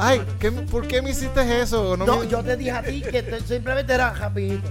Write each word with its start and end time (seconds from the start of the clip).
Ay, 0.00 0.22
¿qué- 0.38 0.52
¿por 0.52 0.86
qué 0.86 1.02
me 1.02 1.10
hiciste 1.10 1.60
eso? 1.60 1.96
No 1.96 2.06
No, 2.06 2.18
me- 2.18 2.28
yo 2.28 2.42
te 2.42 2.56
dije 2.56 2.70
a 2.70 2.82
ti 2.82 3.02
que 3.02 3.22
te- 3.22 3.40
simplemente 3.40 3.92
era 3.92 4.12
rapidito. 4.14 4.68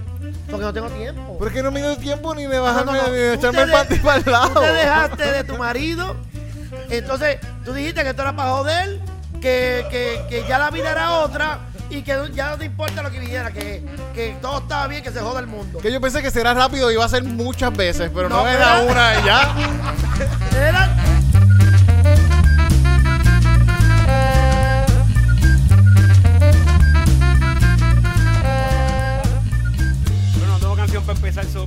Porque 0.50 0.64
no 0.64 0.72
tengo 0.72 0.88
tiempo. 0.88 1.38
¿Por 1.38 1.52
qué 1.52 1.62
no 1.62 1.70
me 1.70 1.80
dio 1.80 1.96
tiempo 1.98 2.34
ni 2.34 2.46
de 2.46 2.58
bajarme 2.58 2.92
no, 2.92 3.02
no. 3.02 3.08
ni 3.08 3.14
de 3.18 3.34
echarme 3.34 3.62
el 3.62 3.70
panty 3.70 3.96
para 3.96 4.16
el 4.20 4.32
lado? 4.32 4.48
Tú 4.54 4.60
te 4.60 4.72
dejaste 4.72 5.32
de 5.32 5.44
tu 5.44 5.58
marido. 5.58 6.16
Entonces, 6.88 7.38
tú 7.64 7.72
dijiste 7.74 8.02
que 8.02 8.08
esto 8.10 8.22
era 8.22 8.34
para 8.34 8.50
joder, 8.50 9.00
que, 9.40 9.86
que, 9.90 10.22
que 10.30 10.48
ya 10.48 10.58
la 10.58 10.70
vida 10.70 10.90
era 10.92 11.12
otra 11.18 11.58
y 11.90 12.02
que 12.02 12.16
ya 12.34 12.50
no 12.50 12.56
te 12.58 12.64
importa 12.64 13.02
lo 13.02 13.10
que 13.10 13.20
viniera, 13.20 13.50
que, 13.52 13.82
que 14.14 14.36
todo 14.40 14.58
estaba 14.60 14.86
bien, 14.88 15.02
que 15.02 15.10
se 15.10 15.20
joda 15.20 15.40
el 15.40 15.46
mundo. 15.46 15.78
Que 15.78 15.92
yo 15.92 16.00
pensé 16.00 16.22
que 16.22 16.30
será 16.30 16.54
rápido 16.54 16.90
y 16.90 16.94
iba 16.94 17.04
a 17.04 17.08
ser 17.08 17.22
muchas 17.24 17.74
veces, 17.76 18.10
pero 18.14 18.28
no, 18.30 18.42
No, 18.42 18.48
era 18.48 18.80
una 18.80 19.20
y 19.20 19.24
ya. 19.24 19.54
Era. 20.68 20.88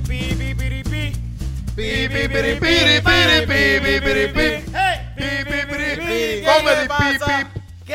pi, 0.02 0.34
pi, 0.34 0.54
piri, 0.54 0.82
pi. 0.82 1.12
Pi, 1.74 2.08
pi, 2.08 2.28
piri, 2.28 2.60
piri, 2.60 3.00
piri, 3.00 3.46
pi, 3.46 3.80
pi, 3.80 4.00
piri, 4.00 4.28
pi. 4.28 4.72
¡Hey! 4.72 5.12
Pi, 5.16 5.44
pi, 5.44 5.66
piri, 5.66 5.96
pi. 5.96 6.06
¿Qué 6.06 6.44
Comedy, 6.44 6.82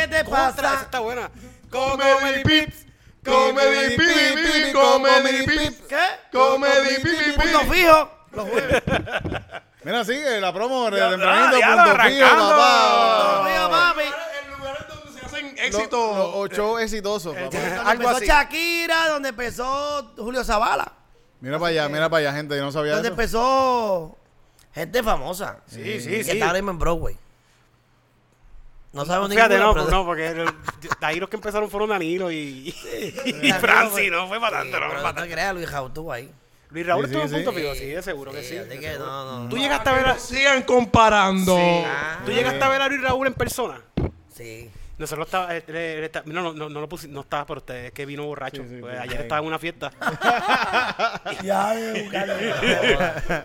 te 0.09 0.23
pasa? 0.25 0.81
está 0.81 0.99
buena. 0.99 1.29
Comedy 1.69 2.43
Pips. 2.43 2.85
Comedy 3.23 3.97
Pips. 3.97 4.73
Comedy 4.73 5.45
Pips. 5.45 5.81
¿Qué? 5.87 6.05
Comedy. 6.31 7.35
Punto 7.35 7.59
fijo. 7.71 8.11
Los 8.31 8.49
jueves. 8.49 8.83
Mira, 9.83 10.03
sigue 10.05 10.41
la 10.41 10.53
promo 10.53 10.89
de 10.91 10.97
ya, 10.97 11.09
punto 11.09 11.25
fijo, 11.25 11.91
arrancando. 11.91 12.49
papá. 12.49 13.33
Punto 13.37 13.49
fijo, 13.49 13.69
papi. 13.69 14.03
Los- 15.57 15.75
éxitos. 15.75 16.17
los 16.17 16.29
ocho 16.35 16.79
exitosos, 16.79 17.35
papá. 17.35 17.49
Donde 17.49 17.75
Algo 17.77 17.91
empezó 17.91 18.17
así. 18.17 18.25
Shakira, 18.25 19.07
donde 19.09 19.29
empezó 19.29 20.13
Julio 20.17 20.43
Zavala, 20.43 20.93
Mira 21.41 21.59
para 21.59 21.69
allá, 21.69 21.89
mira 21.89 22.09
para 22.09 22.29
allá, 22.29 22.33
gente. 22.37 22.55
Yo 22.57 22.63
no 22.63 22.71
sabía 22.71 22.93
donde 22.93 23.09
eso. 23.09 23.13
empezó 23.13 24.17
gente 24.73 25.03
famosa. 25.03 25.59
Sí, 25.67 25.83
Que 25.83 25.99
sí, 25.99 26.23
sí. 26.23 26.31
está 26.31 26.47
ahora 26.47 26.57
mismo 26.59 26.71
en 26.71 26.79
Broadway. 26.79 27.17
No 28.93 29.05
sabemos 29.05 29.29
Fíjate, 29.29 29.55
ninguna, 29.55 29.67
no, 29.67 29.73
pero- 29.73 29.85
pues 29.85 29.93
no, 29.95 30.05
porque 30.05 30.27
el- 30.27 30.45
de 30.99 31.05
ahí 31.05 31.19
los 31.19 31.29
que 31.29 31.35
empezaron 31.35 31.69
fueron 31.69 31.89
Danilo 31.89 32.31
y, 32.31 32.73
y 33.43 33.51
Francis, 33.59 34.09
no 34.11 34.27
fue 34.27 34.39
para 34.39 34.59
tanto, 34.61 34.79
no 34.79 34.85
fue 34.87 34.95
para 34.95 35.01
no 35.03 35.09
te 35.13 35.19
tanto. 35.21 35.33
creas, 35.33 35.53
Luis 35.53 35.71
Raúl 35.71 35.87
estuvo 35.89 36.11
ahí. 36.11 36.31
Luis 36.71 36.85
Raúl 36.87 37.05
Sí, 37.05 37.11
estuvo 37.11 37.23
en 37.23 37.29
sí, 37.29 37.35
punto 37.35 37.51
sí. 37.51 37.57
fijo, 37.61 37.75
sí, 37.75 37.85
de 37.85 38.01
seguro 38.01 38.31
que 38.31 38.43
sí. 38.43 38.57
así 38.57 38.79
que 38.79 38.97
no, 38.97 39.43
no. 39.43 39.49
¿Tú 39.49 39.57
llegaste 39.57 39.89
a 39.89 39.93
ver 39.93 40.05
a, 40.07 40.17
Sigan 40.19 40.63
comparando. 40.63 41.55
Ah, 41.85 42.19
¿tú 42.25 42.31
llegaste 42.31 42.63
a 42.63 42.69
ver 42.69 42.81
a 42.81 42.87
Luis 42.87 43.01
Raúl 43.01 43.27
en 43.27 43.33
persona? 43.35 43.81
Sí. 44.33 44.69
Nosotros 44.97 45.27
estaba, 45.27 45.55
él- 45.55 45.63
él- 45.67 46.03
está- 46.05 46.23
no, 46.25 46.41
no, 46.41 46.53
no, 46.53 46.69
no 46.69 46.81
lo 46.81 46.89
pusi- 46.89 47.07
no 47.07 47.21
estaba, 47.21 47.45
pero 47.45 47.59
usted 47.59 47.85
es 47.85 47.91
que 47.91 48.03
vino 48.07 48.25
borracho. 48.25 48.63
Sí, 48.63 48.69
sí, 48.69 48.77
Pues 48.81 48.95
sí. 48.97 49.03
ayer 49.03 49.21
estaba 49.21 49.41
en 49.41 49.47
una 49.47 49.59
fiesta. 49.59 49.91
Ya, 51.43 51.75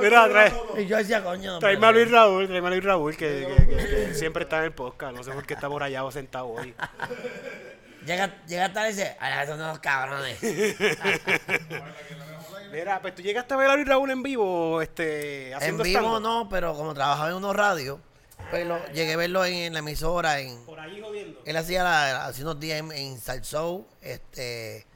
Mira, 0.00 0.28
trae, 0.28 0.52
Y 0.78 0.86
yo 0.86 0.96
decía, 0.96 1.22
coño. 1.22 1.58
tráeme 1.58 1.86
a 1.86 1.92
Luis 1.92 2.10
Raúl, 2.10 2.46
tráeme 2.46 2.66
a 2.68 2.70
Luis 2.70 2.84
Raúl, 2.84 3.16
que, 3.16 3.46
que- 3.56 3.66
que- 3.66 3.76
que 4.06 4.14
siempre 4.14 4.44
está 4.44 4.58
en 4.58 4.64
el 4.64 4.72
podcast. 4.72 5.14
No 5.16 5.22
sé 5.22 5.32
por 5.32 5.44
qué 5.46 5.54
está 5.54 5.68
por 5.68 5.82
allá 5.82 6.04
o 6.04 6.10
sentado 6.10 6.48
hoy. 6.48 6.74
Llega, 8.06 8.34
llega 8.46 8.72
tarde 8.72 8.90
y 8.90 8.92
dice, 8.92 9.16
a 9.18 9.46
son 9.46 9.60
unos 9.60 9.78
cabrones. 9.80 10.38
Mira, 12.72 13.00
pues 13.00 13.14
tú 13.14 13.22
llegaste 13.22 13.54
a 13.54 13.56
ver 13.56 13.70
a 13.70 13.76
Luis 13.76 13.86
Raúl 13.88 14.10
en 14.10 14.22
vivo, 14.22 14.82
este, 14.82 15.50
en 15.50 15.54
haciendo 15.56 15.84
vivo 15.84 16.00
stand-up? 16.00 16.22
no, 16.22 16.48
pero 16.48 16.74
como 16.74 16.92
trabajaba 16.92 17.30
en 17.30 17.36
unos 17.36 17.54
radios, 17.54 17.98
llegué 18.92 19.12
a 19.12 19.16
verlo 19.16 19.44
en, 19.44 19.54
en 19.54 19.72
la 19.72 19.78
emisora, 19.80 20.40
en, 20.40 20.64
Por 20.64 20.78
ahí 20.80 21.00
jodiendo. 21.00 21.40
Él 21.44 21.56
hacía 21.56 21.82
la, 21.82 22.26
hace 22.26 22.42
unos 22.42 22.58
días 22.60 22.78
en, 22.80 22.92
en 22.92 23.18
Salsoul, 23.20 23.84
este, 24.02 24.86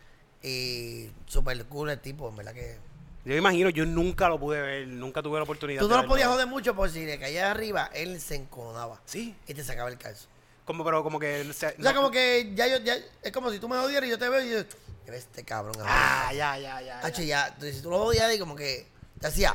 y 0.43 1.11
super 1.27 1.65
cool 1.67 1.91
el 1.91 2.01
tipo, 2.01 2.29
en 2.29 2.37
verdad 2.37 2.53
que... 2.55 2.77
Yo 3.25 3.33
me 3.33 3.39
imagino, 3.39 3.69
yo 3.71 3.85
nunca 3.85 4.29
lo 4.29 4.39
pude 4.39 4.61
ver, 4.63 4.89
nunca 4.89 5.23
tuve 5.23 5.39
la 5.39 5.43
oportunidad 5.43 5.81
Tú 5.81 5.87
de 5.89 5.91
no 5.91 5.97
lo 5.97 6.03
verlo. 6.03 6.15
podías 6.15 6.29
joder 6.29 6.47
mucho 6.47 6.75
porque 6.75 6.93
si 6.93 7.05
le 7.05 7.19
caía 7.19 7.51
arriba, 7.51 7.91
él 7.93 8.21
se 8.21 8.37
enconaba 8.37 9.01
Sí, 9.05 9.35
y 9.47 9.55
te 9.55 9.63
sacaba 9.65 9.91
el 9.91 9.99
calzo. 9.99 10.29
como, 10.65 10.85
pero 10.85 11.03
como 11.03 11.19
que... 11.19 11.41
él 11.43 11.53
se- 11.53 11.67
O 11.67 11.71
sea, 11.71 11.93
no- 11.93 11.95
como 11.95 12.11
que 12.11 12.53
ya 12.55 12.67
yo, 12.69 12.79
ya, 12.79 12.97
es 13.23 13.33
como 13.33 13.51
si 13.51 13.59
tú 13.59 13.69
me 13.69 13.77
jodieras 13.77 14.07
y 14.07 14.11
yo 14.11 14.19
te 14.19 14.29
veo 14.29 14.41
y 14.43 14.51
yo, 14.51 14.59
"Ya 15.05 15.13
ves 15.13 15.25
este 15.25 15.43
cabrón. 15.45 15.75
Ah, 15.85 16.31
ya, 16.33 16.57
ya, 16.59 16.81
ya. 16.81 17.01
Hacho, 17.01 17.23
ya. 17.23 17.27
ya, 17.29 17.47
entonces, 17.49 17.77
si 17.77 17.83
tú 17.83 17.91
lo 17.91 17.97
odias 18.03 18.35
y 18.35 18.39
como 18.39 18.55
que 18.57 18.87
te 19.21 19.27
hacía, 19.27 19.55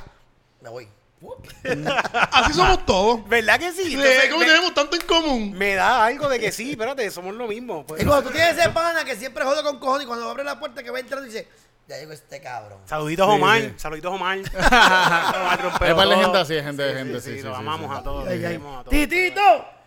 me 0.62 0.70
voy. 0.70 0.88
Así 2.32 2.54
somos 2.54 2.86
todos. 2.86 3.28
¿Verdad 3.28 3.60
que 3.60 3.72
sí? 3.72 3.94
Entonces, 3.94 4.30
como 4.30 4.40
me, 4.42 4.46
tenemos 4.48 4.74
tanto 4.74 4.96
en 4.96 5.02
común. 5.04 5.54
me 5.54 5.76
da 5.76 6.06
algo 6.06 6.28
de 6.30 6.40
que 6.40 6.52
sí, 6.52 6.72
espérate, 6.72 7.10
somos 7.12 7.34
lo 7.36 7.48
mismo. 7.48 7.86
pues. 7.86 8.02
Es 8.02 8.08
cuando 8.08 8.30
tú 8.30 8.36
tienes 8.36 8.58
ese 8.58 8.70
pana 8.70 9.04
que 9.06 9.16
siempre 9.16 9.44
jode 9.44 9.64
con 9.64 9.80
cojones 9.80 10.06
y 10.06 10.08
cuando 10.08 10.30
abre 10.30 10.44
la 10.44 10.60
puerta 10.60 10.84
que 10.84 10.92
va 10.92 11.00
entrando 11.00 11.26
dice, 11.26 11.48
ya 11.88 11.98
llegó 11.98 12.14
este 12.14 12.40
cabrón. 12.42 12.80
Saluditos 12.86 13.28
Sí, 13.28 13.34
Omar, 13.36 13.62
sí. 13.62 13.74
saluditos 13.78 14.14
Omar. 14.14 14.38
Omar 14.56 15.62
rompe 15.62 15.86
Hay 15.86 15.94
par 15.94 16.08
de 16.08 16.14
todo. 16.16 16.24
gente 16.24 16.38
así, 16.38 16.54
gente 16.56 16.84
de 16.84 16.94
gente, 16.94 17.22
sí, 17.22 17.36
sí, 17.36 17.42
sí, 17.42 17.48
amamos 17.54 17.90
lo 17.90 17.98
a 17.98 18.04
todos. 18.04 18.28
¡Titito! 18.90 19.42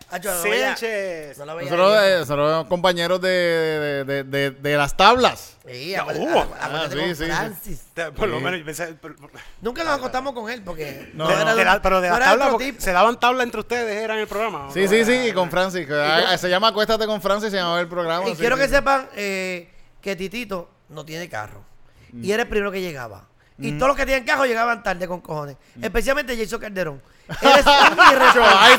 Hacho, 0.09 0.29
no 0.33 0.41
Sánchez. 0.41 1.37
no 1.37 1.45
Nosotros, 1.45 1.97
eh, 2.03 2.15
nosotros 2.19 2.51
somos 2.51 2.67
compañeros 2.67 3.19
de, 3.19 3.29
de, 3.29 4.03
de, 4.05 4.23
de, 4.23 4.51
de 4.51 4.77
las 4.77 4.95
tablas. 4.95 5.57
Sí, 5.69 5.89
Ya, 5.89 6.01
acuérdate- 6.03 6.19
hubo. 6.31 6.39
acuérdate 6.39 6.95
Ah, 6.95 7.07
sí, 7.07 7.15
sí, 7.15 7.25
sí. 7.25 7.31
Francis. 7.31 7.85
Por 8.15 8.29
lo 8.29 8.39
menos 8.39 8.61
pensé. 8.61 8.87
por- 8.93 9.15
por- 9.17 9.31
Nunca 9.61 9.83
nos 9.83 9.97
acostamos 9.97 10.33
con 10.33 10.49
él 10.49 10.61
porque 10.63 11.11
No, 11.13 11.25
no. 11.29 11.55
de 11.55 11.65
la- 11.65 11.81
pero 11.81 11.99
de 11.99 12.09
las 12.09 12.19
tablas, 12.19 12.55
se 12.77 12.91
daban 12.93 13.19
tablas 13.19 13.43
entre 13.43 13.59
ustedes, 13.59 14.01
era 14.01 14.13
en 14.13 14.21
el 14.21 14.27
programa. 14.27 14.67
¿o 14.67 14.73
Sí, 14.73 14.83
no? 14.83 14.89
sí, 14.89 15.03
sí, 15.03 15.11
y 15.27 15.31
con 15.33 15.49
Francis. 15.51 15.85
que, 15.85 15.93
ah, 15.93 16.37
se 16.37 16.49
llama 16.49 16.69
Acuéstate 16.69 17.05
con 17.05 17.21
Francis, 17.21 17.51
se 17.51 17.57
llamaba 17.57 17.81
el 17.81 17.87
programa. 17.89 18.27
Y 18.29 18.31
sí, 18.31 18.37
quiero 18.37 18.55
sí, 18.55 18.61
que 18.61 18.67
sí. 18.69 18.75
sepan 18.75 19.09
eh, 19.15 19.69
que 20.01 20.15
Titito 20.15 20.69
no 20.87 21.03
tiene 21.03 21.27
carro. 21.27 21.65
Mm. 22.13 22.23
Y 22.23 22.31
era 22.31 22.43
el 22.43 22.49
primero 22.49 22.71
que 22.71 22.79
llegaba. 22.79 23.27
Y 23.59 23.71
todos 23.73 23.87
los 23.87 23.97
que 23.97 24.05
tienen 24.05 24.23
carro 24.23 24.45
llegaban 24.45 24.83
tarde 24.83 25.07
con 25.07 25.19
cojones. 25.19 25.55
Mm. 25.75 25.83
Especialmente 25.85 26.37
Jason 26.37 26.59
Calderón. 26.59 27.01
Eres 27.41 27.65
un 27.65 28.13
irresponsable. 28.13 28.75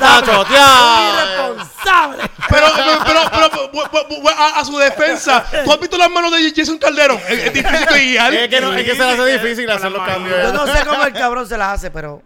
Un 0.48 1.14
irresponsable. 1.14 2.22
Pero, 2.48 2.66
pero, 2.76 2.98
pero, 3.04 3.20
pero, 3.30 3.72
bu- 3.72 3.90
bu- 3.90 4.22
bu- 4.22 4.30
a, 4.34 4.60
a 4.60 4.64
su 4.64 4.78
defensa, 4.78 5.44
¿tú 5.64 5.72
has 5.72 5.80
visto 5.80 5.98
las 5.98 6.08
manos 6.10 6.30
de 6.32 6.52
Jason 6.54 6.78
Calderón? 6.78 7.18
Es, 7.28 7.38
es 7.46 7.52
difícil 7.52 7.86
de 7.86 8.00
guiar. 8.06 8.34
Es 8.34 8.48
que, 8.48 8.60
no, 8.60 8.72
es 8.72 8.84
que 8.84 8.92
se 8.92 8.98
le 8.98 9.04
hace 9.04 9.38
difícil 9.38 9.68
hacer 9.70 9.90
las 9.90 9.98
los 10.00 10.06
cambios. 10.08 10.42
Yo 10.42 10.52
no 10.52 10.66
sé 10.66 10.86
cómo 10.86 11.04
el 11.04 11.12
cabrón 11.12 11.46
se 11.48 11.58
las 11.58 11.74
hace, 11.74 11.90
pero 11.90 12.22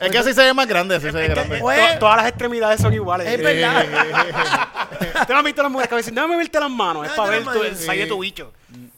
Es 0.00 0.10
que 0.10 0.18
así 0.18 0.32
se 0.32 0.42
ve 0.44 0.54
más 0.54 0.66
grande, 0.66 0.96
así 0.96 1.06
se 1.06 1.12
ve 1.12 1.28
grande. 1.28 1.58
Pues- 1.58 1.94
To- 1.94 1.98
todas 1.98 2.16
las 2.18 2.26
extremidades 2.28 2.80
son 2.80 2.92
iguales. 2.94 3.26
es 3.26 3.42
verdad. 3.42 3.84
¿Tú 5.26 5.32
no 5.32 5.38
has 5.40 5.44
visto 5.44 5.62
las 5.62 5.70
mujeres 5.72 5.90
que 5.90 5.96
dicen, 5.96 6.14
déjame 6.14 6.36
verte 6.36 6.60
las 6.60 6.70
manos? 6.70 7.06
Es 7.06 7.12
para 7.12 7.30
ver 7.30 7.44
las 7.44 7.54
tu, 7.54 7.62
de 7.92 8.06
tu 8.06 8.18
bicho. 8.20 8.52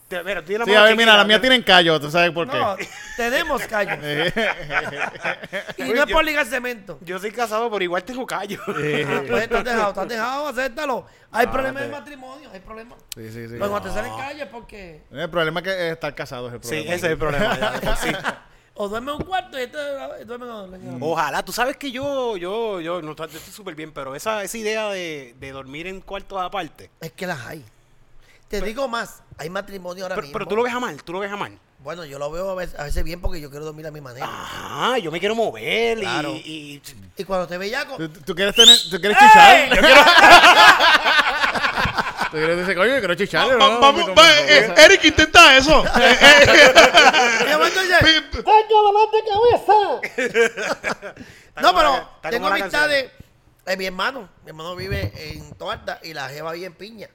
Te- 0.07 0.23
mira, 0.23 0.43
Sí, 0.45 0.53
a 0.53 0.83
ver, 0.83 0.95
mira, 0.95 1.13
las 1.15 1.25
chiquitas, 1.25 1.27
mías 1.27 1.41
tienen 1.41 1.63
callo, 1.63 1.99
¿tú 1.99 2.11
sabes 2.11 2.29
por 2.31 2.47
qué? 2.47 2.57
No, 2.59 2.75
tenemos 3.17 3.61
callo. 3.63 3.95
y 5.77 5.83
no 5.83 6.03
es 6.03 6.11
por 6.11 6.23
ligar 6.23 6.45
cemento. 6.45 6.99
Yo 7.01 7.17
soy 7.17 7.31
casado, 7.31 7.71
pero 7.71 7.83
igual 7.83 8.03
tengo 8.03 8.25
callo. 8.25 8.59
Ah, 8.67 9.21
pues 9.27 9.51
has 9.51 9.63
dejado, 9.63 10.01
has 10.01 10.07
dejado, 10.07 10.47
acéptalo. 10.47 11.05
Hay 11.31 11.47
problemas 11.47 11.81
te- 11.81 11.85
en 11.85 11.91
matrimonio, 11.91 12.49
hay 12.53 12.59
problemas. 12.59 12.99
Sí, 13.15 13.27
sí, 13.31 13.47
sí. 13.47 13.55
Pero 13.57 13.69
cuando 13.69 13.89
te 13.89 13.95
salen 13.95 14.15
calles 14.15 14.43
es 14.43 14.49
porque 14.49 15.01
El 15.11 15.29
problema 15.29 15.59
es 15.59 15.63
que 15.65 15.89
estar 15.89 16.13
casado 16.13 16.47
es 16.49 16.53
el 16.53 16.59
Sí, 16.61 16.67
problema. 16.69 16.93
ese 16.95 17.05
es 17.07 17.11
el 17.11 17.17
problema. 17.17 17.59
ya, 17.59 17.71
de 17.71 17.95
sí. 17.97 18.11
o 18.75 18.87
duerme 18.87 19.11
en 19.11 19.17
un 19.17 19.23
cuarto 19.23 19.57
y 19.59 19.63
este 19.63 19.77
duerme 20.25 20.45
en. 20.75 20.97
Ojalá, 21.01 21.43
tú 21.43 21.51
sabes 21.51 21.77
que 21.77 21.91
yo, 21.91 22.37
yo, 22.37 22.79
yo, 22.79 23.01
no, 23.01 23.15
yo 23.15 23.23
estoy 23.25 23.53
súper 23.53 23.73
bien, 23.73 23.91
pero 23.91 24.15
esa, 24.15 24.43
esa 24.43 24.57
idea 24.57 24.87
de, 24.89 25.35
de 25.39 25.51
dormir 25.51 25.87
en 25.87 25.99
cuartos 26.01 26.39
aparte. 26.41 26.91
Es 27.01 27.11
que 27.11 27.25
las 27.25 27.43
hay. 27.47 27.65
Te 28.47 28.61
digo 28.61 28.87
más, 28.87 29.21
hay 29.37 29.49
matrimonio 29.49 30.05
ahora 30.05 30.15
Pero, 30.15 30.27
mismo. 30.27 30.33
pero 30.33 30.47
tú 30.47 30.55
lo 30.55 30.63
ves 30.63 30.73
a 30.73 30.79
mal, 30.79 31.03
tú 31.03 31.11
lo 31.13 31.19
ves 31.19 31.31
a 31.31 31.35
mal. 31.35 31.59
Bueno, 31.79 32.05
yo 32.05 32.17
lo 32.17 32.31
veo 32.31 32.49
a 32.51 32.55
veces, 32.55 32.79
a 32.79 32.83
veces 32.83 33.03
bien 33.03 33.19
porque 33.21 33.39
yo 33.41 33.49
quiero 33.51 33.65
dormir 33.65 33.85
a 33.85 33.91
mi 33.91 33.99
manera. 34.01 34.25
Ah, 34.29 34.97
yo 35.01 35.11
me 35.11 35.19
quiero 35.19 35.35
mover 35.35 35.97
y- 35.99 36.01
Claro. 36.01 36.31
y, 36.35 36.81
Y 37.17 37.23
cuando 37.25 37.47
te 37.47 37.57
bellaco, 37.57 37.97
¿Tú, 37.97 38.09
tú 38.09 38.33
quieres 38.35 38.55
tener, 38.55 38.77
tú 38.89 38.99
quieres 38.99 39.17
chichar? 39.19 39.69
Yo 39.69 39.81
quiero... 39.81 40.01
tú 42.31 42.37
quieres 42.37 42.57
decir, 42.57 42.75
coño, 42.75 42.93
yo 42.93 42.99
quiero 42.99 43.15
chichar, 43.15 43.47
Va- 43.49 43.57
¿no? 43.69 43.79
vamos, 43.79 44.09
va, 44.17 44.39
eh, 44.41 44.73
Eric, 44.77 45.03
intenta 45.05 45.57
eso. 45.57 45.83
Eh, 45.99 46.17
eh, 46.21 46.45
y 47.83 47.87
de 47.87 48.21
pi- 48.31 48.41
No, 51.61 51.73
pero 51.75 52.09
tengo 52.29 52.47
amistades. 52.47 53.11
eh, 53.65 53.77
mi 53.77 53.85
hermano, 53.85 54.29
mi 54.43 54.49
hermano 54.49 54.75
vive 54.75 55.11
en 55.15 55.53
Toalta 55.55 55.99
y 56.03 56.13
la 56.13 56.29
jeva 56.29 56.51
vive 56.53 56.65
en 56.67 56.73
Piña. 56.73 57.09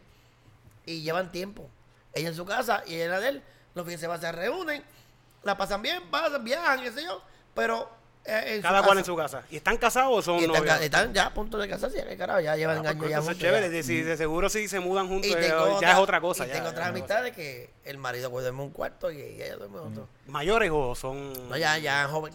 Y 0.91 1.03
llevan 1.03 1.31
tiempo. 1.31 1.71
Ella 2.13 2.29
en 2.29 2.35
su 2.35 2.45
casa 2.45 2.83
y 2.87 2.95
ella 2.95 3.05
en 3.05 3.11
la 3.11 3.21
de 3.21 3.29
él. 3.29 3.43
Los 3.75 3.85
fines 3.85 4.01
de 4.01 4.07
semana 4.07 4.21
se 4.21 4.33
reúnen, 4.33 4.83
la 5.45 5.57
pasan 5.57 5.83
bien, 5.83 6.11
pasan, 6.11 6.43
viajan, 6.43 6.81
qué 6.83 6.93
yo. 7.05 7.23
Pero 7.55 7.89
en 8.31 8.63
Cada 8.63 8.79
su 8.79 8.85
cual 8.85 8.97
casa. 8.97 8.99
en 9.01 9.05
su 9.05 9.17
casa. 9.17 9.43
¿Y 9.51 9.57
están 9.57 9.77
casados 9.77 10.13
o 10.19 10.23
son 10.23 10.37
Y 10.39 10.45
están, 10.45 10.57
novios? 10.65 10.81
están 10.81 11.13
ya 11.15 11.27
a 11.27 11.35
punto 11.35 11.59
de 11.59 11.69
casarse, 11.69 11.97
ya, 12.09 12.17
carajo, 12.17 12.41
ya 12.41 12.57
llevan 12.57 12.79
Ah, 12.87 12.91
años 12.91 12.97
pues, 12.99 13.11
ya 13.11 13.17
eso 13.19 13.23
es 13.23 13.27
juntos, 13.37 13.43
chévere. 13.43 13.67
ya. 13.67 13.73
de- 13.73 13.83
si 13.83 14.03
de 14.03 14.17
seguro 14.17 14.49
si 14.49 14.69
se 14.69 14.81
mudan 14.81 15.09
juntos 15.09 15.31
eh, 15.31 15.47
ya 15.49 15.63
otra- 15.63 15.93
es 15.93 15.99
otra 15.99 16.21
cosa. 16.21 16.45
Y 16.45 16.49
ya, 16.49 16.53
tengo 16.55 16.67
ya 16.67 16.71
otras 16.73 16.89
amistades 16.89 17.35
que 17.35 17.71
el 17.85 17.99
marido 17.99 18.31
puede 18.31 18.47
dormir 18.47 18.61
en 18.63 18.67
un 18.69 18.73
cuarto 18.73 19.11
y 19.11 19.21
ella 19.21 19.57
duerme 19.57 19.79
en 19.79 19.85
otro. 19.93 20.09
¿Mayores 20.27 20.71
o 20.73 20.95
son...? 20.95 21.33
No, 21.49 21.57
ya, 21.57 21.77
ya 21.79 22.07
joven, 22.09 22.33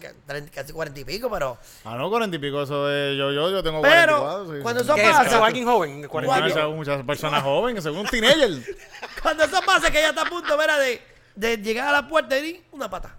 casi 0.54 0.72
cuarenta 0.72 1.00
y 1.00 1.04
pico, 1.04 1.30
pero. 1.30 1.56
Ah, 1.84 1.96
no, 1.96 2.10
cuarenta 2.10 2.36
y 2.36 2.38
pico, 2.38 2.62
eso 2.62 2.90
es 2.92 3.16
yo, 3.16 3.32
yo, 3.32 3.50
yo 3.50 3.62
tengo 3.62 3.80
Pero, 3.80 4.18
44. 4.20 4.56
sí. 4.56 4.62
cuando 4.62 4.80
eso 4.82 4.96
pasa. 4.96 5.22
¿Eso 5.26 5.36
es 5.36 5.42
alguien 5.42 5.64
joven? 5.66 6.06
40 6.08 6.38
y 6.60 6.72
Muchas, 6.72 7.02
personas 7.04 7.42
jóvenes, 7.42 7.82
según 7.84 8.00
un 8.00 8.06
teenager. 8.06 8.50
Cuando 9.22 9.44
eso 9.44 9.60
pasa, 9.64 9.90
que 9.90 9.98
ella 9.98 10.10
está 10.10 10.22
a 10.22 10.28
punto 10.28 10.56
¿verdad? 10.56 10.78
de, 10.78 11.00
de 11.34 11.56
llegar 11.58 11.88
a 11.88 11.92
la 11.92 12.06
puerta 12.08 12.38
y 12.38 12.42
di 12.42 12.62
una 12.72 12.88
pata. 12.90 13.14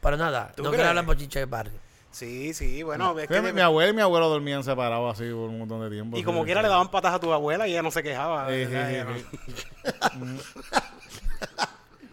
Pero 0.00 0.16
nada, 0.16 0.52
¿Tú 0.56 0.62
no 0.62 0.70
crees? 0.70 0.78
quiero 0.80 0.88
hablar 0.90 1.04
bochinche 1.04 1.38
del 1.40 1.48
barrio. 1.48 1.78
Sí, 2.10 2.52
sí, 2.54 2.82
bueno. 2.82 3.16
es 3.18 3.28
que 3.28 3.40
mi, 3.40 3.46
de- 3.48 3.52
mi 3.52 3.60
abuela 3.60 3.90
y 3.90 3.94
mi 3.94 4.02
abuelo 4.02 4.28
dormían 4.28 4.64
separados 4.64 5.12
así 5.14 5.24
por 5.30 5.48
un 5.48 5.58
montón 5.60 5.80
de 5.82 5.90
tiempo. 5.90 6.16
y 6.18 6.24
como 6.24 6.44
quiera 6.44 6.60
le 6.62 6.68
daban 6.68 6.90
patas 6.90 7.14
a 7.14 7.20
tu 7.20 7.32
abuela 7.32 7.68
y 7.68 7.72
ella 7.72 7.82
no 7.82 7.90
se 7.92 8.02
quejaba. 8.02 8.48
Sí, 8.48 8.64
sí, 8.64 8.72
¿verdad? 8.72 8.88
sí, 8.88 8.94
Ella 8.94 9.04
no- 9.04 10.40
sí. 10.40 10.48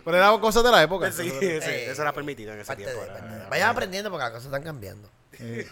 Pero 0.06 0.18
era 0.18 0.31
cosas 0.39 0.63
de 0.63 0.72
la 0.72 0.81
época. 0.84 1.12
Sí, 1.12 1.30
sí, 1.30 1.38
Eh, 1.42 1.88
eso 1.92 2.01
era 2.01 2.13
permitido 2.13 2.54
en 2.54 2.60
ese 2.60 2.68
Parte 2.68 2.84
tiempo. 2.84 3.01
de- 3.01 3.10
era- 3.10 3.19
parte 3.19 3.36
de- 3.36 3.50
Vayan 3.50 3.69
aprendiendo 3.69 4.10
porque 4.10 4.24
las 4.24 4.31
cosas 4.31 4.45
están 4.45 4.63
cambiando. 4.63 5.10
Sí, 5.38 5.66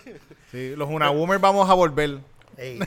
sí, 0.52 0.76
los 0.76 0.90
Unaboomers 0.90 1.40
vamos 1.42 1.70
a 1.70 1.74
volver. 1.74 2.20
Ey. 2.58 2.80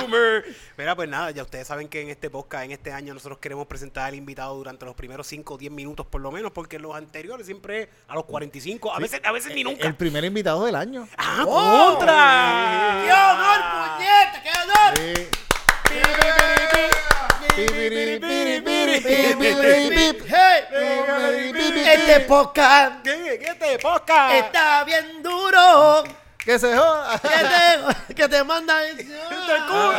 Boomer. 0.00 0.44
Mira, 0.76 0.94
pues 0.94 1.08
nada, 1.08 1.30
ya 1.30 1.42
ustedes 1.42 1.66
saben 1.66 1.88
que 1.88 2.00
en 2.02 2.08
este 2.08 2.30
podcast, 2.30 2.64
en 2.64 2.72
este 2.72 2.92
año, 2.92 3.14
nosotros 3.14 3.38
queremos 3.38 3.66
presentar 3.66 4.06
al 4.06 4.14
invitado 4.14 4.54
durante 4.56 4.84
los 4.84 4.94
primeros 4.94 5.26
5 5.26 5.54
o 5.54 5.58
10 5.58 5.72
minutos 5.72 6.06
por 6.06 6.20
lo 6.20 6.30
menos, 6.30 6.52
porque 6.52 6.78
los 6.78 6.94
anteriores 6.94 7.46
siempre 7.46 7.82
es 7.82 7.88
a 8.06 8.14
los 8.14 8.24
45, 8.24 8.92
a 8.94 8.98
veces, 8.98 9.20
a 9.24 9.32
veces 9.32 9.54
ni 9.54 9.64
nunca. 9.64 9.86
El 9.86 9.94
primer 9.96 10.24
invitado 10.24 10.64
del 10.64 10.76
año. 10.76 11.08
¡Ah, 11.16 11.44
¡Oh! 11.46 11.94
contra! 11.96 13.02
¡Qué 13.04 13.12
honor, 13.12 13.60
puñeta! 13.96 14.42
¡Qué 14.42 14.50
honor! 14.62 14.96
Sí. 14.96 15.38
Hey, 20.30 21.52
este 21.84 22.20
podcast 22.20 23.02
¿Qué, 23.02 23.40
qué 23.42 23.54
te 23.54 23.78
podcast? 23.78 24.34
está 24.34 24.84
bien 24.84 25.22
duro. 25.22 26.04
Que 26.48 26.58
se 26.58 26.74
joda. 26.74 27.20
Que 27.20 27.28
te, 27.28 28.14
que 28.14 28.26
te 28.26 28.42
culo, 28.42 28.56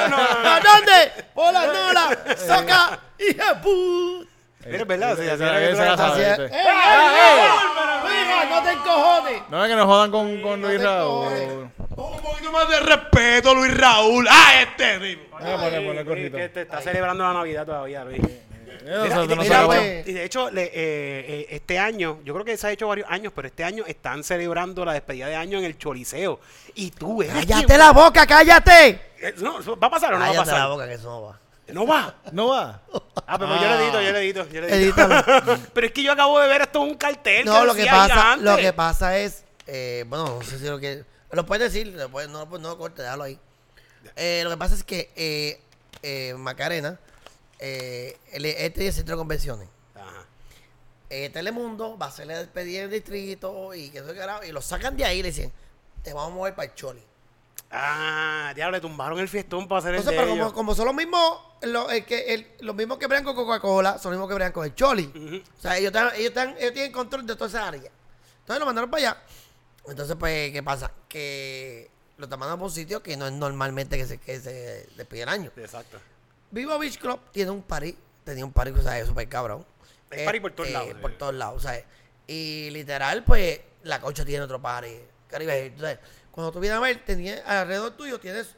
no, 0.10 0.18
no, 0.18 0.42
no. 0.42 0.50
¿A 0.50 0.60
dónde? 0.60 1.26
Por 1.32 1.54
la 1.54 1.68
nola. 1.68 2.18
Soca. 2.36 3.00
Hija 3.20 3.54
de 3.54 3.60
puta. 3.62 4.32
Mira, 4.66 4.82
es 4.82 4.88
verdad, 4.88 5.16
sí. 5.16 5.22
¡Eh, 5.22 6.36
eh, 6.40 6.50
eh! 6.52 7.46
Hija, 8.04 8.46
no 8.50 8.64
te 8.64 8.72
encojones. 8.72 9.42
No 9.48 9.64
es 9.64 9.70
que 9.70 9.76
nos 9.76 9.86
jodan 9.86 10.10
con, 10.10 10.42
con 10.42 10.60
No 10.60 10.68
Luis 10.70 10.82
Raúl. 10.82 11.72
Un 11.78 12.20
poquito 12.20 12.52
más 12.52 12.68
de 12.68 12.80
respeto, 12.80 13.54
Luis 13.54 13.78
Raúl. 13.78 14.28
¡Ah, 14.28 14.62
este 14.62 15.00
tipo! 15.02 15.38
Ah, 15.38 15.56
ponle, 15.56 16.04
ponle 16.04 16.32
que 16.32 16.50
te 16.50 16.62
está 16.64 16.82
celebrando 16.82 17.26
la 17.26 17.34
Navidad 17.34 17.64
todavía, 17.64 18.04
Luis. 18.06 18.22
Eso 18.70 19.04
Mira, 19.04 19.24
y, 19.24 19.28
de, 19.28 19.36
no 19.36 19.44
y 19.44 19.48
de 19.48 19.56
hecho, 19.56 20.10
y 20.10 20.14
de 20.14 20.24
hecho, 20.26 20.52
le- 20.52 20.64
eh, 20.66 20.72
eh, 20.74 21.48
este 21.50 21.78
año, 21.80 22.20
yo 22.24 22.34
creo 22.34 22.46
que 22.46 22.58
se 22.58 22.68
ha 22.68 22.72
hecho 22.72 22.88
varios 22.88 23.08
años, 23.10 23.32
pero 23.36 23.48
este 23.48 23.64
año 23.64 23.84
están 23.88 24.24
celebrando 24.24 24.84
la 24.86 24.94
despedida 24.94 25.28
de 25.28 25.36
año 25.36 25.60
en 25.60 25.66
el 25.66 25.78
Choliseo. 25.78 26.40
Y 26.76 26.92
tú 26.92 27.22
eres 27.22 27.34
Cállate 27.34 27.66
quien- 27.66 27.80
la 27.80 27.92
boca, 27.92 28.26
cállate. 28.26 28.90
Eh, 29.22 29.34
No, 29.38 29.60
¿Va 29.78 29.88
a 29.88 29.92
pasar 29.92 30.14
o 30.14 30.18
no 30.18 30.20
va 30.20 30.26
a 30.26 30.30
Cállate 30.34 30.48
la 30.48 30.54
pasar? 30.54 30.70
boca 30.70 30.88
que 30.88 30.94
eso 30.94 31.10
no 31.10 31.22
va. 31.24 31.40
No 31.68 31.86
va. 31.86 32.16
No 32.32 32.48
va. 32.48 32.82
Ah, 33.28 33.38
pero 33.38 33.56
yo 33.62 33.68
le 33.68 33.84
edito, 33.84 34.02
yo 34.02 34.12
le 34.12 34.20
edito, 34.22 34.48
yo 34.50 34.62
le 34.62 34.76
edito. 34.76 35.02
Edítalo. 35.04 35.58
pero 35.74 35.86
es 35.88 35.94
que 35.94 36.02
yo 36.02 36.12
acabo 36.12 36.40
de 36.40 36.48
ver 36.48 36.62
esto 36.62 36.82
en 36.84 36.90
un 36.90 36.96
cartel. 36.98 37.46
No, 37.46 37.64
lo 37.66 37.74
que 37.74 37.82
decía 37.82 37.92
pasa, 37.94 38.38
lo 38.38 38.58
que 38.58 38.74
pasa 38.74 39.18
es, 39.20 39.44
eh, 39.68 40.04
bueno, 40.08 40.38
no 40.40 40.42
sé 40.42 40.58
si 40.58 40.66
lo 40.66 40.80
que, 40.80 41.04
lo 41.32 41.46
puedes 41.46 41.72
decir, 41.72 41.94
lo 41.96 42.10
puedes- 42.10 42.28
no, 42.30 42.46
no 42.46 42.58
lo 42.70 42.78
cortes, 42.80 43.06
déjalo 43.06 43.24
ahí. 43.24 43.38
Eh, 44.16 44.42
lo 44.44 44.50
que 44.50 44.58
pasa 44.58 44.74
es 44.74 44.84
que 44.84 45.12
eh, 45.16 45.62
eh, 46.02 46.34
Macarena, 46.38 46.98
eh, 47.60 48.18
el- 48.32 48.46
este 48.46 48.82
es 48.82 48.88
el 48.88 48.94
centro 48.94 49.16
de 49.16 49.20
convenciones. 49.20 49.68
Ajá. 49.96 50.26
Eh, 51.10 51.30
Telemundo 51.30 51.98
va 51.98 52.06
a 52.08 52.10
hacerle 52.10 52.36
despedida 52.38 52.80
en 52.80 52.86
el 52.86 52.92
distrito 52.92 53.74
y 53.74 53.90
que 53.90 54.04
y 54.48 54.52
lo 54.52 54.62
sacan 54.62 54.96
de 54.96 55.06
ahí 55.06 55.20
y 55.20 55.24
le 55.24 55.30
dicen, 55.30 55.52
te 56.04 56.14
vamos 56.14 56.32
a 56.32 56.36
mover 56.36 56.56
para 56.56 56.70
el 56.70 56.76
Choli. 56.76 57.04
Ah, 57.72 58.52
diablo, 58.56 58.78
le 58.78 58.82
tumbaron 58.82 59.20
el 59.20 59.28
fiestón 59.30 59.68
para 59.68 59.80
hacer 59.80 59.92
Entonces, 59.96 60.12
el 60.14 60.18
de 60.18 60.22
pero 60.24 60.32
como, 60.32 60.44
ellos. 60.44 60.54
como 60.54 60.74
son 60.76 60.86
los 60.88 60.96
mismos, 60.96 61.40
lo- 61.64 61.90
el 61.92 62.04
que, 62.06 62.34
el- 62.34 62.48
los 62.62 62.76
mismos 62.76 62.98
que 62.98 63.06
bregan 63.08 63.24
con 63.24 63.36
Coca-Cola, 63.36 64.00
son 64.00 64.12
los 64.12 64.18
mismos 64.18 64.28
que 64.30 64.34
bregan 64.36 64.52
con 64.54 64.66
el 64.66 64.74
Choli. 64.74 65.44
O 65.58 65.62
sea, 65.62 65.78
ellos, 65.78 65.88
están, 65.90 66.08
ellos, 66.16 66.30
están, 66.30 66.56
ellos 66.58 66.74
tienen 66.74 66.92
control 66.92 67.28
de 67.28 67.36
toda 67.36 67.48
esa 67.48 67.68
área. 67.68 67.92
Entonces 68.40 68.60
lo 68.60 68.66
mandaron 68.66 68.90
para 68.90 69.10
allá. 69.12 69.24
Entonces, 69.88 70.16
pues, 70.20 70.52
¿qué 70.52 70.64
pasa? 70.64 70.92
Que 71.08 71.90
lo 72.18 72.26
están 72.26 72.40
mandando 72.40 72.60
por 72.60 72.70
un 72.70 72.74
sitio 72.76 73.04
que 73.04 73.16
no 73.18 73.28
es 73.28 73.34
normalmente 73.34 73.98
que 73.98 74.06
se, 74.08 74.18
que 74.18 74.40
se 74.40 74.88
despide 74.96 75.24
el 75.24 75.30
año. 75.30 75.52
Exacto. 75.58 76.00
Vivo 76.52 76.78
Beach 76.80 76.98
Club 76.98 77.20
tiene 77.32 77.52
un 77.52 77.62
party, 77.62 77.96
tenía 78.24 78.46
un 78.46 78.52
party, 78.52 78.72
o 78.72 78.82
sea, 78.82 78.98
es 79.00 79.08
súper 79.08 79.28
cabrón. 79.30 79.66
Hay 80.12 80.26
party 80.26 80.40
por 80.40 80.52
todos 80.52 80.70
Eh, 80.70 80.74
lados. 80.74 80.94
Por 81.02 81.12
todos 81.18 81.34
lados, 81.36 81.64
¿sabes? 81.64 81.84
Y 82.28 82.70
literal, 82.72 83.24
pues, 83.24 83.60
la 83.84 84.00
cocha 84.02 84.26
tiene 84.26 84.44
otro 84.44 84.60
party. 84.62 84.94
Caribe, 85.28 85.68
entonces, 85.68 86.00
cuando 86.32 86.52
tú 86.52 86.60
vienes 86.60 86.78
a 86.78 86.82
ver, 86.82 87.04
tenía, 87.06 87.44
alrededor 87.46 87.92
tuyo 87.92 88.20
tienes 88.20 88.56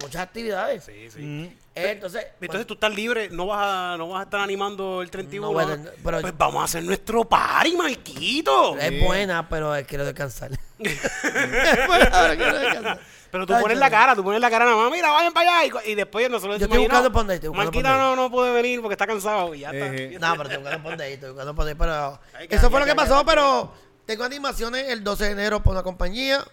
muchas 0.00 0.22
actividades. 0.22 0.84
Sí, 0.84 1.10
sí. 1.10 1.20
Mm. 1.20 1.44
Eh, 1.74 1.90
entonces, 1.92 2.26
Entonces 2.40 2.66
tú 2.66 2.74
estás 2.74 2.94
libre, 2.94 3.28
no 3.30 3.46
vas 3.46 3.60
a, 3.62 3.96
no 3.96 4.08
vas 4.08 4.20
a 4.20 4.24
estar 4.24 4.40
animando 4.40 5.00
el 5.02 5.10
31. 5.10 5.52
No 5.52 5.58
a 5.58 5.66
tener- 5.66 5.94
pero- 6.04 6.20
pues 6.20 6.36
vamos 6.36 6.60
a 6.60 6.64
hacer 6.64 6.82
nuestro 6.82 7.24
party, 7.24 7.76
Marquito. 7.76 8.76
es 8.78 9.00
buena, 9.04 9.48
pero 9.48 9.72
quiero 9.86 10.04
descansar. 10.04 10.50
es 10.80 11.86
buena, 11.86 12.10
pero 12.10 12.36
quiero 12.36 12.58
descansar. 12.58 13.00
Pero 13.32 13.46
tú 13.46 13.54
pones 13.58 13.78
la 13.78 13.90
cara, 13.90 14.14
tú 14.14 14.22
pones 14.22 14.40
la 14.40 14.50
cara 14.50 14.66
nada 14.66 14.76
más, 14.76 14.92
mira, 14.92 15.10
vayan 15.10 15.32
para 15.32 15.60
allá. 15.60 15.80
Y, 15.86 15.90
y 15.92 15.94
después 15.96 16.28
nosotros 16.30 16.60
Yo 16.60 16.66
decimos, 16.68 16.84
estoy 16.84 16.98
buscando 17.00 17.24
"No, 17.24 17.32
estoy 17.32 17.48
buscando 17.48 17.72
Marquita 17.72 17.88
por 17.90 17.98
no, 17.98 18.16
no 18.16 18.30
puede 18.30 18.52
venir 18.52 18.80
porque 18.82 18.92
está 18.92 19.06
cansado 19.06 19.54
y 19.54 19.60
ya 19.60 19.70
está. 19.70 19.86
Ejé. 19.86 20.18
No, 20.20 20.36
pero 20.36 20.48
tengo 20.50 20.62
que 20.64 20.70
responder, 20.70 21.18
tengo 21.20 21.34
que 21.36 21.44
responder, 21.44 21.76
pero 21.76 22.20
eso 22.48 22.70
fue 22.70 22.78
lo 22.80 22.84
que 22.86 22.92
que 22.92 22.96
pasó, 22.96 23.24
pero 23.24 23.72
tengo 24.04 24.22
animaciones 24.24 24.88
el 24.90 25.02
12 25.02 25.24
de 25.24 25.30
enero 25.30 25.62
por 25.62 25.72
una 25.72 25.82
compañía, 25.82 26.44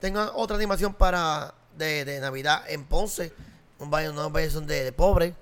tengo 0.00 0.32
otra 0.34 0.56
animación 0.56 0.94
para 0.94 1.52
de, 1.76 2.04
de 2.06 2.18
Navidad 2.20 2.64
en 2.66 2.84
Ponce, 2.86 3.32
un 3.78 3.90
baile, 3.90 4.10
una 4.10 4.28
versión 4.28 4.66
de, 4.66 4.84
de 4.84 4.92
pobre, 4.92 5.34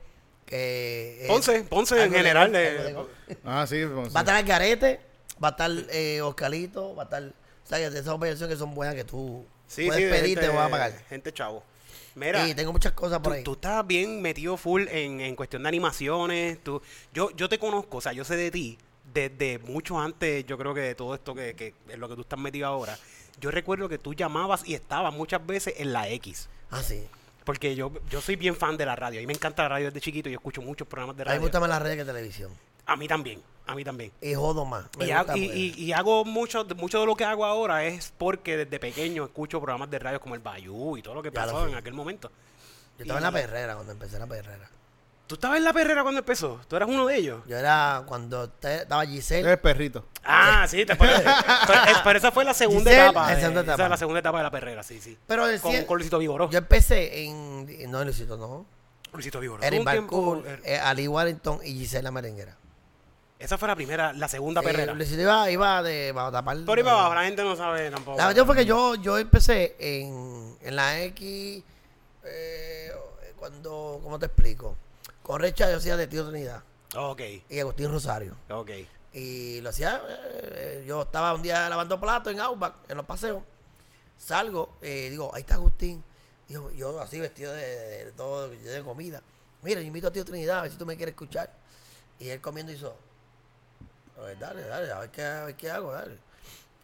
que 0.44 1.24
Ponce, 1.28 1.62
Ponce 1.64 2.02
en 2.02 2.10
de- 2.10 2.16
general. 2.18 2.54
algo 2.54 2.58
de- 2.58 3.34
de- 3.34 3.38
Ah, 3.44 3.64
sí. 3.68 3.84
pues, 3.86 4.12
Va 4.14 4.20
a 4.20 4.22
estar 4.22 4.36
el 4.40 4.44
Garete, 4.44 5.00
va 5.42 5.48
a 5.48 5.50
estar 5.52 5.70
eh, 5.90 6.20
Oscarito, 6.22 6.96
va 6.96 7.02
a 7.02 7.04
estar, 7.04 7.22
o 7.22 7.90
de 7.90 8.00
esas 8.00 8.18
versiones 8.18 8.52
que 8.54 8.58
son 8.58 8.74
buenas 8.74 8.96
que 8.96 9.04
tú 9.04 9.46
sí, 9.70 9.86
puedes 9.86 10.04
sí, 10.04 10.10
pedir, 10.10 10.38
te 10.38 10.44
gente- 10.44 10.56
vas 10.56 10.66
a 10.66 10.70
pagar. 10.70 10.92
Gente 11.08 11.32
chavo. 11.32 11.62
Mira, 12.16 12.46
Y 12.48 12.54
tengo 12.54 12.72
muchas 12.72 12.92
cosas 12.92 13.20
por 13.20 13.32
tú, 13.32 13.36
ahí. 13.38 13.44
tú 13.44 13.52
estás 13.52 13.86
bien 13.86 14.20
metido 14.20 14.56
full 14.56 14.86
en, 14.88 15.20
en 15.20 15.36
cuestión 15.36 15.62
de 15.62 15.68
animaciones. 15.68 16.58
Tú, 16.62 16.82
yo, 17.14 17.30
yo 17.36 17.48
te 17.48 17.58
conozco, 17.58 17.98
o 17.98 18.00
sea, 18.00 18.12
yo 18.12 18.24
sé 18.24 18.36
de 18.36 18.50
ti 18.50 18.76
desde 19.14 19.58
mucho 19.60 19.98
antes, 19.98 20.44
yo 20.46 20.58
creo 20.58 20.74
que 20.74 20.80
de 20.80 20.94
todo 20.94 21.14
esto 21.14 21.34
que, 21.34 21.54
que 21.54 21.72
es 21.88 21.98
lo 21.98 22.08
que 22.08 22.14
tú 22.16 22.20
estás 22.22 22.38
metido 22.38 22.66
ahora. 22.66 22.98
Yo 23.40 23.50
recuerdo 23.50 23.88
que 23.88 23.96
tú 23.98 24.12
llamabas 24.12 24.62
y 24.68 24.74
estabas 24.74 25.14
muchas 25.14 25.44
veces 25.46 25.74
en 25.78 25.92
la 25.92 26.08
X. 26.08 26.48
Ah, 26.70 26.82
sí. 26.82 27.06
Porque 27.44 27.74
yo, 27.74 27.90
yo 28.10 28.20
soy 28.20 28.36
bien 28.36 28.54
fan 28.54 28.76
de 28.76 28.84
la 28.86 28.96
radio. 28.96 29.18
A 29.18 29.22
mí 29.22 29.26
me 29.26 29.32
encanta 29.32 29.62
la 29.62 29.70
radio 29.70 29.86
desde 29.86 30.00
chiquito. 30.00 30.28
Yo 30.28 30.34
escucho 30.36 30.60
muchos 30.62 30.86
programas 30.86 31.16
de 31.16 31.22
A 31.22 31.24
mí 31.24 31.28
radio. 31.28 31.40
me 31.40 31.46
gusta 31.46 31.60
más 31.60 31.68
la 31.68 31.78
red 31.78 31.96
que 31.96 32.04
televisión. 32.04 32.52
A 32.86 32.96
mí 32.96 33.08
también. 33.08 33.40
A 33.70 33.74
mí 33.74 33.84
también. 33.84 34.10
Y 34.20 34.34
jodo 34.34 34.64
más. 34.64 34.84
Y, 34.98 35.12
gusta 35.12 35.32
ha- 35.32 35.36
y- 35.38 35.74
y- 35.76 35.84
y 35.84 35.92
hago 35.92 36.24
mucho, 36.24 36.64
mucho 36.76 37.00
de 37.00 37.06
lo 37.06 37.14
que 37.16 37.24
hago 37.24 37.44
ahora 37.44 37.84
es 37.84 38.12
porque 38.18 38.56
desde 38.56 38.78
pequeño 38.78 39.24
escucho 39.24 39.60
programas 39.60 39.90
de 39.90 39.98
radio 39.98 40.20
como 40.20 40.34
el 40.34 40.40
Bayou 40.40 40.96
y 40.96 41.02
todo 41.02 41.14
lo 41.14 41.22
que 41.22 41.30
Ya 41.30 41.46
lo 41.46 41.52
pasó 41.52 41.64
sé. 41.66 41.70
en 41.72 41.76
aquel 41.78 41.94
momento. 41.94 42.30
Yo 42.98 43.02
estaba 43.04 43.18
en 43.18 43.24
la 43.24 43.32
perrera 43.32 43.74
cuando 43.74 43.92
empecé 43.92 44.18
la 44.18 44.26
perrera. 44.26 44.68
¿Tú 45.26 45.34
estabas 45.36 45.58
en 45.58 45.64
la 45.64 45.72
perrera 45.72 46.02
cuando 46.02 46.18
empezó? 46.18 46.60
¿Tú 46.66 46.74
eras 46.74 46.88
uno 46.88 47.06
de 47.06 47.16
ellos? 47.16 47.42
Yo 47.46 47.56
era 47.56 48.02
cuando 48.06 48.48
te- 48.50 48.78
estaba 48.82 49.06
Giselle. 49.06 49.46
Eres 49.46 49.60
perrito. 49.60 50.04
Ah, 50.24 50.66
sí, 50.68 50.84
te 50.84 50.96
pero, 50.96 51.12
pero, 51.68 51.84
es- 51.84 51.98
pero 52.02 52.18
esa 52.18 52.32
fue 52.32 52.44
la 52.44 52.52
segunda 52.52 52.90
Giselle, 52.90 53.10
etapa. 53.10 53.26
la 53.30 53.34
de- 53.36 53.40
segunda 53.40 53.60
Esa 53.62 53.70
etapa. 53.72 53.84
es 53.84 53.90
la 53.90 53.96
segunda 53.96 54.18
etapa 54.18 54.38
de 54.38 54.44
la 54.44 54.50
perrera, 54.50 54.82
sí, 54.82 55.00
sí. 55.00 55.16
Pero 55.28 55.42
Con, 55.42 55.50
decía, 55.52 55.86
con 55.86 55.98
Luisito 55.98 56.18
Vigoró. 56.18 56.50
yo 56.50 56.58
empecé 56.58 57.24
en, 57.26 57.90
No, 57.92 58.00
en 58.00 58.06
Luisito, 58.08 58.36
no. 58.36 58.66
Luisito 59.12 59.38
Vigoró. 59.38 59.62
Eric 59.62 59.80
un 59.80 59.86
tiempo- 59.86 60.36
Balcour, 60.36 60.60
eh, 60.64 60.78
Ali 60.78 61.06
Warrington 61.06 61.60
y 61.64 61.74
Giselle 61.74 62.02
la 62.02 62.10
merenguera. 62.10 62.56
Esa 63.40 63.56
fue 63.58 63.66
la 63.68 63.74
primera, 63.74 64.12
la 64.12 64.28
segunda 64.28 64.60
perrera. 64.62 64.92
Eh, 64.92 65.06
iba, 65.18 65.50
iba 65.50 65.82
de 65.82 66.12
tapar. 66.30 66.58
Por 66.64 66.76
ahí 66.78 66.84
para 66.84 66.96
abajo, 67.00 67.14
la 67.14 67.24
gente 67.24 67.42
no 67.42 67.56
sabe 67.56 67.90
tampoco. 67.90 68.18
La 68.18 68.26
verdad 68.28 68.44
fue 68.46 68.54
que 68.54 68.64
yo, 68.66 68.94
yo 68.96 69.18
empecé 69.18 69.74
en, 69.78 70.56
en 70.60 70.76
la 70.76 71.00
X. 71.04 71.62
eh, 72.24 72.92
cuando. 73.38 73.98
¿Cómo 74.02 74.18
te 74.18 74.26
explico? 74.26 74.76
Con 75.22 75.40
Recha 75.40 75.70
yo 75.70 75.78
hacía 75.78 75.96
de 75.96 76.06
Tío 76.06 76.28
Trinidad 76.28 76.62
Ok, 76.96 77.20
y 77.48 77.58
Agustín 77.60 77.90
Rosario. 77.90 78.36
ok. 78.50 78.70
Y 79.12 79.60
lo 79.62 79.70
hacía, 79.70 80.00
eh, 80.42 80.84
yo 80.86 81.02
estaba 81.02 81.34
un 81.34 81.42
día 81.42 81.68
lavando 81.68 81.98
platos 81.98 82.32
en 82.32 82.40
Outback, 82.40 82.74
en 82.88 82.96
los 82.96 83.06
paseos. 83.06 83.42
Salgo, 84.18 84.76
eh, 84.82 85.08
digo, 85.10 85.30
ahí 85.34 85.40
está 85.40 85.54
Agustín. 85.54 86.02
Digo, 86.46 86.70
yo 86.72 87.00
así 87.00 87.18
vestido 87.18 87.52
de, 87.52 87.64
de- 87.64 88.04
de 88.06 88.12
todo, 88.12 88.48
de 88.50 88.82
comida. 88.82 89.22
Mira, 89.62 89.80
yo 89.80 89.86
invito 89.86 90.08
a 90.08 90.12
tío 90.12 90.24
Trinidad, 90.24 90.58
a 90.58 90.62
ver 90.62 90.70
si 90.72 90.76
tú 90.76 90.84
me 90.86 90.96
quieres 90.96 91.14
escuchar. 91.14 91.50
Y 92.18 92.28
él 92.28 92.40
comiendo 92.40 92.70
hizo, 92.72 92.94
ver, 94.20 94.38
dale, 94.38 94.62
dale, 94.62 94.92
a 94.92 94.98
ver 95.00 95.10
qué, 95.10 95.22
a 95.24 95.44
ver 95.44 95.54
qué 95.56 95.70
hago, 95.70 95.92
dale. 95.92 96.16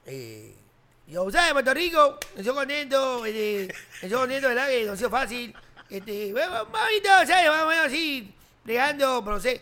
Y 0.06 0.54
Yo, 1.12 1.30
¿sabes? 1.30 1.52
Puerto 1.52 1.74
Rico, 1.74 2.18
nació 2.36 2.54
contento, 2.54 3.24
este, 3.26 3.72
nació 4.02 4.18
contento, 4.20 4.48
¿verdad? 4.48 4.68
Que 4.68 4.84
no 4.84 4.92
ha 4.92 4.96
sido 4.96 5.10
fácil. 5.10 5.54
Este, 5.88 6.32
bueno, 6.32 6.66
mamito, 6.66 7.08
¿sabes? 7.26 7.48
Más 7.48 7.62
o 7.62 7.66
menos 7.68 7.86
así, 7.86 8.34
bregando, 8.64 9.22
pero 9.24 9.36
no 9.36 9.42
sé. 9.42 9.60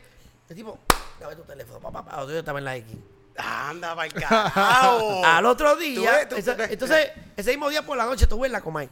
El 0.49 0.57
tipo, 0.57 0.79
dame 1.21 1.37
tu 1.37 1.43
teléfono, 1.43 1.81
papá, 1.81 2.05
papá, 2.05 2.23
yo 2.27 2.39
estaba 2.39 2.59
en 2.59 2.65
la 2.65 2.77
X. 2.77 2.97
Anda, 3.37 3.95
para 3.97 4.07
el 4.07 4.13
carajo. 4.15 5.23
Al 5.25 5.45
otro 5.47 5.75
Tú 5.75 5.81
día, 5.81 6.13
ves, 6.13 6.29
tú- 6.29 6.37
esa- 6.37 6.65
entonces, 6.67 7.11
ese 7.37 7.51
mismo 7.51 7.69
día 7.69 7.83
por 7.85 7.97
la 7.97 8.05
noche 8.07 8.25
estuve 8.25 8.47
en 8.47 8.53
la 8.53 8.61
Comay. 8.61 8.89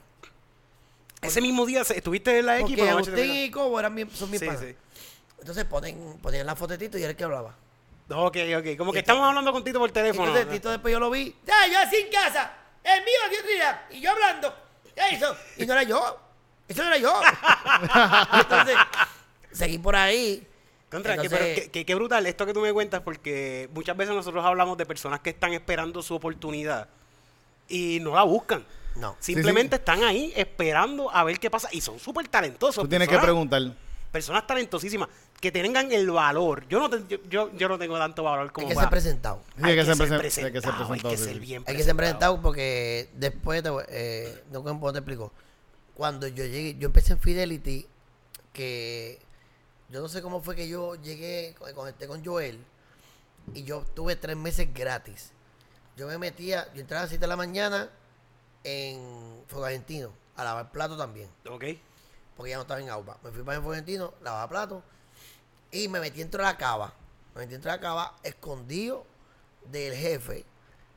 Ese 1.20 1.40
mismo 1.40 1.64
día 1.64 1.82
estuviste 1.82 2.40
en 2.40 2.46
la 2.46 2.58
X 2.58 2.76
Porque 2.76 2.90
Agustín 2.90 3.30
y 3.34 3.50
Cobo 3.52 3.78
eran 3.78 3.94
son 4.12 4.30
mis 4.30 4.40
Sí, 4.40 4.46
panas. 4.46 4.60
sí. 4.62 4.74
Entonces 5.38 5.64
ponen, 5.66 6.18
ponían 6.20 6.44
la 6.46 6.56
fotetito 6.56 6.98
y 6.98 7.02
era 7.02 7.10
el 7.10 7.16
que 7.16 7.22
hablaba. 7.24 7.54
Ok, 8.12 8.36
ok. 8.58 8.76
Como 8.76 8.92
que 8.92 9.00
estamos 9.00 9.26
hablando 9.26 9.52
con 9.52 9.64
Tito 9.64 9.78
por 9.78 9.90
teléfono. 9.90 10.28
Entonces 10.28 10.52
Tito 10.52 10.70
después 10.70 10.92
yo 10.92 11.00
lo 11.00 11.10
vi. 11.10 11.34
Ya, 11.46 11.66
yo 11.70 11.78
así 11.78 11.96
en 11.96 12.10
casa. 12.10 12.52
El 12.84 13.00
mío, 13.04 13.14
Dios 13.30 13.46
día. 13.46 13.86
Y 13.90 14.00
yo 14.00 14.10
hablando. 14.10 14.54
Ya 14.96 15.08
eso. 15.08 15.36
Y 15.56 15.66
no 15.66 15.72
era 15.72 15.82
yo. 15.84 16.18
Eso 16.68 16.82
no 16.82 16.88
era 16.88 16.98
yo. 16.98 17.20
Entonces, 18.40 18.76
seguí 19.52 19.78
por 19.78 19.96
ahí. 19.96 20.46
Contra, 20.90 21.16
que, 21.16 21.30
pero, 21.30 21.70
que- 21.72 21.84
que 21.86 21.94
brutal 21.94 22.26
esto 22.26 22.44
que 22.44 22.52
tú 22.52 22.60
me 22.60 22.70
cuentas, 22.72 23.00
porque 23.00 23.68
muchas 23.72 23.96
veces 23.96 24.14
nosotros 24.14 24.44
hablamos 24.44 24.76
de 24.76 24.84
personas 24.84 25.20
que 25.20 25.30
están 25.30 25.54
esperando 25.54 26.02
su 26.02 26.14
oportunidad 26.14 26.86
y 27.66 27.98
no 28.00 28.14
la 28.14 28.24
buscan. 28.24 28.62
No. 28.96 29.16
Simplemente 29.18 29.76
están 29.76 30.02
ahí 30.02 30.34
esperando 30.36 31.10
a 31.10 31.24
ver 31.24 31.38
qué 31.40 31.48
pasa 31.48 31.70
y 31.72 31.80
son 31.80 31.98
súper 31.98 32.28
talentosos. 32.28 32.84
Tú 32.84 32.88
tienes 32.88 33.08
que 33.08 33.18
preguntar. 33.18 33.62
Personas 34.12 34.46
talentosísimas 34.46 35.08
que 35.40 35.50
tengan 35.50 35.90
el 35.90 36.10
valor. 36.10 36.68
Yo 36.68 36.78
no, 36.78 36.88
te- 36.90 37.04
yo, 37.08 37.18
yo, 37.28 37.50
yo 37.56 37.68
no 37.68 37.78
tengo 37.78 37.98
tanto 37.98 38.22
valor 38.22 38.44
Hay 38.44 38.48
como 38.50 38.68
que 38.68 38.74
para- 38.74 38.86
ser 38.86 38.90
presentado. 38.90 39.42
Sí, 39.56 39.62
hay 39.64 39.74
que 39.74 39.84
ser 39.84 39.94
presen- 39.96 40.18
presentado, 40.18 40.46
hay 40.46 40.52
que 40.52 40.60
ser 40.60 40.70
presentado, 40.74 40.92
Hay 40.92 41.00
que 41.00 41.16
ser 41.16 41.40
bien 41.40 41.64
Hay 41.66 41.76
que 41.76 41.82
ser 41.82 41.96
presentado. 41.96 41.96
presentado 41.96 42.42
porque 42.42 43.08
después, 43.14 43.62
te, 43.62 43.70
voy- 43.70 43.84
eh, 43.88 44.44
no 44.52 44.62
cómo 44.62 44.92
te 44.92 44.98
explico. 44.98 45.32
Cuando 45.94 46.28
yo 46.28 46.44
llegué, 46.44 46.76
yo 46.78 46.86
empecé 46.86 47.14
en 47.14 47.18
Fidelity, 47.20 47.86
que 48.52 49.18
yo 49.88 50.00
no 50.00 50.08
sé 50.08 50.20
cómo 50.22 50.42
fue 50.42 50.54
que 50.56 50.68
yo 50.68 50.94
llegué, 50.96 51.54
con- 51.58 51.72
conecté 51.72 52.06
con 52.06 52.24
Joel, 52.24 52.58
y 53.54 53.64
yo 53.64 53.80
tuve 53.94 54.14
tres 54.16 54.36
meses 54.36 54.68
gratis. 54.72 55.32
Yo 55.96 56.06
me 56.06 56.18
metía, 56.18 56.70
yo 56.74 56.80
entraba 56.82 57.00
a 57.00 57.04
las 57.04 57.10
7 57.10 57.22
de 57.22 57.28
la 57.28 57.36
mañana 57.36 57.88
en 58.64 59.42
Fuego 59.48 59.64
Argentino, 59.66 60.12
a 60.36 60.44
lavar 60.44 60.70
plato 60.70 60.96
también, 60.96 61.28
Ok. 61.50 61.64
Porque 62.36 62.50
ya 62.50 62.56
no 62.56 62.62
estaba 62.62 62.80
en 62.80 62.90
agua. 62.90 63.18
Me 63.22 63.30
fui 63.30 63.42
para 63.42 63.56
el 63.56 63.62
Fuego 63.62 63.72
Argentino, 63.72 64.14
lavaba 64.22 64.48
plato, 64.48 64.82
y 65.70 65.88
me 65.88 66.00
metí 66.00 66.18
dentro 66.18 66.38
de 66.42 66.44
la 66.48 66.56
cava. 66.56 66.92
Me 67.34 67.40
metí 67.42 67.52
dentro 67.52 67.70
de 67.70 67.76
la 67.76 67.80
cava, 67.80 68.16
escondido 68.22 69.06
del 69.66 69.94
jefe, 69.94 70.44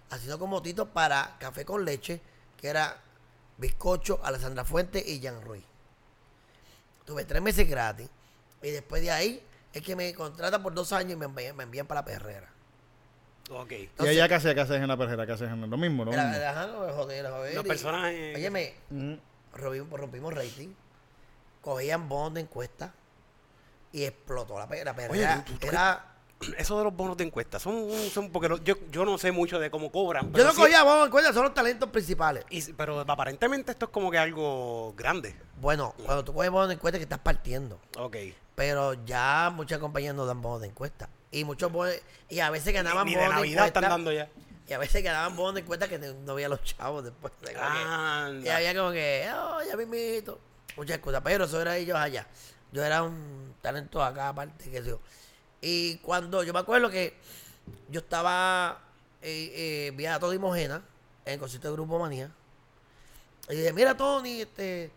haciendo 0.09 0.39
como 0.39 0.61
tito 0.61 0.87
para 0.89 1.35
café 1.39 1.65
con 1.65 1.85
leche, 1.85 2.21
que 2.57 2.67
era 2.67 2.97
bizcocho, 3.57 4.19
Alessandra 4.23 4.65
Fuente 4.65 5.03
y 5.05 5.19
Jean 5.19 5.41
Ruiz. 5.41 5.63
Tuve 7.05 7.25
tres 7.25 7.41
meses 7.41 7.69
gratis. 7.69 8.09
Y 8.61 8.71
después 8.71 9.01
de 9.01 9.11
ahí 9.11 9.43
es 9.73 9.81
que 9.83 9.95
me 9.95 10.13
contratan 10.13 10.63
por 10.63 10.73
dos 10.73 10.91
años 10.91 11.13
y 11.13 11.15
me 11.15 11.25
envían, 11.25 11.55
me 11.55 11.63
envían 11.63 11.85
para 11.85 12.01
la 12.01 12.05
perrera. 12.05 12.49
Ok. 13.51 13.71
Y 13.71 14.07
allá, 14.07 14.27
¿qué 14.27 14.33
haces? 14.35 14.55
¿Qué 14.55 14.61
haces 14.61 14.77
en 14.81 14.87
la 14.87 14.97
perrera? 14.97 15.25
¿Qué 15.27 15.33
haces 15.33 15.49
en 15.51 15.69
lo 15.69 15.77
mismo? 15.77 16.03
Lo 16.03 16.11
mismo. 16.11 16.23
era- 16.33 16.49
ajá, 16.49 16.67
no, 16.67 16.79
joder, 16.93 17.29
joder, 17.29 17.53
Los 17.55 17.63
y- 17.65 17.67
personajes- 17.67 18.35
Óyeme, 18.35 18.73
Ujú. 18.89 19.19
rompimos, 19.53 19.99
rompimos 19.99 20.33
rating. 20.33 20.69
Cogían 21.65 22.07
bonos 22.07 22.35
de 22.35 22.41
encuesta 22.41 22.93
y 23.91 24.03
explotó 24.03 24.59
la, 24.59 24.67
la 24.83 24.95
perrera. 24.95 25.43
tú- 25.43 25.53
tú- 25.53 25.59
tú- 25.59 25.67
era, 25.67 26.11
Eso 26.57 26.77
de 26.77 26.83
los 26.83 26.93
bonos 26.95 27.15
de 27.17 27.23
encuesta 27.23 27.59
son, 27.59 27.89
son 28.13 28.29
porque 28.29 28.49
yo, 28.63 28.75
yo 28.91 29.03
no 29.05 29.17
sé 29.17 29.31
mucho 29.31 29.57
de 29.57 29.71
cómo 29.71 29.89
cobran. 29.91 30.31
yo 30.33 30.43
no 30.43 30.51
sí- 30.51 30.57
cogía 30.61 30.83
bonos 30.83 30.99
de 30.99 31.05
encuesta, 31.07 31.33
son 31.33 31.43
los 31.45 31.53
talentos 31.53 31.89
principales. 31.89 32.45
y- 32.51 32.73
pero 32.73 32.99
aparentemente 32.99 33.71
esto 33.71 33.85
es 33.85 33.91
como 33.91 34.11
que 34.11 34.17
algo 34.19 34.93
grande. 34.95 35.35
Bueno, 35.59 35.95
cuando 36.05 36.23
tú 36.23 36.33
coges 36.33 36.51
bonos 36.51 36.67
de 36.67 36.75
encuesta 36.75 36.99
que 36.99 37.03
estás 37.03 37.19
partiendo. 37.19 37.79
Ok. 37.97 38.17
Pero 38.53 38.93
ya 39.05 39.51
muchas 39.55 39.79
compañías 39.79 40.13
no 40.13 40.25
dan 40.25 40.41
bonos 40.41 40.61
de 40.61 40.67
encuesta. 40.67 41.09
Y 41.31 41.43
muchos 41.45 41.71
bonos, 41.71 41.95
y 42.29 42.39
a 42.41 42.49
veces 42.51 42.73
ganaban 42.73 43.05
Ni, 43.05 43.11
ni 43.11 43.15
de 43.17 43.21
bonos 43.23 43.35
de 43.35 43.41
Navidad 43.47 43.65
están 43.67 43.83
encuesta. 43.85 43.89
dando 43.97 44.11
ya. 44.11 44.29
Y 44.67 44.73
a 44.73 44.77
veces 44.77 45.03
ganaban 45.03 45.35
bonos 45.35 45.55
de 45.55 45.61
encuesta 45.61 45.87
que 45.87 45.97
no 45.99 46.33
había 46.33 46.49
los 46.49 46.61
chavos 46.63 47.03
después. 47.05 47.33
de 47.41 47.53
que- 47.53 47.57
Anda. 47.59 48.45
y 48.45 48.49
había 48.49 48.75
como 48.75 48.91
que, 48.91 49.25
oh, 49.33 49.59
ya 49.67 49.75
mismito. 49.77 50.37
Muchas 50.77 50.99
cosas. 50.99 51.21
Pero 51.23 51.45
eso 51.45 51.61
era 51.61 51.77
ellos 51.77 51.97
allá. 51.97 52.27
Yo 52.71 52.83
era 52.83 53.03
un 53.03 53.55
talento 53.61 54.03
acá 54.03 54.29
aparte, 54.29 54.69
que 54.69 54.83
yo. 54.83 54.99
Y 55.61 55.97
cuando 55.97 56.43
yo 56.43 56.53
me 56.53 56.59
acuerdo 56.59 56.89
que 56.89 57.15
yo 57.89 57.99
estaba, 58.01 58.81
eh, 59.21 59.51
eh, 59.87 59.91
vi 59.95 60.05
a 60.05 60.19
Tony 60.19 60.37
Mojena 60.37 60.81
en 61.25 61.33
el 61.33 61.39
concierto 61.39 61.69
de 61.69 61.73
Grupo 61.73 61.97
Manía. 61.99 62.29
Y 63.49 63.55
dije, 63.55 63.73
mira 63.73 63.95
Tony, 63.95 64.41
este, 64.41 64.91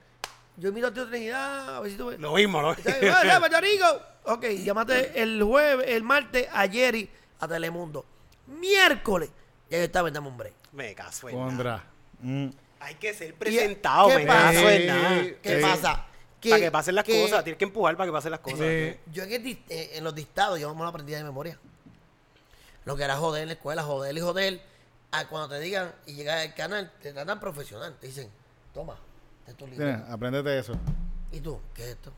yo 0.56 0.72
miro 0.72 0.88
a 0.88 0.92
Tío 0.92 1.06
Trinidad, 1.08 1.76
a 1.76 1.80
ver 1.80 1.90
si 1.92 1.96
tú 1.96 2.06
ves. 2.06 2.18
Lo 2.18 2.34
mismo, 2.34 2.60
¿no? 2.60 2.70
"Ah, 2.70 3.24
ya, 3.24 3.38
Puerto 3.38 3.60
Rico". 3.60 3.86
Ok, 4.24 4.44
llámate 4.64 5.22
el 5.22 5.42
jueves, 5.42 5.86
el 5.88 6.02
martes 6.02 6.48
a 6.52 6.68
Jerry 6.68 7.08
a 7.40 7.48
Telemundo. 7.48 8.04
Miércoles, 8.46 9.30
ya 9.70 9.78
yo 9.78 9.84
estaba 9.84 10.08
en 10.08 10.14
Dame 10.14 10.28
un 10.28 10.36
Break. 10.36 10.54
Me 10.72 10.94
caso. 10.94 11.28
Contra. 11.28 11.84
Mm. 12.20 12.48
Hay 12.80 12.94
que 12.94 13.12
ser 13.14 13.30
¿Y 13.30 13.32
presentado, 13.32 14.08
qué 14.08 14.18
me 14.18 14.26
pasa? 14.26 14.78
nada. 14.86 15.24
¿Qué 15.42 15.58
pasa? 15.60 16.04
para 16.40 16.60
que 16.60 16.70
pasen 16.70 16.94
las 16.94 17.04
que 17.04 17.20
cosas, 17.22 17.42
tienes 17.42 17.58
que 17.58 17.64
empujar 17.64 17.96
para 17.96 18.06
que 18.06 18.12
pasen 18.12 18.30
las 18.30 18.40
cosas. 18.40 18.58
Yo 18.58 19.24
en, 19.24 19.32
el 19.32 19.46
eh, 19.68 19.90
en 19.94 20.04
los 20.04 20.14
dictados, 20.14 20.60
yo 20.60 20.72
me 20.74 20.82
lo 20.82 20.88
aprendí 20.88 21.12
de 21.12 21.24
memoria. 21.24 21.58
Lo 22.84 22.96
que 22.96 23.02
era 23.02 23.16
joder 23.16 23.42
en 23.42 23.48
la 23.48 23.54
escuela, 23.54 23.82
joder 23.82 24.16
y 24.16 24.20
joder. 24.20 24.62
Ah, 25.10 25.26
cuando 25.26 25.48
te 25.48 25.58
digan 25.60 25.92
y 26.06 26.14
llegas 26.14 26.46
al 26.46 26.54
canal, 26.54 26.92
te 27.02 27.12
tratan 27.12 27.40
profesional. 27.40 27.96
Te 28.00 28.06
dicen, 28.06 28.30
toma, 28.72 28.96
este 29.40 29.50
es 29.50 29.56
tu 29.56 29.66
libro. 29.66 29.84
Tienes, 29.84 30.10
Apréndete 30.10 30.58
eso. 30.58 30.74
¿Y 31.32 31.40
tú? 31.40 31.60
¿Qué 31.74 31.82
es 31.82 31.88
esto? 31.90 32.12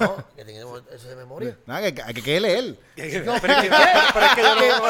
No, 0.00 0.16
que 0.34 0.44
tenemos 0.44 0.82
eso 0.90 1.08
de 1.08 1.16
memoria. 1.16 1.58
Nada, 1.66 1.92
que, 1.92 2.14
que, 2.14 2.22
que 2.22 2.40
leer. 2.40 2.78
pero, 2.96 3.06
es 3.08 3.22
que, 3.22 3.40
pero 3.40 4.26
es 4.26 4.34
que 4.34 4.42
yo 4.42 4.54
que, 4.58 4.68
no... 4.68 4.84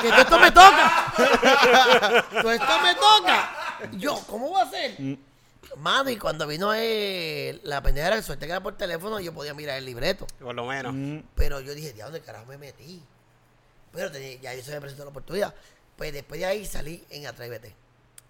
que- 0.00 0.02
que 0.02 0.08
todo 0.10 0.20
esto 0.20 0.38
me 0.38 0.50
toca. 0.50 1.04
Todo 2.42 2.52
esto 2.52 2.80
me 2.82 2.94
toca. 2.94 3.57
Yo, 3.98 4.20
¿cómo 4.26 4.52
va 4.52 4.62
a 4.62 4.70
ser? 4.70 4.96
Mano, 5.76 6.08
y 6.10 6.16
cuando 6.16 6.46
vino 6.46 6.72
eh, 6.74 7.60
la 7.64 7.82
pendeja 7.82 8.14
de 8.14 8.22
suerte 8.22 8.46
que 8.46 8.52
era 8.52 8.62
por 8.62 8.76
teléfono, 8.76 9.20
yo 9.20 9.32
podía 9.34 9.54
mirar 9.54 9.76
el 9.78 9.84
libreto. 9.84 10.26
Por 10.40 10.54
lo 10.54 10.64
menos. 10.66 10.94
Mm. 10.94 11.18
Pero 11.34 11.60
yo 11.60 11.74
dije, 11.74 11.92
¿de 11.92 12.02
dónde 12.02 12.20
carajo 12.20 12.46
me 12.46 12.56
metí? 12.58 13.02
Pero 13.92 14.10
tenía- 14.10 14.40
ya 14.40 14.54
yo 14.54 14.62
se 14.62 14.70
me 14.72 14.80
presentó 14.80 15.04
la 15.04 15.10
oportunidad. 15.10 15.54
Pues 15.96 16.12
después 16.12 16.40
de 16.40 16.46
ahí 16.46 16.64
salí 16.64 17.04
en 17.10 17.26
Atrévete. 17.26 17.74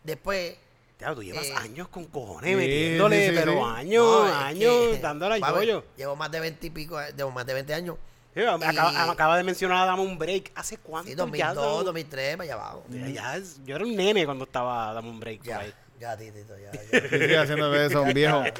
Después. 0.02 0.56
Ya, 0.98 1.14
tú 1.14 1.22
llevas 1.22 1.44
Eh, 1.46 1.54
años 1.54 1.86
con 1.88 2.06
cojones 2.06 2.50
sí, 2.50 2.56
metiéndole, 2.56 3.20
sí, 3.20 3.28
sí, 3.28 3.36
pero 3.38 3.52
sí. 3.52 3.58
años, 3.62 4.04
no, 4.04 4.22
años, 4.34 4.74
que, 4.90 4.98
dándole 5.00 5.34
al 5.36 5.40
yoyo. 5.54 5.84
Llevo 5.96 6.16
más 6.16 6.30
de 6.32 6.40
20 6.40 6.66
y 6.66 6.70
pico, 6.70 6.98
llevo 7.16 7.30
más 7.30 7.46
de 7.46 7.54
20 7.54 7.74
años. 7.74 7.96
Sí, 8.42 8.66
acaba, 8.66 8.92
Y- 8.92 9.10
acaba 9.10 9.36
de 9.36 9.44
mencionar 9.44 9.78
a 9.82 9.86
Dame 9.86 10.02
un 10.02 10.18
Break. 10.18 10.52
¿Hace 10.54 10.78
cuánto 10.78 11.08
Sí, 11.10 11.16
ya? 11.16 11.22
2002, 11.52 11.84
2003, 11.84 12.36
para 12.36 12.44
allá 12.44 12.54
abajo. 12.54 12.84
Ya- 12.88 13.08
ya 13.08 13.36
es- 13.36 13.60
yo 13.64 13.76
era 13.76 13.84
un 13.84 13.96
nene 13.96 14.24
cuando 14.24 14.44
estaba 14.44 14.92
Dame 14.92 15.08
un 15.10 15.18
Break. 15.20 15.42
Ya, 15.42 15.58
ahí. 15.60 15.72
ya, 16.00 16.16
Titito, 16.16 16.54
ya. 16.58 16.70
ya. 17.28 17.42
Haciendo 17.42 17.74
eso, 17.74 18.02
un 18.02 18.12
viejo. 18.14 18.44
Ya. 18.44 18.52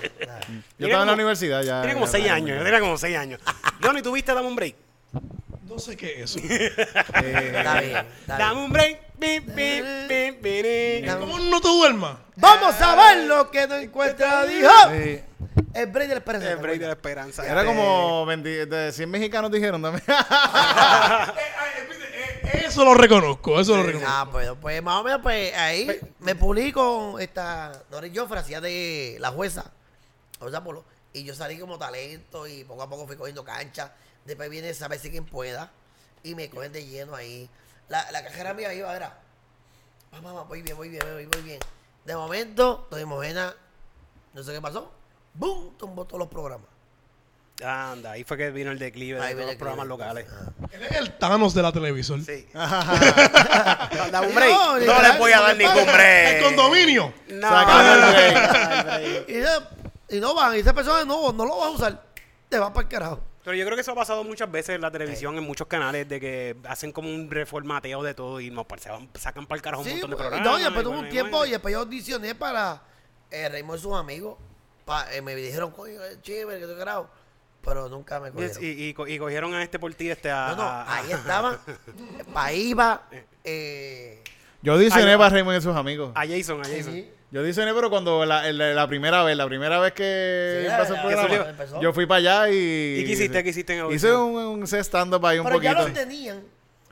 Yo 0.79 0.87
estaba 0.87 0.87
en 0.87 0.91
la 0.93 0.99
como- 1.05 1.13
universidad 1.15 1.63
ya. 1.63 1.81
Tiene 1.83 1.95
como 1.95 2.07
ya 2.07 2.13
seis 2.13 2.25
estaba- 2.25 2.37
años, 2.37 2.59
yo 2.59 2.65
tenía 2.65 2.81
como 2.81 2.99
seis 2.99 3.17
años. 3.17 3.41
Johnny, 3.83 4.03
¿tuviste 4.03 4.35
Dame 4.35 4.49
un 4.49 4.57
Break? 4.57 4.75
No 5.69 5.79
sé 5.79 5.97
qué 5.97 6.23
es 6.23 6.35
eso. 6.35 6.39
Está 6.49 7.21
bien, 7.81 7.97
está 8.21 8.39
Dame 8.39 8.55
bien. 8.55 8.65
un 8.65 8.73
break. 8.73 9.01
¿Cómo 11.19 11.39
no 11.39 11.61
te 11.61 11.69
duermas? 11.69 12.19
Vamos 12.37 12.81
a 12.81 12.95
ver 12.95 13.27
lo 13.27 13.51
que 13.51 13.67
no 13.67 13.77
encuentra, 13.77 14.45
dijo. 14.45 14.69
Sí. 14.93 15.21
El 15.75 15.87
break 15.87 16.09
de 16.09 16.15
la 16.15 16.19
esperanza. 16.19 16.51
El 16.51 16.57
¿te 16.57 16.63
break 16.63 16.79
de 16.81 16.87
la 16.87 16.93
acuerdas? 16.93 17.29
esperanza. 17.29 17.47
Era 17.53 17.65
como 17.65 18.25
20 18.27 18.67
de 18.67 18.93
100 18.93 19.11
mexicanos 19.11 19.51
dijeron 19.51 19.83
también. 19.83 20.05
Eh, 22.51 22.65
Eso 22.67 22.83
lo 22.85 22.95
reconozco, 22.95 23.61
eso 23.61 23.77
lo 23.77 23.83
reconozco. 23.83 24.11
Ah, 24.11 24.27
pues, 24.31 24.49
pues 24.61 24.83
más 24.83 25.01
o 25.01 25.05
menos, 25.05 25.21
pues 25.23 25.55
ahí 25.55 25.87
me 26.21 26.35
pulí 26.35 26.73
con 26.73 27.21
esta 27.21 27.73
Doris 27.91 28.11
Joffre, 28.15 28.39
hacía 28.39 28.61
de 28.61 29.17
la 29.21 29.31
jueza, 29.31 29.71
jueza 30.41 30.65
Polo, 30.65 30.83
y 31.13 31.25
yo 31.25 31.35
salí 31.35 31.59
como 31.59 31.79
talento 31.79 32.47
y 32.47 32.65
poco 32.65 32.83
a 32.83 32.89
poco 32.89 33.07
fui 33.07 33.17
cogiendo 33.17 33.45
cancha. 33.45 33.93
Después 34.25 34.49
viene 34.49 34.73
Saber 34.73 34.99
si 34.99 35.11
quien 35.11 35.27
pueda 35.27 35.71
y 36.23 36.35
me 36.35 36.49
cogen 36.49 36.73
de 36.73 36.87
lleno 36.87 37.15
ahí. 37.15 37.51
La, 37.89 38.11
la 38.13 38.23
cajera 38.23 38.53
mía 38.55 38.73
iba, 38.75 38.95
era, 38.95 39.19
vamos, 40.13 40.33
vamos, 40.35 40.49
voy 40.49 40.63
bien, 40.63 40.77
voy 40.77 40.89
bien, 40.91 41.03
voy, 41.13 41.27
voy 41.27 41.43
bien. 41.43 41.61
De 42.05 42.15
momento, 42.17 42.87
Doña 42.91 43.07
Mojena, 43.07 43.55
no 44.35 44.43
sé 44.43 44.53
qué 44.53 44.61
pasó, 44.61 44.93
¡boom! 45.35 45.77
Tumbó 45.79 46.05
todos 46.05 46.19
los 46.19 46.29
programas. 46.29 46.69
Anda, 47.65 48.13
ahí 48.13 48.23
fue 48.23 48.37
que 48.37 48.51
vino 48.51 48.71
el 48.71 48.79
declive 48.79 49.19
de 49.19 49.25
Ahí 49.27 49.33
todos 49.33 49.37
viene 49.39 49.47
los 49.47 49.53
el 49.55 49.59
programas 49.59 49.87
locales. 49.89 50.27
Él 50.71 50.83
es 50.83 50.93
el 50.93 51.19
Thanos 51.19 51.55
de 51.55 51.63
la 51.63 51.73
televisor. 51.73 52.21
Sí. 52.23 52.47
Dame 52.55 54.27
un 54.29 54.35
break. 54.35 54.51
No, 54.51 54.73
No, 54.75 54.79
literal, 54.79 55.13
le 55.13 55.19
voy 55.19 55.33
a 55.33 55.41
dar 55.41 55.57
ningún 55.57 55.87
break. 55.87 56.37
El 56.37 56.45
condominio. 56.45 57.13
No, 57.31 57.49
Sácame 57.49 57.93
el 57.93 58.13
break. 58.13 59.29
Y, 59.29 59.35
esa- 59.39 59.69
y 60.11 60.21
no 60.21 60.35
van, 60.35 60.55
y 60.57 60.61
esa 60.61 60.73
persona 60.73 61.05
no, 61.05 61.33
no 61.33 61.45
lo 61.45 61.57
va 61.59 61.67
a 61.67 61.71
usar. 61.71 62.01
Te 62.49 62.59
va 62.59 62.73
para 62.73 62.85
el 62.87 62.89
carajo. 62.89 63.21
Pero 63.49 63.57
yo 63.57 63.65
creo 63.65 63.77
que 63.77 63.81
eso 63.81 63.93
ha 63.93 63.95
pasado 63.95 64.23
muchas 64.25 64.51
veces 64.53 64.75
en 64.75 64.83
la 64.83 64.91
televisión, 64.91 65.39
en 65.39 65.43
muchos 65.43 65.67
canales, 65.67 66.07
de 66.07 66.21
que 66.21 66.55
hacen 66.69 66.93
como 66.93 67.09
un 67.09 67.31
reformateo 67.31 68.03
de 68.03 68.13
todo 68.13 68.41
y 68.43 68.51
no, 68.51 68.65
pues, 68.65 68.83
se 68.83 68.91
van- 68.91 69.09
sacan 69.15 69.47
para 69.47 69.57
el 69.57 69.63
carajo 69.63 69.83
un 69.85 69.89
montón 69.89 70.11
de 70.11 70.17
pues, 70.17 70.29
programas. 70.29 70.53
no, 70.53 70.59
y 70.59 70.63
después 70.65 70.85
tuve 70.85 70.99
un 70.99 71.09
tiempo 71.09 71.47
y 71.47 71.51
después 71.53 71.73
yo 71.73 71.81
audicioné 71.81 72.35
para 72.35 72.83
eh, 73.31 73.49
Raymond 73.49 73.79
y 73.79 73.83
sus 73.83 73.95
amigos. 73.95 74.37
Pa- 74.85 75.11
eh, 75.15 75.23
me 75.23 75.35
dijeron, 75.35 75.71
coño, 75.71 76.03
es 76.05 76.21
chévere, 76.21 76.61
que 76.61 76.67
te 76.67 76.75
grabo. 76.75 77.09
Pero 77.65 77.89
nunca 77.89 78.21
me 78.21 78.31
cogieron. 78.33 78.63
Y, 78.63 78.67
y, 78.89 78.93
co- 78.93 79.07
y 79.09 79.19
cogieron 79.19 79.55
a 79.55 79.63
este 79.63 79.79
por 79.79 79.95
ti, 79.95 80.11
este 80.11 80.31
a... 80.31 80.49
no, 80.51 80.57
no, 80.57 80.63
a- 80.65 80.95
ahí 80.97 81.11
estaban. 81.11 81.59
Paíba. 82.35 83.09
Eh, 83.45 84.23
Yo 84.61 84.75
audicioné 84.75 85.17
para 85.17 85.31
Raymond 85.31 85.57
y 85.59 85.63
sus 85.63 85.75
amigos. 85.75 86.13
a 86.15 86.27
Jason, 86.27 86.61
a 86.61 86.65
Jason. 86.65 86.93
sí. 86.93 87.11
Yo 87.31 87.41
audicioné, 87.41 87.75
pero 87.75 87.91
cuando 87.91 88.25
la, 88.25 88.51
la- 88.53 88.73
la 88.73 88.89
primera 88.89 89.23
vez, 89.23 89.37
la 89.37 89.47
primera 89.47 89.79
vez 89.81 89.93
que 89.93 90.63
Sí, 90.67 90.71
empezó 90.73 90.95
el 90.95 91.01
programa, 91.03 91.51
empezó. 91.51 91.81
yo 91.81 91.93
fui 91.93 92.07
para 92.07 92.19
allá 92.45 92.51
y... 92.51 93.01
¿Y 93.01 93.05
qué 93.05 93.13
hiciste? 93.13 93.45
¿Qué 93.45 93.51
hiciste 93.51 93.77
en 93.79 93.93
Hice 93.93 94.13
un, 94.15 94.35
un 94.37 94.63
stand-up 94.67 95.25
ahí 95.27 95.39
un 95.39 95.45
Pero 95.47 95.61
ya 95.61 95.73
poquito. 95.75 95.89
los 95.89 95.99
tenían. 95.99 96.43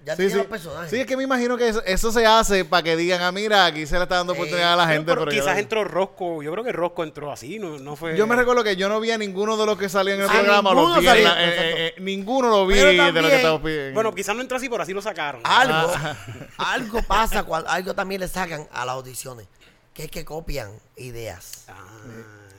Ya 0.04 0.12
Sí, 0.12 0.18
tenían 0.18 0.30
sí. 0.32 0.36
los 0.38 0.46
personajes. 0.46 0.90
Sí, 0.90 1.00
es 1.00 1.06
que 1.06 1.16
me 1.16 1.24
imagino 1.24 1.56
que 1.56 1.66
eso, 1.68 1.82
eso 1.84 2.12
se 2.12 2.24
hace 2.26 2.64
para 2.64 2.82
que 2.82 2.96
digan, 2.96 3.22
ah, 3.22 3.32
mira, 3.32 3.64
aquí 3.64 3.86
se 3.86 3.96
le 3.96 4.02
está 4.04 4.16
dando 4.16 4.34
Eh, 4.34 4.36
oportunidad 4.36 4.74
a 4.74 4.76
la 4.76 4.86
gente. 4.86 5.06
Pero 5.10 5.22
Pero, 5.24 5.32
yo, 5.32 5.40
quizás 5.42 5.58
entró 5.58 5.82
Rosco, 5.84 6.42
yo 6.44 6.52
creo 6.52 6.62
que 6.62 6.70
Rosco 6.70 7.02
entró 7.02 7.32
así, 7.32 7.58
no, 7.58 7.78
no 7.78 7.96
fue... 7.96 8.14
yo 8.16 8.26
me 8.28 8.36
recuerdo 8.36 8.62
que 8.62 8.76
yo 8.76 8.88
no 8.90 9.00
vi 9.00 9.10
a 9.12 9.18
ninguno 9.18 9.56
de 9.56 9.66
los 9.66 9.76
que 9.78 9.88
salían 9.88 10.18
en 10.18 10.24
el 10.24 10.30
A 10.30 10.32
programa. 10.34 10.70
ninguno 10.74 11.00
vi 11.00 11.06
salía, 11.06 11.28
la- 11.34 11.42
eh, 11.42 11.48
eh, 11.48 11.74
eh, 11.88 11.94
ninguno 12.00 12.50
lo 12.50 12.66
vi 12.68 12.74
Pero 12.74 12.88
de 13.12 13.22
lo 13.22 13.28
que 13.28 13.36
estaba 13.36 13.60
pidiendo. 13.60 13.94
Bueno, 13.94 14.14
quizás 14.14 14.36
no 14.36 14.42
entró 14.42 14.58
así, 14.58 14.68
pero 14.68 14.82
así 14.82 14.92
lo 14.92 15.00
sacaron. 15.02 15.40
Algo, 15.42 15.92
Ah. 15.96 16.14
algo 16.58 17.02
pasa 17.02 17.42
cuando 17.42 17.68
algo 17.70 17.94
también 17.94 18.20
le 18.20 18.28
sacan 18.28 18.68
a 18.72 18.84
las 18.84 18.94
audiciones, 18.94 19.48
que 19.96 20.04
es 20.04 20.10
que 20.10 20.24
copian 20.26 20.70
ideas 20.96 21.64
Ah. 21.68 21.74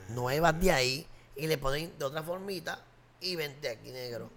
nuevas 0.08 0.60
de 0.60 0.72
ahí 0.72 1.06
y 1.36 1.46
le 1.46 1.56
ponen 1.56 1.92
de 1.96 2.04
otra 2.04 2.22
formita 2.22 2.80
y 3.20 3.36
vente 3.36 3.68
aquí 3.68 3.90
negro. 3.92 4.28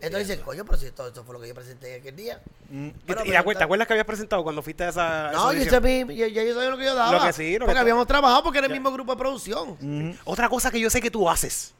Entonces 0.00 0.28
dicen, 0.28 0.44
coño, 0.44 0.64
pero 0.64 0.76
si 0.76 0.90
todo 0.90 1.08
eso 1.08 1.24
fue 1.24 1.34
lo 1.34 1.40
que 1.40 1.48
yo 1.48 1.54
presenté 1.54 1.94
aquel 1.94 2.14
día. 2.14 2.40
¿Y, 2.70 2.90
Pero 3.06 3.24
y 3.24 3.30
te, 3.30 3.36
acuerdas 3.36 3.86
que 3.86 3.92
habías 3.94 4.06
presentado 4.06 4.42
cuando 4.42 4.60
fuiste 4.62 4.84
a 4.84 4.88
esa, 4.90 5.30
esa 5.30 5.38
No, 5.38 5.52
yo, 5.52 5.64
ya, 5.64 6.26
ya 6.28 6.42
yo 6.44 6.54
sabía 6.54 6.68
lo 6.70 6.76
que 6.76 6.84
yo 6.84 6.94
daba. 6.94 7.12
Lo 7.12 7.24
que 7.24 7.32
sí, 7.32 7.54
lo 7.54 7.60
que 7.60 7.66
porque 7.66 7.78
habíamos 7.78 8.06
trabajado 8.06 8.42
porque 8.42 8.58
era 8.58 8.66
el 8.66 8.72
mismo 8.72 8.92
grupo 8.92 9.12
de 9.12 9.18
producción. 9.18 10.18
Otra 10.24 10.48
cosa 10.48 10.70
que 10.70 10.78
yo 10.78 10.90
sé 10.90 11.00
que 11.00 11.10
tú 11.10 11.28
haces, 11.30 11.74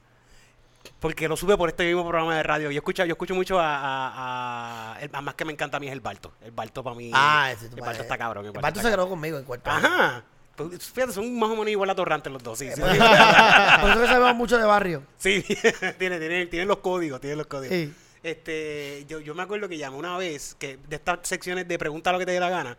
porque 1.01 1.29
lo 1.29 1.37
sube 1.37 1.57
por 1.59 1.69
este 1.69 1.85
mismo 1.85 2.03
programa 2.09 2.37
de 2.37 2.43
radio. 2.45 2.71
Yo 2.71 2.79
escucho, 2.79 3.05
yo 3.05 3.13
escucho 3.13 3.35
mucho 3.35 3.59
a, 3.61 3.77
a, 3.77 4.95
a- 4.95 5.01
el 5.01 5.11
más 5.11 5.35
que 5.35 5.45
me 5.45 5.53
encanta 5.53 5.77
a 5.77 5.81
mí 5.81 5.87
es 5.89 5.93
el 5.93 6.01
Balto. 6.01 6.33
El 6.41 6.51
Balto 6.53 6.83
para 6.83 6.97
mí. 6.97 7.11
Ah, 7.15 7.51
ese 7.53 7.67
el 7.67 7.71
padre. 7.73 7.83
Balto 7.85 8.03
está 8.03 8.17
cabrón. 8.19 8.47
El 8.47 8.53
Balto 8.53 8.81
se 8.81 8.89
quedó 8.91 9.09
conmigo 9.09 9.39
en 9.39 9.45
cuarto. 9.45 9.69
Ajá. 9.71 10.25
Pues, 10.59 10.85
Fíjate, 10.91 11.13
son 11.13 11.39
más 11.39 11.49
o 11.51 11.53
menos 11.53 11.69
igual 11.69 11.89
a 11.89 11.95
Torrante 11.95 12.29
los 12.29 12.43
dos, 12.43 12.59
sí. 12.59 12.69
Sí, 12.75 12.81
Por 12.81 12.91
eso 12.91 14.01
que 14.01 14.07
sabemos 14.07 14.35
mucho 14.35 14.59
de 14.59 14.65
barrio. 14.65 15.03
Sí, 15.17 15.43
tiene, 15.99 16.19
tiene, 16.19 16.47
tiene 16.47 16.67
los 16.67 16.79
códigos, 16.79 17.21
tiene 17.21 17.37
los 17.37 17.47
códigos. 17.47 17.75
Sí. 17.75 17.93
Este, 18.23 19.05
yo, 19.09 19.21
yo 19.21 19.35
me 19.35 19.43
acuerdo 19.45 19.69
que 19.69 19.79
llamé 19.79 19.97
una 19.97 20.19
vez, 20.19 20.57
que 20.59 20.79
de 20.89 20.97
estas 20.97 21.21
secciones 21.23 21.67
de 21.69 21.79
pregunta 21.79 22.13
lo 22.13 22.19
que 22.19 22.27
te 22.27 22.33
dé 22.33 22.41
la 22.41 22.51
gana, 22.51 22.77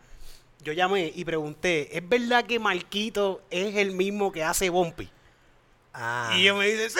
yo 0.62 0.72
llamé 0.74 1.10
y 1.14 1.24
pregunté, 1.24 1.96
¿es 1.96 2.06
verdad 2.06 2.44
que 2.44 2.58
Marquito 2.58 3.40
es 3.50 3.76
el 3.76 3.92
mismo 3.92 4.30
que 4.30 4.44
hace 4.44 4.68
Bumpy? 4.68 5.08
Ah. 5.94 6.34
Y 6.36 6.42
ella 6.42 6.54
me 6.54 6.66
dice, 6.68 6.90
sí, 6.90 6.98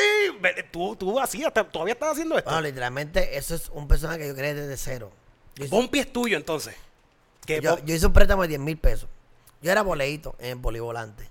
tú, 0.73 0.97
tú 0.97 1.21
hacías, 1.21 1.53
te- 1.53 1.63
todavía 1.65 1.93
estás 1.95 2.13
haciendo 2.13 2.37
esto. 2.39 2.51
Bueno, 2.51 2.63
literalmente, 2.67 3.37
eso 3.37 3.55
es 3.55 3.69
un 3.73 3.87
personaje 3.87 4.21
que 4.21 4.29
yo 4.29 4.35
creé 4.35 4.55
desde 4.55 4.77
cero. 4.77 5.13
Yo 5.57 5.67
hice, 5.67 5.75
Bumpy 5.77 5.99
es 6.01 6.13
tuyo 6.13 6.37
entonces. 6.37 6.75
Que 7.47 7.61
yo, 7.61 7.79
yo 7.85 7.95
hice 7.95 8.07
un 8.07 8.13
préstamo 8.13 8.43
de 8.43 8.49
10 8.49 8.61
mil 8.61 8.79
pesos. 8.79 9.09
Yo 9.63 9.71
era 9.73 9.83
boleíto 9.83 10.35
en 10.39 10.61
Polivolante. 10.63 11.29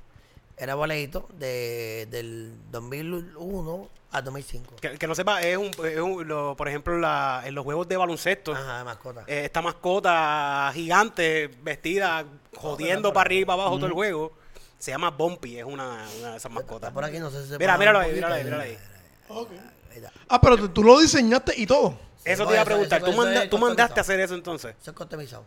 Era 0.57 0.75
boleíto 0.75 1.27
de, 1.37 2.07
del 2.11 2.53
2001 2.71 3.89
al 4.11 4.23
2005. 4.23 4.75
que, 4.81 4.97
que 4.97 5.07
no 5.07 5.15
sepa, 5.15 5.41
es 5.41 5.55
un, 5.57 5.67
es 5.85 5.99
un- 5.99 6.27
lo- 6.27 6.55
por 6.57 6.67
ejemplo, 6.67 6.97
la- 6.99 7.43
en 7.45 7.55
los 7.55 7.63
juegos 7.63 7.87
de 7.87 7.95
baloncesto, 7.95 8.51
Ajá, 8.53 8.79
de 8.79 8.83
mascota. 8.83 9.23
eh, 9.27 9.45
esta 9.45 9.61
mascota 9.61 10.69
gigante, 10.73 11.49
vestida, 11.61 12.25
jodiendo 12.57 13.13
para 13.13 13.21
arriba 13.27 13.41
y 13.41 13.45
para 13.45 13.61
abajo 13.61 13.77
todo 13.77 13.85
el 13.87 13.93
juego, 13.93 14.33
se 14.77 14.91
llama 14.91 15.11
Bumpy, 15.11 15.59
es 15.59 15.63
una, 15.65 16.05
una 16.19 16.31
de 16.31 16.37
esas 16.37 16.51
mascotas. 16.51 16.89
Está 16.89 16.93
por 16.93 17.05
aquí, 17.05 17.19
no 17.19 17.29
sé 17.29 17.43
si 17.43 17.49
se 17.49 17.57
Mira, 17.57 17.77
míralo 17.77 17.99
ahí, 17.99 18.13
míralo 18.13 18.35
ahí, 18.35 18.43
míralo. 18.43 18.63
Ah, 20.27 20.41
pero 20.41 20.69
tú- 20.69 20.83
lo 20.83 20.99
diseñaste 20.99 21.53
y 21.57 21.65
todo. 21.65 21.97
Eso 22.25 22.45
te 22.45 22.53
iba 22.53 22.61
a 22.61 22.65
preguntar, 22.65 23.01
eso- 23.01 23.11
tú, 23.11 23.17
manda- 23.17 23.47
mandaste 23.59 23.99
a 23.99 24.01
hacer 24.01 24.19
eso 24.19 24.35
entonces. 24.35 24.75
Eso 24.81 24.91
es 24.91 24.97
customizado. 24.97 25.45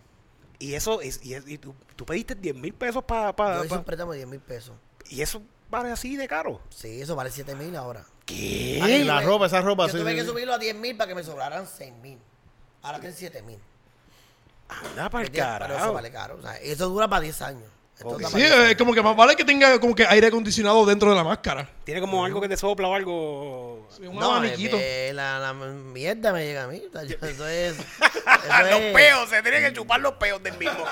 Y 0.63 0.75
eso, 0.75 1.01
es, 1.01 1.19
y, 1.25 1.35
y 1.35 1.59
tú, 1.59 1.75
tú 1.97 2.07
pediste 2.07 2.37
10 2.37 2.55
mil 2.55 2.73
pesos 2.73 3.03
para... 3.03 3.33
Yo 3.59 3.65
hice 3.65 3.75
un 3.75 3.83
préstamo 3.85 4.13
de 4.13 4.19
10 4.19 4.29
mil 4.29 4.41
pesos. 4.41 4.75
y 5.09 5.21
eso 5.23 5.43
vale 5.69 5.91
así 5.91 6.17
de 6.17 6.29
caro. 6.29 6.61
Sí, 6.71 7.01
eso 7.03 7.17
vale 7.17 7.31
7 7.33 7.57
mil 7.57 7.75
ahora. 7.75 8.05
¿Qué? 8.27 8.79
Ah, 8.81 8.89
y 8.89 9.03
la 9.03 9.21
ropa, 9.23 9.47
esa 9.47 9.61
ropa, 9.61 9.87
Yo 9.87 9.93
sí, 9.95 9.99
tuve 9.99 10.11
sí, 10.13 10.17
que 10.19 10.23
sí. 10.23 10.29
subirlo 10.29 10.55
a 10.55 10.59
10 10.59 10.77
mil 10.77 10.97
para 10.97 11.09
que 11.09 11.15
me 11.17 11.25
sobraran 11.25 11.67
6 11.67 11.93
mil. 12.01 12.19
Ahora 12.83 13.01
tiene 13.01 13.15
7 13.17 13.43
mil. 13.43 13.59
Anda 14.69 15.11
para 15.11 15.25
el 15.25 15.31
Pero 15.33 15.45
eso 15.45 15.59
carajo. 15.59 15.93
vale 15.95 16.13
caro. 16.13 16.37
O 16.37 16.43
sea, 16.43 16.57
eso 16.59 16.89
dura 16.89 17.09
para 17.09 17.23
10 17.23 17.43
años. 17.43 17.69
Sí, 18.03 18.23
para 18.23 18.29
10 18.37 18.53
años. 18.53 18.71
es 18.71 18.77
como 18.77 18.93
que 18.95 19.03
más 19.03 19.17
vale 19.17 19.37
que 19.37 19.45
tenga 19.45 19.79
como 19.81 19.95
que 19.95 20.07
aire 20.07 20.27
acondicionado 20.27 20.85
dentro 20.87 21.11
de 21.11 21.17
la 21.17 21.25
máscara. 21.25 21.69
Tiene 21.85 22.01
como 22.01 22.25
algo 22.25 22.41
que 22.41 22.49
te 22.49 22.57
sopla 22.57 22.89
o 22.89 22.95
algo... 22.95 23.89
Sí, 23.97 24.07
un 24.07 24.17
No, 24.17 24.35
abaniquito. 24.37 24.77
eh, 24.77 25.09
eh, 25.09 25.13
la, 25.13 25.39
la 25.39 25.53
mierda 25.53 26.33
me 26.33 26.45
llega 26.45 26.65
a 26.65 26.67
mí. 26.69 26.83
Eso 27.23 27.47
es. 27.49 27.77
Eso 28.47 28.71
los 28.71 28.81
es- 28.81 28.95
peos, 28.95 29.29
se 29.29 29.43
tienen 29.43 29.63
que 29.65 29.73
chupar 29.73 30.01
los 30.01 30.15
peos 30.15 30.43
del 30.43 30.57
mismo. 30.59 30.85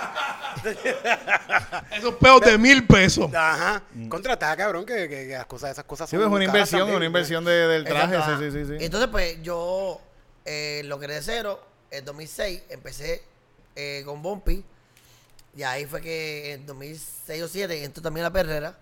Esos 1.96 2.14
peos 2.14 2.40
de 2.42 2.58
mil 2.58 2.86
pesos. 2.86 3.32
Ajá. 3.34 3.82
Contratar, 4.08 4.56
cabrón, 4.56 4.84
que, 4.84 5.08
que, 5.08 5.28
que 5.28 5.32
las 5.32 5.46
cosas, 5.46 5.70
esas 5.72 5.84
cosas 5.84 6.08
Sí, 6.08 6.16
son 6.16 6.24
es 6.24 6.28
una 6.28 6.38
caras 6.38 6.48
inversión, 6.54 6.80
también. 6.80 6.96
una 6.96 7.06
inversión 7.06 7.44
de- 7.44 7.52
del 7.68 7.84
traje, 7.84 8.14
Exacto, 8.16 8.38
sí, 8.38 8.44
ajá. 8.46 8.52
sí, 8.52 8.64
sí, 8.66 8.78
sí. 8.78 8.84
Entonces, 8.84 9.08
pues 9.10 9.42
yo 9.42 10.00
eh, 10.44 10.82
lo 10.84 10.98
creé 10.98 11.16
de 11.16 11.22
cero. 11.22 11.60
En 11.90 12.04
2006 12.04 12.62
empecé 12.70 13.22
eh, 13.76 14.02
con 14.04 14.22
Bumpy. 14.22 14.64
Y 15.56 15.62
ahí 15.62 15.84
fue 15.86 16.00
que 16.00 16.52
en 16.52 16.66
2006 16.66 17.40
o 17.40 17.44
2007 17.44 17.84
entró 17.84 18.02
también 18.02 18.24
la 18.24 18.30
perrera. 18.32 18.76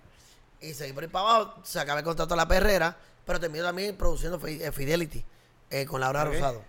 Y 0.61 0.75
seguí 0.75 0.93
por 0.93 1.03
ahí 1.05 1.09
para 1.09 1.25
abajo. 1.37 1.61
Se 1.65 1.79
acaba 1.81 2.01
el 2.01 2.05
contrato 2.05 2.35
de 2.35 2.37
la 2.37 2.49
perrera. 2.49 2.97
Pero 3.25 3.41
terminó 3.41 3.65
también 3.65 3.97
produciendo 3.97 4.41
eh, 4.47 4.73
Fidelity 4.73 5.25
eh, 5.71 5.85
con 5.87 6.01
Laura 6.01 6.23
Ok. 6.25 6.33
Rosado. 6.33 6.63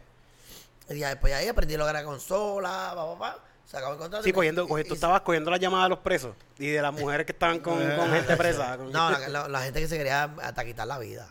Y 0.90 0.98
ya 1.00 1.10
después 1.10 1.32
de 1.32 1.40
ahí 1.40 1.48
aprendí 1.48 1.76
a 1.76 1.78
lograr 1.78 2.04
consola, 2.04 2.92
pa, 2.96 3.14
pa, 3.14 3.20
pa, 3.20 3.40
se 3.66 3.78
acabó 3.78 3.94
el 3.94 4.00
contrato. 4.00 4.24
Sí, 4.24 4.32
y 4.32 4.34
cogiendo, 4.34 4.64
y- 4.64 4.68
cogi- 4.68 4.84
tú 4.88 4.94
y- 4.94 4.96
estabas 4.96 5.22
cogiendo 5.22 5.52
las 5.52 5.60
llamadas 5.60 5.86
de 5.86 5.90
los 5.92 6.00
presos 6.00 6.36
y 6.58 6.68
de 6.68 6.82
las 6.82 6.92
mujeres 6.94 7.26
que 7.26 7.32
estaban 7.32 7.60
con, 7.60 7.78
con 7.96 8.12
gente 8.12 8.36
presa. 8.36 8.76
con- 8.78 8.92
No, 8.92 9.10
la, 9.12 9.28
la- 9.30 9.48
la 9.48 9.62
gente 9.62 9.80
que 9.82 9.88
se 9.88 9.98
quería 9.98 10.24
hasta 10.42 10.66
quitar 10.66 10.88
la 10.88 10.98
vida. 10.98 11.30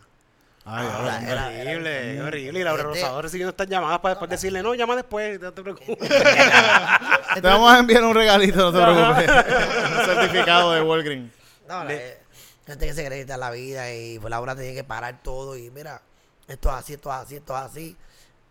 Ay, 0.70 0.86
Ah, 0.90 0.96
ahora, 0.98 1.22
era- 1.22 1.52
era- 1.52 1.70
Horrible, 1.70 2.22
horrible. 2.22 2.60
Y 2.60 2.62
Laura 2.62 2.82
Gente- 2.84 3.00
Rosado 3.00 3.22
recibiendo 3.22 3.50
estas 3.50 3.68
llamadas 3.68 3.98
para 4.00 4.14
después 4.14 4.30
decirle, 4.30 4.62
no, 4.62 4.74
llama 4.74 4.96
después, 4.96 5.40
no 5.40 5.52
te 5.52 5.62
preocupes. 5.62 6.08
Te 7.34 7.40
vamos 7.40 7.72
a 7.72 7.78
enviar 7.78 8.02
un 8.04 8.14
regalito, 8.14 8.58
no 8.58 8.72
te 8.72 8.78
preocupes. 8.82 9.28
un 9.98 10.04
certificado 10.04 10.72
de 10.72 10.82
Walgreens. 10.82 11.32
No, 11.68 11.84
la- 11.84 11.94
eh, 11.94 12.18
gente 12.66 12.86
que 12.86 12.92
se 12.94 13.08
quitar 13.20 13.38
la 13.38 13.50
vida 13.50 13.92
y 13.92 14.18
pues 14.18 14.30
Laura 14.30 14.54
tenía 14.54 14.74
que 14.74 14.84
parar 14.84 15.20
todo 15.22 15.56
y 15.56 15.70
mira, 15.70 16.02
esto 16.46 16.68
es 16.70 16.74
así, 16.74 16.92
esto 16.94 17.10
es 17.10 17.16
así, 17.16 17.36
esto 17.36 17.56
es 17.56 17.62
así. 17.62 17.96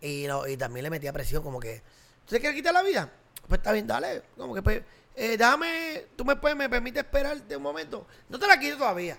Y, 0.00 0.24
no, 0.28 0.46
y 0.46 0.56
también 0.56 0.84
le 0.84 0.90
metía 0.90 1.12
presión 1.12 1.42
como 1.42 1.58
que, 1.60 1.82
¿tú 2.26 2.34
te 2.34 2.40
quieres 2.40 2.56
quitar 2.56 2.72
la 2.72 2.82
vida? 2.82 3.08
Pues 3.46 3.58
está 3.58 3.72
bien, 3.72 3.86
dale. 3.86 4.22
Como 4.36 4.54
que 4.54 4.62
pues, 4.62 4.82
eh, 5.16 5.36
déjame, 5.36 6.06
tú 6.16 6.24
me 6.24 6.36
puedes, 6.36 6.56
me 6.56 6.68
permite 6.68 7.00
esperar 7.00 7.36
de 7.42 7.56
un 7.56 7.62
momento. 7.62 8.06
No 8.28 8.38
te 8.38 8.46
la 8.46 8.58
quites 8.58 8.78
todavía. 8.78 9.16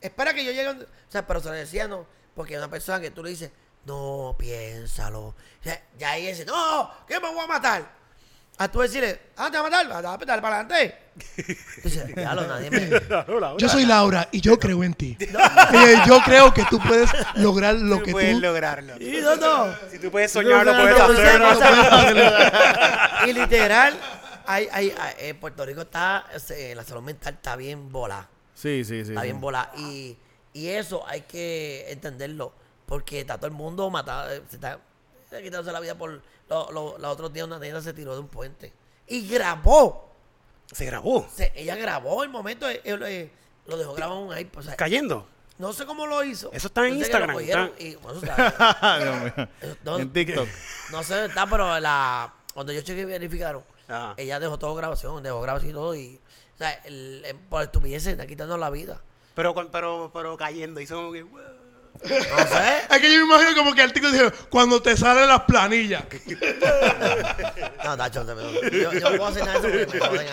Espera 0.00 0.32
que 0.34 0.44
yo 0.44 0.52
llegue. 0.52 0.68
O 0.68 0.86
sea, 1.08 1.26
pero 1.26 1.40
se 1.40 1.50
le 1.50 1.56
decía 1.56 1.86
no, 1.88 2.06
porque 2.34 2.56
una 2.58 2.68
persona 2.68 3.00
que 3.00 3.10
tú 3.10 3.22
le 3.22 3.30
dices, 3.30 3.50
no, 3.84 4.34
piénsalo. 4.38 5.34
Sea, 5.62 5.82
ya 5.98 6.16
ella 6.16 6.30
dice, 6.30 6.44
no, 6.44 6.90
que 7.06 7.20
me 7.20 7.28
voy 7.32 7.44
a 7.44 7.46
matar. 7.46 8.04
A 8.56 8.68
tú 8.70 8.80
decirle, 8.80 9.20
ah, 9.36 9.50
te 9.50 9.58
voy 9.58 9.66
a 9.66 9.70
matar, 9.70 10.02
dale, 10.02 10.24
dale 10.26 10.42
para 10.42 10.60
adelante. 10.60 10.96
Dice, 11.82 12.12
ya 12.16 12.34
lo 12.34 12.46
nadie 12.46 12.70
me. 12.70 12.88
Yo 13.58 13.68
soy 13.68 13.84
Laura 13.84 14.28
y 14.32 14.40
yo 14.40 14.58
creo 14.58 14.82
en 14.84 14.94
ti. 14.94 15.16
Eh, 15.74 15.96
yo 16.06 16.20
creo 16.24 16.54
que 16.54 16.64
tú 16.70 16.78
puedes 16.80 17.10
lograr 17.34 17.74
lo 17.74 17.98
Tú 17.98 18.02
que 18.04 18.12
puedes 18.12 18.34
tú... 18.34 18.40
lograr,lo 18.40 18.96
Y 19.00 19.20
no, 19.20 19.34
no. 19.36 19.74
Si 19.90 19.98
tú 19.98 20.10
puedes 20.10 20.30
soñarlo, 20.30 20.72
puedes 20.72 20.96
Entonces, 20.96 21.40
hacerlo. 21.40 23.26
y 23.26 23.32
literal, 23.32 23.98
hay, 24.46 24.68
hay, 24.72 24.94
hay- 25.18 25.32
Puerto 25.34 25.64
Rico 25.66 25.82
está, 25.82 26.26
eh, 26.50 26.74
la 26.76 26.84
salud 26.84 27.02
mental 27.02 27.34
está 27.34 27.56
bien 27.56 27.90
volada. 27.90 28.28
Sí, 28.54 28.84
sí, 28.84 29.04
sí. 29.04 29.10
Está 29.10 29.22
bien 29.22 29.40
volada. 29.40 29.72
Y, 29.76 30.16
y 30.54 30.68
eso 30.68 31.06
hay 31.06 31.20
que 31.22 31.90
entenderlo. 31.92 32.52
Porque 32.86 33.20
está 33.20 33.36
todo 33.36 33.46
el 33.48 33.52
mundo 33.52 33.88
matado. 33.90 34.30
eh, 34.32 34.42
Se 34.48 34.56
está, 34.56 34.78
está 35.24 35.42
quitándose 35.42 35.72
la 35.72 35.80
vida 35.80 35.94
por. 35.96 36.22
lo- 36.48 36.70
lo- 36.72 36.96
Los 36.98 37.12
otros 37.12 37.32
días 37.32 37.46
una 37.46 37.58
nena 37.58 37.80
se 37.82 37.92
tiró 37.92 38.14
de 38.14 38.20
un 38.20 38.28
puente. 38.28 38.72
Y 39.06 39.28
grabó. 39.28 40.10
Se 40.72 40.84
grabó. 40.86 41.26
Se- 41.34 41.52
ella 41.54 41.76
grabó 41.76 42.22
el 42.24 42.30
momento. 42.30 42.68
eh, 42.68 42.80
eh, 42.84 42.98
eh, 43.06 43.30
lo 43.66 43.76
dejó 43.76 43.94
grabado 43.94 44.20
en 44.22 44.28
un 44.28 44.38
iPod. 44.38 44.60
o 44.60 44.62
sea, 44.64 44.76
Cayendo. 44.76 45.26
no 45.58 45.72
sé 45.72 45.86
cómo 45.86 46.06
lo 46.06 46.22
hizo. 46.24 46.50
Eso 46.52 46.66
está 46.68 46.86
en 46.86 46.96
Instagram, 46.96 47.32
cogieron 47.32 47.66
está- 47.68 47.82
y, 47.82 47.94
bueno, 47.96 48.18
eso 48.18 48.26
está- 48.26 48.98
Dios 49.02 49.22
mío. 49.36 49.48
eso- 49.62 49.76
no- 49.84 49.98
En 49.98 50.12
TikTok. 50.12 50.48
no 50.92 51.02
sé 51.02 51.14
dónde 51.14 51.28
está, 51.28 51.46
pero 51.46 51.80
la, 51.80 52.34
cuando 52.52 52.72
yo 52.72 52.82
chequeé 52.82 53.02
y 53.02 53.06
verificaron, 53.06 53.64
Ajá. 53.88 54.14
ella 54.18 54.38
dejó 54.40 54.58
todo 54.58 54.74
grabación, 54.74 55.22
dejó 55.22 55.40
grabación 55.40 55.70
y 55.70 55.74
todo. 55.74 55.94
Y, 55.94 56.20
o 56.54 56.58
sea, 56.58 56.70
el- 56.84 57.24
el- 57.24 57.36
por 57.36 57.62
estupidez 57.62 58.02
se 58.02 58.10
está 58.12 58.26
quitando 58.26 58.58
la 58.58 58.68
vida. 58.70 59.00
Pero, 59.34 59.54
con- 59.54 59.68
pero, 59.70 60.10
pero 60.12 60.36
cayendo. 60.36 60.80
Hizo 60.80 60.96
como 60.96 61.12
que... 61.12 61.22
"Wow". 61.22 61.40
No 62.04 62.08
sé. 62.10 62.80
Es 62.90 62.98
que 63.00 63.12
yo 63.12 63.24
me 63.24 63.32
imagino 63.34 63.54
como 63.56 63.72
que 63.72 63.80
el 63.82 63.92
tico 63.92 64.10
dice, 64.10 64.28
cuando 64.50 64.82
te 64.82 64.96
salen 64.96 65.28
las 65.28 65.42
planillas. 65.42 66.02
No, 67.84 67.96
Tacho, 67.96 68.26
te- 68.26 68.80
yo, 68.82 68.92
yo 68.92 69.00
no 69.00 69.08
puedo 69.16 69.26
hacer 69.26 69.46
nada 69.46 69.60
de 69.60 69.82
eso 69.82 69.90
porque 69.90 70.00
me 70.00 70.06
joden 70.06 70.26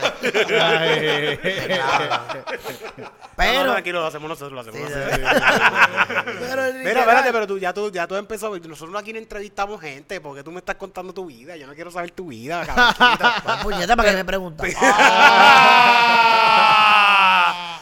ahí. 0.59 1.39
Me 1.43 1.67
clavan. 1.67 2.21
No, 2.97 3.11
Pero, 3.37 3.63
no, 3.65 3.71
tranquilo, 3.73 4.01
lo 4.01 4.07
hacemos 4.07 4.27
nosotros, 4.29 4.53
lo 4.53 4.61
hacemos 4.61 4.79
Sí, 4.79 4.85
nosotros. 4.93 5.19
pero 5.19 6.41
Mira, 6.41 6.67
literal, 6.69 6.97
espérate, 6.99 7.31
pero 7.31 7.47
tú 7.47 7.57
ya 7.59 7.73
tú 7.73 7.91
ya 7.91 8.07
tú 8.07 8.15
empezó, 8.15 8.57
nosotros 8.57 8.95
aquí 8.99 9.13
no 9.13 9.19
entrevistamos 9.19 9.79
gente, 9.79 10.19
porque 10.19 10.43
tú 10.43 10.51
me 10.51 10.57
estás 10.59 10.75
contando 10.75 11.13
tu 11.13 11.27
vida, 11.27 11.55
yo 11.57 11.67
no 11.67 11.75
quiero 11.75 11.91
saber 11.91 12.11
tu 12.11 12.25
vida, 12.27 12.65
cabroncita. 12.65 13.43
Va, 13.47 13.59
puñeta, 13.61 13.95
¿para 13.95 14.09
qué 14.09 14.15
me 14.17 14.25
preguntas? 14.25 14.67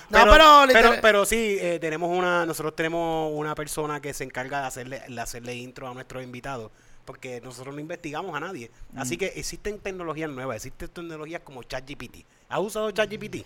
No, 0.09 0.31
pero, 0.31 0.63
pero 0.71 0.91
pero, 1.01 1.25
sí, 1.25 1.57
eh, 1.59 1.77
tenemos 1.79 2.09
una, 2.09 2.45
nosotros 2.45 2.75
tenemos 2.75 3.31
una 3.33 3.53
persona 3.55 4.01
que 4.01 4.13
se 4.13 4.23
encarga 4.23 4.61
de 4.61 4.67
hacerle, 4.67 5.01
de 5.07 5.21
hacerle 5.21 5.55
intro 5.55 5.87
a 5.87 5.93
nuestros 5.93 6.23
invitados, 6.23 6.71
porque 7.05 7.41
nosotros 7.41 7.75
no 7.75 7.81
investigamos 7.81 8.35
a 8.35 8.39
nadie. 8.39 8.71
Así 8.95 9.17
que 9.17 9.27
existen 9.35 9.79
tecnologías 9.79 10.29
nuevas, 10.29 10.57
existen 10.57 10.89
tecnologías 10.89 11.41
como 11.43 11.63
ChatGPT. 11.63 12.25
¿Has 12.49 12.59
usado 12.59 12.89
ChatGPT? 12.91 13.45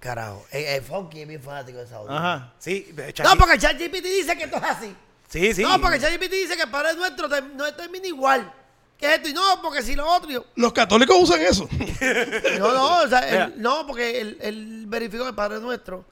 Carajo, 0.00 0.46
el, 0.50 0.64
el 0.64 0.82
Funky 0.82 1.20
es 1.20 1.28
bien 1.28 1.42
fanático 1.42 1.78
de 1.78 1.84
esa 1.84 1.96
audio. 1.96 2.16
Ajá. 2.16 2.54
Sí, 2.58 2.92
eh, 2.96 3.14
No, 3.22 3.36
porque 3.36 3.58
ChatGPT 3.58 4.02
dice 4.02 4.36
que 4.36 4.44
esto 4.44 4.56
es 4.56 4.62
así. 4.64 4.96
Sí, 5.28 5.54
sí. 5.54 5.62
No, 5.62 5.80
porque 5.80 6.00
ChatGPT 6.00 6.32
dice 6.32 6.56
que 6.56 6.62
el 6.62 6.70
Padre 6.70 6.94
Nuestro 6.96 7.28
no 7.28 7.72
termina 7.74 8.06
igual. 8.06 8.52
Que 9.00 9.14
esto? 9.14 9.28
Y 9.28 9.32
no, 9.32 9.60
porque 9.62 9.82
si 9.82 9.96
lo 9.96 10.06
otro. 10.06 10.30
yo, 10.30 10.44
Los 10.54 10.72
católicos 10.72 11.16
usan 11.20 11.40
eso. 11.40 11.68
No, 12.58 12.72
no, 12.72 13.02
o 13.02 13.08
sea, 13.08 13.50
no, 13.56 13.86
porque 13.86 14.20
él, 14.20 14.38
él 14.40 14.84
verificó 14.86 15.24
que 15.24 15.30
el 15.30 15.34
Padre 15.34 15.58
Nuestro 15.60 16.04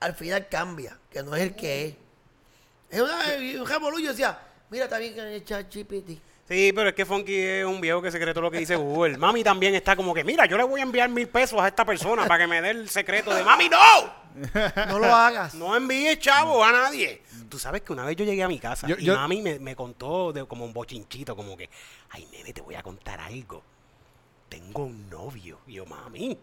al 0.00 0.14
final 0.14 0.48
cambia, 0.48 0.98
que 1.10 1.22
no 1.22 1.34
es 1.36 1.42
el 1.42 1.54
que 1.54 1.86
es. 1.86 1.94
Es 2.90 3.00
una, 3.00 3.16
un 3.60 3.66
revolú, 3.66 3.98
yo 4.00 4.10
decía, 4.10 4.38
mira, 4.68 4.84
está 4.84 4.98
bien 4.98 5.14
que 5.14 5.36
el 5.36 5.44
ChatGPT. 5.44 6.10
Sí, 6.48 6.72
pero 6.74 6.88
es 6.90 6.94
que 6.94 7.06
Funky 7.06 7.34
es 7.34 7.64
un 7.64 7.80
viejo 7.80 8.02
que 8.02 8.10
secreto 8.10 8.40
lo 8.40 8.50
que 8.50 8.58
dice 8.58 8.76
Google. 8.76 9.16
Mami 9.16 9.42
también 9.42 9.74
está 9.74 9.96
como 9.96 10.12
que, 10.12 10.24
mira, 10.24 10.44
yo 10.46 10.58
le 10.58 10.64
voy 10.64 10.80
a 10.80 10.82
enviar 10.82 11.08
mil 11.08 11.28
pesos 11.28 11.58
a 11.60 11.68
esta 11.68 11.84
persona 11.84 12.26
para 12.26 12.44
que 12.44 12.46
me 12.48 12.60
dé 12.60 12.70
el 12.70 12.90
secreto 12.90 13.32
de 13.32 13.42
Mami, 13.44 13.68
no. 13.68 14.21
No 14.88 14.98
lo 14.98 15.14
hagas. 15.14 15.54
No 15.54 15.76
envíes 15.76 16.18
chavo 16.18 16.64
a 16.64 16.72
nadie. 16.72 17.22
Tú 17.48 17.58
sabes 17.58 17.82
que 17.82 17.92
una 17.92 18.04
vez 18.04 18.16
yo 18.16 18.24
llegué 18.24 18.42
a 18.42 18.48
mi 18.48 18.58
casa 18.58 18.86
Yo- 18.86 18.96
y 18.98 19.04
yo- 19.04 19.14
mami 19.16 19.42
me, 19.42 19.58
me 19.58 19.76
contó 19.76 20.32
de, 20.32 20.44
como 20.46 20.64
un 20.64 20.72
bochinchito, 20.72 21.36
como 21.36 21.56
que, 21.56 21.68
ay, 22.10 22.26
nene, 22.32 22.52
te 22.52 22.60
voy 22.60 22.74
a 22.74 22.82
contar 22.82 23.20
algo. 23.20 23.62
Tengo 24.48 24.84
un 24.84 25.08
novio. 25.08 25.58
Y 25.66 25.74
yo, 25.74 25.86
mami, 25.86 26.38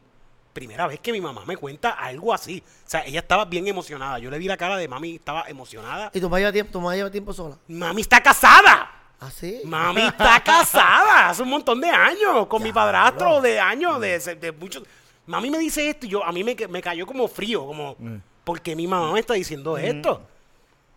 primera 0.53 0.87
vez 0.87 0.99
que 0.99 1.11
mi 1.11 1.21
mamá 1.21 1.45
me 1.45 1.57
cuenta 1.57 1.91
algo 1.91 2.33
así. 2.33 2.63
O 2.85 2.89
sea, 2.89 3.01
ella 3.05 3.19
estaba 3.19 3.45
bien 3.45 3.67
emocionada. 3.67 4.19
Yo 4.19 4.29
le 4.31 4.37
vi 4.39 4.47
la 4.47 4.57
cara 4.57 4.77
de 4.77 4.87
mami, 4.87 5.15
estaba 5.15 5.43
emocionada. 5.47 6.09
Y 6.13 6.19
tu 6.19 6.27
mamá 6.27 6.39
lleva 6.39 6.51
tiempo, 6.51 6.71
tu 6.71 6.81
mamá 6.81 6.95
lleva 6.95 7.11
tiempo 7.11 7.33
sola. 7.33 7.57
Mami 7.67 8.01
está 8.01 8.21
casada. 8.21 8.95
¿Ah, 9.21 9.29
sí? 9.29 9.59
Mami 9.65 10.01
está 10.03 10.41
casada 10.41 11.29
hace 11.29 11.43
un 11.43 11.49
montón 11.49 11.81
de 11.81 11.89
años 11.89 12.47
con 12.47 12.63
mi 12.63 12.71
padrastro 12.73 13.41
de 13.41 13.59
años, 13.59 13.99
de, 13.99 14.17
de 14.17 14.51
muchos. 14.53 14.83
Mami 15.29 15.51
me 15.51 15.59
dice 15.59 15.87
esto 15.89 16.05
y 16.07 16.09
yo, 16.09 16.23
a 16.25 16.31
mí 16.31 16.43
me, 16.43 16.55
me 16.69 16.81
cayó 16.81 17.05
como 17.05 17.27
frío, 17.27 17.63
como, 17.65 17.95
porque 18.43 18.75
mi 18.75 18.87
mamá 18.87 19.11
me 19.13 19.19
está 19.19 19.35
diciendo 19.35 19.77
esto? 19.77 20.21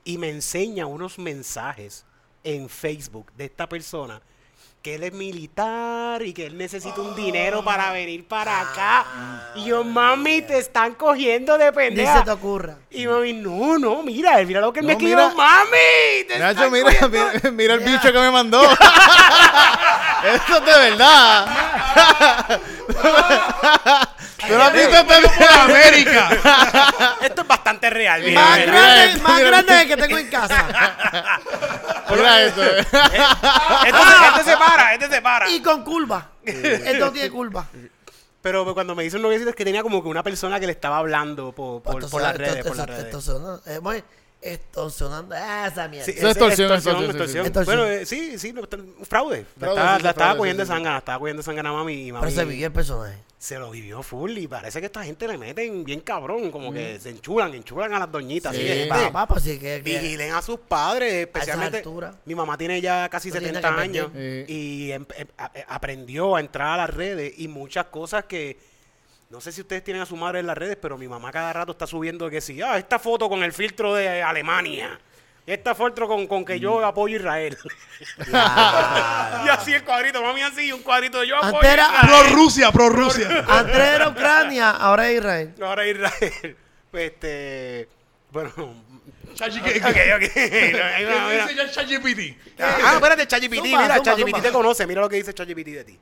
Y 0.05 0.17
me 0.17 0.31
enseña 0.31 0.87
unos 0.87 1.19
mensajes 1.19 2.05
en 2.43 2.69
Facebook 2.71 3.31
de 3.37 3.45
esta 3.45 3.69
persona 3.69 4.21
que 4.81 4.95
él 4.97 5.05
es 5.05 5.13
militar 5.13 6.23
y 6.23 6.33
que 6.33 6.45
él 6.47 6.57
necesita 6.59 7.01
un 7.01 7.15
dinero 7.15 7.63
para 7.63 7.93
venir 7.93 8.27
para 8.27 8.61
acá. 8.63 9.53
Y 9.55 9.67
yo, 9.67 9.85
mami, 9.85 10.43
te 10.43 10.59
están 10.59 10.95
cogiendo 10.95 11.57
de 11.57 11.67
Ni 11.67 11.73
pendeja. 11.77 12.19
se 12.19 12.25
te 12.25 12.31
ocurra. 12.33 12.79
Y 12.91 13.07
mami, 13.07 13.33
no, 13.35 13.79
no, 13.79 14.03
mira, 14.03 14.43
mira 14.45 14.61
lo 14.61 14.73
que 14.73 14.81
él 14.81 14.87
me 14.87 14.95
No, 14.95 14.99
escribió, 14.99 15.17
mira. 15.19 15.35
mami. 15.37 16.25
te 16.27 16.39
Nacho, 16.39 16.65
están 16.65 16.73
mira, 16.73 16.85
cogiendo 16.87 17.09
mira, 17.11 17.51
mira 17.53 17.75
el 17.75 17.81
bicho 17.81 18.11
que 18.13 18.19
me 18.19 18.31
mandó. 18.33 18.61
Eso 20.25 20.57
es 20.57 20.65
de 20.65 20.91
verdad. 20.91 21.47
¿Tú 24.47 24.55
no 24.55 24.63
has 24.63 24.73
visto 24.73 24.97
este 24.97 25.05
Por 25.39 25.49
América. 25.61 26.29
Esto 27.23 27.43
es 27.43 27.49
bastante 27.49 27.91
real. 27.91 28.23
mira, 28.23 28.41
Más 28.41 28.59
mira. 28.59 28.73
grande, 28.73 29.07
mira, 29.15 29.23
más 29.29 29.37
mira. 29.39 29.49
grande 29.51 29.75
del 29.75 29.89
que 29.89 29.97
tengo 29.97 30.19
en 30.19 30.31
casa. 30.31 30.67
Mira 32.11 32.43
esto. 32.43 32.63
Este, 32.63 32.83
se- 32.85 34.27
este 34.29 34.45
se 34.51 34.57
para, 34.57 34.95
este 34.95 35.09
se 35.09 35.23
para. 35.23 35.49
Y 35.51 35.63
con 35.63 35.83
curva. 35.85 36.31
Esto 36.45 37.07
no 37.07 37.13
tiene 37.13 37.31
curva. 37.31 37.67
Pero 38.43 38.75
cuando 38.75 38.95
me 38.95 39.05
dice 39.05 39.17
un 39.17 39.23
noviecito 39.23 39.51
es 39.51 39.57
que 39.57 39.65
tenía 39.65 39.83
como 39.83 40.03
que 40.03 40.09
una 40.09 40.23
persona 40.23 40.59
que 40.61 40.67
le 40.67 40.73
estaba 40.73 40.99
hablando 40.99 41.53
por, 41.53 41.81
por, 41.83 42.03
las 42.21 42.37
redes. 42.37 42.57
esto- 42.57 42.69
por 42.69 42.77
las 42.77 42.89
esto- 42.99 43.39
redes. 43.63 43.67
eh, 43.67 43.79
bueno, 43.79 44.05
extorsionando 44.43 45.35
ah, 45.39 45.69
esa 45.71 45.89
mierda. 45.89 46.05
Sí, 46.07 46.13
Eso 46.17 46.29
es 46.29 46.37
extorsión, 46.37 46.73
extorsión. 46.73 47.65
Bueno, 47.65 47.87
eh, 47.87 48.05
sí, 48.07 48.39
sí, 48.39 48.53
un 48.53 49.07
fraude. 49.07 49.47
La 49.59 49.67
Fraude, 49.69 49.81
estaba, 49.81 49.97
sí, 49.97 50.03
la 50.03 50.11
estaba 50.11 50.13
fraude, 50.13 50.39
cogiendo 50.39 50.63
sí, 50.65 50.69
sangana, 50.69 50.91
la 50.93 50.99
estaba 50.99 51.19
cogiendo 51.19 51.41
de 51.41 51.45
sangana 51.45 51.69
a 51.71 51.73
mami 51.73 51.93
y 52.09 52.13
mami 52.13 52.25
Pero 52.27 52.37
se 52.37 52.45
vivió 52.45 52.67
el 52.67 52.73
personaje. 52.73 53.19
se 53.39 53.59
lo 53.59 53.71
vivió 53.71 54.03
full 54.03 54.37
y 54.39 54.47
parece 54.49 54.81
que 54.81 54.87
esta 54.87 55.05
gente 55.05 55.27
le 55.29 55.39
meten 55.39 55.85
bien 55.85 56.01
cabrón, 56.01 56.51
como 56.51 56.73
que 56.73 56.99
se 57.01 57.11
enchulan, 57.11 57.55
enchulan 57.55 57.93
a 57.95 58.01
las 58.01 58.11
doñitas. 58.13 58.53
Así 58.53 58.63
Sí. 58.63 58.67
que, 58.69 58.87
Papá, 58.89 59.27
pues 59.27 59.43
sí 59.45 59.59
que... 59.59 59.83
que- 59.83 59.99
Vigilen 60.01 60.33
a 60.35 60.43
sus 60.43 60.59
padres, 60.61 61.13
especialmente. 61.27 61.83
Mi 62.25 62.35
mamá 62.35 62.57
tiene 62.59 62.81
ya 62.81 63.09
casi 63.09 63.29
No 63.31 63.33
tiene 63.39 63.47
70 63.49 63.71
nada 63.71 63.83
que 63.83 63.89
años 63.89 64.11
y 64.49 64.91
em- 64.93 65.07
em- 65.17 65.29
a- 65.39 65.51
eh, 65.55 65.65
aprendió 65.69 66.37
a 66.37 66.41
entrar 66.41 66.69
a 66.69 66.77
las 66.87 66.91
redes 66.91 67.33
y 67.39 67.49
muchas 67.49 67.87
cosas 67.87 68.25
que. 68.25 68.72
No 69.33 69.41
sé 69.41 69.51
si 69.51 69.63
ustedes 69.63 69.83
tienen 69.83 70.03
a 70.03 70.07
su 70.07 70.15
madre 70.15 70.41
en 70.41 70.47
las 70.47 70.59
redes, 70.59 70.77
pero 70.81 70.99
mi 70.99 71.09
mamá 71.09 71.33
cada 71.33 71.55
rato 71.55 71.73
está 71.73 71.87
subiendo 71.87 72.29
que 72.29 72.43
sí, 72.43 72.61
ah, 72.61 72.77
esta 72.77 72.99
foto 72.99 73.31
con 73.31 73.43
el 73.43 73.55
filtro 73.55 73.95
de 73.95 74.23
Alemania. 74.23 75.01
Esta 75.47 75.75
foto 75.75 76.07
con, 76.07 76.27
con 76.27 76.45
que 76.45 76.61
yo 76.61 76.85
apoyo 76.85 77.17
a 77.17 77.19
Israel. 77.19 77.59
y 78.29 79.49
así 79.49 79.73
el 79.73 79.85
cuadrito, 79.85 80.23
mami 80.23 80.43
así, 80.43 80.71
un 80.71 80.83
cuadrito 80.83 81.19
de 81.21 81.29
yo 81.29 81.37
apoyo 81.39 81.55
Antes 81.57 81.71
a 81.71 81.73
era- 81.73 81.87
Israel. 81.87 82.07
Pro 82.09 82.37
Rusia, 82.37 82.73
pro 82.73 82.89
Rusia. 82.91 83.45
Antes 83.49 83.75
era 83.77 84.09
Ucrania, 84.11 84.71
ahora 84.73 85.09
es 85.09 85.17
Israel. 85.17 85.55
Ahora 85.63 85.87
Israel. 85.89 86.57
Pues 86.91 87.13
este. 87.13 87.89
Bueno. 88.31 88.53
Chachi, 89.35 89.61
Ok, 89.61 89.65
¿qué- 89.65 90.15
ok. 90.15 90.33
qué- 90.35 90.75
No, 90.77 90.85
ahí 90.85 91.05
va, 91.07 91.13
¿Qué 91.13 91.31
mira. 91.33 91.47
dice 91.47 91.55
ya 91.57 91.71
ChatGPT? 91.71 92.61
Ah, 92.61 92.93
espérate, 92.97 93.27
ChatGPT, 93.27 93.63
mira, 93.63 94.03
ChatGPT 94.03 94.43
te 94.43 94.53
conoce, 94.53 94.87
mira 94.87 95.01
lo 95.01 95.09
que 95.09 95.17
dice 95.17 95.33
ChatGPT 95.33 95.69
de 95.69 95.85
ti. 95.85 95.99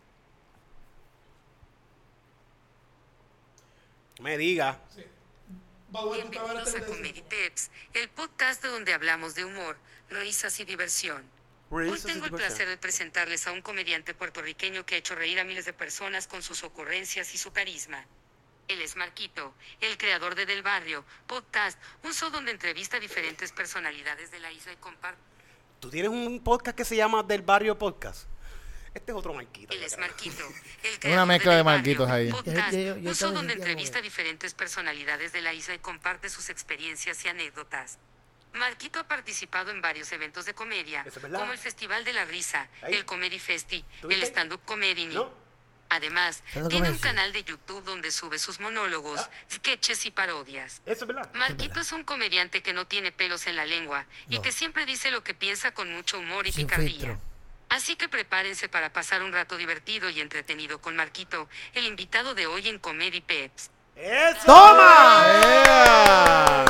Me 4.20 4.36
diga. 4.36 4.78
Bienvenidos 5.90 6.74
a 6.74 6.84
Comedy 6.84 7.22
Peps, 7.22 7.70
el 7.94 8.10
podcast 8.10 8.62
donde 8.62 8.92
hablamos 8.92 9.34
de 9.34 9.46
humor, 9.46 9.78
risas 10.10 10.60
y 10.60 10.66
diversión. 10.66 11.24
Hoy 11.70 11.98
tengo 12.04 12.26
el 12.26 12.32
placer 12.32 12.68
de 12.68 12.76
presentarles 12.76 13.46
a 13.46 13.52
un 13.52 13.62
comediante 13.62 14.12
puertorriqueño 14.12 14.84
que 14.84 14.96
ha 14.96 14.98
hecho 14.98 15.14
reír 15.14 15.40
a 15.40 15.44
miles 15.44 15.64
de 15.64 15.72
personas 15.72 16.26
con 16.26 16.42
sus 16.42 16.64
ocurrencias 16.64 17.34
y 17.34 17.38
su 17.38 17.50
carisma. 17.52 18.04
Él 18.68 18.82
es 18.82 18.94
Marquito, 18.94 19.54
el 19.80 19.96
creador 19.96 20.34
de 20.34 20.44
Del 20.44 20.62
Barrio, 20.62 21.02
podcast, 21.26 21.78
un 22.04 22.12
show 22.12 22.28
donde 22.30 22.50
entrevista 22.50 22.98
a 22.98 23.00
diferentes 23.00 23.52
personalidades 23.52 24.30
de 24.30 24.40
la 24.40 24.52
isla 24.52 24.74
y 24.74 24.76
comparte. 24.76 25.22
Tú 25.80 25.88
tienes 25.88 26.10
un 26.10 26.44
podcast 26.44 26.76
que 26.76 26.84
se 26.84 26.94
llama 26.94 27.22
Del 27.22 27.40
Barrio 27.40 27.78
Podcast. 27.78 28.29
Este 28.94 29.12
es 29.12 29.16
otro 29.18 29.32
marquito. 29.34 29.72
Él 29.72 29.82
es. 29.82 29.96
Marquito, 29.98 30.42
el 31.04 31.12
Una 31.12 31.24
mezcla 31.26 31.54
de 31.56 31.62
Barrio, 31.62 31.78
Marquitos 31.78 32.10
ahí. 32.10 32.30
Podcast, 32.30 32.72
Yo- 32.72 32.78
yo- 32.78 32.96
yo 32.98 33.08
un 33.10 33.14
show 33.14 33.32
donde 33.32 33.52
entrevista 33.54 33.98
a 33.98 34.02
diferentes 34.02 34.54
personalidades 34.54 35.32
de 35.32 35.40
la 35.42 35.52
isla 35.52 35.74
y 35.74 35.78
comparte 35.78 36.28
sus 36.28 36.50
experiencias 36.50 37.24
y 37.24 37.28
anécdotas. 37.28 37.98
Marquito 38.52 38.98
ha 38.98 39.06
participado 39.06 39.70
en 39.70 39.80
varios 39.80 40.10
eventos 40.10 40.44
de 40.44 40.54
comedia, 40.54 41.04
es 41.06 41.14
como 41.14 41.52
el 41.52 41.58
Festival 41.58 42.04
de 42.04 42.12
la 42.12 42.24
Risa, 42.24 42.68
Ahí. 42.82 42.94
el 42.94 43.04
Comedy 43.04 43.38
Festi, 43.38 43.84
¿Tú 44.00 44.08
el 44.08 44.16
viste? 44.16 44.26
Stand-Up 44.26 44.62
Comedy. 44.64 45.06
¿No? 45.06 45.32
Además, 45.88 46.42
tiene 46.68 46.90
un 46.90 46.98
canal 46.98 47.32
de 47.32 47.42
YouTube 47.44 47.82
donde 47.84 48.10
sube 48.12 48.38
sus 48.40 48.58
monólogos, 48.60 49.20
Ah. 49.20 49.30
sketches 49.52 50.04
y 50.06 50.10
parodias. 50.12 50.82
Eso 50.86 51.04
es 51.04 51.06
verdad. 51.06 51.32
Marquito 51.34 51.80
es 51.80 51.90
un 51.92 52.02
comediante 52.04 52.62
que 52.62 52.72
no 52.72 52.86
tiene 52.88 53.10
pelos 53.12 53.46
en 53.46 53.54
la 53.56 53.66
lengua 53.66 54.06
y 54.28 54.40
que 54.40 54.50
siempre 54.52 54.84
dice 54.86 55.10
lo 55.12 55.22
que 55.24 55.34
piensa 55.34 55.72
con 55.72 55.92
mucho 55.92 56.18
humor 56.18 56.46
y 56.46 56.52
Sin 56.52 56.66
picardía. 56.66 56.88
filtro. 56.90 57.20
Así 57.70 57.96
que 57.96 58.08
prepárense 58.08 58.68
para 58.68 58.92
pasar 58.92 59.22
un 59.22 59.32
rato 59.32 59.56
divertido 59.56 60.10
y 60.10 60.20
entretenido 60.20 60.80
con 60.80 60.96
Marquito, 60.96 61.48
el 61.74 61.86
invitado 61.86 62.34
de 62.34 62.46
hoy 62.46 62.68
en 62.68 62.78
Comedy 62.78 63.20
Peps. 63.20 63.70
¡Eso! 63.96 64.44
¡Toma! 64.46 65.24
¡Ea! 65.44 66.64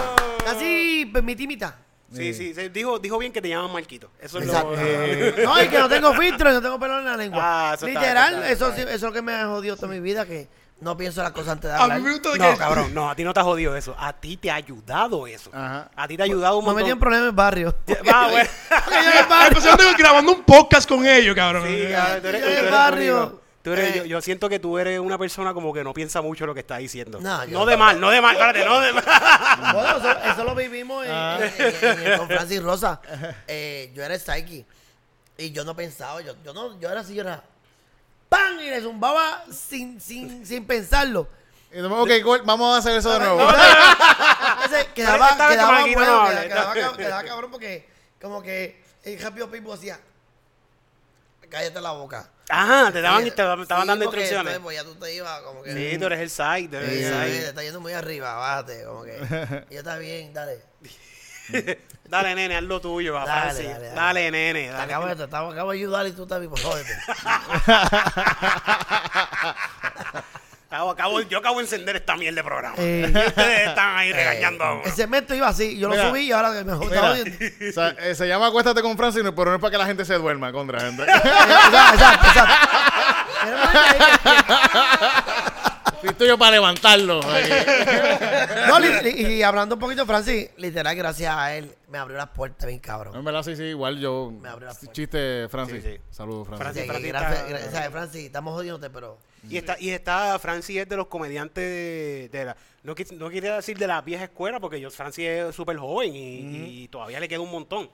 Casi 0.44 1.08
permitimita. 1.12 1.76
Sí, 2.12 2.34
sí, 2.34 2.52
se- 2.54 2.68
dijo, 2.70 2.98
dijo 2.98 3.18
bien 3.18 3.32
que 3.32 3.40
te 3.40 3.48
llaman 3.48 3.72
Marquito. 3.72 4.10
Eso 4.20 4.38
es 4.40 4.46
Exacto. 4.46 4.72
lo... 4.72 4.76
No, 5.44 5.62
y 5.62 5.68
que 5.68 5.78
no 5.78 5.88
tengo 5.88 6.12
filtro 6.14 6.50
y 6.50 6.54
no 6.54 6.60
tengo 6.60 6.78
pelo 6.80 6.98
en 6.98 7.04
la 7.04 7.16
lengua. 7.16 7.40
Ah, 7.70 7.74
eso 7.74 7.86
Literal, 7.86 8.34
está- 8.42 8.50
está 8.52 8.68
eso 8.82 8.88
es 8.90 9.00
lo 9.02 9.12
que 9.12 9.22
me 9.22 9.32
ha 9.32 9.46
jodido 9.46 9.76
toda 9.76 9.88
mi 9.88 10.00
vida, 10.00 10.26
que 10.26 10.48
no 10.80 10.96
pienso 10.96 11.22
las 11.22 11.32
cosas 11.32 11.52
antes 11.52 11.70
de 11.70 11.76
A 11.76 11.82
hablar. 11.82 11.98
mí 11.98 12.04
me 12.06 12.12
gusta 12.12 12.30
No, 12.36 12.50
que... 12.52 12.56
cabrón, 12.56 12.94
no, 12.94 13.10
a 13.10 13.14
ti 13.14 13.22
no 13.24 13.32
te 13.34 13.40
ha 13.40 13.44
jodido 13.44 13.76
eso. 13.76 13.94
A 13.98 14.12
ti 14.12 14.36
te 14.36 14.50
ha 14.50 14.54
ayudado 14.54 15.26
eso. 15.26 15.50
Ajá. 15.52 15.90
A 15.94 16.08
ti 16.08 16.16
te 16.16 16.22
ha 16.22 16.26
ayudado 16.26 16.56
un 16.58 16.64
Me 16.64 16.66
montón. 16.72 16.82
metí 16.82 16.90
en 16.92 16.98
problemas 16.98 17.28
en 17.28 17.36
barrio. 17.36 17.74
Va, 18.10 18.28
bueno. 18.28 18.48
Yo 18.70 18.92
en 18.92 19.04
el 19.06 19.12
Ay, 19.18 19.24
barrio. 19.28 19.58
pues 19.62 19.96
grabando 19.96 20.32
un 20.32 20.42
podcast 20.42 20.88
con 20.88 21.06
ellos, 21.06 21.34
cabrón. 21.34 21.64
Sí, 21.66 21.86
cabrón, 21.90 22.22
tú 22.22 22.28
eres- 22.28 22.40
Yo 22.42 22.46
en 22.48 22.52
tú 22.52 22.58
el 22.58 22.58
eres 22.58 22.70
barrio. 22.72 23.14
conmigo. 23.20 23.40
Tú 23.62 23.72
eres, 23.74 23.90
Eh. 23.94 23.98
yo, 23.98 24.04
yo 24.06 24.20
siento 24.22 24.48
que 24.48 24.58
tú 24.58 24.78
eres 24.78 24.98
una 24.98 25.18
persona 25.18 25.52
como 25.52 25.70
que 25.74 25.84
no 25.84 25.92
piensa 25.92 26.22
mucho 26.22 26.46
lo 26.46 26.54
que 26.54 26.60
está 26.60 26.78
diciendo. 26.78 27.18
No, 27.20 27.44
yo- 27.44 27.58
no 27.58 27.66
de 27.66 27.76
mal, 27.76 28.00
no 28.00 28.08
de 28.08 28.22
mal, 28.22 28.34
espérate, 28.34 28.64
no 28.64 28.80
de 28.80 28.92
mal. 28.94 29.04
Bueno, 29.74 29.96
eso, 29.98 30.18
eso 30.32 30.44
lo 30.44 30.54
vivimos 30.54 31.04
en, 31.04 31.12
Ah. 31.12 31.38
en- 31.58 31.74
en- 31.98 32.06
en- 32.12 32.18
con 32.18 32.26
Francis 32.26 32.62
Rosa. 32.62 33.02
Eh, 33.46 33.92
yo 33.94 34.02
era 34.02 34.18
Psyche. 34.18 34.64
Y 35.36 35.52
yo 35.52 35.62
no 35.64 35.76
pensaba, 35.76 36.22
yo, 36.22 36.34
yo 36.42 36.54
no, 36.54 36.80
yo 36.80 36.90
era 36.90 37.00
así, 37.02 37.14
yo 37.14 37.20
era 37.20 37.42
¡pam! 38.30 38.58
Y 38.60 38.70
le 38.70 38.80
zumbaba 38.80 39.44
sin, 39.52 40.00
sin, 40.00 40.46
sin 40.46 40.66
pensarlo. 40.66 41.28
Ok, 41.72 42.10
cool, 42.24 42.42
vamos 42.44 42.74
a 42.74 42.78
hacer 42.78 42.96
eso 42.96 43.12
de 43.12 43.18
nuevo. 43.18 43.40
Ese 44.64 44.86
quedaba, 44.94 45.36
quedaba 45.36 45.82
bueno, 45.82 46.24
no 46.24 46.28
quedaba, 46.30 46.72
quedaba 46.72 46.96
quedaba 46.96 47.24
cabrón 47.24 47.50
porque 47.50 47.88
como 48.20 48.42
que 48.42 48.82
el 49.04 49.20
Rápido 49.20 49.48
Pipo 49.50 49.74
decía, 49.76 50.00
cállate 51.48 51.80
la 51.80 51.92
boca. 51.92 52.28
Ajá, 52.48 52.90
te 52.90 53.00
daban, 53.00 53.22
Sí, 53.22 53.30
te 53.30 53.42
daban, 53.42 53.58
te 53.58 53.62
estaban 53.62 53.82
sí, 53.84 53.88
dando 53.88 54.04
instrucciones. 54.06 54.54
entonces, 54.54 54.60
pues 54.62 54.76
ya 54.76 54.84
tú 54.84 54.94
te 54.96 55.14
ibas 55.14 55.40
como 55.42 55.62
que... 55.62 55.72
Sí, 55.72 55.98
tú 55.98 56.06
eres 56.06 56.18
el 56.20 56.30
side, 56.30 56.68
tú 56.68 56.76
eres 56.78 56.90
Sí, 56.90 57.04
el 57.04 57.12
side. 57.12 57.40
te 57.42 57.48
está 57.50 57.62
yendo 57.62 57.80
muy 57.80 57.92
arriba, 57.92 58.34
bájate, 58.34 58.84
como 58.84 59.04
que... 59.04 59.12
Y 59.70 59.74
yo 59.74 59.78
está 59.80 59.96
bien, 59.98 60.32
dale. 60.34 60.60
Dale, 62.04 62.34
nene, 62.34 62.56
haz 62.56 62.62
lo 62.64 62.80
tuyo, 62.80 63.14
papá. 63.14 63.46
Dale, 63.46 63.54
sí. 63.60 63.66
dale, 63.68 63.84
dale. 63.86 63.94
Dale, 63.94 64.30
nene, 64.32 64.68
Te 64.68 64.76
acabo, 64.76 65.06
de, 65.06 65.14
te 65.16 65.22
acabo 65.22 65.70
de 65.70 65.78
ayudar 65.78 66.06
y 66.08 66.12
tú 66.12 66.26
también, 66.26 66.50
pues 66.50 66.62
jódete. 66.62 66.90
Acabo- 70.70 70.90
acabo- 70.92 71.20
yo 71.22 71.38
acabo 71.38 71.56
de 71.56 71.62
encender 71.64 71.96
esta 71.96 72.14
miel 72.16 72.32
de 72.34 72.44
programa. 72.44 72.76
Eh. 72.78 73.10
Y 73.12 73.18
ustedes 73.26 73.68
están 73.68 73.96
ahí 73.96 74.12
regañando 74.12 74.64
uno. 74.72 74.82
El 74.84 74.92
segmento 74.92 75.34
iba 75.34 75.48
así, 75.48 75.76
yo 75.76 75.88
Mira. 75.88 76.04
lo 76.04 76.08
subí 76.10 76.20
y 76.26 76.32
ahora 76.32 76.50
me 76.50 76.62
Mira, 76.76 77.10
o 77.10 77.14
sea, 77.72 77.88
eh, 77.98 78.14
se 78.14 78.28
llama 78.28 78.46
Acuéstate 78.46 78.80
con 78.80 78.96
Francis, 78.96 79.22
pero 79.34 79.50
no 79.50 79.56
es 79.56 79.60
para 79.60 79.70
que 79.72 79.78
la 79.78 79.86
gente 79.86 80.04
se 80.04 80.14
duerma 80.14 80.52
contra 80.52 80.78
gente. 80.80 81.02
exacto, 81.02 81.94
exacto, 81.94 82.26
exacto. 82.28 82.68
Estoy 86.02 86.28
yo 86.28 86.38
para 86.38 86.52
levantarlo. 86.52 87.20
No, 88.68 88.78
y 89.04 89.42
hablando 89.42 89.74
un 89.74 89.80
poquito, 89.80 90.06
Francis, 90.06 90.50
literal, 90.56 90.94
gracias 90.94 91.34
a 91.34 91.56
él, 91.56 91.74
me 91.88 91.98
abrió 91.98 92.16
las 92.16 92.28
puertas 92.28 92.66
bien 92.66 92.78
cabrón. 92.78 93.16
En 93.16 93.24
verdad, 93.24 93.42
sí, 93.42 93.56
sí, 93.56 93.64
igual 93.64 93.98
yo. 93.98 94.30
Me 94.40 94.48
abrió 94.48 94.68
la 94.68 94.74
puerta. 94.74 94.92
Chiste, 94.92 95.48
Francis. 95.48 95.82
Sí, 95.82 95.90
sí. 95.94 96.00
Saludos, 96.10 96.46
Francis. 96.46 96.62
Francis. 96.64 96.82
Sí, 96.82 96.88
Francis 96.88 97.08
gracias, 97.12 97.38
está- 97.44 97.48
gra- 97.68 97.70
¿sabes, 97.72 97.90
Francis, 97.90 98.24
estamos 98.26 98.54
jodiéndote, 98.54 98.90
pero... 98.90 99.18
Y 99.48 99.56
está, 99.56 99.76
y 99.80 99.90
está, 99.90 100.38
Francis 100.38 100.76
es 100.78 100.88
de 100.88 100.96
los 100.96 101.06
comediantes 101.08 101.64
de, 101.64 102.28
de 102.30 102.44
la, 102.44 102.56
no 102.84 102.94
quería 103.30 103.56
decir 103.56 103.76
de 103.78 103.86
la 103.86 104.00
vieja 104.02 104.24
escuela, 104.24 104.60
porque 104.60 104.80
yo, 104.80 104.90
Francis 104.90 105.24
es 105.26 105.54
súper 105.54 105.78
joven 105.78 106.14
y, 106.14 106.82
y 106.84 106.88
todavía 106.88 107.18
le 107.20 107.28
queda 107.28 107.40
un 107.40 107.50
montón. 107.50 107.90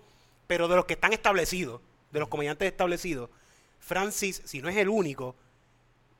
Pero 0.46 0.68
de 0.68 0.76
los 0.76 0.84
que 0.84 0.94
están 0.94 1.12
establecidos, 1.12 1.80
de 2.12 2.20
los 2.20 2.28
comediantes 2.28 2.68
establecidos, 2.70 3.30
Francis, 3.80 4.42
si 4.44 4.60
no 4.60 4.68
es 4.68 4.76
el 4.76 4.88
único, 4.88 5.34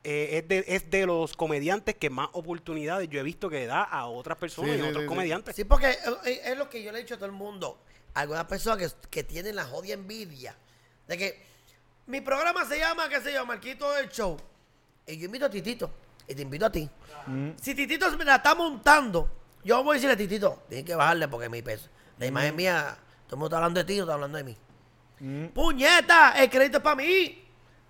eh, 0.08 0.38
es, 0.38 0.48
de, 0.48 0.64
es 0.68 0.88
de 0.88 1.04
los 1.04 1.36
comediantes 1.36 1.96
que 1.96 2.10
más 2.10 2.28
oportunidades 2.32 3.08
yo 3.08 3.18
he 3.18 3.24
visto 3.24 3.50
que 3.50 3.66
da 3.66 3.82
a 3.82 4.06
otras 4.06 4.38
personas 4.38 4.70
Sí, 4.70 4.76
y 4.76 4.80
a 4.80 4.84
sí, 4.84 4.88
otros 4.90 5.02
sí, 5.02 5.04
sí. 5.04 5.08
comediantes. 5.08 5.56
Sí, 5.56 5.64
porque 5.64 5.90
eh, 6.24 6.40
es 6.44 6.56
lo 6.56 6.70
que 6.70 6.80
yo 6.80 6.92
le 6.92 6.98
he 6.98 7.02
dicho 7.02 7.14
a 7.14 7.16
todo 7.16 7.26
el 7.26 7.32
mundo. 7.32 7.80
Algunas 8.14 8.44
personas 8.44 8.78
que, 8.78 9.08
que 9.10 9.24
tienen 9.24 9.56
la 9.56 9.64
jodida 9.64 9.94
envidia 9.94 10.56
de 11.08 11.18
que 11.18 11.42
mi 12.06 12.20
programa 12.20 12.64
se 12.64 12.78
llama, 12.78 13.08
qué 13.08 13.20
sé 13.20 13.32
yo, 13.32 13.44
Marquito 13.44 13.92
del 13.94 14.08
Show. 14.08 14.36
Y 15.08 15.18
yo 15.18 15.26
invito 15.26 15.46
a 15.46 15.50
Titito. 15.50 15.90
Y 16.28 16.34
te 16.34 16.42
invito 16.42 16.66
a 16.66 16.70
ti. 16.70 16.88
Si 17.60 17.74
Titito 17.74 18.08
me 18.16 18.24
la 18.24 18.36
está 18.36 18.54
montando, 18.54 19.28
yo 19.64 19.82
voy 19.82 19.94
a 19.94 19.94
decirle 19.94 20.14
a 20.14 20.16
Titito, 20.16 20.62
tienes 20.68 20.86
que 20.86 20.94
bajarle 20.94 21.26
porque 21.26 21.48
mi 21.48 21.62
peso. 21.62 21.88
La 22.18 22.26
imagen 22.26 22.54
mía, 22.54 22.96
todo 23.26 23.34
el 23.34 23.38
mundo 23.38 23.46
está 23.46 23.56
hablando 23.56 23.80
de 23.80 23.84
ti, 23.84 23.96
no 23.96 24.02
está 24.04 24.14
hablando 24.14 24.38
de 24.38 24.44
mí. 24.44 24.56
Puñeta, 25.52 26.32
el 26.40 26.48
crédito 26.50 26.78
es 26.78 26.82
para 26.84 26.96
mí. 26.96 27.45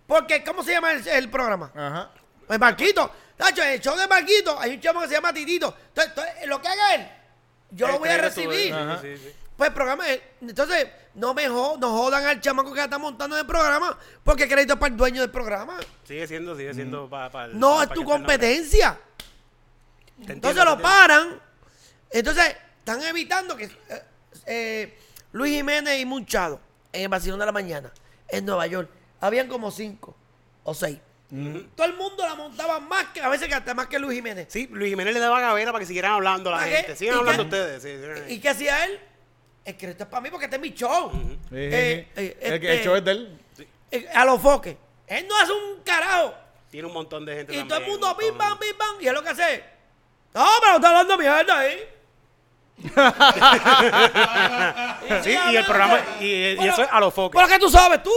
Porque, 0.06 0.42
¿cómo 0.44 0.62
se 0.62 0.72
llama 0.72 0.92
el, 0.92 1.06
el 1.06 1.30
programa? 1.30 1.72
Ajá. 1.74 2.10
El 2.48 2.58
Marquito. 2.58 3.10
Tacho, 3.36 3.62
el 3.62 3.80
show 3.80 3.96
de 3.96 4.06
Marquito, 4.06 4.58
hay 4.58 4.74
un 4.74 4.80
chamo 4.80 5.00
que 5.02 5.08
se 5.08 5.14
llama 5.14 5.32
Titito. 5.32 5.74
Entonces, 5.88 6.12
entonces, 6.16 6.46
lo 6.48 6.62
que 6.62 6.68
haga 6.68 6.94
él, 6.94 7.08
yo 7.70 7.88
lo 7.88 7.98
voy 7.98 8.08
a 8.08 8.18
recibir. 8.18 8.74
sí, 9.02 9.16
sí, 9.16 9.22
sí. 9.24 9.34
Pues 9.56 9.68
el 9.68 9.74
programa 9.74 10.06
es- 10.08 10.20
entonces, 10.42 10.86
no 11.14 11.32
me 11.34 11.48
jo- 11.48 11.76
no 11.80 11.90
jodan 11.90 12.24
al 12.26 12.40
chamaco 12.40 12.72
que 12.74 12.82
está 12.82 12.98
montando 12.98 13.36
en 13.36 13.40
el 13.40 13.46
programa, 13.46 13.98
porque 14.22 14.42
el 14.44 14.48
crédito 14.50 14.74
es 14.74 14.78
para 14.78 14.90
el 14.92 14.96
dueño 14.98 15.22
del 15.22 15.30
programa. 15.30 15.78
Sigue 16.04 16.26
siendo, 16.26 16.54
sigue 16.56 16.74
siendo 16.74 17.08
para 17.08 17.48
No 17.48 17.82
es 17.82 17.88
tu 17.90 18.04
competencia. 18.04 18.98
Te 20.26 20.32
Entonces 20.34 20.64
lo 20.64 20.78
paran. 20.80 21.40
Entonces, 22.10 22.54
están 22.78 23.02
evitando 23.02 23.56
que 23.56 23.64
eh, 23.64 24.02
eh, 24.46 24.98
Luis 25.32 25.54
Jiménez 25.54 26.00
y 26.00 26.04
Munchado, 26.06 26.60
en 26.92 27.02
el 27.02 27.08
vacilón 27.08 27.38
de 27.38 27.46
la 27.46 27.52
mañana, 27.52 27.90
en 28.28 28.44
Nueva 28.46 28.66
York, 28.66 28.88
habían 29.26 29.48
como 29.48 29.70
cinco 29.70 30.16
o 30.64 30.74
seis. 30.74 30.98
Todo 31.74 31.86
el 31.86 31.94
mundo 31.96 32.24
la 32.24 32.36
montaba 32.36 32.78
más 32.78 33.06
que, 33.06 33.20
a 33.20 33.28
veces 33.28 33.48
que 33.48 33.54
hasta 33.54 33.74
más 33.74 33.88
que 33.88 33.98
Luis 33.98 34.14
Jiménez. 34.14 34.46
Sí, 34.48 34.68
Luis 34.70 34.90
Jiménez 34.90 35.12
le 35.12 35.18
daba 35.20 35.40
gavera 35.40 35.72
para 35.72 35.80
que 35.80 35.86
siguieran 35.86 36.12
hablando 36.12 36.52
la 36.52 36.60
gente. 36.60 36.94
Sigan 36.94 37.16
¿Y 37.16 37.18
hablando 37.18 37.42
qué? 37.42 37.48
ustedes. 37.48 37.82
sí, 37.82 38.22
sí. 38.28 38.34
¿Y 38.34 38.38
qué 38.40 38.48
hacía 38.50 38.84
él? 38.84 39.00
El 39.64 39.76
crédito 39.76 40.04
es 40.04 40.08
para 40.08 40.20
mí 40.20 40.30
porque 40.30 40.44
este 40.44 40.54
es 40.56 40.62
mi 40.62 40.70
show. 40.72 41.10
Eh, 41.50 42.08
eh, 42.14 42.38
el, 42.40 42.60
que- 42.60 42.66
el 42.68 42.72
este- 42.74 42.84
show 42.84 42.94
es 42.94 43.04
de 43.04 43.10
él. 43.10 43.40
Eh, 43.90 44.08
a 44.14 44.24
los 44.24 44.40
foques. 44.40 44.76
Él 45.08 45.26
no 45.28 45.36
hace 45.36 45.52
un 45.52 45.82
carajo. 45.82 46.32
Tiene 46.70 46.86
un 46.86 46.94
montón 46.94 47.24
de 47.24 47.34
gente 47.34 47.56
Y 47.56 47.64
todo 47.64 47.78
el 47.80 47.86
mundo, 47.86 48.06
montón. 48.06 48.38
bam, 48.38 48.58
bim, 48.60 48.78
bam. 48.78 48.96
Y 49.00 49.08
es 49.08 49.12
lo 49.12 49.22
que 49.24 49.30
hace. 49.30 49.64
No, 50.34 50.46
pero 50.60 50.76
está 50.76 50.88
hablando 50.88 51.18
mierda 51.18 51.58
ahí. 51.58 51.78
Sí, 55.24 55.30
y 55.52 55.56
el 55.56 55.64
programa, 55.64 56.00
y, 56.20 56.24
y 56.24 56.68
eso 56.68 56.82
es 56.82 56.88
a 56.90 57.00
los 57.00 57.12
focos. 57.14 57.40
¿Pero 57.40 57.48
qué 57.52 57.58
tú 57.58 57.70
sabes 57.70 58.02
tú? 58.02 58.10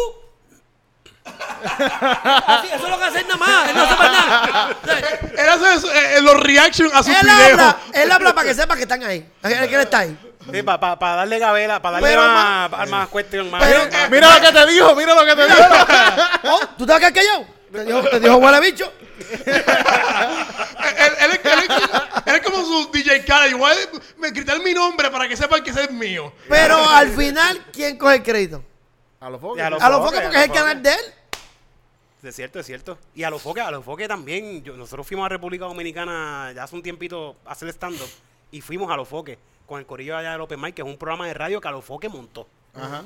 Así, 1.62 2.68
eso 2.68 2.84
es 2.86 2.90
lo 2.90 2.98
que 3.00 3.06
hace 3.06 3.20
él 3.20 3.28
nada 3.28 3.38
más. 3.38 3.70
Él 3.70 3.76
no 3.76 3.84
hace 3.84 3.96
más 3.96 4.12
nada. 4.12 4.70
O 4.82 4.86
sea, 4.86 4.98
Él 5.44 5.50
hace 5.50 5.74
eso, 5.76 5.94
eh, 5.94 6.18
eh, 6.18 6.22
los 6.22 6.40
reactions 6.42 6.94
a 6.94 7.04
sus 7.04 7.14
Él 7.16 7.22
videos. 7.24 7.52
habla, 7.60 7.78
él 7.94 8.12
habla 8.12 8.34
para 8.34 8.48
que 8.48 8.54
sepa 8.54 8.76
que 8.76 8.84
están 8.84 9.04
ahí. 9.04 9.28
Que 9.42 9.50
que 9.68 9.76
él 9.76 9.82
está 9.82 10.00
ahí. 10.00 10.18
Sí, 10.52 10.64
para 10.64 10.96
darle 10.96 11.38
gavera, 11.38 11.82
para 11.82 11.94
darle 12.00 12.10
Pero 12.10 12.22
más, 12.88 13.08
cuestión, 13.10 13.52
más. 13.52 13.62
Pero- 13.64 13.80
más- 13.92 14.10
Mira 14.10 14.34
lo 14.36 14.42
que 14.42 14.52
te 14.52 14.66
dijo, 14.68 14.96
mira 14.96 15.14
lo 15.14 15.26
que 15.26 15.36
te 15.36 15.46
dijo. 15.46 15.60
Oh, 16.46 16.60
¿Tú 16.78 16.86
te 16.86 16.94
vas 16.94 16.98
a 17.04 17.12
quedar 17.12 17.14
callado? 17.14 17.46
Te 17.72 17.86
dijo, 17.86 18.02
te 18.10 18.20
dijo 18.20 18.36
huele 18.38 18.60
bicho. 18.62 18.92
Él, 19.40 21.14
él 21.20 21.32
es- 21.32 21.52
él 21.54 21.60
es- 21.60 22.26
él 22.26 22.36
es 22.36 22.42
como 22.42 22.64
su 22.66 22.90
DJ 22.92 23.24
Khaled. 23.26 23.52
Igual 23.52 23.78
me 24.18 24.32
gritar 24.32 24.60
mi 24.60 24.74
nombre 24.74 25.10
para 25.12 25.28
que 25.28 25.38
sepan 25.38 25.62
que 25.64 25.70
ese 25.72 25.84
es 25.84 25.92
mío. 25.92 26.34
Pero 26.48 26.90
al 26.90 27.10
final, 27.12 27.66
¿quién 27.72 27.98
coge 27.98 28.16
el 28.16 28.24
crédito? 28.24 28.64
A 29.20 29.30
los 29.30 29.40
focos. 29.42 29.60
A 29.62 29.70
los 29.70 29.82
A 29.84 29.90
los 29.90 30.00
porque 30.02 30.18
es 30.26 30.36
el 30.36 30.52
canal 30.52 30.82
de 30.82 30.92
él. 30.94 31.14
Es 32.22 32.36
cierto, 32.36 32.60
es 32.60 32.66
cierto. 32.66 32.98
Y 33.16 33.24
a 33.24 33.30
los 33.30 33.42
foques, 33.42 33.64
a 33.64 33.72
los 33.72 33.84
foques 33.86 34.08
también. 34.08 34.64
yo- 34.64 34.76
nosotros 34.76 35.08
fuimos 35.08 35.26
a 35.26 35.30
República 35.30 35.66
Dominicana 35.66 36.52
ya 36.54 36.64
hace 36.64 36.76
un 36.76 36.84
tiempito 36.84 37.36
a 37.46 37.52
hacer 37.52 37.70
stand-up. 37.70 38.10
Y 38.52 38.62
fuimos 38.62 38.92
a 38.92 38.98
los 38.98 39.08
foques 39.08 39.38
con 39.66 39.80
el 39.80 39.86
corillo 39.86 40.18
allá 40.18 40.32
del 40.34 40.42
Open 40.42 40.60
Mic, 40.60 40.74
que 40.76 40.82
es 40.82 40.88
un 40.88 40.98
programa 40.98 41.28
de 41.28 41.34
radio 41.34 41.62
que 41.62 41.68
a 41.68 41.72
los 41.72 41.86
foques 41.86 42.12
montó. 42.12 42.48
Ajá. 42.74 43.04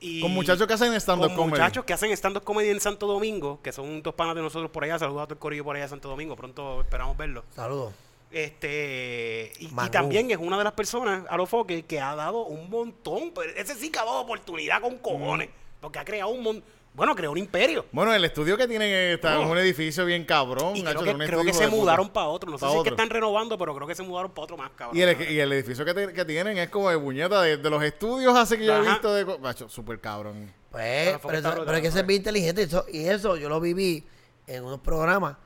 Y 0.00 0.20
Con 0.20 0.32
muchachos 0.32 0.66
que 0.66 0.72
hacen 0.74 0.92
stand-up 0.94 1.28
con 1.28 1.36
comedy. 1.36 1.50
muchachos 1.50 1.84
que 1.84 1.92
hacen 1.92 2.10
stand-up 2.16 2.42
comedy 2.42 2.70
en 2.70 2.80
Santo 2.80 3.06
Domingo, 3.06 3.60
que 3.62 3.70
son 3.70 4.02
dos 4.02 4.14
panas 4.14 4.34
de 4.34 4.42
nosotros 4.42 4.70
por 4.72 4.82
allá. 4.82 4.98
Saludos 4.98 5.22
a 5.22 5.24
todo 5.26 5.34
el 5.34 5.38
corillo 5.38 5.62
por 5.62 5.76
allá 5.76 5.84
de 5.84 5.90
Santo 5.90 6.08
Domingo. 6.08 6.34
Pronto 6.34 6.80
esperamos 6.80 7.16
verlo. 7.16 7.44
Saludos. 7.54 7.92
Este, 8.32 9.52
y, 9.60 9.68
también 9.90 10.30
es 10.30 10.38
una 10.38 10.58
de 10.58 10.64
las 10.64 10.72
personas, 10.72 11.24
a 11.28 11.36
los 11.36 11.48
foques, 11.48 11.84
que 11.84 12.00
ha 12.00 12.14
dado 12.16 12.44
un 12.46 12.68
montón. 12.70 13.30
pero 13.34 13.52
ese 13.54 13.74
sí 13.74 13.90
que 13.90 13.98
ha 13.98 14.04
dado 14.04 14.20
oportunidad 14.20 14.80
con 14.80 14.98
cojones. 14.98 15.50
Porque 15.80 15.98
ha 15.98 16.04
creado 16.04 16.30
un 16.30 16.42
montón. 16.42 16.64
Bueno, 16.94 17.14
creó 17.16 17.30
un 17.32 17.38
imperio. 17.38 17.86
Bueno, 17.90 18.12
el 18.12 18.22
estudio 18.24 18.56
que 18.58 18.68
tienen 18.68 18.90
está 19.14 19.34
en 19.40 19.46
Oh. 19.48 19.52
un 19.52 19.56
edificio 19.58 20.04
bien 20.04 20.26
cabrón. 20.26 20.76
Y 20.76 20.82
Nacho, 20.82 20.98
creo 21.00 21.14
un 21.14 21.20
que, 21.20 21.26
creo 21.26 21.54
se 21.54 21.66
mudaron 21.68 22.10
para 22.10 22.26
otro. 22.26 22.50
No 22.50 22.58
sé 22.58 22.66
Pa' 22.66 22.70
si 22.70 22.76
es 22.76 22.82
que 22.82 22.90
otro. 22.90 22.92
están 22.94 23.08
renovando, 23.08 23.56
pero 23.56 23.74
creo 23.74 23.86
que 23.88 23.94
se 23.94 24.02
mudaron 24.02 24.30
para 24.32 24.44
otro 24.44 24.56
más, 24.58 24.70
cabrón. 24.76 24.98
Y 24.98 25.00
el, 25.00 25.30
y 25.32 25.38
el 25.40 25.52
edificio 25.54 25.84
que, 25.86 25.94
te- 25.94 26.12
que 26.12 26.24
tienen 26.26 26.58
es 26.58 26.68
como 26.68 26.90
de 26.90 26.96
buñeta 26.96 27.40
de, 27.40 27.56
de 27.56 27.70
los 27.70 27.82
estudios 27.82 28.36
así 28.36 28.58
que 28.58 28.66
yo 28.66 28.76
he 28.76 28.82
visto 28.86 29.14
de... 29.14 29.24
Macho, 29.38 29.70
súper 29.70 30.00
cabrón. 30.00 30.52
Pues, 30.70 31.18
Pero 31.26 31.38
eso- 31.38 31.54
pero 31.64 31.72
hay 31.76 31.82
que 31.82 31.90
ser 31.90 32.02
¿no? 32.02 32.08
bien 32.08 32.20
inteligente. 32.20 32.60
Y 32.62 32.64
eso, 32.66 32.84
y 32.92 33.04
eso 33.06 33.36
yo 33.38 33.48
lo 33.48 33.58
viví 33.58 34.04
en 34.46 34.62
unos 34.64 34.80
programas 34.80 35.36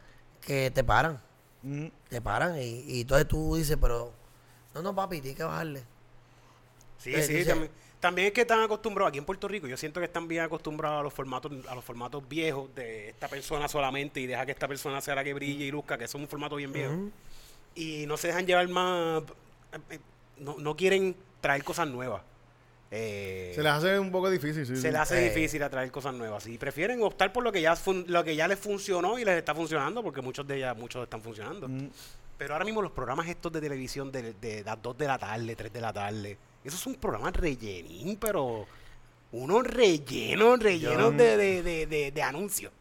que 0.40 0.72
te 0.72 0.82
paran. 0.82 1.20
Mm. 1.62 1.86
Te 2.08 2.20
paran. 2.20 2.60
Y, 2.60 2.84
y 2.88 3.00
entonces 3.02 3.28
tú 3.28 3.54
dices, 3.54 3.76
pero. 3.80 4.12
No, 4.74 4.82
no, 4.82 4.94
papi, 4.94 5.20
tienes 5.20 5.36
que 5.38 5.44
bajarle. 5.44 5.84
Sí, 6.98 7.12
sí, 7.22 7.44
también, 7.44 7.70
también 8.00 8.26
es 8.28 8.32
que 8.32 8.40
están 8.42 8.60
acostumbrados 8.60 9.10
aquí 9.10 9.18
en 9.18 9.24
Puerto 9.24 9.46
Rico. 9.48 9.66
Yo 9.66 9.76
siento 9.76 10.00
que 10.00 10.06
están 10.06 10.26
bien 10.28 10.42
acostumbrados 10.42 11.00
a 11.00 11.02
los 11.02 11.12
formatos, 11.14 11.52
a 11.68 11.74
los 11.74 11.84
formatos 11.84 12.26
viejos 12.28 12.74
de 12.74 13.10
esta 13.10 13.28
persona 13.28 13.68
solamente 13.68 14.20
y 14.20 14.26
deja 14.26 14.44
que 14.46 14.52
esta 14.52 14.66
persona 14.68 15.00
sea 15.00 15.14
la 15.14 15.24
que 15.24 15.34
brille 15.34 15.64
y 15.66 15.70
luzca, 15.70 15.96
que 15.98 16.04
es 16.04 16.14
un 16.14 16.26
formato 16.28 16.56
bien 16.56 16.72
viejo. 16.72 16.94
Y 17.74 18.04
no 18.06 18.16
se 18.16 18.28
dejan 18.28 18.46
llevar 18.46 18.68
más, 18.68 19.22
eh, 19.72 19.78
eh, 19.90 19.98
no, 20.38 20.56
no 20.58 20.76
quieren 20.76 21.14
traer 21.40 21.62
cosas 21.62 21.86
nuevas. 21.88 22.22
Eh, 22.90 23.52
Se 23.54 23.62
les 23.62 23.72
hace 23.72 23.98
un 23.98 24.10
poco 24.12 24.30
difícil, 24.30 24.64
sí. 24.64 24.76
se 24.76 24.82
sí. 24.82 24.86
les 24.88 24.96
hace 24.96 25.26
Eh. 25.26 25.28
difícil 25.30 25.62
atraer 25.62 25.90
cosas 25.90 26.14
nuevas. 26.14 26.46
Y 26.46 26.56
prefieren 26.56 27.02
optar 27.02 27.32
por 27.32 27.42
lo 27.42 27.50
que 27.52 27.60
ya 27.60 27.74
fun- 27.76 28.04
lo 28.08 28.22
que 28.24 28.36
ya 28.36 28.46
les 28.48 28.58
funcionó 28.58 29.18
y 29.18 29.24
les 29.24 29.36
está 29.38 29.54
funcionando, 29.54 30.02
porque 30.02 30.22
muchos 30.22 30.46
de 30.46 30.56
ellas, 30.58 30.76
muchos 30.76 31.02
están 31.02 31.20
funcionando. 31.20 31.68
Mm. 31.68 31.90
Pero 32.38 32.54
ahora 32.54 32.64
mismo 32.64 32.82
los 32.82 32.92
programas 32.92 33.26
estos 33.28 33.50
de 33.52 33.60
televisión 33.60 34.12
de, 34.12 34.34
de 34.34 34.62
las 34.62 34.80
2 34.80 34.96
de 34.98 35.06
la 35.06 35.18
tarde, 35.18 35.56
3 35.56 35.72
de 35.72 35.80
la 35.80 35.92
tarde, 35.92 36.38
esos 36.66 36.80
son 36.80 36.94
programas 36.96 37.32
rellenín, 37.34 38.16
pero 38.16 38.66
unos 39.32 39.64
rellenos, 39.66 40.58
rellenos 40.60 41.16
de, 41.16 41.36
de, 41.36 41.62
de, 41.62 41.86
de- 41.86 42.10
de 42.12 42.22
anuncios. 42.22 42.72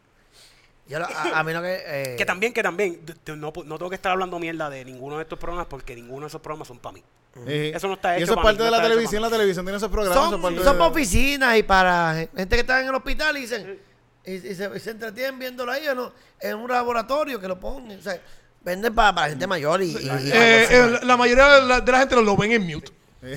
Yo 0.87 0.99
lo- 0.99 1.05
a, 1.07 1.39
a 1.39 1.43
mí 1.43 1.51
lo 1.53 1.61
que... 1.61 1.81
eh, 1.85 2.15
Que 2.17 2.25
también, 2.25 2.53
que 2.53 2.61
también, 2.61 3.01
no, 3.27 3.51
no 3.65 3.77
tengo 3.77 3.89
que 3.89 3.95
estar 3.95 4.11
hablando 4.11 4.37
mierda 4.39 4.69
de 4.69 4.85
ninguno 4.85 5.17
de 5.17 5.23
estos 5.23 5.39
programas 5.39 5.65
porque 5.67 5.95
ninguno 5.95 6.21
de 6.21 6.27
esos 6.27 6.41
programas 6.41 6.67
son 6.67 6.77
para 6.79 6.93
mí. 6.93 7.03
Sí. 7.47 7.71
Eso 7.73 7.87
no 7.87 7.95
está 7.95 8.13
Y 8.17 8.23
hecho 8.23 8.31
eso 8.31 8.39
es 8.39 8.43
parte 8.43 8.59
mí, 8.59 8.65
de 8.65 8.71
no 8.71 8.77
la 8.77 8.83
televisión. 8.83 9.21
La 9.21 9.29
televisión 9.29 9.65
tiene 9.65 9.77
esos 9.77 9.89
programas. 9.89 10.17
son, 10.17 10.31
son 10.31 10.41
parte 10.41 10.63
son 10.63 10.73
de- 10.73 10.79
para 10.79 10.91
oficinas 10.91 11.57
y 11.57 11.63
para 11.63 12.27
gente 12.35 12.55
que 12.55 12.61
está 12.61 12.81
en 12.81 12.87
el 12.87 12.95
hospital 12.95 13.37
y 13.37 13.41
dicen... 13.41 13.79
Y, 14.27 14.33
y 14.35 14.55
se, 14.55 14.71
y 14.75 14.79
se 14.79 14.89
entretienen 14.91 15.37
viéndolo 15.37 15.71
ahí 15.71 15.85
en, 15.87 15.99
un- 15.99 16.11
en 16.39 16.55
un 16.55 16.69
laboratorio 16.71 17.39
que 17.39 17.47
lo 17.47 17.59
ponen. 17.59 17.99
O 17.99 18.01
sea, 18.01 18.19
venden 18.63 18.93
para, 18.95 19.13
para 19.13 19.29
gente 19.29 19.45
mayor 19.47 19.81
y... 19.81 19.87
y- 19.87 19.97
y- 19.97 20.31
Eh, 20.31 20.67
eh, 20.69 20.99
la- 21.03 21.17
mayoría 21.17 21.47
de 21.47 21.67
la, 21.67 21.81
de 21.81 21.91
la 21.91 21.99
gente 21.99 22.15
lo 22.21 22.37
ven 22.37 22.51
en 22.53 22.65
mute. 22.65 22.91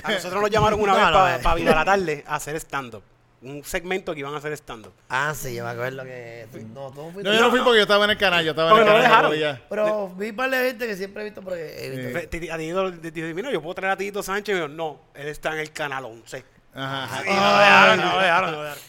A 0.05 0.12
nosotros 0.12 0.40
nos 0.42 0.51
llamaron 0.51 0.81
una 0.81 0.92
No, 0.94 0.98
vez 0.98 1.07
no, 1.07 1.12
para 1.18 1.37
eh. 1.37 1.40
pa 1.42 1.55
Vida 1.55 1.74
la 1.74 1.85
tarde 1.87 2.24
a 2.27 2.37
hacer 2.37 2.57
stand-up. 2.57 3.03
Un 3.40 3.62
segmento 3.64 4.12
que 4.14 4.20
iban 4.20 4.35
a 4.35 4.38
hacer 4.38 4.53
stand-up. 4.55 4.92
Ah, 5.09 5.33
sí, 5.33 5.55
yo 5.55 5.62
me 5.64 5.70
acuerdo 5.70 6.03
que... 6.03 6.48
No, 6.74 6.90
tú 6.90 7.03
no 7.03 7.11
fuiste. 7.12 7.22
No, 7.31 7.33
yo 7.37 7.40
no 7.40 7.51
fui 7.51 7.61
porque 7.61 7.77
yo 7.77 7.83
estaba 7.83 8.05
en 8.05 8.11
el 8.11 8.18
canal. 8.18 8.44
Yo 8.44 8.51
estaba 8.51 8.72
en 8.72 8.79
el 8.79 8.85
no 8.85 8.92
canal. 9.01 9.31
dejaron. 9.31 9.61
Pero 9.68 10.09
vi 10.16 10.33
par 10.33 10.51
de 10.51 10.57
gente 10.57 10.87
que 10.88 10.96
siempre 10.96 11.22
he 11.22 11.24
visto 11.27 11.40
porque 11.42 11.77
he 11.79 11.90
visto. 11.90 12.18
Fe- 12.18 12.29
Titi- 12.29 12.51
A 12.51 12.59
Tito, 12.59 12.90
le 12.90 13.11
dije, 13.12 13.35
mira, 13.35 13.53
yo 13.53 13.62
puedo 13.62 13.74
traer 13.77 13.92
a 13.92 13.96
Tito 13.96 14.24
Sánchez. 14.24 14.48
Y 14.57 14.59
me 14.59 14.64
dijo, 14.66 14.74
no, 14.74 15.01
él 15.14 15.29
está 15.29 15.53
en 15.53 15.61
el 15.61 15.70
canal 15.70 16.05
11. 16.07 16.44
Ajá. 16.74 17.22
Y 17.24 17.29
no 17.33 17.40
lo 17.53 17.59
dejaron, 17.59 17.96
no 18.01 18.12
lo 18.12 18.18
dejaron, 18.20 18.51
no 18.51 18.57
lo 18.57 18.62
dejaron. 18.64 18.83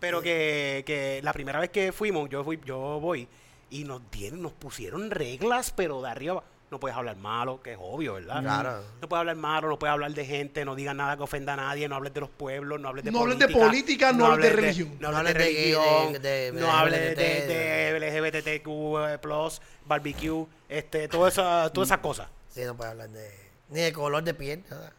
Pero 0.00 0.20
que, 0.20 0.82
que 0.84 1.20
la 1.22 1.32
primera 1.32 1.60
vez 1.60 1.70
que 1.70 1.92
fuimos, 1.92 2.28
yo 2.28 2.42
fui, 2.42 2.58
yo 2.64 2.98
voy, 2.98 3.28
y 3.70 3.84
nos 3.84 4.02
dieron, 4.10 4.42
nos 4.42 4.50
pusieron 4.52 5.12
reglas, 5.12 5.72
pero 5.76 6.02
de 6.02 6.10
arriba 6.10 6.32
abajo. 6.32 6.46
No 6.72 6.80
puedes 6.80 6.96
hablar 6.96 7.16
malo, 7.16 7.62
que 7.62 7.72
es 7.72 7.78
obvio, 7.80 8.14
¿verdad? 8.14 8.40
Claro. 8.42 8.82
No 9.00 9.08
puedes 9.08 9.20
hablar 9.20 9.36
malo, 9.36 9.68
no 9.68 9.78
puedes 9.78 9.92
hablar 9.92 10.12
de 10.12 10.24
gente, 10.26 10.64
no 10.64 10.74
digas 10.74 10.96
nada 10.96 11.16
que 11.16 11.22
ofenda 11.22 11.52
a 11.52 11.56
nadie, 11.56 11.88
no 11.88 11.94
hables 11.94 12.12
de 12.12 12.20
los 12.20 12.30
pueblos, 12.30 12.80
no 12.80 12.88
hables 12.88 13.04
de 13.04 13.12
No 13.12 13.20
hables 13.20 13.36
política. 13.36 13.58
de 13.58 13.66
política, 13.68 14.12
no 14.12 14.26
hables 14.26 14.50
de 14.50 14.56
religión. 14.56 14.96
No 14.98 15.08
hables 15.16 15.34
de 15.34 15.38
religión, 15.38 16.60
no 16.60 16.72
hables 16.72 17.16
de, 17.16 17.46
de 17.46 18.60
LGBTQ+, 18.60 19.60
barbecue, 19.86 20.46
este, 20.68 21.08
todas 21.08 21.34
esas 21.34 21.72
todas 21.72 21.88
esas 21.88 21.98
cosas. 21.98 22.28
Sí, 22.48 22.62
no 22.64 22.76
puede 22.76 22.90
hablar 22.90 23.08
de. 23.10 23.30
Ni 23.68 23.80
de 23.80 23.92
color 23.92 24.22
de 24.22 24.34
piel, 24.34 24.62
nada. 24.70 24.92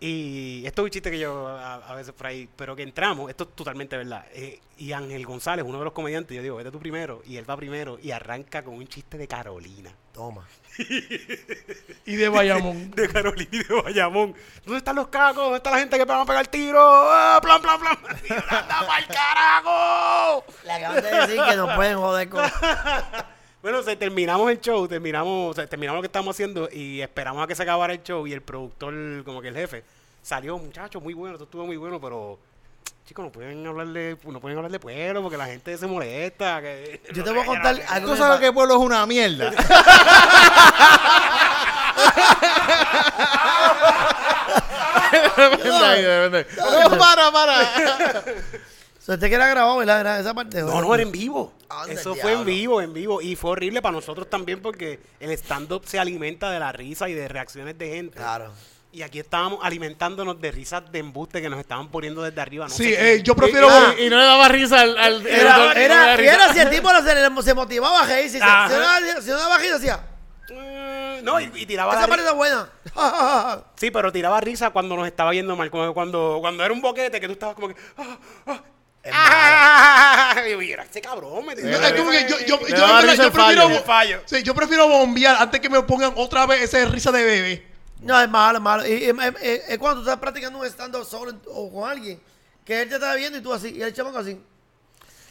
Y 0.00 0.62
esto 0.66 0.82
es 0.82 0.84
un 0.84 0.90
chiste 0.90 1.10
que 1.10 1.18
yo 1.18 1.46
a, 1.48 1.74
a 1.76 1.94
veces 1.94 2.12
por 2.12 2.26
ahí, 2.26 2.48
pero 2.56 2.74
que 2.76 2.82
entramos, 2.82 3.28
esto 3.30 3.44
es 3.44 3.54
totalmente 3.54 3.96
verdad. 3.96 4.24
Eh, 4.32 4.60
y 4.78 4.92
Ángel 4.92 5.24
González, 5.26 5.64
uno 5.66 5.78
de 5.78 5.84
los 5.84 5.92
comediantes, 5.92 6.34
yo 6.36 6.42
digo, 6.42 6.56
vete 6.56 6.70
tú 6.70 6.78
primero, 6.78 7.22
y 7.26 7.36
él 7.36 7.48
va 7.48 7.56
primero 7.56 7.98
y 8.02 8.10
arranca 8.10 8.62
con 8.62 8.74
un 8.74 8.86
chiste 8.86 9.16
de 9.18 9.26
Carolina. 9.28 9.94
Toma. 10.12 10.46
Y 12.06 12.16
de 12.16 12.28
Bayamón. 12.28 12.90
De 12.94 13.08
Carolina 13.08 13.48
y 13.50 13.62
de 13.64 13.82
Bayamón. 13.82 14.34
¿Dónde 14.64 14.78
están 14.78 14.96
los 14.96 15.08
cacos? 15.08 15.44
¿Dónde 15.44 15.56
está 15.58 15.70
la 15.70 15.78
gente 15.78 15.96
que 15.98 16.04
van 16.04 16.20
a 16.20 16.24
pegar 16.24 16.46
tiro? 16.46 16.80
¡Ah, 16.80 17.38
plan, 17.42 17.60
plan, 17.60 17.80
plan! 17.80 17.98
¡Anda 18.48 18.86
pa'l 18.86 19.06
carajo! 19.06 20.44
Le 20.64 20.72
acaban 20.72 21.02
de 21.02 21.10
decir 21.10 21.40
que 21.48 21.56
no 21.56 21.74
pueden 21.74 21.98
joder 21.98 22.28
con. 22.28 22.44
Bueno, 23.60 23.82
se 23.82 23.96
terminamos 23.96 24.48
el 24.52 24.60
show, 24.60 24.86
terminamos, 24.86 25.50
o 25.50 25.54
sea, 25.54 25.66
terminamos 25.66 25.96
lo 25.96 26.02
que 26.02 26.06
estábamos 26.06 26.36
haciendo 26.36 26.68
y 26.72 27.00
esperamos 27.00 27.42
a 27.42 27.46
que 27.48 27.56
se 27.56 27.64
acabara 27.64 27.92
el 27.92 28.04
show 28.04 28.24
y 28.24 28.32
el 28.32 28.40
productor, 28.40 28.94
como 29.24 29.42
que 29.42 29.48
el 29.48 29.56
jefe, 29.56 29.82
salió, 30.22 30.56
muchachos, 30.58 31.02
muy 31.02 31.12
bueno, 31.12 31.34
esto 31.34 31.44
estuvo 31.44 31.66
muy 31.66 31.76
bueno, 31.76 32.00
pero 32.00 32.38
chicos, 33.06 33.24
no 33.24 33.32
pueden 33.32 33.66
hablarle, 33.66 34.16
no 34.24 34.40
pueden 34.40 34.58
hablar 34.58 34.70
de 34.72 34.78
pueblo 34.78 35.22
porque 35.22 35.36
la 35.36 35.46
gente 35.46 35.76
se 35.76 35.86
molesta. 35.86 36.60
Que, 36.60 37.00
Yo 37.14 37.24
te 37.24 37.30
voy 37.30 37.40
a 37.40 37.46
contar 37.46 37.80
algo 37.88 38.08
Tú 38.08 38.12
que 38.12 38.18
sabes 38.18 38.40
que 38.40 38.46
el 38.46 38.54
pueblo 38.54 38.74
es 38.74 38.80
una 38.80 39.06
mierda. 39.06 39.52
No, 45.38 46.98
para, 46.98 47.30
para. 47.30 48.24
So, 49.00 49.14
Usted 49.14 49.30
que 49.30 49.36
era 49.36 49.48
grabado, 49.48 49.78
¿verdad? 49.78 50.00
Era 50.00 50.20
esa 50.20 50.34
parte. 50.34 50.60
No, 50.60 50.82
no, 50.82 50.94
era 50.94 51.02
en 51.02 51.10
vivo. 51.10 51.54
Anda, 51.70 51.94
Eso 51.94 52.14
fue 52.14 52.34
en 52.34 52.44
vivo, 52.44 52.82
en 52.82 52.92
vivo. 52.92 53.22
Y 53.22 53.36
fue 53.36 53.52
horrible 53.52 53.80
para 53.80 53.92
nosotros 53.92 54.28
también 54.28 54.60
porque 54.60 55.00
el 55.18 55.30
stand-up 55.30 55.84
se 55.86 55.98
alimenta 55.98 56.50
de 56.50 56.58
la 56.58 56.72
risa 56.72 57.08
y 57.08 57.14
de 57.14 57.26
reacciones 57.26 57.78
de 57.78 57.88
gente. 57.88 58.18
Claro. 58.18 58.52
Y 58.90 59.02
aquí 59.02 59.18
estábamos 59.18 59.58
alimentándonos 59.62 60.40
de 60.40 60.50
risas 60.50 60.90
de 60.90 60.98
embuste 61.00 61.42
que 61.42 61.50
nos 61.50 61.60
estaban 61.60 61.88
poniendo 61.88 62.22
desde 62.22 62.40
arriba. 62.40 62.66
No 62.68 62.74
Sí, 62.74 62.84
sé 62.84 63.14
eh, 63.16 63.22
yo 63.22 63.36
prefiero. 63.36 63.68
Y, 63.98 64.04
y 64.04 64.10
no 64.10 64.16
le 64.16 64.24
daba 64.24 64.48
risa 64.48 64.80
al. 64.80 64.96
al 64.96 65.26
Era, 65.26 65.72
era, 65.74 66.14
y 66.14 66.16
risa. 66.16 66.34
era 66.34 66.52
si 66.54 66.58
el 66.60 66.70
tipo 66.70 66.88
se, 67.02 67.14
le- 67.14 67.42
se 67.42 67.54
motivaba 67.54 68.00
a 68.02 68.06
reír. 68.06 68.30
Si, 68.30 68.38
no 68.38 68.46
daba- 68.46 69.20
si 69.22 69.28
no 69.30 69.36
daba 69.36 69.58
risa, 69.58 69.74
decía. 69.78 70.00
Eh, 70.50 71.20
no, 71.22 71.38
y, 71.38 71.50
y 71.54 71.66
tiraba 71.66 71.92
Esa 71.94 72.06
parte 72.06 72.22
está 72.22 72.32
buena. 72.32 72.70
Sí, 73.76 73.90
pero 73.90 74.10
tiraba 74.10 74.40
risa 74.40 74.70
cuando 74.70 74.96
nos 74.96 75.06
estaba 75.06 75.34
yendo 75.34 75.54
mal. 75.54 75.70
Como 75.70 75.92
cuando, 75.92 76.38
cuando 76.40 76.64
era 76.64 76.72
un 76.72 76.80
boquete 76.80 77.20
que 77.20 77.26
tú 77.26 77.32
estabas 77.34 77.54
como 77.56 77.68
que. 77.68 77.76
ah, 77.98 78.16
ah, 78.46 78.62
ah, 79.12 80.34
y 80.46 80.50
yo, 80.50 80.58
mira, 80.58 80.82
este 80.84 81.02
cabrón 81.02 81.44
me 81.44 81.54
que 81.54 81.62
yo, 81.62 81.68
yo, 82.46 82.58
prefiero, 82.58 83.68
sí, 84.24 84.42
yo 84.42 84.54
prefiero 84.54 84.88
bombear 84.88 85.36
antes 85.40 85.60
que 85.60 85.68
me 85.68 85.82
pongan 85.82 86.12
otra 86.16 86.46
vez 86.46 86.62
esa 86.62 86.84
risa 86.90 87.12
de 87.12 87.22
bebé. 87.22 87.77
No, 88.02 88.20
es 88.20 88.28
malo, 88.28 88.58
es 88.58 88.62
malo. 88.64 88.86
Y, 88.86 88.92
y- 88.92 89.06
y- 89.06 89.10
y- 89.10 89.60
es 89.68 89.78
cuando 89.78 90.02
tú 90.02 90.08
estás 90.08 90.20
practicando 90.20 90.58
un 90.58 90.66
stand-up 90.66 91.04
solo 91.04 91.32
o 91.48 91.72
con 91.72 91.90
alguien, 91.90 92.20
que 92.64 92.82
él 92.82 92.88
te 92.88 92.94
está 92.96 93.14
viendo 93.14 93.38
y 93.38 93.42
tú 93.42 93.52
así, 93.52 93.70
y 93.70 93.82
el 93.82 93.92
chamaco 93.92 94.18
así. 94.18 94.40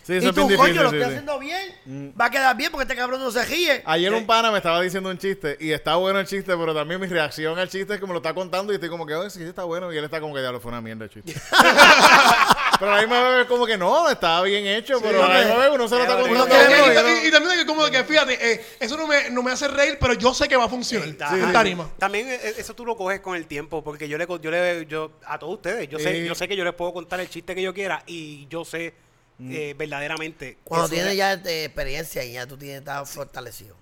Sí, 0.03 0.13
y 0.13 0.17
eso 0.17 0.30
es 0.30 0.36
tú, 0.36 0.47
bien 0.47 0.58
coño, 0.58 0.71
difícil. 0.71 0.84
lo 0.84 0.89
sí, 0.89 0.95
estoy 0.95 0.99
sí. 1.12 1.15
haciendo 1.17 1.39
bien. 1.39 2.13
Va 2.19 2.25
a 2.25 2.30
quedar 2.30 2.56
bien 2.56 2.71
porque 2.71 2.84
este 2.84 2.95
cabrón 2.95 3.19
no 3.19 3.30
se 3.30 3.43
ríe. 3.43 3.84
Ayer 3.86 4.13
un 4.13 4.25
pana 4.25 4.51
me 4.51 4.58
estaba 4.58 4.80
diciendo 4.82 5.10
un 5.10 5.17
chiste 5.17 5.58
y 5.60 5.71
está 5.73 5.95
bueno 5.97 6.17
el 6.19 6.25
chiste, 6.25 6.56
pero 6.56 6.73
también 6.73 7.01
mi 7.01 7.08
reacción 7.08 7.60
al 7.60 7.67
chiste 7.67 7.93
es 7.95 7.99
que 7.99 8.06
me 8.08 8.13
lo 8.13 8.19
está 8.19 8.34
contando 8.34 8.71
y 8.71 8.75
estoy 8.75 8.88
como 8.89 9.06
que, 9.06 9.13
oye, 9.15 9.30
sí, 9.30 9.43
está 9.43 9.65
bueno. 9.65 9.91
Y 9.91 9.97
él 9.97 10.06
está 10.06 10.21
como 10.21 10.34
que 10.34 10.41
ya 10.41 10.51
lo 10.53 10.62
fue 10.62 10.71
una 10.71 10.80
mierda 10.80 11.03
el 11.06 11.10
chiste. 11.12 11.34
pero 12.80 12.92
a 12.92 12.96
la 12.96 13.02
misma 13.02 13.30
vez 13.30 13.46
como 13.48 13.66
que 13.66 13.78
no, 13.78 14.10
estaba 14.10 14.42
bien 14.44 14.66
hecho, 14.66 15.00
pero 15.02 15.24
a 15.24 15.28
la 15.28 15.40
misma 15.40 15.58
vez 15.58 15.70
uno 15.74 15.88
se 15.88 15.96
lo 15.96 16.02
está 16.02 16.20
contando. 16.20 16.46
y, 16.46 17.32
también 17.32 17.52
es 17.54 17.60
que 17.60 17.66
como 17.66 17.86
que 17.86 18.04
fíjate, 18.04 18.54
eh, 18.54 18.66
eso 18.80 18.98
no 18.98 19.08
me, 19.08 19.30
no 19.30 19.44
me 19.44 19.52
hace 19.52 19.68
reír, 19.68 19.98
pero 20.00 20.13
yo 20.13 20.34
sé 20.34 20.48
que 20.48 20.56
va 20.56 20.66
a 20.66 20.70
funcionar. 20.70 21.08
Sí, 21.08 21.36
en 21.36 21.48
sí. 21.48 21.54
tarima. 21.54 21.90
También 21.98 22.28
eh, 22.30 22.40
eso 22.58 22.74
tú 22.74 22.86
lo 22.86 22.96
coges 22.96 23.22
con 23.22 23.36
el 23.36 23.48
tiempo, 23.48 23.84
porque 23.84 24.08
yo 24.08 24.18
le, 24.18 24.28
yo 24.42 24.52
le, 24.52 24.86
yo, 24.86 25.12
a 25.26 25.38
todos 25.40 25.56
ustedes, 25.56 25.90
yo 25.90 26.00
sé, 26.00 26.26
yo 26.26 26.36
sé 26.36 26.48
que 26.48 26.56
yo 26.56 26.63
les 26.63 26.74
puedo 26.74 26.94
contar 26.94 27.20
el 27.20 27.30
chiste 27.30 27.56
que 27.56 27.62
yo 27.62 27.74
quiera 27.74 28.04
y 28.06 28.48
yo 28.48 28.63
sé 28.66 28.94
eh, 29.40 29.76
verdaderamente. 29.78 30.58
Cuando 30.63 30.90
tienes 30.90 31.12
es- 31.12 31.18
ya 31.18 31.34
experiencia 31.34 32.24
y 32.24 32.34
ya 32.34 32.48
tú 32.48 32.58
tienes 32.58 32.80
estás 32.80 33.10
fortalecido. 33.10 33.76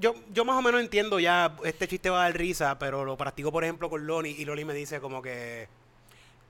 Yo, 0.00 0.14
yo 0.32 0.44
más 0.44 0.56
o 0.56 0.62
menos 0.62 0.80
entiendo 0.80 1.20
ya, 1.20 1.56
este 1.64 1.86
chiste 1.86 2.10
va 2.10 2.20
a 2.20 2.22
dar 2.24 2.36
risa, 2.38 2.78
pero 2.78 3.04
lo 3.04 3.16
practico, 3.16 3.52
por 3.52 3.62
ejemplo, 3.64 3.88
con 3.88 4.06
Loni 4.06 4.30
y 4.30 4.44
Loni 4.44 4.64
me 4.64 4.74
dice 4.74 5.00
como 5.00 5.22
que 5.22 5.68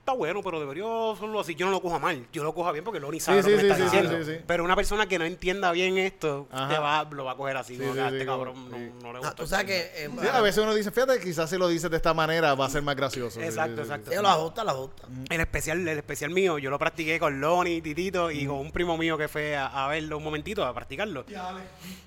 está 0.07 0.13
bueno, 0.17 0.41
pero 0.41 0.57
debería 0.61 0.85
hacerlo 1.11 1.41
así. 1.41 1.53
Yo 1.53 1.65
no 1.65 1.71
lo 1.73 1.81
cojo 1.81 1.99
mal, 1.99 2.25
yo 2.31 2.41
lo 2.41 2.53
cojo 2.53 2.71
bien 2.71 2.85
porque 2.85 2.97
Loni 3.01 3.19
sabe 3.19 3.43
Sí, 3.43 3.49
lo 3.51 3.57
que 3.57 3.61
sí, 3.63 3.67
me 3.67 3.73
está 3.73 3.89
sí, 3.89 3.97
diciendo. 3.97 4.25
sí, 4.25 4.31
sí. 4.37 4.43
Pero 4.47 4.63
una 4.63 4.73
persona 4.75 5.05
que 5.05 5.19
no 5.19 5.25
entienda 5.25 5.69
bien 5.73 5.97
esto, 5.97 6.47
te 6.49 6.77
va, 6.79 7.03
lo 7.11 7.25
va 7.25 7.33
a 7.33 7.35
coger 7.35 7.57
así. 7.57 7.73
Sí, 7.75 7.81
como 7.81 7.91
sí, 7.91 7.97
que 7.97 8.05
a 8.05 8.09
sí, 8.09 8.15
este 8.15 8.25
cabrón 8.25 8.69
no, 8.71 8.77
sí. 8.77 8.91
no 9.01 9.07
le 9.07 9.13
No, 9.15 9.19
gusta. 9.19 9.35
tú 9.35 9.45
sabes 9.47 9.65
que. 9.65 10.05
eh, 10.05 10.09
Sí, 10.21 10.27
a 10.31 10.39
veces 10.41 10.63
uno 10.63 10.73
dice, 10.73 10.91
fíjate, 10.91 11.19
quizás 11.19 11.49
si 11.49 11.57
lo 11.57 11.67
dices 11.67 11.91
de 11.91 11.97
esta 11.97 12.13
manera 12.13 12.55
va 12.55 12.65
a 12.67 12.69
ser 12.69 12.81
más 12.83 12.95
gracioso. 12.95 13.37
Sí, 13.41 13.45
Exacto, 13.45 13.81
sí, 13.81 13.87
sí, 13.87 13.89
exacto. 13.89 14.11
Ellos 14.11 14.23
lo 14.23 14.29
ajusta, 14.29 14.63
lo 14.63 14.69
ajusta. 14.71 15.07
El 15.29 15.41
especial, 15.41 15.85
el 15.85 15.97
especial 15.97 16.31
mío, 16.31 16.57
yo 16.57 16.69
lo 16.69 16.79
practiqué 16.79 17.19
con 17.19 17.41
Loni, 17.41 17.81
Titito 17.81 18.31
y 18.31 18.45
con 18.45 18.55
un 18.59 18.71
primo 18.71 18.97
mío 18.97 19.17
que 19.17 19.27
fue 19.27 19.57
a, 19.57 19.67
a 19.67 19.89
verlo 19.89 20.17
un 20.19 20.23
momentito, 20.23 20.63
a 20.65 20.73
practicarlo. 20.73 21.25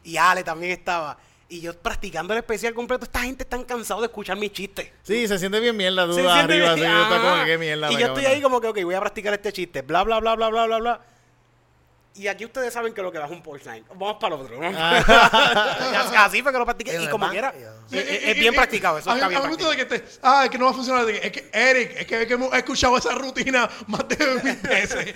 Y 0.04 0.16
Ale. 0.16 0.42
también 0.42 0.72
estaba. 0.72 1.18
Y 1.52 1.60
yo 1.60 1.76
practicando 1.76 2.32
el 2.32 2.38
especial 2.38 2.72
completo, 2.74 3.04
esta 3.04 3.20
gente 3.22 3.42
está 3.42 3.62
cansado 3.66 4.00
de 4.00 4.06
escuchar 4.06 4.36
mis 4.36 4.52
chistes. 4.52 4.88
Sí, 5.02 5.26
se 5.26 5.36
siente 5.36 5.58
bien 5.58 5.76
mierda 5.76 6.06
siente 6.14 6.30
arriba, 6.30 6.74
bien- 6.74 6.92
como 7.08 7.44
que 7.44 7.58
mierda. 7.58 7.90
Y 7.92 7.98
yo 7.98 8.06
estoy 8.06 8.24
ahí 8.24 8.40
como 8.40 8.60
que, 8.60 8.68
ok, 8.68 8.84
voy 8.84 8.94
a 8.94 9.00
practicar 9.00 9.34
este 9.34 9.52
chiste, 9.52 9.82
bla, 9.82 10.04
bla, 10.04 10.20
bla, 10.20 10.36
bla, 10.36 10.48
bla, 10.48 10.66
bla, 10.66 10.78
bla. 10.78 11.00
Y 12.12 12.27
aquí 12.27 12.44
ustedes 12.44 12.73
saben 12.75 12.92
que 12.92 13.01
lo 13.03 13.12
que 13.12 13.18
da 13.18 13.27
es 13.27 13.31
un 13.31 13.40
punchline. 13.40 13.85
Vamos 13.88 14.16
para 14.20 14.35
el 14.35 14.40
otro. 14.42 14.59
para- 14.59 16.25
Así 16.25 16.42
fue 16.42 16.53
que 16.53 16.59
lo 16.59 16.64
practiqué. 16.64 17.01
Y 17.03 17.09
como 17.09 17.29
quiera, 17.31 17.55
ya. 17.57 17.99
es, 17.99 18.23
es- 18.25 18.38
bien 18.38 18.53
practicado. 18.53 18.99
Eso 18.99 19.12
está 19.12 19.27
a 19.27 19.29
bien 19.29 19.40
practicado. 19.40 19.70
de 19.70 19.77
que 19.77 19.85
te, 19.87 20.05
ah, 20.23 20.42
es 20.44 20.51
que 20.51 20.59
no 20.59 20.64
va 20.66 20.70
a 20.73 20.75
funcionar. 20.75 21.09
Es 21.09 21.31
que, 21.31 21.49
Eric, 21.53 21.92
es 21.99 22.07
que, 22.07 22.23
es 22.23 22.27
que 22.27 22.35
hemos 22.35 22.53
escuchado 22.53 22.96
esa 22.99 23.14
rutina 23.14 23.70
más 23.87 24.07
de 24.09 24.16
mil 24.42 24.57
veces. 24.62 25.14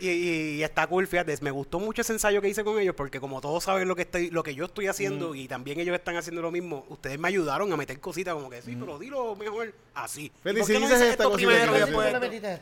Y, 0.00 0.08
y- 0.08 0.50
y 0.58 0.62
está 0.62 0.86
cool, 0.86 1.06
fíjate, 1.08 1.36
me 1.40 1.50
gustó 1.50 1.80
mucho 1.80 2.02
ese 2.02 2.12
ensayo 2.12 2.40
que 2.40 2.48
hice 2.48 2.62
con 2.62 2.78
ellos 2.78 2.94
porque 2.94 3.18
como 3.20 3.40
todos 3.40 3.64
saben 3.64 3.88
lo 3.88 3.96
que 3.96 4.02
estoy, 4.02 4.30
lo 4.30 4.42
que 4.44 4.54
yo 4.54 4.66
estoy 4.66 4.86
haciendo 4.86 5.30
Mm. 5.30 5.36
y 5.36 5.48
también 5.48 5.80
ellos 5.80 5.94
están 5.96 6.16
haciendo 6.16 6.42
lo 6.42 6.50
mismo, 6.52 6.86
ustedes 6.90 7.18
me 7.18 7.26
ayudaron 7.28 7.72
a 7.72 7.76
meter 7.76 7.98
cositas 8.00 8.34
como 8.34 8.48
que 8.50 8.62
sí, 8.62 8.76
pero 8.78 8.98
dilo 9.00 9.34
mejor 9.34 9.74
así. 9.94 10.30
Mm. 10.32 10.42
Fíjate, 10.42 10.50
¿Y 10.50 10.62
por 10.62 10.66
si 10.66 10.72
qué 10.74 10.78
no 10.80 10.86
dices 10.88 11.02
esto 11.02 11.32
primero 11.32 11.58
aquí, 11.58 11.70
y 11.70 11.72
¿Qué 11.74 11.78
después 11.84 12.60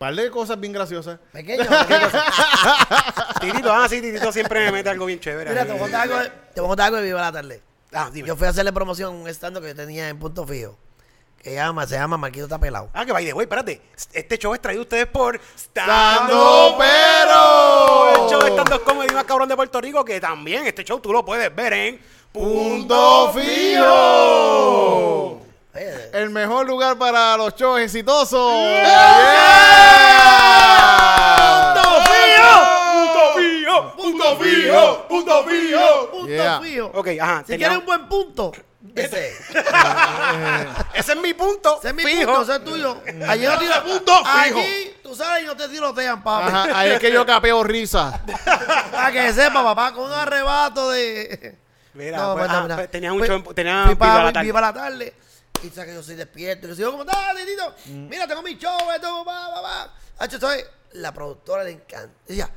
Par 0.00 0.14
de 0.14 0.30
cosas 0.30 0.58
bien 0.58 0.72
graciosas. 0.72 1.18
Pequeño. 1.30 1.62
Titito, 3.42 3.70
ah, 3.70 3.86
sí, 3.86 4.00
Titito 4.00 4.32
siempre 4.32 4.64
me 4.64 4.72
mete 4.72 4.88
algo 4.88 5.04
bien 5.04 5.20
chévere. 5.20 5.50
Mira, 5.50 5.66
te 5.66 5.72
voy 5.72 5.76
a 5.78 5.82
contar 5.82 6.00
algo, 6.00 6.16
de- 6.16 6.30
te 6.54 6.60
voy 6.62 6.64
a 6.64 6.68
contar 6.68 6.86
algo 6.86 6.96
de 6.96 7.02
Viva 7.02 7.20
la 7.20 7.30
Tarde. 7.30 7.62
Ah, 7.92 8.08
dime. 8.10 8.26
Yo 8.26 8.34
fui 8.34 8.46
a 8.46 8.50
hacerle 8.50 8.72
promoción 8.72 9.08
a 9.14 9.16
un 9.18 9.28
stand 9.28 9.60
que 9.60 9.68
yo 9.68 9.74
tenía 9.76 10.08
en 10.08 10.18
Punto 10.18 10.46
Fijo. 10.46 10.78
Que 11.42 11.52
llama, 11.52 11.86
se 11.86 11.96
llama 11.96 12.16
Marquito 12.16 12.44
Está 12.46 12.58
Pelado. 12.58 12.88
Ah, 12.94 13.04
que 13.04 13.12
by 13.12 13.26
the 13.26 13.34
way, 13.34 13.44
espérate. 13.44 13.82
Este 14.14 14.38
show 14.38 14.54
es 14.54 14.62
traído 14.62 14.80
a 14.80 14.84
ustedes 14.84 15.04
por 15.06 15.38
¡Stando 15.54 16.76
Pero! 16.78 18.08
Pero! 18.16 18.24
El 18.24 18.30
show 18.30 18.40
de 18.42 18.52
stand-up 18.52 18.82
comedy 18.84 19.12
más 19.12 19.24
cabrón 19.24 19.50
de 19.50 19.56
Puerto 19.56 19.82
Rico, 19.82 20.02
que 20.02 20.18
también 20.18 20.66
este 20.66 20.82
show 20.82 20.98
tú 20.98 21.12
lo 21.12 21.22
puedes 21.26 21.54
ver 21.54 21.74
en 21.74 22.00
¡Punto 22.32 23.32
Fijo! 23.34 25.19
El 25.74 26.30
mejor 26.30 26.66
lugar 26.66 26.98
para 26.98 27.36
los 27.36 27.54
shows 27.54 27.80
exitosos. 27.80 28.52
¡Punto 31.36 31.90
Fijo! 32.10 33.96
¡Punto 33.96 33.96
Punto 33.96 34.36
fijo, 34.38 35.06
punto 35.08 35.44
fijo. 35.44 36.10
Punto 36.10 36.26
Yeah. 36.28 36.60
fijo. 36.60 36.90
Ok, 36.94 37.08
ajá. 37.20 37.44
Si 37.46 37.56
quieres 37.56 37.78
un 37.78 37.86
buen 37.86 38.08
punto, 38.08 38.52
ese. 38.94 39.32
Ese 40.94 41.12
es 41.12 41.18
mi 41.20 41.34
punto. 41.34 41.78
Ese 41.78 41.88
es 41.88 41.94
mi 41.94 42.02
fijo. 42.02 42.26
punto, 42.26 42.42
ese 42.42 42.54
es 42.56 42.64
tuyo. 42.64 42.96
Allí 43.28 43.46
no 43.46 43.58
tira 43.58 43.82
Punto 43.82 44.12
fijo. 44.16 44.58
Allí, 44.58 44.94
tú 45.02 45.14
sabes, 45.14 45.44
y 45.44 45.46
no 45.46 45.56
te 45.56 45.68
tirotean, 45.68 46.22
papá. 46.22 46.46
Ajá, 46.46 46.78
ahí 46.78 46.90
es 46.90 47.00
que 47.00 47.12
yo 47.12 47.24
capeo 47.26 47.62
risa. 47.62 48.20
Para 48.92 49.12
que 49.12 49.32
sepa, 49.32 49.62
papá, 49.62 49.92
con 49.92 50.04
un 50.06 50.12
arrebato 50.12 50.90
de. 50.90 51.56
Mira, 51.94 52.18
No, 52.18 52.34
pues, 52.34 52.46
pues, 52.48 52.58
ah, 52.70 52.74
pues, 52.76 52.90
tenía 52.90 53.12
un 53.12 53.18
Pues, 53.18 53.30
show, 53.30 53.42
Viva 53.42 53.96
para, 53.98 54.24
la 54.24 54.32
tarde. 54.32 54.46
Viva 54.46 54.60
la 54.60 54.72
tarde. 54.72 55.14
Y 55.62 55.68
que 55.68 55.94
yo 55.94 56.02
soy 56.02 56.14
despierto. 56.14 56.66
Y 56.66 56.70
yo 56.70 56.76
sigo 56.76 56.90
como, 56.92 57.04
dale, 57.04 57.44
Tito. 57.44 57.74
Mm. 57.86 58.08
Mira, 58.08 58.26
tengo 58.26 58.42
mi 58.42 58.56
show, 58.56 58.90
esto, 58.94 59.24
va, 59.24 59.48
va, 59.48 59.60
va. 59.60 59.94
Hacho, 60.18 60.38
¿sabes? 60.38 60.66
La 60.92 61.12
productora 61.12 61.64
le 61.64 61.72
encanta. 61.72 62.10
Decía, 62.26 62.50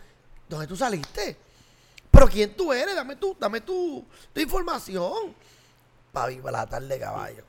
¿dónde 0.48 0.68
tú 0.68 0.76
saliste? 0.76 1.38
¿Pero 2.10 2.28
quién 2.28 2.56
tú 2.56 2.72
eres? 2.72 2.96
Dame 2.96 3.16
tú, 3.16 3.36
dame 3.40 3.62
tu, 3.62 4.06
tu 4.32 4.40
información. 4.40 5.36
Para 6.12 6.28
Viva 6.28 6.52
la 6.52 6.68
tarde, 6.68 7.00
caballo. 7.00 7.44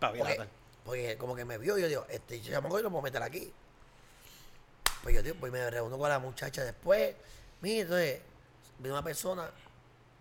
Pa' 0.00 0.10
Viva 0.12 0.24
la 0.24 0.30
Porque, 0.30 0.36
tarde. 0.38 0.50
porque 0.84 1.18
como 1.18 1.36
que 1.36 1.44
me 1.44 1.58
vio, 1.58 1.76
yo 1.78 1.86
digo, 1.86 2.06
este 2.08 2.40
chamaco 2.40 2.76
yo 2.78 2.84
lo 2.84 2.90
puedo 2.90 3.02
meter 3.02 3.22
aquí. 3.22 3.52
Pues 5.02 5.14
yo 5.14 5.22
digo, 5.22 5.36
pues 5.38 5.52
me 5.52 5.70
reúno 5.70 5.98
con 5.98 6.08
la 6.08 6.18
muchacha 6.18 6.64
después. 6.64 7.14
Mira, 7.60 7.82
entonces, 7.82 8.20
vino 8.78 8.94
una 8.94 9.04
persona 9.04 9.50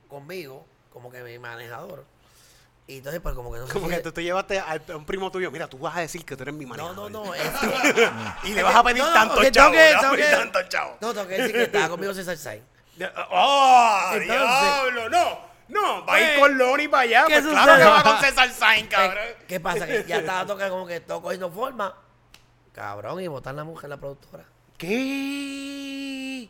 conmigo, 0.10 0.66
como 0.92 1.10
que 1.12 1.24
mi 1.24 1.40
manejador. 1.40 2.06
Y 2.88 2.98
entonces, 2.98 3.20
pues 3.20 3.34
como 3.34 3.52
que 3.52 3.58
no 3.60 3.66
sé 3.68 3.74
Como 3.74 3.88
si- 3.90 3.96
que 3.96 4.02
tú 4.02 4.12
te 4.12 4.22
llevaste 4.24 4.60
a 4.60 4.74
a 4.74 4.96
un 4.96 5.06
primo 5.06 5.32
tuyo. 5.32 5.50
Mira, 5.50 5.68
tú 5.68 5.80
vas 5.80 5.98
a 5.98 6.02
decir 6.02 6.24
que 6.24 6.36
tú 6.36 6.44
eres 6.44 6.54
mi 6.54 6.66
No, 6.66 6.70
manejador. 6.70 7.10
no, 7.12 7.26
no. 7.26 7.34
Es 7.34 7.50
que, 7.50 8.10
Y 8.44 8.54
le 8.54 8.62
vas 8.62 8.76
a 8.76 8.84
pedir 8.84 9.02
No, 9.02 9.08
no, 9.08 9.14
tanto 9.14 9.42
que 9.42 9.52
chavo. 9.52 9.72
tengo 9.72 9.84
que- 9.84 9.90
Le 9.90 9.94
vas 9.94 9.98
a 9.98 10.02
tengo 10.02 10.14
pedir 10.16 10.26
que- 10.30 10.36
tanto 10.36 10.62
chavo. 10.70 10.98
no, 11.02 11.14
tengo 11.14 11.28
que 11.28 11.34
decir 11.36 11.52
que 11.56 11.64
estaba 11.64 11.90
conmigo 11.90 12.14
César 12.14 12.38
Sainz. 12.38 12.64
¡Oh, 13.32 14.02
Entonces- 14.14 14.28
diablo! 14.28 15.10
No, 15.10 15.40
no. 15.68 16.06
Va 16.06 16.14
a 16.14 16.22
ir 16.22 16.28
Pues, 16.28 16.40
con 16.40 16.58
Loni 16.60 16.88
para 16.88 17.02
allá. 17.04 17.26
¿qué 17.28 17.34
Pues 17.42 17.46
claro 17.48 17.72
sucede? 17.74 17.78
que 17.86 17.90
va 17.90 18.04
con 18.04 18.20
César 18.22 18.52
Sainz, 18.52 18.88
cabrón. 18.90 19.18
Eh, 19.24 19.38
¿Qué 19.48 19.60
pasa? 19.60 19.88
Que 19.88 20.04
ya 20.08 20.18
estaba 20.18 20.46
tocando 20.46 20.74
como 20.76 20.86
que 20.88 21.00
todo 21.00 21.22
cogiendo 21.24 21.50
forma. 21.52 21.96
Cabrón, 22.72 23.20
y 23.22 23.28
botar 23.28 23.56
la 23.56 23.64
mujer, 23.64 23.90
la 23.90 23.98
productora. 23.98 24.44
¿Qué? 24.78 26.50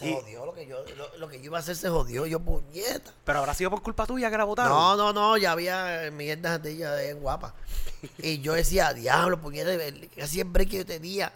Se 0.00 0.08
Y- 0.08 0.14
jodió 0.14 0.46
lo 0.46 0.54
que 0.54 0.66
yo, 0.66 0.82
lo, 0.96 1.18
lo 1.18 1.28
que 1.28 1.38
yo 1.38 1.44
iba 1.44 1.58
a 1.58 1.60
hacer 1.60 1.76
se 1.76 1.90
jodió, 1.90 2.24
yo 2.24 2.40
puñeta. 2.40 3.12
Pero 3.22 3.40
habrá 3.40 3.52
sido 3.52 3.68
por 3.68 3.82
culpa 3.82 4.06
tuya 4.06 4.30
que 4.30 4.38
la 4.38 4.44
votaron. 4.44 4.72
No, 4.72 4.96
no, 4.96 5.12
no, 5.12 5.36
ya 5.36 5.52
había 5.52 6.10
mierdas 6.10 6.62
de 6.62 6.70
ella 6.70 6.92
de 6.92 7.12
guapa. 7.12 7.54
Y 8.16 8.40
yo 8.40 8.54
decía, 8.54 8.94
diablo, 8.94 9.38
puñeta, 9.38 9.70
casi 10.16 10.40
el 10.40 10.46
break 10.48 10.70
que 10.70 10.76
yo 10.78 10.86
tenía. 10.86 11.30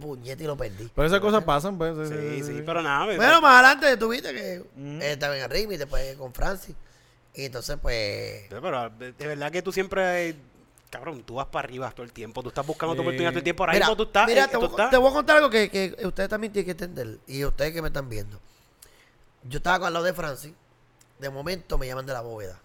Puñeta 0.00 0.42
y 0.42 0.46
lo 0.46 0.56
perdí. 0.56 0.88
Pero 0.94 1.06
esas 1.06 1.18
cosas 1.20 1.42
pasan, 1.42 1.76
pues. 1.78 2.08
Sí, 2.08 2.44
sí, 2.44 2.62
pero 2.64 2.80
nada. 2.80 3.06
¿verdad? 3.06 3.16
Bueno, 3.24 3.40
más 3.40 3.54
adelante 3.64 3.96
tuviste 3.96 4.32
que 4.32 4.54
él 4.54 5.02
estaba 5.02 5.36
en 5.36 5.42
el 5.42 5.50
ritmo 5.50 5.72
y 5.72 5.76
después 5.76 6.16
con 6.16 6.32
Francis. 6.32 6.76
Y 7.34 7.46
entonces, 7.46 7.76
pues. 7.82 8.44
Pero 8.48 8.90
de, 8.90 9.12
verdad 9.12 9.50
que 9.50 9.62
tú 9.62 9.72
siempre, 9.72 10.28
eh, 10.30 10.36
cabrón, 10.98 11.22
tú 11.24 11.34
vas 11.34 11.46
para 11.46 11.66
arriba 11.66 11.90
todo 11.92 12.04
el 12.04 12.12
tiempo. 12.12 12.42
Tú 12.42 12.48
estás 12.48 12.66
buscando 12.66 12.94
tu 12.94 13.02
oportunidad 13.02 13.30
todo 13.30 13.38
el 13.38 13.44
tiempo. 13.44 13.62
Ahora 13.64 13.72
Mira, 13.74 13.86
mismo 13.86 13.96
tú 13.96 14.02
estás. 14.04 14.26
mira, 14.26 14.44
eh, 14.44 14.48
te, 14.48 14.52
tú 14.54 14.60
voy, 14.60 14.68
estás- 14.70 14.90
te 14.90 14.96
voy 14.96 15.10
a 15.10 15.12
contar 15.12 15.36
algo 15.36 15.50
que, 15.50 15.70
que 15.70 16.06
ustedes 16.06 16.28
también 16.28 16.52
tienen 16.52 16.66
que 16.76 16.84
entender. 16.84 17.18
Y 17.26 17.44
ustedes 17.44 17.72
que 17.72 17.82
me 17.82 17.88
están 17.88 18.08
viendo. 18.08 18.40
Yo 19.44 19.58
estaba 19.58 19.86
al 19.86 19.92
lado 19.92 20.04
de 20.04 20.12
Francis. 20.14 20.52
De 21.18 21.30
momento 21.30 21.78
me 21.78 21.86
llaman 21.86 22.06
de 22.06 22.12
la 22.12 22.20
bóveda. 22.22 22.58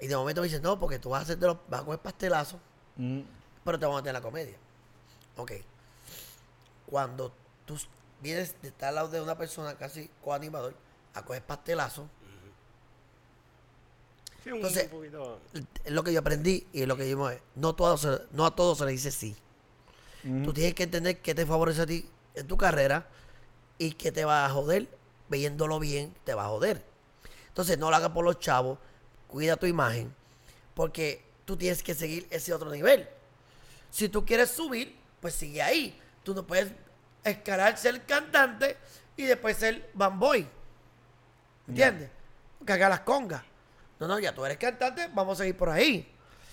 Y 0.00 0.06
de 0.08 0.16
momento 0.16 0.40
me 0.42 0.46
dicen, 0.48 0.62
no, 0.62 0.78
porque 0.78 0.98
tú 0.98 1.10
vas 1.10 1.20
a 1.20 1.22
hacer 1.24 1.38
de 1.38 1.46
los, 1.46 1.56
vas 1.68 1.80
a 1.80 1.84
coger 1.84 2.00
pastelazos, 2.00 2.60
Mm. 2.96 3.20
pero 3.64 3.78
te 3.78 3.86
vamos 3.86 4.02
a 4.04 4.06
en 4.08 4.12
la 4.12 4.20
comedia. 4.20 4.56
Ok. 5.36 5.52
Cuando 6.86 7.32
tú 7.64 7.78
vienes 8.20 8.54
de 8.62 8.68
estar 8.68 8.90
al 8.90 8.94
lado 8.96 9.08
de 9.08 9.20
una 9.20 9.36
persona 9.36 9.74
casi 9.76 10.10
coanimador 10.22 10.74
a 11.14 11.22
coger 11.24 11.42
pastelazos, 11.42 12.06
Sí, 14.46 14.52
un 14.52 14.56
entonces- 14.58 14.84
poquito- 14.88 15.40
es 15.84 15.90
lo 15.92 16.04
que 16.04 16.12
yo 16.12 16.20
aprendí 16.20 16.64
y 16.72 16.82
es 16.82 16.86
lo 16.88 16.96
que 16.96 17.10
yo 17.10 17.18
me- 17.18 17.40
no, 17.56 17.74
todo 17.74 17.96
se- 17.98 18.20
no 18.30 18.46
a 18.46 18.54
todos 18.54 18.78
se 18.78 18.84
le 18.84 18.92
dice 18.92 19.10
sí. 19.10 19.34
Tú 20.44 20.52
tienes 20.52 20.74
que 20.74 20.84
entender 20.84 21.20
qué 21.20 21.34
te 21.34 21.44
favorece 21.46 21.82
a 21.82 21.86
ti 21.86 22.08
en 22.34 22.46
tu 22.46 22.56
carrera 22.56 23.08
y 23.78 23.92
qué 23.92 24.10
te 24.12 24.24
va 24.24 24.44
a 24.46 24.50
joder. 24.50 24.88
Viéndolo 25.28 25.80
bien, 25.80 26.14
te 26.24 26.34
va 26.34 26.44
a 26.44 26.48
joder. 26.48 26.84
Entonces, 27.48 27.76
no 27.78 27.90
lo 27.90 27.96
hagas 27.96 28.10
por 28.10 28.24
los 28.24 28.38
chavos. 28.38 28.78
Cuida 29.28 29.56
tu 29.56 29.66
imagen. 29.66 30.14
Porque 30.74 31.24
tú 31.44 31.56
tienes 31.56 31.82
que 31.82 31.94
seguir 31.94 32.26
ese 32.30 32.52
otro 32.52 32.70
nivel. 32.70 33.08
Si 33.90 34.08
tú 34.08 34.24
quieres 34.24 34.50
subir, 34.50 34.96
pues 35.20 35.34
sigue 35.34 35.60
ahí. 35.62 36.00
Tú 36.22 36.34
no 36.34 36.46
puedes 36.46 36.70
escalar 37.24 37.76
ser 37.78 38.04
cantante 38.04 38.76
y 39.16 39.24
después 39.24 39.56
ser 39.56 39.90
bamboy. 39.94 40.46
¿Entiendes? 41.68 42.10
Que 42.64 42.72
haga 42.72 42.88
las 42.88 43.00
congas. 43.00 43.42
No, 44.00 44.06
no, 44.08 44.18
ya 44.18 44.34
tú 44.34 44.44
eres 44.44 44.58
cantante, 44.58 45.08
vamos 45.14 45.38
a 45.38 45.42
seguir 45.42 45.56
por 45.56 45.70
ahí. 45.70 46.12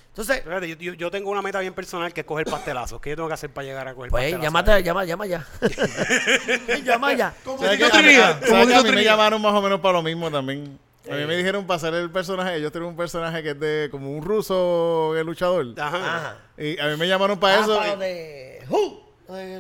Entonces, 0.09 0.37
Espérate, 0.37 0.69
yo, 0.69 0.75
yo- 0.75 0.93
yo 0.93 1.09
tengo 1.09 1.31
una 1.31 1.41
meta 1.41 1.59
bien 1.59 1.73
personal 1.73 2.13
que 2.13 2.21
es 2.21 2.27
coger 2.27 2.45
pastelazos. 2.45 3.01
¿Qué 3.01 3.09
yo 3.09 3.15
tengo 3.15 3.27
que 3.27 3.33
hacer 3.33 3.49
para 3.51 3.65
llegar 3.65 3.87
a 3.87 3.95
coger 3.95 4.11
pues 4.11 4.21
pastelazos? 4.23 4.43
llámate, 4.43 4.83
llama, 4.83 5.05
llama 5.05 5.25
ya. 5.25 5.45
llama 6.85 7.13
ya. 7.13 7.33
Como 7.43 7.57
¿Sabes 7.59 7.77
Tito 7.77 7.89
que 7.91 7.97
a 7.97 7.99
mí- 8.01 8.05
Trinidad, 8.07 8.39
¿sabes 8.39 8.49
como 8.49 8.61
que 8.61 8.67
Tito 8.67 8.79
a 8.79 8.83
mí 8.83 8.91
me 8.91 9.03
llamaron 9.03 9.41
más 9.41 9.53
o 9.53 9.61
menos 9.61 9.79
para 9.81 9.93
lo 9.93 10.03
mismo 10.03 10.29
también. 10.31 10.79
A 11.11 11.15
mí 11.15 11.25
me 11.25 11.35
dijeron 11.35 11.65
para 11.67 11.75
hacer 11.77 11.93
el 11.95 12.09
personaje. 12.11 12.55
Ellos 12.55 12.71
tienen 12.71 12.89
un 12.89 12.95
personaje 12.95 13.43
que 13.43 13.49
es 13.51 13.59
de 13.59 13.89
como 13.91 14.11
un 14.15 14.23
ruso 14.23 15.13
el 15.17 15.25
luchador. 15.25 15.65
Ajá. 15.77 15.97
Ajá. 16.17 16.37
Y 16.57 16.79
a 16.79 16.87
mí 16.87 16.95
me 16.97 17.07
llamaron 17.07 17.39
para 17.39 17.57
Ah, 17.57 17.61
eso. 17.61 17.75
para 17.75 17.87
y- 17.87 17.91
lo 17.91 17.97
de... 17.97 18.63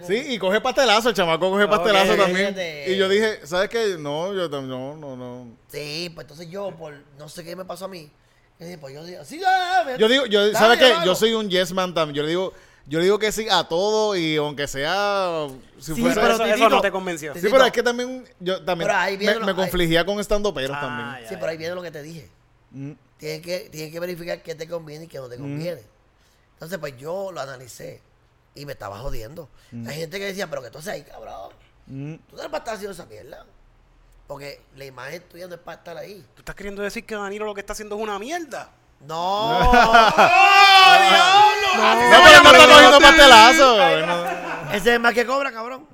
Sí, 0.05 0.33
y 0.33 0.37
coge 0.39 0.59
pastelazo, 0.61 1.09
el 1.09 1.15
chamaco 1.15 1.49
coge 1.49 1.67
pastelazo 1.67 2.15
también. 2.15 2.55
Y 2.87 2.95
yo 2.97 3.07
dije, 3.07 3.39
¿sabes 3.45 3.69
qué? 3.69 3.95
No, 3.97 4.33
yo 4.33 4.49
tam- 4.49 4.67
no, 4.67 4.95
no, 4.97 5.15
no. 5.15 5.47
Sí, 5.71 6.11
pues 6.13 6.25
entonces 6.25 6.49
yo, 6.49 6.71
por 6.75 6.93
no 7.17 7.29
sé 7.29 7.43
qué 7.43 7.55
me 7.55 7.65
pasó 7.65 7.85
a 7.85 7.87
mí, 7.87 8.11
yo 8.59 8.65
dije, 8.65 8.77
pues 8.77 8.93
yo 8.93 9.03
digo, 9.05 9.23
sí, 9.25 9.39
dale, 9.39 9.97
Yo 9.97 10.07
digo, 10.07 10.25
yo, 10.25 10.41
dale, 10.41 10.53
¿sabes 10.53 10.79
qué? 10.79 10.93
Yo 11.05 11.15
soy 11.15 11.33
un 11.33 11.49
yes 11.49 11.71
man 11.73 11.93
también. 11.93 12.15
Yo 12.15 12.23
le 12.23 12.29
digo, 12.29 12.53
yo 12.85 12.99
le 12.99 13.05
digo 13.05 13.17
que 13.17 13.31
sí 13.31 13.47
a 13.49 13.63
todo 13.63 14.15
y 14.17 14.35
aunque 14.35 14.67
sea 14.67 15.47
si 15.79 15.95
Sí, 15.95 16.01
fuera- 16.01 16.15
Pero 16.21 16.33
eso, 16.35 16.43
eso 16.45 16.53
Titito, 16.55 16.69
no 16.69 16.81
te 16.81 16.91
convenció. 16.91 17.31
Titito, 17.31 17.47
Sí, 17.47 17.51
pero 17.53 17.65
es 17.65 17.71
que 17.71 17.81
también 17.83 18.25
yo 18.39 18.61
también 18.63 18.89
me, 19.19 19.33
lo- 19.35 19.39
me 19.45 19.51
ahí- 19.51 19.55
confligía 19.55 20.05
con 20.05 20.19
estando 20.19 20.53
peros 20.53 20.75
Ah, 20.77 20.81
también. 20.81 21.23
ya, 21.23 21.29
Sí, 21.29 21.35
pero 21.39 21.47
ahí 21.51 21.57
viene 21.57 21.73
lo 21.75 21.81
que 21.81 21.91
te 21.91 22.03
dije. 22.03 22.29
Mm. 22.71 22.91
Tienes 23.17 23.41
que, 23.41 23.69
tienes 23.71 23.91
que 23.93 23.99
verificar 24.01 24.41
qué 24.43 24.53
te 24.55 24.67
conviene 24.67 25.05
y 25.05 25.07
qué 25.07 25.17
no 25.19 25.29
te 25.29 25.37
conviene. 25.37 25.81
Entonces, 26.55 26.77
pues 26.77 26.97
yo 26.97 27.31
lo 27.31 27.39
analicé 27.41 28.01
y 28.55 28.65
me 28.65 28.73
estaba 28.73 28.99
jodiendo. 28.99 29.49
Hay 29.87 29.95
gente 29.95 30.19
que 30.19 30.25
decía, 30.25 30.47
pero 30.49 30.61
que 30.61 30.69
tú 30.69 30.77
haces 30.79 30.93
ahí, 30.93 31.03
cabrón. 31.03 31.51
Mm. 31.87 32.15
Tú 32.15 32.35
no 32.35 32.39
eres 32.39 32.51
para 32.51 32.59
estar 32.59 32.75
haciendo 32.75 32.93
esa 32.93 33.05
mierda. 33.05 33.45
Porque 34.27 34.61
la 34.75 34.85
imagen 34.85 35.21
tuya 35.29 35.47
no 35.47 35.55
es 35.55 35.59
para 35.61 35.77
estar 35.77 35.97
ahí. 35.97 36.25
¿Tú 36.33 36.41
estás 36.41 36.55
queriendo 36.55 36.81
decir 36.81 37.05
que 37.05 37.15
Danilo 37.15 37.45
lo 37.45 37.53
que 37.53 37.59
está 37.59 37.73
haciendo 37.73 37.95
es 37.97 38.01
una 38.01 38.17
mierda? 38.19 38.69
No. 39.01 39.71
No, 41.73 42.19
pero 42.23 42.43
no 42.43 42.51
está 42.51 42.67
cogiendo 42.67 42.99
pastelazo. 42.99 43.77
no. 44.05 44.25
Ese 44.69 44.77
es 44.77 44.85
el 44.87 44.99
más 44.99 45.13
que 45.13 45.25
cobra, 45.25 45.51
cabrón. 45.51 45.87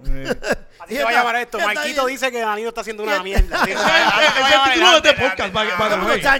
Así 0.79 0.95
se 0.97 1.03
va 1.05 1.09
a 1.09 1.13
llamar 1.13 1.35
esto. 1.37 1.57
Marquito 1.59 2.05
dice 2.05 2.29
que 2.31 2.39
Danilo 2.41 2.69
está 2.69 2.81
haciendo 2.81 3.03
una 3.03 3.23
mierda. 3.23 3.63
Sí, 3.63 3.71
Ese 3.71 3.81
es 3.81 4.55
el 4.55 4.73
título 4.73 5.01
de 5.01 5.09
este 5.09 5.13
podcast. 5.21 5.53
para 5.53 5.69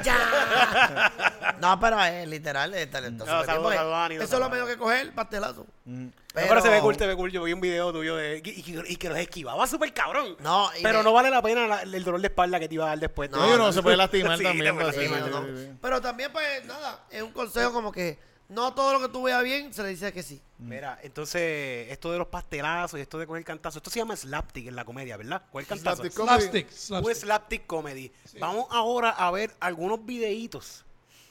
que- 0.02 1.29
el. 1.60 1.70
No, 1.70 1.80
pero 1.80 2.04
es 2.04 2.28
literal, 2.28 2.74
es 2.74 2.90
talentoso. 2.90 3.32
No, 3.32 3.44
saludos, 3.46 3.74
saludos, 3.76 4.12
Eso 4.24 4.36
es 4.36 4.40
lo 4.40 4.50
menos 4.50 4.68
que 4.70 4.78
coger, 4.78 5.14
pastelazo. 5.14 5.66
No, 5.86 6.12
Pero 6.34 6.62
se 6.62 6.70
ve 6.70 6.80
cool, 6.80 6.96
se 6.96 7.08
ve 7.08 7.16
cool. 7.16 7.32
Yo 7.32 7.44
vi 7.44 7.54
un 7.54 7.62
video 7.62 7.92
tuyo 7.92 8.16
de, 8.16 8.42
y, 8.44 8.50
y- 8.50 8.84
y 8.94 8.96
que 8.98 9.10
los 9.10 9.18
esquivaba 9.18 9.66
súper 9.68 9.94
cabrón. 9.94 10.36
No, 10.40 10.70
y 10.80 10.84
pero 10.84 11.00
me- 11.00 11.04
no 11.06 11.14
vale 11.14 11.30
la 11.30 11.42
pena 11.42 11.68
la- 11.68 11.82
el 11.82 12.04
dolor 12.04 12.22
de 12.22 12.28
espalda 12.28 12.60
que 12.60 12.68
te 12.68 12.76
iba 12.76 12.86
a 12.86 12.90
dar 12.90 13.00
después. 13.00 13.30
No, 13.32 13.50
y 13.50 13.54
uno 13.54 13.72
se 13.74 13.82
puede 13.82 13.98
lastimar 13.98 14.38
Sí, 14.38 14.44
también. 14.44 14.76
puede 14.76 14.92
pues, 14.92 14.96
sí, 14.96 15.08
Sí, 15.08 15.14
sí, 15.24 15.30
no, 15.32 15.42
no. 15.42 15.46
sí, 15.58 15.66
sí. 15.66 15.72
Pero 15.82 16.02
también, 16.02 16.32
pues, 16.32 16.66
nada, 16.66 17.04
es 17.10 17.22
un 17.24 17.32
consejo 17.32 17.74
como 17.74 17.92
que 17.92 18.20
no 18.48 18.74
todo 18.74 18.94
lo 18.94 19.00
que 19.00 19.10
tú 19.10 19.24
veas 19.24 19.44
bien 19.44 19.74
se 19.74 19.84
le 19.84 19.90
dice 19.90 20.12
que 20.14 20.24
sí. 20.24 20.42
Mira, 20.60 21.00
entonces, 21.04 21.88
esto 21.92 22.12
de 22.12 22.18
los 22.18 22.28
pastelazos 22.28 23.00
y 23.00 23.02
esto 23.02 23.18
de 23.18 23.26
coger 23.26 23.44
cantazo, 23.44 23.78
esto 23.80 23.90
se 23.90 24.00
llama 24.00 24.16
slapstick 24.16 24.68
en 24.68 24.76
la 24.76 24.86
comedia, 24.86 25.18
¿verdad? 25.18 25.44
Coger 25.52 25.68
cantazo. 25.68 26.04
Slapstick. 26.04 26.26
Slapstick. 26.26 26.68
Un 26.68 26.74
slapstick. 26.78 27.16
slapstick 27.16 27.66
comedy. 27.68 28.12
Vamos 28.40 28.66
ahora 28.70 29.10
a 29.12 29.32
ver 29.32 29.56
algunos 29.60 30.06
videitos 30.06 30.86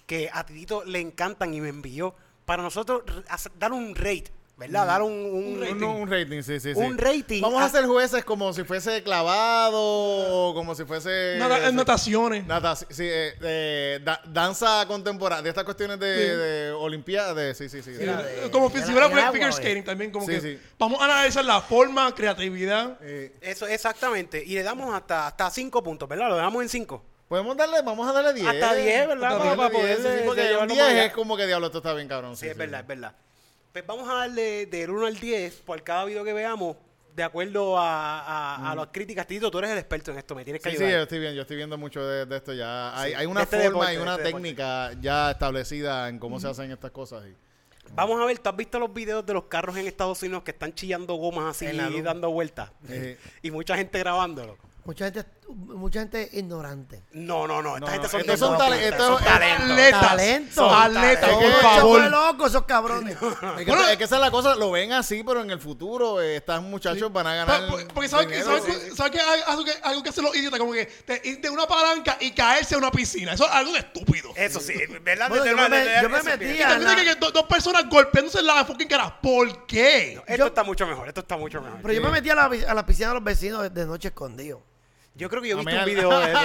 que 0.09 0.31
a 0.33 0.45
Titito 0.45 0.83
le 0.85 1.01
encantan 1.01 1.53
y 1.55 1.61
me 1.61 1.69
envió 1.69 2.15
para 2.47 2.63
nosotros 2.63 3.03
dar 3.59 3.73
un 3.73 3.95
rate, 3.95 4.33
¿verdad? 4.57 4.87
Dar 4.87 5.03
un, 5.03 5.13
un- 5.13 5.63
Un, 5.63 5.85
un 5.85 6.11
rating, 6.11 6.41
sí, 6.43 6.59
sí, 6.61 6.73
sí. 6.73 6.81
Un 6.81 6.97
rating. 6.97 7.43
Vamos 7.43 7.61
a 7.61 7.67
Ah. 7.67 7.69
ser 7.69 7.85
jueces 7.85 8.25
como 8.25 8.55
si 8.55 8.65
fuese 8.65 9.03
clavado 9.03 9.79
o 9.79 10.55
como 10.55 10.75
si 10.75 10.87
fuese... 10.87 11.37
Nada- 11.39 11.69
sí. 11.69 11.77
Nataciones. 11.77 12.47
Nata- 12.47 12.75
sí, 12.75 13.05
eh, 13.05 13.35
eh, 13.43 14.01
da- 14.03 14.23
danza 14.27 14.87
contemporánea, 14.87 15.43
de 15.43 15.51
estas 15.51 15.65
cuestiones 15.65 16.01
de, 16.01 16.17
Sí. 16.17 16.37
de 16.37 16.73
olimpiadas, 16.73 17.37
de, 17.37 17.55
sí, 17.55 17.69
sí, 17.69 17.83
sí. 17.83 17.91
De- 17.93 18.49
Como 18.51 18.71
de 18.71 18.83
si 18.83 18.91
fuera 18.93 19.09
figure 19.31 19.49
eh. 19.51 19.53
skating 19.53 19.85
también. 19.85 20.11
Como 20.11 20.25
Sí, 20.25 20.33
que 20.33 20.41
sí. 20.41 20.59
Vamos 20.79 21.03
a 21.03 21.05
analizar 21.05 21.45
la 21.45 21.61
forma, 21.61 22.15
creatividad. 22.15 22.97
Eh, 23.03 23.37
Eso, 23.43 23.67
exactamente. 23.67 24.43
Y 24.43 24.55
le 24.55 24.63
damos 24.63 24.95
hasta, 24.95 25.27
hasta 25.27 25.51
5 25.51 25.83
puntos, 25.83 26.09
¿verdad? 26.09 26.31
Lo 26.31 26.37
dejamos 26.37 26.63
en 26.63 26.71
5. 26.71 27.05
Podemos 27.29 27.57
darle, 27.57 27.83
vamos 27.83 28.09
a 28.09 28.13
darle 28.13 28.33
10. 28.33 28.47
Hasta 28.49 28.75
10, 28.75 29.09
¿verdad? 29.09 29.33
Hasta 29.33 29.39
Para- 29.45 29.57
para 29.57 29.69
10, 29.69 29.81
poder 29.81 29.97
sí, 30.19 30.23
porque 30.25 30.41
de 30.43 30.47
un 30.47 30.53
llevarlo 30.53 30.75
10 30.75 30.85
más 30.85 30.93
allá. 30.93 31.05
es 31.05 31.13
como 31.13 31.37
que 31.37 31.47
diablo, 31.47 31.67
esto 31.67 31.79
está 31.79 31.93
bien 31.95 32.09
cabrón. 32.09 32.37
Sí, 32.37 32.47
es 32.49 32.57
verdad, 32.57 32.81
es 32.81 32.87
verdad. 32.87 33.13
Pues 33.73 33.87
vamos 33.87 34.09
a 34.09 34.15
darle 34.15 34.67
del 34.67 34.91
1 34.91 35.07
al 35.07 35.17
10 35.21 35.55
por 35.57 35.83
cada 35.83 36.05
video 36.07 36.25
que 36.25 36.33
veamos 36.33 36.77
de 37.15 37.23
acuerdo 37.25 37.77
a, 37.77 38.21
a, 38.21 38.71
a 38.71 38.75
las 38.77 38.87
críticas, 38.93 39.27
Tito, 39.27 39.51
tú 39.51 39.59
eres 39.59 39.71
el 39.73 39.79
experto 39.79 40.13
en 40.13 40.19
esto, 40.19 40.35
me 40.37 40.45
tienes 40.45 40.63
que 40.63 40.71
Sí, 40.71 40.77
sí, 40.77 40.83
yo 40.83 40.87
ayudar. 40.87 41.03
estoy 41.03 41.19
viendo, 41.19 41.35
yo 41.37 41.43
estoy 41.43 41.57
viendo 41.57 41.77
mucho 41.77 42.07
de, 42.07 42.25
de 42.27 42.37
esto 42.37 42.53
ya. 42.55 42.99
Hay, 42.99 43.11
Sí, 43.13 43.17
hay 43.19 43.27
una 43.27 43.43
este 43.43 43.57
forma 43.57 43.69
deporte, 43.71 43.93
y 43.93 43.97
de 43.97 44.03
una 44.03 44.13
este 44.13 44.23
deporte. 44.25 44.43
técnica 44.49 44.93
ya 45.01 45.31
establecida 45.33 46.09
en 46.09 46.19
cómo 46.21 46.39
se 46.41 46.47
hacen 46.49 46.71
estas 46.71 46.93
cosas. 46.93 47.25
y- 47.27 47.37
Vamos 47.95 48.21
a 48.21 48.25
ver, 48.27 48.39
¿tú 48.39 48.49
has 48.51 48.57
visto 48.57 48.79
los 48.79 48.93
videos 48.95 49.25
de 49.27 49.33
los 49.35 49.45
carros 49.45 49.77
en 49.77 49.87
Estados 49.87 50.23
Unidos 50.23 50.43
que 50.45 50.51
están 50.53 50.73
chillando 50.75 51.15
gomas 51.15 51.57
así 51.57 51.67
y 51.67 52.01
dando 52.03 52.31
vueltas? 52.31 52.71
Y 53.43 53.51
mucha 53.51 53.77
gente 53.77 53.99
grabándolo. 53.99 54.57
Mucha 54.85 55.07
gente, 55.07 55.25
mucha 55.55 56.01
gente 56.01 56.29
ignorante. 56.33 57.03
No, 57.13 57.47
no, 57.47 57.63
no, 57.63 57.77
esta 57.77 57.87
No, 57.87 57.93
gente 57.93 58.03
no, 58.07 58.09
son 58.11 58.21
estos 58.21 58.39
son 58.39 58.59
tale- 58.59 58.89
estos- 58.89 59.07
son 59.07 59.13
estos- 59.19 59.27
talentos. 59.33 59.71
Atletas. 59.71 60.01
Talento. 60.01 60.55
Son 60.55 60.75
Atletas, 60.83 61.21
talentos. 61.21 61.39
por 61.39 61.45
Eso 61.49 61.61
favor. 61.61 62.01
fue 62.01 62.11
loco, 62.11 62.47
esos 62.47 62.63
cabrones. 62.65 63.15
Es 63.15 63.19
que, 63.65 63.65
Bueno, 63.71 63.89
es 63.89 63.97
que 63.97 64.05
esa 64.05 64.15
es 64.17 64.21
la 64.21 64.31
cosa, 64.31 64.55
lo 64.57 64.71
ven 64.71 64.93
así, 64.93 65.23
pero 65.25 65.43
en 65.43 65.51
el 65.51 65.59
futuro 65.61 66.21
eh, 66.21 66.37
estos 66.37 66.63
muchachos 66.63 67.13
van 67.13 67.27
a 67.27 67.35
ganar. 67.35 67.61
Pero, 67.61 67.71
por- 67.71 67.95
Porque 67.95 68.09
sabes 68.09 68.27
que, 68.27 68.35
dinero, 68.39 68.59
sabes, 68.59 68.83
sí. 68.91 68.97
sabes 68.97 69.13
que 69.13 69.21
hay 69.21 69.41
algo 69.47 69.65
que, 69.65 69.73
algo 69.83 70.03
que 70.03 70.09
hacen 70.11 70.25
los 70.25 70.37
idiotas, 70.37 70.59
como 70.61 70.73
que 70.73 70.87
te, 70.87 71.21
ir 71.25 71.41
de 71.41 71.51
una 71.51 71.67
palanca 71.67 72.17
y 72.21 72.31
caerse 72.33 72.75
a 72.75 72.79
una 72.79 72.91
piscina. 72.91 73.33
Eso 73.33 73.45
es 73.47 73.51
algo 73.53 73.73
de 73.73 73.79
estúpido. 73.79 74.31
Eso 74.37 74.61
sí, 74.61 74.75
¿verdad? 75.03 75.29
Bueno, 75.29 75.47
yo 75.47 75.57
me- 75.57 75.69
de- 75.69 76.03
yo 76.03 76.09
me 76.09 76.23
metí 76.23 76.63
a- 76.63 76.79
que, 76.79 77.05
que 77.05 77.15
do- 77.17 77.31
dos 77.31 77.45
personas 77.47 77.89
golpeándose 77.89 78.39
en 78.41 78.47
la 78.47 78.65
fucking 78.65 78.89
cara. 78.89 79.21
¿Por 79.21 79.67
qué? 79.67 80.13
Esto 80.27 80.37
Yo- 80.37 80.47
está 80.47 80.63
mucho 80.63 80.87
mejor, 80.87 81.09
esto 81.09 81.21
está 81.21 81.37
mucho 81.37 81.61
mejor. 81.63 81.79
Pero 81.83 81.95
yo 81.95 82.03
me 82.03 82.11
metí 82.11 82.29
a 82.31 82.35
la, 82.35 82.45
a 82.45 82.75
la 82.75 82.85
piscina 82.87 83.09
de 83.09 83.15
los 83.15 83.25
vecinos 83.25 83.73
de 83.73 83.87
noche 83.87 84.09
escondido. 84.09 84.63
Yo 85.19 85.29
creo 85.29 85.43
que 85.43 85.49
yo 85.49 85.57
he 85.59 85.61
A 85.61 85.65
visto 85.65 85.79
un 85.81 85.85
video 85.85 86.21
de 86.21 86.33
eso. 86.33 86.41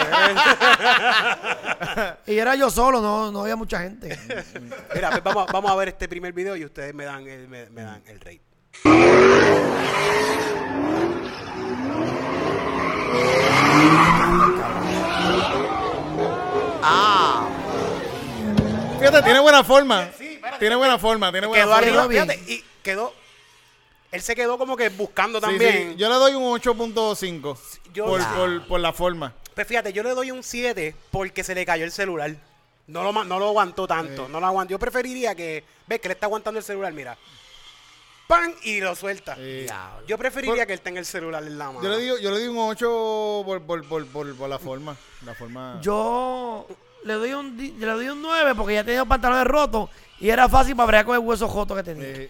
Y 2.25 2.39
era 2.39 2.55
yo 2.55 2.71
solo, 2.71 3.01
no, 3.01 3.31
no 3.31 3.41
había 3.41 3.55
mucha 3.55 3.79
gente. 3.81 4.17
Mira, 4.95 5.11
pues 5.11 5.23
vamos, 5.23 5.45
vamos 5.51 5.71
a 5.71 5.75
ver 5.75 5.89
este 5.89 6.07
primer 6.07 6.33
video 6.33 6.55
y 6.55 6.65
ustedes 6.65 6.93
me 6.93 7.05
dan 7.05 7.27
el, 7.27 7.47
me, 7.47 7.69
me 7.69 7.83
dan 7.83 8.01
el 8.07 8.19
rate. 8.19 8.41
Fíjate, 18.99 19.21
tiene 19.23 19.39
buena 19.39 19.63
forma. 19.63 20.09
Sí, 20.17 20.33
espérate. 20.35 20.59
tiene 20.59 20.75
buena 20.75 20.97
forma, 20.97 21.31
tiene 21.31 21.47
buena 21.47 21.63
Quedó 21.63 21.73
forma. 21.75 21.87
arriba, 22.01 22.07
fíjate, 22.25 22.51
y 22.51 22.63
quedó. 22.81 23.13
Él 24.13 24.21
se 24.21 24.35
quedó 24.35 24.57
como 24.57 24.77
que 24.77 24.89
buscando 24.89 25.41
también. 25.41 25.91
sí, 25.91 25.95
Yo 25.97 26.07
le 26.07 26.15
doy 26.15 26.33
un 26.35 26.43
8.5 26.43 27.57
Yo- 27.93 28.05
por, 28.05 28.23
por, 28.35 28.67
por 28.67 28.79
la 28.79 28.93
forma. 28.93 29.33
Pues 29.55 29.67
fíjate, 29.67 29.91
yo 29.91 30.03
le 30.03 30.11
doy 30.11 30.31
un 30.31 30.43
7 30.43 30.95
porque 31.11 31.43
se 31.43 31.53
le 31.55 31.65
cayó 31.65 31.83
el 31.83 31.91
celular. 31.91 32.35
No 32.87 33.03
lo, 33.03 33.23
no 33.23 33.39
lo 33.39 33.47
aguantó 33.49 33.87
tanto. 33.87 34.27
No 34.27 34.39
lo 34.39 34.45
aguantó. 34.45 34.71
Yo 34.71 34.79
preferiría 34.79 35.35
que. 35.35 35.63
¿Ves 35.87 35.99
que 35.99 36.07
le 36.09 36.13
está 36.13 36.27
aguantando 36.27 36.59
el 36.59 36.63
celular? 36.65 36.93
Mira. 36.93 37.17
¡Pam! 38.27 38.53
Y 38.63 38.79
lo 38.81 38.95
suelta. 38.95 39.35
Sí. 39.35 39.65
Yo 40.07 40.17
preferiría 40.17 40.55
Por- 40.61 40.67
que 40.67 40.73
él 40.73 40.81
tenga 40.81 40.99
el 40.99 41.05
celular 41.05 41.43
en 41.43 41.57
la 41.57 41.67
mano. 41.71 41.83
Yo 41.83 41.89
le, 41.89 41.97
digo, 41.99 42.17
yo 42.17 42.31
le 42.31 42.39
di 42.39 42.47
un 42.47 42.57
8 42.57 43.43
por, 43.45 43.61
por, 43.61 43.87
por, 43.87 44.05
por, 44.07 44.35
por 44.35 44.49
la 44.49 44.59
forma. 44.59 44.95
La 45.25 45.33
forma. 45.35 45.79
Yo 45.81 46.67
le 47.03 47.13
doy 47.13 47.33
un, 47.33 47.57
le 47.79 47.85
doy 47.85 48.07
un 48.09 48.21
9 48.21 48.53
porque 48.55 48.75
ya 48.75 48.83
tenía 48.83 48.99
los 48.99 49.07
pantalones 49.07 49.45
rotos 49.45 49.89
y 50.19 50.29
era 50.29 50.47
fácil 50.47 50.75
para 50.75 50.87
bregar 50.87 51.05
con 51.05 51.15
el 51.15 51.19
hueso 51.21 51.47
joto 51.47 51.75
que 51.75 51.83
tenía. 51.83 52.27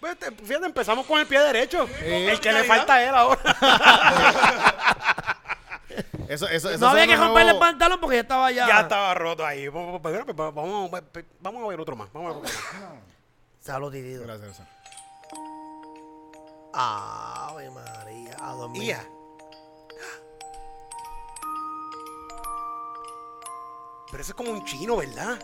Pues, 0.00 0.18
te- 0.18 0.30
fíjate, 0.32 0.66
empezamos 0.66 1.06
con 1.06 1.20
el 1.20 1.26
pie 1.26 1.38
derecho. 1.40 1.86
Eh, 2.00 2.30
el 2.30 2.40
que 2.40 2.52
le 2.52 2.64
falta 2.64 2.94
a 2.94 3.02
él 3.02 3.14
ahora. 3.14 3.40
eso, 6.28 6.48
eso, 6.48 6.70
eso 6.70 6.78
no 6.78 6.88
había 6.88 7.06
que 7.06 7.16
romperle 7.16 7.52
el 7.52 7.58
pantalón 7.58 8.00
porque 8.00 8.16
ya 8.16 8.22
estaba 8.22 8.50
ya. 8.50 8.66
ya 8.66 8.80
estaba 8.80 9.12
roto 9.14 9.44
ahí. 9.44 9.68
Vamos, 9.68 10.00
vamos, 10.00 10.54
vamos, 10.54 10.90
vamos 11.40 11.64
a 11.64 11.68
ver 11.68 11.80
otro 11.80 11.96
más. 11.96 12.10
Vamos 12.12 12.30
a 12.34 12.38
ver 12.38 12.46
otro 12.46 12.60
más. 12.60 13.00
Salud, 13.60 13.92
Titito. 13.92 14.22
Gracias, 14.22 14.46
gracias. 14.46 14.68
Ave 16.72 17.68
María, 17.70 18.36
a 18.40 18.52
dormir. 18.52 18.82
Ia. 18.84 19.04
Pero 24.10 24.22
eso 24.22 24.32
es 24.32 24.34
como 24.36 24.50
un 24.50 24.64
chino, 24.64 24.96
¿verdad? 24.96 25.38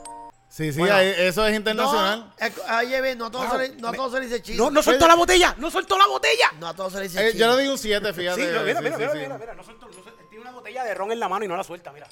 Sí, 0.49 0.73
sí, 0.73 0.79
Bueno. 0.79 0.95
ahí- 0.95 1.13
eso 1.19 1.47
es 1.47 1.55
internacional. 1.57 2.33
No, 2.41 2.47
eh, 2.47 2.53
ahí 2.69 3.01
ve, 3.01 3.15
no 3.17 3.27
a 3.27 3.31
todos 3.31 3.47
Wow. 3.49 3.59
se 3.61 3.69
le, 3.69 3.77
no 3.77 3.89
a 3.89 3.91
Me- 3.91 3.97
todos 3.99 4.13
se 4.13 4.21
le 4.21 4.27
dice 4.27 4.41
chino. 4.43 4.65
No, 4.65 4.71
no 4.71 4.83
soltó 4.83 5.07
la 5.07 5.15
botella. 5.15 5.55
No 5.59 5.71
soltó 5.71 5.99
la 5.99 6.07
botella. 6.07 6.53
No 6.59 6.69
a 6.69 6.75
todos 6.75 6.93
se 6.93 6.99
le 6.99 7.05
dice 7.09 7.29
Eh, 7.29 7.33
chino. 7.33 7.47
yo 7.47 7.57
le 7.57 7.63
di 7.65 7.69
un 7.69 7.77
7, 7.79 8.13
fíjate. 8.15 8.41
Sí, 8.47 8.53
no, 8.55 8.63
mira, 8.63 8.79
Sí, 8.79 8.85
mira, 8.85 8.97
sí, 8.97 9.03
mira, 9.03 9.15
mira, 9.15 9.39
mira, 9.39 9.55
no 9.55 9.63
suelto, 9.65 9.87
no 9.87 9.93
suelto. 9.93 10.13
Tiene 10.31 10.43
una 10.43 10.53
botella 10.53 10.85
de 10.85 10.95
ron 10.95 11.13
en 11.13 11.21
la 11.21 11.29
mano 11.29 11.45
y 11.45 11.49
no 11.49 11.57
la 11.57 11.65
suelta, 11.65 11.93
mira. 11.93 12.07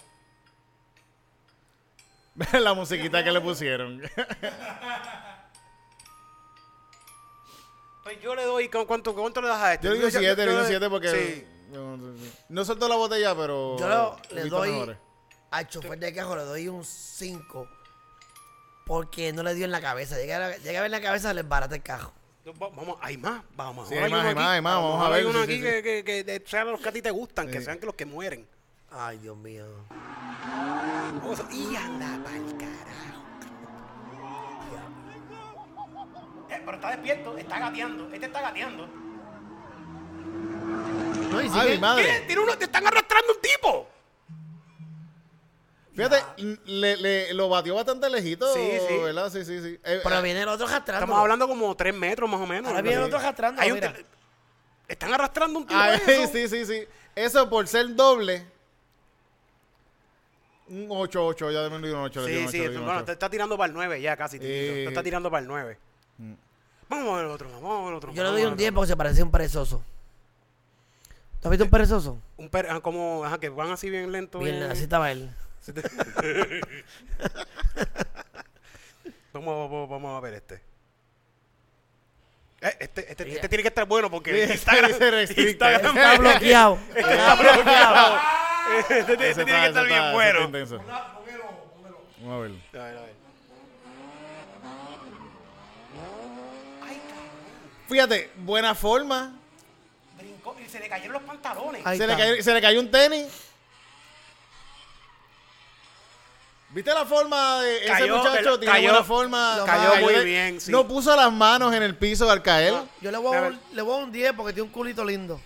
la 2.61 2.74
musiquita 2.74 3.22
que 3.24 3.30
le 3.32 3.41
pusieron. 3.41 4.03
Pues 8.03 8.20
yo 8.20 8.35
le 8.35 8.45
doy, 8.45 8.68
¿cu- 8.68 8.87
¿cuánto, 8.87 9.14
cuánto 9.14 9.41
le 9.41 9.49
das 9.49 9.62
a 9.62 9.72
este? 9.74 9.87
Yo 9.87 9.93
le 9.95 9.99
di 10.01 10.05
un 10.05 10.11
7, 10.11 10.37
le 10.37 10.43
di 10.45 10.49
un 10.51 10.62
doy- 10.62 10.68
7 10.68 10.91
porque. 10.91 11.11
Sí. 11.11 11.47
No, 11.72 11.97
no 12.51 12.64
soltó 12.64 12.87
la 12.89 12.97
botella, 12.97 13.35
pero. 13.35 13.76
Yo 13.78 14.16
le, 14.30 14.45
doy 14.51 14.70
mejores. 14.72 14.99
al 15.51 15.68
chofer 15.68 15.99
de 15.99 16.12
cajo, 16.12 16.37
le 16.37 16.43
doy 16.43 16.68
un 16.68 16.85
5 16.85 17.66
porque 18.85 19.32
no 19.32 19.43
le 19.43 19.55
dio 19.55 19.64
en 19.64 19.70
la 19.72 19.80
cabeza. 19.80 20.16
Llega 20.16 20.47
a, 20.47 20.57
llega 20.57 20.78
a 20.78 20.82
ver 20.82 20.87
en 20.87 20.93
la 20.93 21.01
cabeza, 21.01 21.32
le 21.35 21.43
barata 21.43 21.74
el 21.74 21.82
cajo. 21.82 22.12
Va- 22.61 22.68
Vamos, 22.68 22.99
hay 23.01 23.16
más, 23.16 23.43
vamos. 23.57 23.89
Sí, 23.89 23.95
ahora 23.95 24.07
hay 24.07 24.12
más, 24.12 24.24
hay 24.26 24.35
más, 24.35 24.49
hay 24.49 24.61
más, 24.61 24.74
vamos 24.74 25.01
a 25.03 25.07
hay 25.07 25.12
ver, 25.22 25.26
uno 25.26 25.39
sí, 25.39 25.45
aquí 25.45 25.57
sí, 25.57 25.62
que, 25.62 25.82
que, 25.82 26.05
que 26.05 26.24
de- 26.24 26.43
sean 26.47 26.70
los 26.70 26.80
que 26.80 26.89
a 26.89 26.93
ti 26.93 27.01
te 27.03 27.11
gustan, 27.11 27.51
que 27.51 27.61
sean 27.62 27.78
que 27.78 27.87
los 27.87 27.95
que 27.95 28.05
mueren. 28.05 28.47
Ay, 28.91 29.18
Dios 29.18 29.37
mío. 29.37 29.66
Vamos 29.91 31.41
a- 31.41 31.53
Y 31.53 31.74
anda 31.74 32.22
pa'l 32.22 32.57
carajo. 32.59 33.24
Eh, 36.51 36.62
pero 36.64 36.76
está 36.76 36.91
despierto, 36.91 37.37
está 37.39 37.59
gateando. 37.59 38.11
Este 38.12 38.26
está 38.26 38.41
gateando. 38.43 38.87
No, 41.30 41.43
y 41.43 41.49
Ay, 41.53 41.70
mi 41.72 41.78
madre. 41.78 42.05
¿Qué? 42.05 42.20
Tiene 42.26 42.43
uno, 42.43 42.57
te 42.59 42.64
están 42.66 42.87
arrastrando 42.87 43.32
un 43.32 43.41
tipo. 43.41 43.89
Fíjate, 45.95 46.16
le, 46.66 46.97
le- 46.97 47.34
lo 47.34 47.49
batió 47.49 47.74
bastante 47.76 48.11
lejito, 48.11 48.53
Sí, 48.53 48.68
sí. 48.88 48.99
¿verdad? 48.99 49.30
Sí, 49.30 49.45
sí, 49.45 49.61
sí. 49.62 49.78
Eh, 49.84 50.01
Pero 50.03 50.18
eh, 50.18 50.22
viene 50.22 50.42
el 50.42 50.49
otro 50.49 50.66
arrastrando. 50.66 51.05
Estamos 51.05 51.20
hablando 51.20 51.47
como 51.47 51.74
tres 51.76 51.95
metros 51.95 52.28
más 52.28 52.40
o 52.40 52.47
menos. 52.47 52.68
Ahora 52.68 52.82
viene 52.82 52.97
el 52.99 53.05
otro 53.05 53.18
arrastrando, 53.18 53.61
Hay 53.62 53.70
un 53.70 53.76
mira. 53.76 53.92
te- 53.92 54.05
Están 54.88 55.14
arrastrando 55.14 55.59
un 55.61 55.66
tipo. 55.66 55.78
ay, 55.80 56.01
eso. 56.07 56.32
sí, 56.32 56.49
sí, 56.49 56.66
sí. 56.66 56.84
Eso 57.14 57.49
por 57.49 57.68
ser 57.68 57.95
doble. 57.95 58.45
Un 60.68 60.88
8-8, 60.88 61.53
ya 61.53 61.68
dio 61.68 61.76
un 61.76 61.84
8. 62.05 62.20
le 62.22 62.26
di 62.32 62.42
un 62.45 62.49
Sí, 62.51 62.61
8, 62.61 62.70
sí, 62.72 62.76
un 62.78 62.84
bueno, 62.84 62.99
8. 62.99 63.05
te 63.05 63.12
está 63.12 63.30
tirando 63.30 63.57
para 63.57 63.68
el 63.68 63.74
9 63.74 64.01
ya 64.01 64.16
casi. 64.16 64.38
Eh. 64.38 64.40
Te 64.40 64.84
está 64.88 65.03
tirando 65.03 65.30
para 65.30 65.42
el 65.42 65.47
9. 65.49 65.78
Vamos 66.88 67.12
a 67.12 67.16
ver 67.16 67.24
el 67.26 67.30
otro, 67.30 67.49
vamos 67.53 67.78
a 67.78 67.80
ver 67.82 67.88
el 67.90 67.95
otro. 67.95 68.12
Yo 68.14 68.22
le 68.24 68.30
doy 68.30 68.42
un 68.45 68.51
ver 68.51 68.59
10 68.59 68.72
porque 68.72 68.88
se 68.88 68.97
parece 68.97 69.20
a 69.20 69.24
un 69.24 69.30
perezoso. 69.30 69.82
¿Tú 71.40 71.49
has 71.49 71.51
visto 71.51 71.64
un 71.64 71.70
perezoso? 71.70 72.18
Un 72.38 72.49
per- 72.49 72.68
ah, 72.70 72.80
como, 72.80 73.24
ajá, 73.24 73.38
que 73.38 73.49
van 73.51 73.70
así 73.70 73.90
bien 73.90 74.11
lento. 74.11 74.38
Bien, 74.38 74.57
bien- 74.59 74.70
así 74.70 74.82
estaba 74.84 75.12
él. 75.12 75.30
Vamos, 79.32 79.68
vamos, 79.70 79.88
vamos 79.90 80.16
a 80.16 80.20
ver 80.20 80.34
este. 80.34 80.54
Eh, 82.60 82.76
este, 82.78 83.10
este, 83.10 83.28
este 83.34 83.48
tiene 83.48 83.62
que 83.62 83.68
estar 83.68 83.84
bueno 83.84 84.08
porque 84.10 84.46
Sí, 84.46 84.52
Instagram. 84.54 84.90
Instagram 85.36 85.96
Está 85.96 86.16
bloqueado. 86.18 86.78
Está 86.94 87.34
bloqueado. 87.34 88.18
este, 88.88 88.98
este 89.00 89.16
tiene 89.16 89.18
que 89.18 89.30
está- 89.30 89.42
estar 89.66 89.70
ese 89.70 89.84
bien 89.84 89.98
está- 89.98 90.12
bueno. 90.12 90.58
está. 90.58 90.76
Vamos 92.20 92.32
a 92.32 92.38
verlo. 92.38 92.56
A 92.72 92.76
ver, 92.84 92.96
a 92.96 93.00
ver. 93.02 93.14
Fíjate, 97.88 98.30
buena 98.36 98.74
forma. 98.74 99.36
Brincó 100.16 100.56
y 100.64 100.68
se 100.68 100.80
le 100.80 100.88
cayeron 100.88 101.12
los 101.14 101.22
pantalones. 101.22 101.82
Se 101.82 102.06
le, 102.06 102.16
cayó, 102.16 102.42
se 102.42 102.54
le 102.54 102.60
cayó 102.62 102.80
un 102.80 102.90
tenis. 102.90 103.43
¿Viste 106.74 106.92
la 106.92 107.04
forma 107.06 107.62
de 107.62 107.76
ese 107.78 107.86
Cayó, 107.86 108.16
muchacho? 108.18 108.32
¿verdad? 108.34 108.58
Tiene 108.58 108.72
Cayó- 108.74 108.88
buena 108.90 109.04
forma. 109.04 109.62
cayó 109.64 109.96
muy 110.02 110.12
de- 110.14 110.24
bien, 110.24 110.60
sí. 110.60 110.72
No 110.72 110.86
puso 110.88 111.14
las 111.14 111.32
manos 111.32 111.72
en 111.72 111.82
el 111.84 111.94
piso 111.96 112.28
al 112.30 112.42
caer. 112.42 112.74
Yo 113.00 113.10
le 113.12 113.16
voy, 113.18 113.36
a, 113.36 113.42
un- 113.42 113.60
le 113.72 113.82
voy 113.82 113.94
a 114.00 114.04
un 114.04 114.10
10 114.12 114.32
porque 114.32 114.52
tiene 114.52 114.66
un 114.66 114.72
culito 114.72 115.04
lindo. 115.04 115.40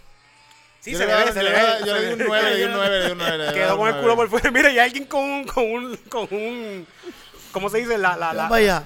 Sí, 0.80 0.92
yo 0.92 0.98
se 0.98 1.06
le 1.06 1.14
ve, 1.14 1.32
se 1.32 1.34
yo 1.34 1.42
le 1.42 1.50
ve. 1.50 1.58
Yo 1.84 1.94
le 1.94 2.06
di 2.06 2.12
un 2.14 2.28
9, 2.28 2.50
le 2.50 2.56
di 2.56 2.62
un 2.64 2.72
9, 2.72 2.98
le 3.00 3.04
di 3.06 3.12
un 3.12 3.18
9. 3.18 3.36
le 3.38 3.46
di 3.48 3.52
Quedó 3.54 3.76
con 3.76 3.88
el 3.88 3.94
9. 3.94 4.00
culo 4.02 4.16
por 4.16 4.28
fuera. 4.30 4.50
Mira, 4.50 4.70
y 4.70 4.78
alguien 4.78 5.04
con 5.04 5.20
un, 5.22 5.44
con 5.44 5.64
un, 5.64 5.96
con 6.08 6.28
un, 6.30 6.86
¿cómo 7.52 7.68
se 7.68 7.78
dice? 7.78 7.98
La, 7.98 8.16
la, 8.16 8.32
la, 8.32 8.46
allá. 8.46 8.84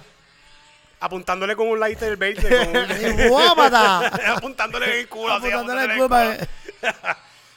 apuntándole 0.98 1.54
con 1.54 1.68
un 1.68 1.78
lighter 1.78 2.16
verde. 2.16 2.66
Con 2.66 2.76
un, 2.76 3.24
Y 3.24 3.28
¡Guápata! 3.28 4.06
apuntándole 4.36 4.86
en 4.86 4.98
el 5.00 5.08
culo. 5.08 5.32
así, 5.34 5.46
Apuntándole 5.50 5.84
el 5.84 5.92
culo 5.96 6.08
para- 6.08 6.38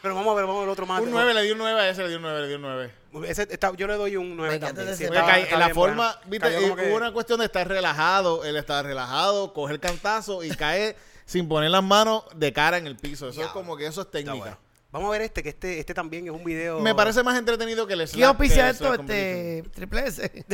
Pero 0.06 0.14
vamos 0.14 0.34
a 0.34 0.36
ver, 0.36 0.45
vamos 0.45 0.60
a 0.60 0.66
ver 0.66 0.70
otro 0.70 0.86
más. 0.86 1.01
Un 1.01 1.10
9, 1.10 1.34
le 1.34 1.41
di 1.41 1.49
un 1.49 1.58
9 1.58 1.82
a 1.82 1.89
ese, 1.89 2.03
le 2.03 2.10
di 2.10 2.14
un 2.16 2.22
9, 2.22 2.41
le 2.41 2.47
di 2.47 2.53
un 2.53 2.62
9. 2.62 2.91
Ese 3.28 3.47
está- 3.49 3.74
yo 3.76 3.88
le 3.88 3.95
doy 3.95 4.16
un 4.18 4.38
9 4.38 4.51
Me 4.51 4.56
encanta 4.58 4.76
también. 4.76 4.95
sí, 4.95 5.03
está- 5.06 5.39
está 5.39 5.58
la 5.58 5.70
forma, 5.74 6.14
bueno. 6.14 6.30
viste, 6.30 6.47
eh, 6.47 6.76
que- 6.76 6.89
hubo 6.89 6.95
una 6.97 7.12
cuestión 7.12 7.39
de 7.39 7.45
estar 7.45 7.68
relajado, 7.68 8.45
él 8.45 8.56
está 8.56 8.84
relajado, 8.84 9.51
coge 9.51 9.74
el 9.74 9.80
cantazo 9.80 10.43
y 10.43 10.51
cae 10.51 10.95
sin 11.26 11.47
poner 11.47 11.72
las 11.72 11.82
manos 11.82 12.24
de 12.36 12.53
cara 12.53 12.78
en 12.78 12.86
el 12.86 12.97
piso. 12.97 13.30
Eso 13.30 13.41
es 13.41 13.47
como 13.47 13.76
que 13.76 13.88
eso 13.88 14.01
es 14.01 14.06
Está 14.06 14.20
técnica. 14.20 14.60
Vamos 14.96 15.10
a 15.10 15.12
ver 15.12 15.24
este, 15.24 15.43
que 15.43 15.50
este, 15.50 15.78
este 15.78 15.93
también 15.93 16.24
es 16.26 16.32
un 16.32 16.41
video. 16.41 16.80
Me 16.80 16.96
parece 16.96 17.22
más 17.22 17.38
entretenido 17.38 17.86
que 17.86 17.96
el 17.96 18.00
¿Qué 18.00 18.08
slap 18.08 18.30
auspicia 18.30 18.64
que 18.64 18.70
esto? 18.70 18.93
Este, 18.93 19.64
triple 19.74 20.08
S. 20.08 20.32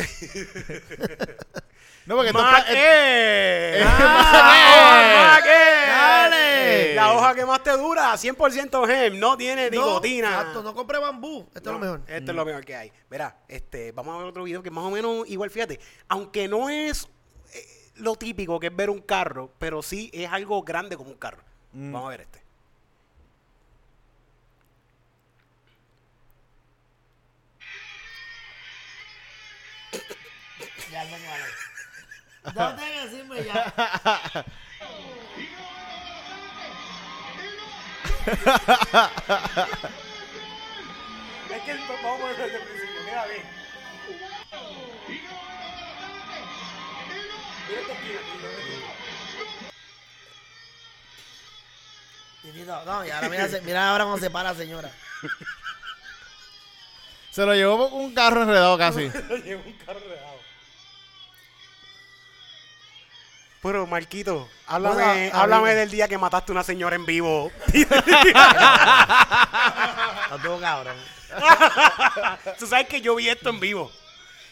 No, 2.08 2.16
porque 2.16 2.30
esto 2.30 2.40
es 2.40 2.46
pa- 2.46 2.52
¡Maque! 2.52 2.74
Eh, 2.76 3.84
¡Ah, 3.86 5.38
¡Maque! 5.38 5.46
¡Maque! 5.46 5.92
¡Dale! 5.92 6.96
la 6.96 7.36
que 7.36 7.46
más 7.46 7.62
te 7.62 7.70
dura, 7.78 8.14
100% 8.16 8.88
gem, 8.88 9.20
no 9.20 9.38
tiene 9.38 9.70
No, 9.70 9.86
nicotina. 9.86 10.30
Exacto, 10.30 10.64
no 10.64 10.74
compré 10.74 10.98
bambú. 10.98 11.48
Esto 11.54 11.70
es 11.70 11.74
lo 11.74 11.80
mejor. 11.80 12.02
Esto 12.08 12.32
es 12.32 12.36
lo 12.36 12.44
mejor 12.44 12.66
que 12.66 12.76
hay. 12.76 12.92
Verá, 13.12 13.44
este, 13.48 13.92
vamos 13.92 14.16
a 14.16 14.18
ver 14.18 14.28
otro 14.28 14.44
video 14.46 14.64
que 14.64 14.72
más 14.72 14.84
o 14.84 14.90
menos 14.90 15.30
igual, 15.30 15.52
fíjate, 15.52 15.80
aunque 16.08 16.48
no 16.48 16.68
es 16.72 17.08
eh, 17.54 17.92
lo 17.98 18.16
típico 18.16 18.60
que 18.60 18.68
es 18.68 18.76
ver 18.76 18.90
un 18.90 19.02
carro, 19.02 19.54
pero 19.60 19.84
sí 19.84 20.10
es 20.12 20.28
algo 20.32 20.64
grande 20.64 20.98
como 20.98 21.12
un 21.12 21.18
carro. 21.18 21.44
Vamos 21.74 22.08
a 22.08 22.10
ver 22.10 22.22
este. 22.22 22.41
Ya, 30.92 31.04
ya, 31.06 31.18
ya. 31.18 32.54
No 32.54 32.76
tengo 32.76 32.92
que 32.92 33.08
decirme 33.08 33.44
ya. 33.46 34.46
Es 41.50 41.62
que 41.64 41.74
vamos 42.04 42.22
a 42.22 42.26
ver 42.28 42.38
desde 42.38 42.56
el 42.58 42.64
principio, 42.64 43.02
mira 43.06 43.26
bien. 43.28 43.44
Mira 47.70 47.82
Titito, 52.42 52.86
no, 52.86 53.06
y 53.06 53.12
ahora 53.12 53.30
mira, 53.30 53.48
se- 53.48 53.62
mira 53.62 53.90
ahora 53.90 54.04
cómo 54.06 54.18
se 54.18 54.30
para, 54.32 54.54
señora. 54.56 54.90
Se 57.32 57.46
lo 57.46 57.54
llevó 57.54 57.88
un 57.90 58.14
carro 58.14 58.42
enredado 58.44 58.78
casi. 58.78 59.10
Llevo 59.44 59.64
un 59.66 59.74
carro 59.86 60.00
redado. 60.00 60.31
Pero, 63.62 63.86
Marquito, 63.86 64.50
háblame, 64.66 64.96
Bueno, 65.04 65.38
háblame 65.40 65.76
del 65.76 65.92
día 65.92 66.08
que 66.08 66.18
mataste 66.18 66.52
a 66.52 66.54
una 66.54 66.64
señora 66.64 66.96
en 66.96 67.06
vivo. 67.06 67.52
No 70.30 70.40
tengo 70.42 70.60
cabrón. 70.60 70.96
Tú 72.60 72.66
sabes 72.68 72.88
que 72.88 73.02
yo 73.02 73.16
vi 73.16 73.30
esto 73.30 73.50
en 73.50 73.60
vivo. 73.60 73.92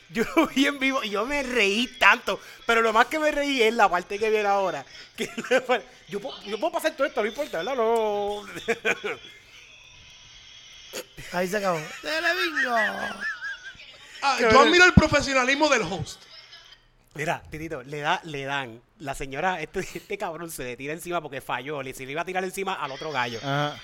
Yo 0.09 0.23
lo 0.35 0.47
vi 0.47 0.65
en 0.67 0.79
vivo 0.79 1.03
y 1.03 1.09
yo 1.11 1.25
me 1.25 1.41
reí 1.43 1.87
tanto. 1.99 2.39
Pero 2.65 2.81
lo 2.81 2.91
más 2.93 3.05
que 3.07 3.19
me 3.19 3.31
reí 3.31 3.61
es 3.61 3.73
la 3.73 3.87
parte 3.89 4.19
que 4.19 4.29
viene 4.29 4.47
ahora. 4.47 4.85
Que 5.15 5.25
yo, 6.09 6.19
puedo- 6.21 6.41
yo 6.45 6.59
puedo 6.59 6.73
pasar 6.73 6.91
todo 6.91 7.07
esto, 7.07 7.21
no 7.21 7.27
importa, 7.27 7.57
¿verdad? 7.59 7.75
No. 7.75 8.43
Ahí 11.33 11.47
se 11.47 11.57
acabó. 11.57 11.79
Telebingo. 12.01 12.75
Ah, 14.21 14.37
yo 14.39 14.59
admiro 14.61 14.83
el 14.85 14.93
profesionalismo 14.93 15.69
del 15.69 15.83
host. 15.83 16.21
Mira, 17.19 17.43
Titito, 17.49 17.83
le, 17.83 17.99
da, 17.99 18.21
le 18.23 18.43
dan. 18.45 18.81
La 18.99 19.13
señora, 19.13 19.61
este, 19.61 19.79
este 19.95 20.17
cabrón 20.17 20.49
se 20.51 20.63
le 20.63 20.77
tira 20.77 20.93
encima 20.93 21.21
porque 21.21 21.41
falló. 21.41 21.81
Le, 21.83 21.93
se 21.93 22.05
le 22.05 22.11
iba 22.13 22.21
a 22.21 22.25
tirar 22.25 22.43
encima 22.43 22.73
al 22.73 22.91
otro 22.91 23.11
gallo. 23.11 23.39
Ajá. 23.39 23.75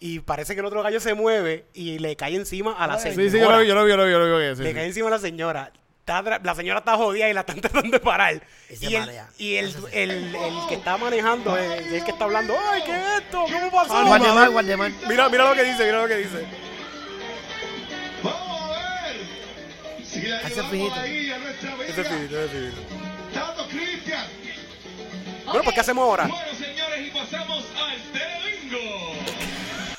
Y 0.00 0.20
parece 0.20 0.54
que 0.54 0.60
el 0.60 0.66
otro 0.66 0.82
gallo 0.82 1.00
se 1.00 1.14
mueve 1.14 1.66
y 1.72 1.98
le 1.98 2.14
cae 2.16 2.34
encima 2.34 2.72
a 2.72 2.86
la 2.86 2.98
señora. 2.98 3.22
Sí, 3.22 3.30
sí, 3.30 3.38
yo 3.38 3.50
lo 3.50 3.58
vi, 3.60 3.66
yo 3.66 3.74
lo 3.74 3.84
vi, 3.84 3.90
yo 3.90 3.96
lo 3.96 4.04
vi, 4.04 4.10
yo 4.12 4.18
lo 4.18 4.38
vi. 4.38 4.56
sí, 4.56 4.62
Le 4.62 4.68
sí. 4.70 4.74
cae 4.74 4.86
encima 4.86 5.08
a 5.08 5.10
la 5.12 5.18
señora. 5.18 5.72
Está 6.00 6.20
la 6.42 6.54
señora 6.54 6.80
está 6.80 6.96
jodida 6.98 7.30
y 7.30 7.32
la 7.32 7.40
están 7.40 7.60
tratando 7.62 7.90
de 7.90 8.00
parar. 8.00 8.42
Y 8.68 8.86
Y, 8.88 8.96
el, 8.96 9.10
y 9.38 9.54
el, 9.56 9.74
el, 9.92 10.10
el 10.34 10.54
que 10.68 10.74
está 10.74 10.98
manejando, 10.98 11.56
el, 11.56 11.94
el 11.94 12.04
que 12.04 12.10
está 12.10 12.24
hablando, 12.24 12.54
¡ay, 12.70 12.82
qué 12.84 12.92
es 12.92 13.22
esto! 13.22 13.46
¿Cómo 13.50 13.70
pasó? 13.70 14.04
Guardemar, 14.04 14.50
Guardemar. 14.50 14.92
Mira, 15.08 15.28
mira 15.30 15.48
lo 15.48 15.54
que 15.54 15.64
dice, 15.64 15.84
mira 15.86 16.02
lo 16.02 16.08
que 16.08 16.16
dice. 16.18 16.44
Vamos 18.22 18.60
a 18.60 18.72
ver 19.06 20.04
si 20.04 20.90
ahí 20.90 21.30
nuestra 21.62 21.84
Ese 21.86 22.00
amiga. 22.00 22.14
finito, 22.14 22.40
ese 22.40 22.48
finito. 22.48 22.80
Tato 23.34 23.68
Cristian. 23.68 24.26
Bueno, 25.46 25.62
pues 25.62 25.74
¿qué 25.74 25.80
hacemos 25.80 26.02
ahora? 26.04 26.24
Bueno, 26.26 26.44
señores, 26.58 27.06
y 27.06 27.10
pasamos 27.10 27.64
al 27.76 28.02
Telebingo. 28.12 29.14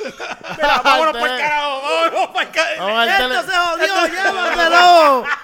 Mira, 0.57 0.81
vámonos 0.83 1.17
por 1.17 1.29
el 1.29 1.37
carajo, 1.39 1.81
vámonos 1.81 2.27
por 2.29 2.41
el 2.43 2.49
carajo. 2.51 2.85
Vamos 2.85 2.99
al 2.99 3.09
Esto 3.09 3.27
tele- 3.27 3.51
se 3.51 3.57
jodió, 3.57 4.07
llévatelo. 4.23 5.25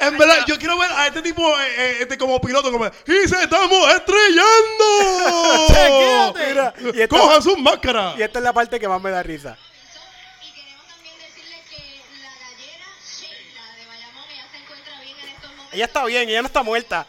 En 0.00 0.18
verdad, 0.18 0.44
yo 0.46 0.58
quiero 0.58 0.76
ver 0.78 0.92
a 0.92 1.06
este 1.06 1.22
tipo 1.22 1.40
eh, 1.58 1.66
eh, 1.78 1.96
este, 2.00 2.18
como 2.18 2.38
piloto, 2.38 2.70
como, 2.70 2.84
¡y 2.86 3.28
se 3.28 3.42
estamos 3.42 3.88
estrellando! 3.94 5.66
Chequéate. 5.68 6.46
Mira, 6.48 6.74
y 6.94 7.00
esta, 7.00 7.16
¡Cojan 7.18 7.42
sus 7.42 7.58
máscaras! 7.58 8.14
y 8.18 8.22
esta 8.22 8.40
es 8.40 8.44
la 8.44 8.52
parte 8.52 8.78
que 8.78 8.86
más 8.88 9.00
me 9.00 9.10
da 9.10 9.22
risa. 9.22 9.56
Ella 15.74 15.84
está 15.86 16.04
bien, 16.04 16.28
ella 16.28 16.42
no 16.42 16.46
está 16.46 16.62
muerta. 16.62 17.06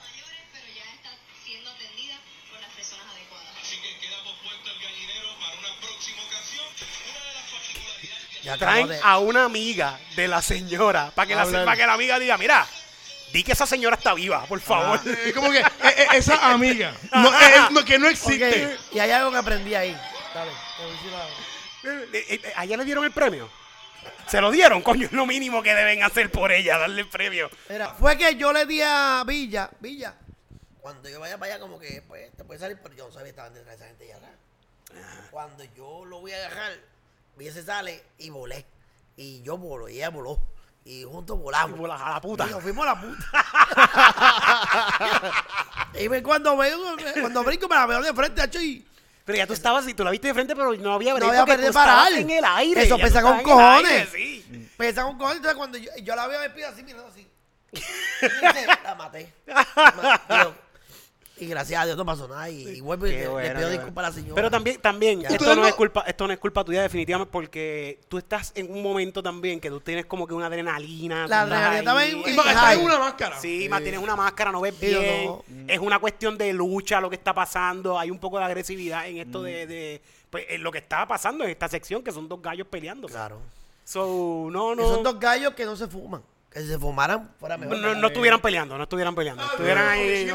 ya 0.76 0.84
está 0.93 1.09
siendo 1.43 1.70
atendida 1.72 2.16
por 2.49 2.59
las 2.61 2.70
personas 2.72 3.05
adecuadas. 3.13 3.47
Así 3.61 3.78
que 3.78 3.97
quedamos 3.99 4.34
puesto 4.43 4.70
el 4.72 4.80
gallinero 4.82 5.28
para 5.39 5.53
una 5.59 5.80
próxima 5.82 6.22
ocasión. 6.24 6.66
Una 7.09 7.20
de 7.28 7.34
las 7.34 7.43
particularidades. 7.51 8.43
Ya 8.43 8.57
Traen 8.57 8.88
de- 8.88 8.99
a 9.03 9.18
una 9.20 9.43
amiga 9.45 9.99
de 10.16 10.28
la 10.28 10.41
señora 10.41 11.11
para 11.13 11.28
que, 11.28 11.36
la, 11.36 11.45
para 11.45 11.78
que 11.78 11.86
la 11.86 11.93
amiga 11.93 12.20
diga, 12.20 12.38
mira, 12.38 12.68
di 13.32 13.43
que 13.43 13.51
esa 13.51 13.66
señora 13.68 13.95
está 13.97 14.13
viva, 14.13 14.45
por 14.45 14.59
favor. 14.61 14.99
Eh, 15.05 15.32
como 15.34 15.51
que 15.51 15.59
eh, 15.59 15.66
eh, 15.84 16.07
esa 16.13 16.49
amiga, 16.51 16.93
no, 17.13 17.30
eh, 17.34 17.45
eh, 17.55 17.61
no, 17.72 17.86
que 17.86 17.99
no 17.99 18.07
existe. 18.07 18.66
Ok, 18.76 18.80
y 18.95 18.99
hay 18.99 19.11
algo 19.11 19.32
que 19.32 19.38
aprendí 19.38 19.76
ahí. 19.76 19.95
Dale, 20.34 20.51
te 20.78 20.84
voy 20.84 21.13
a. 21.13 21.26
Eh, 21.88 22.09
eh, 22.13 22.41
eh, 22.43 22.53
¿A 22.55 22.63
ella 22.66 22.78
le 22.78 22.86
dieron 22.86 23.05
el 23.05 23.11
premio? 23.11 23.47
Se 24.28 24.41
lo 24.41 24.51
dieron, 24.51 24.82
coño, 24.82 25.06
es 25.06 25.12
lo 25.12 25.26
mínimo 25.26 25.62
que 25.62 25.74
deben 25.74 26.03
hacer 26.03 26.32
por 26.32 26.51
ella, 26.51 26.78
darle 26.78 27.01
el 27.01 27.10
premio. 27.10 27.49
Mira, 27.70 27.89
fue 27.93 28.18
que 28.18 28.36
yo 28.36 28.51
le 28.51 28.66
di 28.66 28.82
a 28.82 29.24
Villa, 29.26 29.70
Villa, 29.80 30.16
cuando 30.82 31.10
yo 31.10 31.20
vaya 31.20 31.38
para 31.38 31.53
allá 31.53 31.62
como 31.62 31.80
que, 31.80 32.03
pues, 32.08 32.32
te 32.36 32.43
puede 32.43 32.60
salir, 32.60 32.78
pero 32.82 32.93
yo 32.95 33.08
no 33.08 33.12
sabía 33.12 33.26
que 33.26 33.30
estaban 33.32 33.53
detrás 33.53 33.80
de 33.80 33.86
esa 33.86 33.88
gente 33.88 34.08
ya 34.08 34.18
acá. 34.18 34.30
Cuando 35.32 35.64
yo 35.76 36.06
lo 36.06 36.20
voy 36.20 36.32
a 36.32 36.38
agarrar, 36.38 36.74
Villa 37.36 37.51
se 37.51 37.64
sale 37.64 38.03
y 38.20 38.30
volé. 38.30 38.66
Y 39.18 39.41
yo 39.41 39.58
volo, 39.58 39.89
y 39.89 39.95
ella 39.97 40.10
voló. 40.10 40.39
Y 40.84 41.03
juntos 41.03 41.39
volamos. 41.39 41.78
Y 41.78 41.80
bolas 41.80 41.99
a 41.99 42.12
la 42.12 42.22
puta. 42.22 42.45
Y 42.47 42.51
nos 42.51 42.62
fuimos 42.62 42.86
a 42.86 42.93
la 42.93 43.01
puta. 43.01 43.26
y 45.99 46.22
cuando 46.22 46.56
veo, 46.56 46.78
cuando 47.20 47.43
brinco 47.43 47.68
me 47.68 47.76
la 47.76 47.88
veo 47.88 48.01
de 48.03 48.14
frente, 48.14 48.43
hacho, 48.43 48.62
y 48.62 48.88
Pero 49.26 49.38
ya 49.38 49.47
tú 49.47 49.53
estabas, 49.53 49.88
y 49.88 49.93
tú 49.95 50.03
la 50.03 50.11
viste 50.11 50.28
de 50.28 50.34
frente, 50.36 50.55
pero 50.55 50.73
no 50.76 50.93
había 50.93 51.13
break 51.15 51.26
no 51.34 51.41
había 51.41 51.55
estabas 51.55 51.73
parar. 51.73 52.13
en 52.13 52.30
el 52.30 52.45
aire. 52.45 52.84
Eso 52.84 52.97
pesa 52.97 53.21
con 53.23 53.41
cojones. 53.41 53.91
aire, 53.91 54.07
sí. 54.11 54.69
Pesa 54.78 55.05
un 55.05 55.17
cojones. 55.17 55.38
Entonces 55.38 55.57
cuando 55.57 55.78
yo, 55.80 55.89
yo 56.03 56.15
la 56.15 56.28
veo 56.28 56.39
me 56.39 56.49
pido 56.51 56.69
así, 56.69 56.84
mirando 56.84 57.07
así. 57.07 57.28
La 58.84 58.95
maté. 58.95 59.34
Ma- 59.47 60.21
digo, 60.30 60.55
y 61.38 61.47
gracias 61.47 61.81
a 61.81 61.86
Dios 61.86 61.97
no 61.97 62.05
pasó 62.05 62.27
nada. 62.27 62.49
Y, 62.49 62.67
y 62.67 62.81
vuelvo 62.81 63.07
y 63.07 63.11
le, 63.11 63.19
le 63.21 63.27
bueno, 63.27 63.55
pido 63.59 63.67
qué 63.69 63.73
disculpas 63.75 64.05
a 64.05 64.07
la 64.09 64.13
señora. 64.15 64.36
Pero 64.36 64.49
también, 64.51 64.81
también 64.81 65.21
Ya. 65.21 65.29
esto 65.29 65.45
no, 65.55 65.61
no- 65.61 65.67
es 65.67 65.75
culpa, 65.75 66.03
esto 66.07 66.27
no 66.27 66.33
es 66.33 66.39
culpa 66.39 66.63
tuya 66.63 66.81
definitivamente 66.81 67.31
porque 67.31 67.99
tú 68.07 68.17
estás 68.17 68.51
en 68.55 68.71
un 68.71 68.81
momento 68.81 69.21
también 69.21 69.59
que 69.59 69.69
tú 69.69 69.79
tienes 69.81 70.05
como 70.05 70.25
que 70.27 70.33
una 70.33 70.45
adrenalina. 70.47 71.27
La 71.27 71.41
adrenalina 71.41 72.05
en- 72.05 72.19
Y 72.19 72.23
en 72.29 72.36
más, 72.36 72.45
está 72.47 72.73
en 72.73 72.77
high. 72.79 72.86
una 72.86 72.99
máscara. 72.99 73.39
Sí, 73.39 73.67
más 73.69 73.81
tienes 73.81 73.99
una 73.99 74.15
máscara, 74.15 74.51
no 74.51 74.61
ves 74.61 74.79
bien. 74.79 75.25
no. 75.25 75.43
Es 75.67 75.79
una 75.79 75.99
cuestión 75.99 76.38
de 76.38 76.53
lucha 76.53 77.01
lo 77.01 77.09
que 77.09 77.15
está 77.17 77.33
pasando. 77.33 77.99
Hay 77.99 78.09
un 78.11 78.19
poco 78.19 78.38
de 78.39 78.45
agresividad 78.45 79.07
en 79.07 79.15
Mm. 79.17 79.19
esto 79.21 79.43
de, 79.43 79.67
de- 79.67 80.01
pues, 80.29 80.45
en 80.49 80.63
lo 80.63 80.71
que 80.71 80.77
estaba 80.79 81.07
pasando 81.07 81.43
en 81.43 81.49
esta 81.49 81.67
sección, 81.67 82.03
que 82.03 82.11
son 82.11 82.27
dos 82.29 82.41
gallos 82.41 82.67
peleando. 82.67 83.07
Claro. 83.07 83.39
So, 83.83 84.47
no, 84.51 84.73
Y 84.73 84.77
no. 84.77 84.88
son 84.89 85.03
dos 85.03 85.19
gallos 85.19 85.53
que 85.53 85.63
no 85.65 85.75
se 85.75 85.88
fuman. 85.88 86.21
Que 86.56 86.62
si 86.62 86.68
se 86.70 86.80
fumaran, 86.80 87.30
fuera 87.38 87.58
No, 87.58 87.64
mejor. 87.68 87.78
no, 87.80 87.95
no 87.95 88.08
estuvieran 88.08 88.39
peleando, 88.39 88.78
no 88.78 88.84
estuvieran 88.84 89.14
peleando. 89.14 89.43
estuvieran 89.43 89.89
ahí. 89.89 90.26
que, 90.26 90.34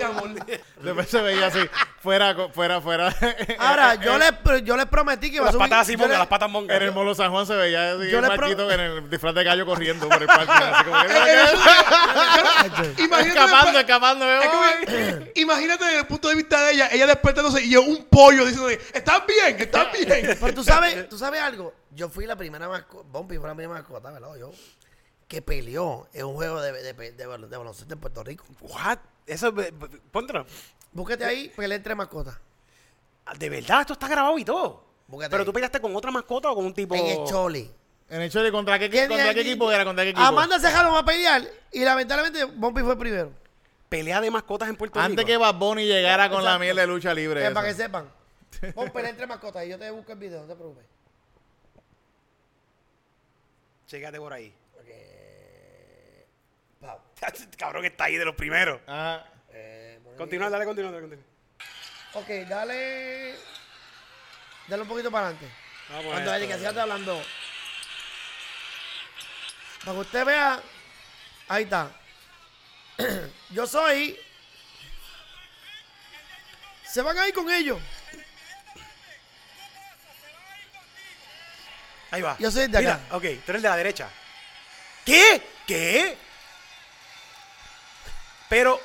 y 0.00 0.02
amor. 0.02 0.30
Después 0.82 1.08
se 1.10 1.20
veía 1.20 1.48
así, 1.48 1.58
fuera, 2.00 2.34
fuera, 2.54 2.80
fuera. 2.80 3.14
Ahora, 3.58 3.94
yo 3.96 4.16
les, 4.16 4.32
yo 4.64 4.78
les 4.78 4.86
prometí 4.86 5.28
que 5.28 5.36
iba 5.36 5.44
a 5.44 5.48
las 5.48 5.52
subir. 5.52 5.68
patas 5.68 5.82
así, 5.86 5.94
monga, 5.98 6.16
las 6.16 6.26
patas 6.26 6.48
monga. 6.48 6.74
En 6.74 6.82
el 6.84 6.92
Molo 6.92 7.14
San 7.14 7.30
Juan 7.30 7.46
se 7.46 7.54
veía 7.54 7.92
así 7.92 8.08
Yo 8.10 8.20
el 8.20 8.28
Marquito 8.28 8.70
en 8.70 8.80
el 8.80 9.10
disfraz 9.10 9.34
de 9.34 9.44
gallo 9.44 9.66
corriendo 9.66 10.08
por 10.08 10.22
el 10.22 10.26
parque. 10.26 10.50
así 10.52 10.84
como 10.84 11.02
que- 11.02 11.10
Imagínate 13.02 13.38
escapando, 13.38 13.78
escapando. 13.78 14.24
es 14.32 14.48
como 14.48 14.62
que- 14.86 15.32
imagínate 15.36 15.84
desde 15.84 15.98
el 15.98 16.06
punto 16.06 16.28
de 16.28 16.34
vista 16.34 16.62
de 16.64 16.72
ella, 16.72 16.88
ella 16.92 17.06
despertándose 17.06 17.62
y 17.62 17.68
yo 17.72 17.82
un 17.82 18.06
pollo 18.06 18.46
diciendo, 18.46 18.70
¿estás 18.70 19.22
bien? 19.26 19.60
¿Estás 19.60 19.92
bien? 19.92 20.38
Pero 20.40 20.54
tú 20.54 20.64
sabes, 20.64 21.10
tú 21.10 21.18
sabes 21.18 21.42
algo. 21.42 21.74
Yo 21.90 22.08
fui 22.08 22.24
la 22.24 22.36
primera 22.36 22.70
mascota, 22.70 23.06
Bumpy 23.12 23.36
fue 23.36 23.48
la 23.50 23.54
primera 23.54 23.80
mascota, 23.80 24.10
¿verdad? 24.10 24.30
Yo, 24.40 24.50
que 25.32 25.40
peleó 25.40 26.06
en 26.12 26.26
un 26.26 26.34
juego 26.34 26.60
de, 26.60 26.72
de, 26.72 26.92
de, 26.92 27.12
de 27.12 27.56
baloncesto 27.56 27.94
en 27.94 28.00
Puerto 28.00 28.22
Rico. 28.22 28.44
What? 28.60 28.98
Eso, 29.26 29.48
eh, 29.62 29.72
póntelo. 30.10 30.44
Búsquete 30.92 31.24
ahí, 31.24 31.48
pelea 31.56 31.74
entre 31.78 31.94
mascotas. 31.94 32.36
De 33.38 33.48
verdad, 33.48 33.80
esto 33.80 33.94
está 33.94 34.08
grabado 34.08 34.36
y 34.38 34.44
todo. 34.44 34.84
Búscate 35.06 35.30
Pero 35.30 35.40
ahí. 35.40 35.46
tú 35.46 35.52
peleaste 35.54 35.80
con 35.80 35.96
otra 35.96 36.10
mascota 36.10 36.50
o 36.50 36.54
con 36.54 36.66
un 36.66 36.74
tipo. 36.74 36.94
En 36.94 37.06
el 37.06 37.24
Choli. 37.24 37.70
En 38.10 38.20
el 38.20 38.30
Choli, 38.30 38.50
¿contra 38.50 38.78
qué, 38.78 38.90
¿Quién- 38.90 39.08
contra 39.08 39.32
qué 39.32 39.40
equipo 39.40 39.72
era? 39.72 39.86
¿Contra 39.86 40.04
qué 40.04 40.10
equipo? 40.10 40.22
Amanda 40.26 40.58
se 40.60 40.70
jaló 40.70 40.94
a 40.98 41.02
pelear 41.02 41.42
y 41.72 41.82
lamentablemente 41.82 42.44
Bumpy 42.44 42.82
fue 42.82 42.98
primero. 42.98 43.32
Pelea 43.88 44.20
de 44.20 44.30
mascotas 44.30 44.68
en 44.68 44.76
Puerto 44.76 45.00
Antes 45.00 45.16
Rico. 45.16 45.26
que 45.28 45.36
Bad 45.38 45.54
Bunny 45.54 45.86
llegara 45.86 46.28
con 46.28 46.44
la 46.44 46.58
miel 46.58 46.76
de 46.76 46.86
lucha 46.86 47.14
libre. 47.14 47.40
Eh, 47.40 47.44
esa. 47.46 47.54
para 47.54 47.68
que 47.68 47.74
sepan. 47.74 48.06
Pon 48.74 48.90
pelea 48.90 49.08
entre 49.08 49.26
mascotas 49.26 49.64
y 49.64 49.70
yo 49.70 49.78
te 49.78 49.90
busco 49.90 50.12
el 50.12 50.18
video, 50.18 50.42
no 50.42 50.46
te 50.46 50.54
preocupes. 50.56 50.84
Chécate 53.86 54.18
por 54.18 54.34
ahí. 54.34 54.52
Cabrón, 57.58 57.84
está 57.84 58.04
ahí 58.04 58.16
de 58.16 58.24
los 58.24 58.34
primeros. 58.34 58.80
Ajá. 58.86 59.26
Eh, 59.50 59.98
Continúa, 60.16 60.50
dale, 60.50 60.64
continúa, 60.64 60.90
dale, 60.90 61.02
continúa. 61.02 61.26
Ok, 62.14 62.28
dale. 62.48 63.36
Dale 64.68 64.82
un 64.82 64.88
poquito 64.88 65.10
para 65.10 65.28
adelante. 65.28 65.52
Vamos 65.88 66.04
a 66.04 66.08
Cuando 66.08 66.20
esto, 66.20 66.32
alguien 66.32 66.50
que 66.50 66.58
siga 66.68 66.82
hablando. 66.82 67.22
Para 69.84 69.92
que 69.92 70.00
usted 70.00 70.24
vea. 70.24 70.60
Ahí 71.48 71.64
está. 71.64 71.90
Yo 73.50 73.66
soy. 73.66 74.18
Se 76.86 77.02
van 77.02 77.18
a 77.18 77.26
ir 77.26 77.34
con 77.34 77.50
ellos. 77.50 77.80
Ahí 82.10 82.20
va. 82.20 82.36
Yo 82.38 82.50
soy 82.50 82.66
de 82.68 82.78
Mira, 82.78 82.94
acá. 82.94 83.16
ok, 83.16 83.22
tú 83.44 83.52
eres 83.52 83.62
de 83.62 83.68
la 83.68 83.76
derecha. 83.76 84.10
¿Qué? 85.04 85.42
¿Qué? 85.66 86.18
Pero. 88.52 88.78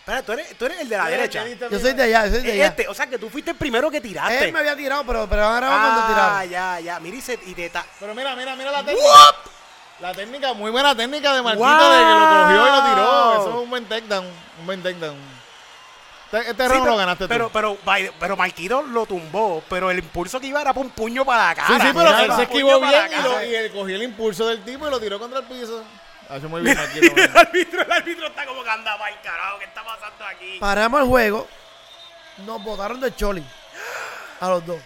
Espera, 0.00 0.22
tú 0.22 0.32
eres, 0.32 0.56
tú 0.56 0.64
eres 0.64 0.80
el 0.80 0.88
de 0.88 0.96
la 0.96 1.10
derecha. 1.10 1.44
Yo 1.70 1.78
soy 1.78 1.92
de 1.92 2.04
allá, 2.04 2.26
yo 2.26 2.32
soy 2.36 2.42
de 2.42 2.52
allá. 2.52 2.66
Este, 2.68 2.88
o 2.88 2.94
sea 2.94 3.06
que 3.06 3.18
tú 3.18 3.28
fuiste 3.28 3.50
el 3.50 3.56
primero 3.58 3.90
que 3.90 4.00
tiraste. 4.00 4.46
Él 4.46 4.52
me 4.54 4.60
había 4.60 4.74
tirado, 4.74 5.04
pero, 5.04 5.28
pero 5.28 5.44
ahora 5.44 5.68
vamos 5.68 5.88
cuando 5.88 6.00
ah, 6.00 6.06
tiraron. 6.08 6.48
ya, 6.48 6.80
ya. 6.80 7.00
Mira 7.00 7.16
y, 7.18 7.20
se- 7.20 7.38
y 7.44 7.52
te 7.54 7.68
ta- 7.68 7.84
Pero 8.00 8.14
mira, 8.14 8.34
mira, 8.34 8.56
mira 8.56 8.70
la 8.70 8.82
técnica. 8.82 9.08
La 10.00 10.14
técnica, 10.14 10.54
muy 10.54 10.70
buena 10.70 10.96
técnica 10.96 11.34
de 11.34 11.42
Marquito 11.42 11.66
de 11.68 11.98
que 11.98 12.10
lo 12.12 12.28
cogió 12.30 12.66
y 12.66 12.70
lo 12.70 12.84
tiró. 12.84 13.32
Eso 13.34 13.48
es 13.50 13.62
un 13.62 13.68
buen 13.70 13.84
takedown. 13.86 14.26
Un 14.60 14.66
buen 14.66 14.82
takedown. 14.82 15.35
Este, 16.32 16.50
este 16.50 16.62
Sí, 16.64 16.68
round 16.68 16.82
pero, 16.82 16.84
lo 16.86 16.96
ganaste 16.96 17.28
pero, 17.28 17.46
tú. 17.46 17.52
pero, 17.52 17.78
pero 18.18 18.36
Marquito 18.36 18.82
lo 18.82 19.06
tumbó, 19.06 19.62
pero 19.68 19.90
el 19.90 19.98
impulso 20.00 20.40
que 20.40 20.48
iba 20.48 20.60
era 20.60 20.72
para 20.74 20.84
un 20.84 20.90
puño 20.90 21.24
para 21.24 21.46
la 21.48 21.54
cara. 21.54 21.68
sí, 21.68 21.74
sí, 21.86 21.92
pero 21.94 22.18
él 22.18 22.32
se 22.34 22.42
esquivó 22.42 22.80
bien 22.80 23.10
y, 23.18 23.22
lo- 23.22 23.44
y 23.44 23.54
él 23.54 23.72
cogió 23.72 23.94
el 23.96 24.02
impulso 24.02 24.46
del 24.48 24.64
tipo 24.64 24.86
y 24.88 24.90
lo 24.90 24.98
tiró 25.00 25.18
contra 25.18 25.38
el 25.38 25.44
piso. 25.46 25.84
Hace 26.28 26.48
muy 26.48 26.62
bien 26.62 26.76
Marquito. 26.76 27.14
el 27.16 27.36
árbitro, 27.36 27.82
el 27.82 27.92
árbitro 27.92 28.26
está 28.26 28.44
como 28.46 28.64
que 28.64 28.70
anda 28.70 28.98
para 28.98 29.10
el 29.14 29.20
carajo. 29.20 29.58
¿Qué 29.60 29.64
está 29.66 29.84
pasando 29.84 30.24
aquí? 30.26 30.58
Paramos 30.58 31.00
el 31.02 31.06
juego. 31.06 31.46
Nos 32.38 32.62
botaron 32.64 33.00
de 33.00 33.14
Choli. 33.14 33.44
A 34.40 34.48
los 34.48 34.66
dos. 34.66 34.80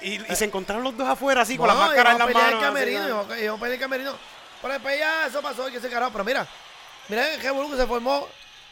Y, 0.00 0.14
y 0.32 0.36
se 0.36 0.46
encontraron 0.46 0.82
los 0.82 0.96
dos 0.96 1.06
afuera 1.08 1.42
así 1.42 1.56
con 1.58 1.66
las 1.68 1.76
máscaras 1.76 2.12
en 2.14 2.18
las 2.18 2.32
manos. 2.32 2.52
el 2.54 2.60
camerino, 2.60 3.06
íbamos 3.06 3.26
a 3.26 3.28
pelear 3.60 3.72
el 3.74 3.78
camerino. 3.80 4.12
Pero 4.62 4.72
después 4.74 4.98
ya 4.98 5.26
eso 5.26 5.42
pasó 5.42 5.68
y 5.68 5.72
que 5.72 5.80
se 5.80 5.90
carajo. 5.90 6.10
Pero 6.12 6.24
mira, 6.24 6.46
mira 7.08 7.34
el 7.34 7.40
revolú 7.42 7.70
que 7.70 7.76
se 7.76 7.86
formó. 7.86 8.26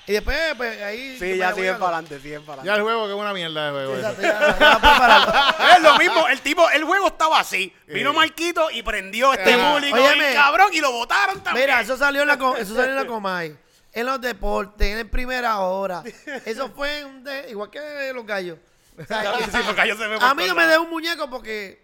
Y 0.07 0.13
después, 0.15 0.37
pues 0.57 0.83
ahí. 0.83 1.17
Sí, 1.19 1.37
ya 1.37 1.55
siguen 1.55 1.75
para 1.79 1.99
adelante, 1.99 2.19
siguen 2.21 2.43
para 2.45 2.63
Ya 2.65 2.73
adelante. 2.75 2.79
el 2.79 2.83
juego, 2.85 3.07
que 3.07 3.13
es 3.13 3.19
una 3.21 3.33
mierda 3.33 3.67
de 3.67 3.71
juego. 3.73 3.95
Exacto, 3.97 4.23
ya, 4.23 4.59
ya. 4.59 5.75
Es 5.77 5.83
lo 5.83 5.97
mismo, 5.97 6.27
el 6.29 6.41
tipo, 6.41 6.69
el 6.71 6.85
juego 6.85 7.07
estaba 7.07 7.39
así. 7.39 7.73
Vino 7.87 8.11
Sí. 8.11 8.17
Marquito 8.17 8.71
y 8.73 8.83
prendió 8.83 9.33
este 9.33 9.55
Ah. 9.55 9.73
público 9.75 9.97
Óyeme. 10.03 10.33
y 10.33 10.35
cabrón 10.35 10.69
y 10.73 10.81
lo 10.81 10.91
votaron 10.91 11.41
también. 11.43 11.67
Mira, 11.67 11.81
eso 11.81 11.97
salió 11.97 12.23
en 12.23 12.29
la, 12.29 12.37
co- 12.39 12.57
eso 12.57 12.75
salió 12.75 12.91
en 12.91 12.97
la 12.97 13.07
Comay. 13.07 13.57
En 13.93 14.07
los 14.07 14.21
deportes, 14.21 14.99
en 14.99 15.09
primera 15.09 15.61
hora. 15.61 16.03
Eso 16.47 16.71
fue 16.75 17.05
un 17.05 17.23
de- 17.23 17.51
igual 17.51 17.71
que 17.71 18.11
los 18.13 18.27
gallos. 18.27 18.59
O 19.01 19.05
sea, 19.07 19.23
Sí, 19.53 19.59
los 19.65 19.77
gallos 19.77 19.99
se 19.99 20.05
a 20.05 20.35
mí 20.35 20.47
no 20.47 20.55
me 20.55 20.67
dé 20.67 20.79
un 20.79 20.91
muñeco 20.91 21.31
porque 21.31 21.81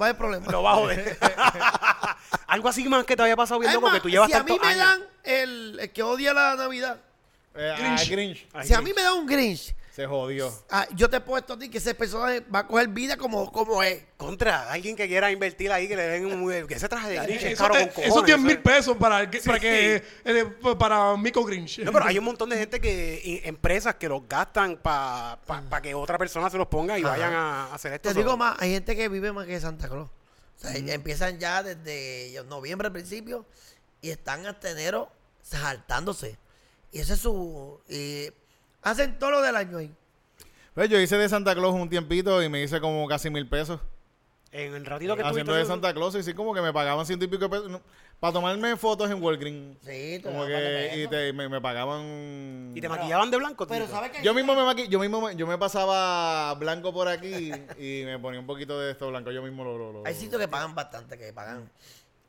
va 0.00 0.06
a 0.06 0.08
haber 0.10 0.18
problema. 0.18 0.52
Lo 0.52 0.62
bajo 0.62 0.86
de. 0.88 1.16
Algo 2.46 2.68
así 2.68 2.86
más 2.88 3.04
que 3.04 3.16
te 3.16 3.22
había 3.22 3.36
pasado 3.36 3.60
bien 3.60 3.70
Es 3.70 3.74
loco 3.74 3.86
más, 3.86 3.94
que 3.96 4.00
tú 4.02 4.10
llevas 4.10 4.28
si 4.30 4.36
a 4.36 4.42
mí 4.42 4.50
tantos 4.50 4.66
me 4.66 4.72
años. 4.74 4.86
dan 4.86 5.08
el, 5.24 5.78
el 5.80 5.92
que 5.92 6.02
odia 6.02 6.34
la 6.34 6.54
Navidad, 6.56 6.98
Eh, 7.56 7.74
ah. 7.76 7.96
Grinch. 8.08 8.46
Si 8.64 8.72
a 8.74 8.78
sí. 8.78 8.84
mí 8.84 8.92
me 8.94 9.02
da 9.02 9.12
un 9.14 9.26
Grinch, 9.26 9.74
Se 9.92 10.06
jodió. 10.06 10.52
ah, 10.70 10.88
yo 10.96 11.08
te 11.08 11.18
he 11.18 11.20
puesto 11.20 11.52
a 11.52 11.58
ti 11.58 11.68
que 11.68 11.78
ese 11.78 11.94
personaje 11.94 12.40
va 12.40 12.60
a 12.60 12.66
coger 12.66 12.88
vida 12.88 13.16
como, 13.16 13.52
como 13.52 13.80
es. 13.82 14.02
Contra, 14.16 14.72
alguien 14.72 14.96
que 14.96 15.06
quiera 15.06 15.30
invertir 15.30 15.70
ahí, 15.70 15.86
que 15.86 15.94
le 15.94 16.02
den 16.08 16.26
un. 16.26 16.66
Que 16.66 16.74
ese 16.74 16.88
traje 16.88 17.10
de 17.10 17.16
Grinch 17.20 17.42
es 17.44 17.58
caro 17.58 17.76
eh, 17.76 17.90
con 17.94 18.02
esos 18.02 18.14
cojones. 18.22 18.26
10 18.26 18.38
mil 18.40 18.50
eso 18.50 18.58
es- 18.58 18.64
pesos 18.64 18.96
para, 18.96 19.30
que- 19.30 19.40
para 19.40 19.60
que 19.60 20.02
eh, 20.24 20.44
para 20.78 21.16
Mico 21.16 21.44
Grinch. 21.44 21.78
No, 21.80 21.92
pero 21.92 22.06
hay 22.06 22.18
un 22.18 22.24
montón 22.24 22.48
de 22.50 22.56
gente 22.58 22.80
que, 22.80 23.20
y- 23.24 23.40
empresas 23.48 23.94
que 23.94 24.08
los 24.08 24.26
gastan 24.28 24.76
para 24.78 25.38
que 25.80 25.94
otra 25.94 26.18
persona 26.18 26.50
se 26.50 26.58
los 26.58 26.66
ponga 26.66 26.98
y 26.98 27.02
Ajá. 27.02 27.10
vayan 27.10 27.32
a 27.34 27.72
hacer 27.74 27.92
esto. 27.92 28.08
Te 28.08 28.14
digo 28.14 28.30
solo. 28.32 28.38
más, 28.38 28.56
hay 28.60 28.72
gente 28.72 28.96
que 28.96 29.08
vive 29.08 29.30
más 29.32 29.46
que 29.46 29.60
Santa 29.60 29.88
Claus. 29.88 30.08
O 30.08 30.60
sea, 30.60 30.76
ya 30.78 30.94
empiezan 30.94 31.38
ya 31.38 31.62
desde 31.62 32.42
noviembre 32.48 32.86
al 32.86 32.92
principio 32.92 33.44
y 34.00 34.10
están 34.10 34.44
hasta 34.46 34.70
enero 34.70 35.08
saltándose. 35.42 36.36
Y 36.94 37.00
ese 37.00 37.14
es 37.14 37.20
su... 37.20 37.80
y 37.88 38.28
hacen 38.82 39.18
todo 39.18 39.32
lo 39.32 39.42
del 39.42 39.56
año 39.56 39.78
ahí. 39.78 39.92
Pues 40.74 40.88
yo 40.88 40.98
hice 40.98 41.16
de 41.18 41.28
Santa 41.28 41.54
Claus 41.54 41.74
un 41.74 41.90
tiempito 41.90 42.42
y 42.42 42.48
me 42.48 42.62
hice 42.62 42.80
como 42.80 43.06
casi 43.08 43.30
mil 43.30 43.48
pesos. 43.48 43.80
En 44.52 44.72
el 44.74 44.86
ratito 44.86 45.16
que 45.16 45.22
Haciendo 45.22 45.52
de 45.54 45.64
Santa 45.64 45.92
Claus 45.92 46.14
y 46.14 46.22
sí 46.22 46.32
como 46.34 46.54
que 46.54 46.60
me 46.62 46.72
pagaban 46.72 47.04
ciento 47.04 47.24
y 47.24 47.28
pico 47.28 47.42
de 47.44 47.48
pesos. 47.48 47.68
no, 47.68 47.80
para 48.20 48.32
tomarme 48.34 48.76
fotos 48.76 49.10
en 49.10 49.20
Walgreens. 49.20 49.76
Sí, 49.80 50.20
te 50.20 50.22
Como 50.22 50.46
que 50.46 50.92
y 51.04 51.08
te- 51.08 51.32
me, 51.32 51.48
me 51.48 51.60
pagaban... 51.60 52.70
Y 52.72 52.80
te 52.80 52.88
maquillaban 52.88 53.30
de 53.32 53.36
blanco, 53.38 53.66
Pero 53.66 53.86
Tito? 53.86 53.96
¿sabes 53.96 54.12
qué? 54.12 54.22
Yo 54.22 54.32
mismo 54.32 54.54
me 54.54 54.62
maqui- 54.62 54.88
yo 54.88 55.00
mismo 55.00 55.20
me, 55.20 55.34
yo 55.34 55.48
me 55.48 55.58
pasaba 55.58 56.54
blanco 56.54 56.92
por 56.94 57.08
aquí 57.08 57.50
y 57.78 58.04
me 58.04 58.16
ponía 58.20 58.38
un 58.38 58.46
poquito 58.46 58.78
de 58.78 58.92
esto 58.92 59.08
blanco. 59.08 59.32
Yo 59.32 59.42
mismo 59.42 59.64
lo... 59.64 59.76
lo, 59.76 59.92
lo- 59.92 60.06
Hay 60.06 60.14
sitios 60.14 60.40
que 60.40 60.46
pagan 60.46 60.72
bastante, 60.76 61.18
que 61.18 61.32
pagan, 61.32 61.68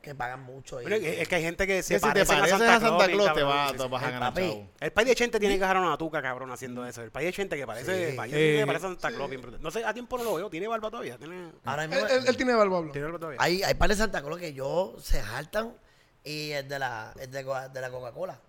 que 0.05 0.15
pagan 0.15 0.41
mucho. 0.43 0.79
y- 0.79 0.83
Bueno, 0.83 0.95
es 0.95 1.19
es 1.19 1.27
que 1.27 1.35
hay 1.35 1.41
gente 1.41 1.67
que 1.67 1.83
se 1.83 1.95
que 1.95 1.99
si 1.99 2.05
te 2.05 2.07
parece 2.25 2.33
pareces 2.33 2.53
a 2.61 2.79
Santa 2.79 3.07
Claus, 3.07 3.33
te, 3.33 3.43
vas 3.43 4.03
a 4.03 4.11
ganar 4.11 4.33
chavo. 4.33 4.69
El 4.79 4.91
país 4.93 5.07
de 5.09 5.15
Chente 5.15 5.39
tiene 5.39 5.57
que 5.57 5.63
agarrar 5.63 5.83
una 5.83 5.97
tuca, 5.97 6.21
cabrón, 6.21 6.51
haciendo 6.51 6.85
eso. 6.85 7.01
El 7.01 7.11
país 7.11 7.25
de 7.27 7.33
Chente 7.33 7.57
que 7.57 7.65
parece, 7.67 7.85
Sí. 8.11 8.15
de 8.15 8.29
que 8.29 8.61
Eh, 8.61 8.65
parece 8.65 8.83
Santa 8.83 9.11
Claus. 9.11 9.29
No 9.59 9.71
sé, 9.71 9.83
a 9.83 9.93
tiempo 9.93 10.17
no 10.17 10.23
lo 10.23 10.35
veo. 10.35 10.49
¿Tiene 10.49 10.67
barba 10.67 10.89
todavía? 10.89 11.17
¿Tiene, 11.17 11.51
Ahora 11.65 11.83
él, 11.83 11.89
mismo, 11.89 12.07
él- 12.07 12.23
él 12.27 12.37
tiene 12.37 12.53
barba 12.53 12.77
blanca. 12.79 12.93
tiene 12.93 13.05
barba 13.07 13.19
todavía? 13.19 13.41
hay, 13.41 13.63
hay 13.63 13.73
pares 13.73 13.97
de 13.97 14.03
Santa 14.03 14.21
Claus 14.21 14.39
que 14.39 14.53
yo 14.53 14.95
se 15.01 15.21
jaltan 15.21 15.73
y 16.23 16.51
es 16.51 16.69
de 16.69 16.79
la, 16.79 17.13
es 17.19 17.31
de, 17.31 17.43
de 17.43 17.81
la 17.81 17.89
Coca-Cola, 17.91 18.39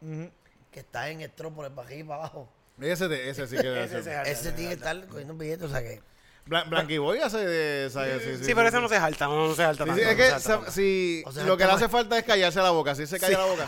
que 0.70 0.80
está 0.80 1.08
en 1.10 1.22
el 1.22 1.30
tropo 1.30 1.56
por 1.56 1.70
para 1.72 1.88
aquí 1.88 1.98
y 1.98 2.04
para 2.04 2.20
abajo. 2.20 2.48
Ese, 2.80 3.08
te- 3.08 3.30
ese 3.30 3.46
sí 3.46 3.56
que 3.56 3.62
debe 3.62 3.84
Ese 3.84 3.98
Ese 4.00 4.34
se 4.34 4.52
tiene 4.52 4.68
que 4.70 4.74
estar 4.76 5.06
cogiendo 5.06 5.32
un 5.32 5.38
billete, 5.38 5.64
o 5.64 5.68
sea 5.70 5.80
que... 5.80 6.02
Blan- 6.46 6.68
Blanquiboy 6.70 7.18
hace 7.20 7.38
de... 7.38 7.90
sabe, 7.90 8.20
sí, 8.20 8.36
sí, 8.38 8.44
Sí, 8.44 8.54
pero 8.54 8.68
ese 8.68 8.80
no 8.80 8.88
se 8.88 8.98
jalta, 9.00 9.26
no, 9.26 9.48
no 9.48 9.54
se 9.54 9.64
jalta 9.64 9.82
Sí, 9.84 9.90
tanto, 9.90 10.00
sí, 10.00 10.04
no 10.04 10.10
es 10.10 10.16
se 10.16 10.22
que 10.34 10.40
sa- 10.40 10.56
tanto. 10.56 10.70
si 10.70 11.22
O 11.26 11.32
sea, 11.32 11.44
lo 11.44 11.56
que 11.56 11.64
le 11.64 11.72
hace 11.72 11.88
falta 11.88 12.16
es 12.18 12.24
callarse 12.24 12.60
la 12.60 12.70
boca, 12.70 12.94
si 12.94 13.06
se 13.06 13.18
calla 13.18 13.38
la 13.38 13.44
boca. 13.46 13.66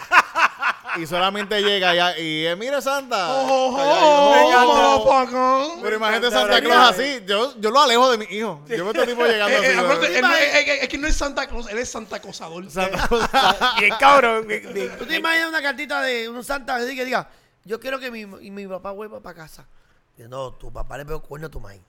y 0.97 1.07
solamente 1.07 1.61
llega 1.61 1.95
ya 1.95 2.17
y 2.19 2.47
eh, 2.47 2.55
mire 2.57 2.81
Santa. 2.81 3.31
Oh, 3.35 3.47
oh, 3.49 3.77
oh, 3.77 5.05
oh. 5.09 5.81
Pero 5.83 5.97
imagínate 5.97 6.31
Santa. 6.31 6.61
Claus 6.61 6.91
así, 6.91 7.21
yo, 7.27 7.55
yo 7.59 7.71
lo 7.71 7.81
alejo 7.81 8.11
de 8.11 8.19
mi 8.19 8.25
hijo. 8.37 8.63
Yo 8.69 8.85
veo 8.85 8.91
este 8.93 9.07
tipo 9.07 9.25
llegando 9.27 9.57
Eh, 9.57 9.57
así. 9.59 9.67
eh, 10.07 10.17
él 10.19 10.23
no 10.23 10.35
es- 10.37 10.89
que 10.89 10.99
no 10.99 11.07
es 11.09 11.17
Santa 11.17 11.47
Claus, 11.47 11.69
él 11.69 11.79
es 11.79 11.89
Santa 11.91 12.21
Cosador. 12.21 12.71
Santa 12.71 13.09
Claus. 13.09 13.29
Bien 13.81 13.95
cabrón. 13.99 14.47
¿Tú 14.99 15.05
te 15.07 15.17
imaginas 15.17 15.49
una 15.49 15.63
cartita 15.63 16.01
de 16.03 16.29
un 16.29 16.43
santa 16.45 16.77
así 16.77 16.95
que 16.97 17.05
diga, 17.05 17.29
yo 17.65 17.79
quiero 17.81 17.99
que 17.99 18.11
mi, 18.11 18.21
y 18.21 18.51
mi 18.51 18.67
papá 18.67 18.93
vuelva 18.93 19.21
para 19.21 19.35
casa? 19.35 19.67
Yo, 20.17 20.29
no, 20.29 20.53
tu 20.53 20.73
papá 20.73 20.97
le 20.99 21.05
veo 21.05 21.21
cuerno 21.21 21.47
a 21.49 21.51
tu 21.51 21.61
maíz. 21.61 21.83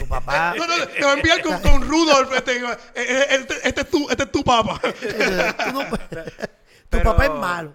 Tu 0.00 0.06
papá... 0.08 0.54
No, 0.58 0.66
no, 0.66 0.88
te 0.88 1.04
va 1.04 1.10
a 1.12 1.14
enviar 1.14 1.42
con, 1.42 1.58
con 1.60 1.88
Rudolf. 1.88 2.32
Este, 2.34 2.56
eh, 2.56 3.26
este, 3.30 3.68
este 3.68 3.80
es 3.82 3.90
tu, 3.90 4.08
este 4.10 4.22
es 4.24 4.32
tu 4.32 4.42
no- 5.72 5.88
tu 5.88 6.16
Pero- 6.90 7.04
papá 7.04 7.24
es 7.24 7.30
malo. 7.30 7.72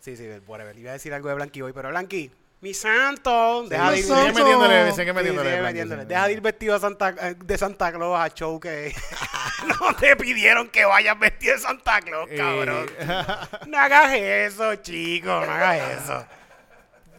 Sí, 0.00 0.16
sí, 0.16 0.28
whatever. 0.46 0.76
Iba 0.78 0.90
a 0.90 0.92
decir 0.94 1.12
algo 1.14 1.28
de 1.28 1.34
Blanqui 1.34 1.62
hoy, 1.62 1.72
pero 1.72 1.88
Blanqui, 1.90 2.30
mi 2.60 2.72
santo, 2.74 3.66
deja 3.68 3.90
de 3.92 3.98
ir. 4.00 4.06
metiéndole, 4.08 4.92
sigue 4.92 5.06
Sí, 5.06 5.12
metiéndole. 5.12 6.04
Deja 6.06 6.26
de 6.26 6.32
ir 6.32 6.40
vestido 6.40 6.74
de 6.74 6.80
Santa, 6.80 7.14
eh, 7.20 7.34
de 7.36 7.58
Santa 7.58 7.92
Claus 7.92 8.18
a 8.18 8.28
show 8.34 8.58
que 8.58 8.94
no 9.80 9.94
te 9.96 10.16
pidieron 10.16 10.68
que 10.70 10.84
vayas 10.84 11.18
vestido 11.18 11.54
de 11.54 11.60
Santa 11.60 12.00
Claus, 12.00 12.28
cabrón. 12.36 12.86
No 13.66 13.78
hagas 13.78 14.14
eso, 14.14 14.74
chico, 14.76 15.26
no 15.28 15.52
hagas 15.52 16.02
eso. 16.02 16.26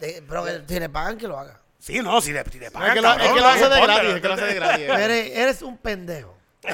De- 0.00 0.22
pero 0.28 0.44
que 0.44 0.62
si 0.66 0.80
le 0.80 0.88
pagan, 0.88 1.16
que 1.16 1.28
lo 1.28 1.38
haga. 1.38 1.58
Sí, 1.86 2.00
no, 2.00 2.20
si 2.20 2.32
le, 2.32 2.42
si 2.50 2.58
le 2.58 2.66
Es 2.66 2.72
pagan, 2.72 2.94
que 2.94 3.00
lo, 3.00 3.12
es 3.14 3.32
que 3.32 3.40
lo 3.40 3.46
hace 3.46 3.68
de 3.68 3.80
gratis, 3.80 4.10
es 4.10 4.20
que 4.20 4.26
lo 4.28 4.34
hace 4.34 4.44
de 4.46 4.54
gratis. 4.54 4.84
eh. 4.88 5.04
Eres, 5.04 5.30
eres 5.36 5.62
un 5.62 5.78
pendejo. 5.78 6.36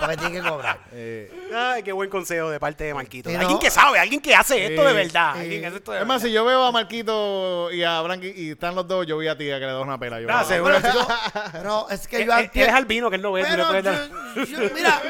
Porque 0.00 0.16
tiene 0.16 0.42
que 0.42 0.48
cobrar. 0.48 0.80
Eh, 0.92 1.48
Ay, 1.54 1.82
qué 1.84 1.92
buen 1.92 2.10
consejo 2.10 2.50
de 2.50 2.58
parte 2.58 2.82
de 2.82 2.92
Marquito. 2.94 3.30
Sí, 3.30 3.36
alguien 3.36 3.52
no. 3.52 3.58
que 3.60 3.70
sabe, 3.70 4.00
alguien 4.00 4.20
que 4.20 4.34
hace 4.34 4.66
esto 4.66 4.82
de 4.82 4.90
Sí, 4.90 4.96
verdad. 4.96 5.34
sí. 5.34 5.40
Alguien 5.42 5.60
que 5.60 5.66
hace 5.68 5.76
esto 5.76 5.92
de 5.92 6.00
Es 6.00 6.06
más, 6.06 6.16
verdad. 6.20 6.26
si 6.28 6.32
yo 6.34 6.44
veo 6.44 6.64
a 6.64 6.72
Marquito 6.72 7.70
y 7.70 7.84
a 7.84 8.00
Blanqui 8.02 8.32
y 8.34 8.50
están 8.50 8.74
los 8.74 8.88
dos, 8.88 9.06
yo 9.06 9.14
voy 9.14 9.28
a 9.28 9.38
ti 9.38 9.48
a 9.52 9.60
que 9.60 9.66
le 9.66 9.70
doy 9.72 9.82
una 9.84 9.96
pela. 9.98 10.20
Yo, 10.20 10.26
Ah, 10.28 10.40
"Ah, 10.40 10.44
seguro. 10.44 10.74
Pero, 10.82 10.94
yo- 10.94 11.08
pero 11.52 11.88
es 11.90 12.08
que 12.08 12.16
Eh, 12.22 12.24
yo 12.26 12.32
eh, 12.32 12.34
antes- 12.34 12.62
Él 12.62 12.68
es 12.68 12.74
albino, 12.74 13.10
que 13.10 13.16
él 13.16 13.22
no 13.22 13.30
ve. 13.30 13.44
Pero 13.48 13.80
yo- 13.80 14.44
yo- 14.44 14.74
mira, 14.74 15.00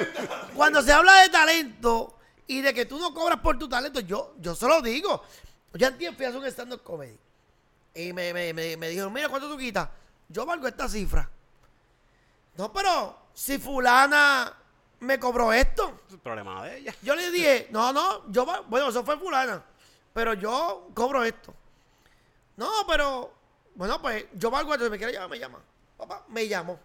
cuando 0.55 0.82
se 0.82 0.92
habla 0.92 1.22
de 1.22 1.28
talento 1.30 2.18
y 2.46 2.61
de 2.61 2.74
que 2.74 2.84
tú 2.84 2.98
no 2.98 3.14
cobras 3.14 3.38
por 3.40 3.59
tu 3.59 3.66
talento, 3.68 4.00
yo, 4.00 4.34
yo 4.40 4.55
se 4.55 4.66
lo 4.66 4.82
digo. 4.82 5.24
Yo 5.72 5.86
antes 5.86 6.14
fui 6.14 6.26
a 6.26 6.28
hacer 6.28 6.38
un 6.40 6.46
stand-up 6.48 6.82
comedy. 6.82 7.16
Y 7.95 8.12
me, 8.12 8.32
me, 8.32 8.53
me, 8.55 8.76
me 8.76 8.88
dijeron, 8.88 9.12
mira, 9.12 9.28
¿cuánto 9.28 9.49
tú 9.49 9.57
quitas? 9.59 9.88
Yo 10.28 10.47
valgo 10.47 10.66
esta 10.66 10.88
cifra. 10.88 11.28
No, 12.57 12.72
pero 12.72 13.18
si 13.34 13.59
fulana 13.59 14.55
me 15.01 15.18
cobró 15.18 15.53
esto. 15.53 16.01
Es 16.07 16.14
el 16.14 16.20
problema 16.20 16.64
de 16.64 16.78
ella. 16.78 16.95
Yo 17.03 17.14
le 17.14 17.30
dije, 17.30 17.68
no, 17.70 17.93
no, 17.93 18.30
yo, 18.30 18.47
bueno, 18.68 18.88
eso 18.88 19.05
fue 19.05 19.18
fulana, 19.18 19.62
pero 20.12 20.34
yo 20.34 20.88
cobro 20.95 21.24
esto. 21.24 21.55
No, 22.57 22.70
pero, 22.86 23.32
bueno, 23.74 24.01
pues 24.01 24.26
yo 24.34 24.51
valgo 24.51 24.72
esto, 24.72 24.84
si 24.84 24.90
me 24.90 24.99
quiere 24.99 25.12
llamar, 25.12 25.30
me 25.30 25.38
llama. 25.38 25.59
Papá, 25.97 26.24
me 26.28 26.47
llamó. 26.49 26.78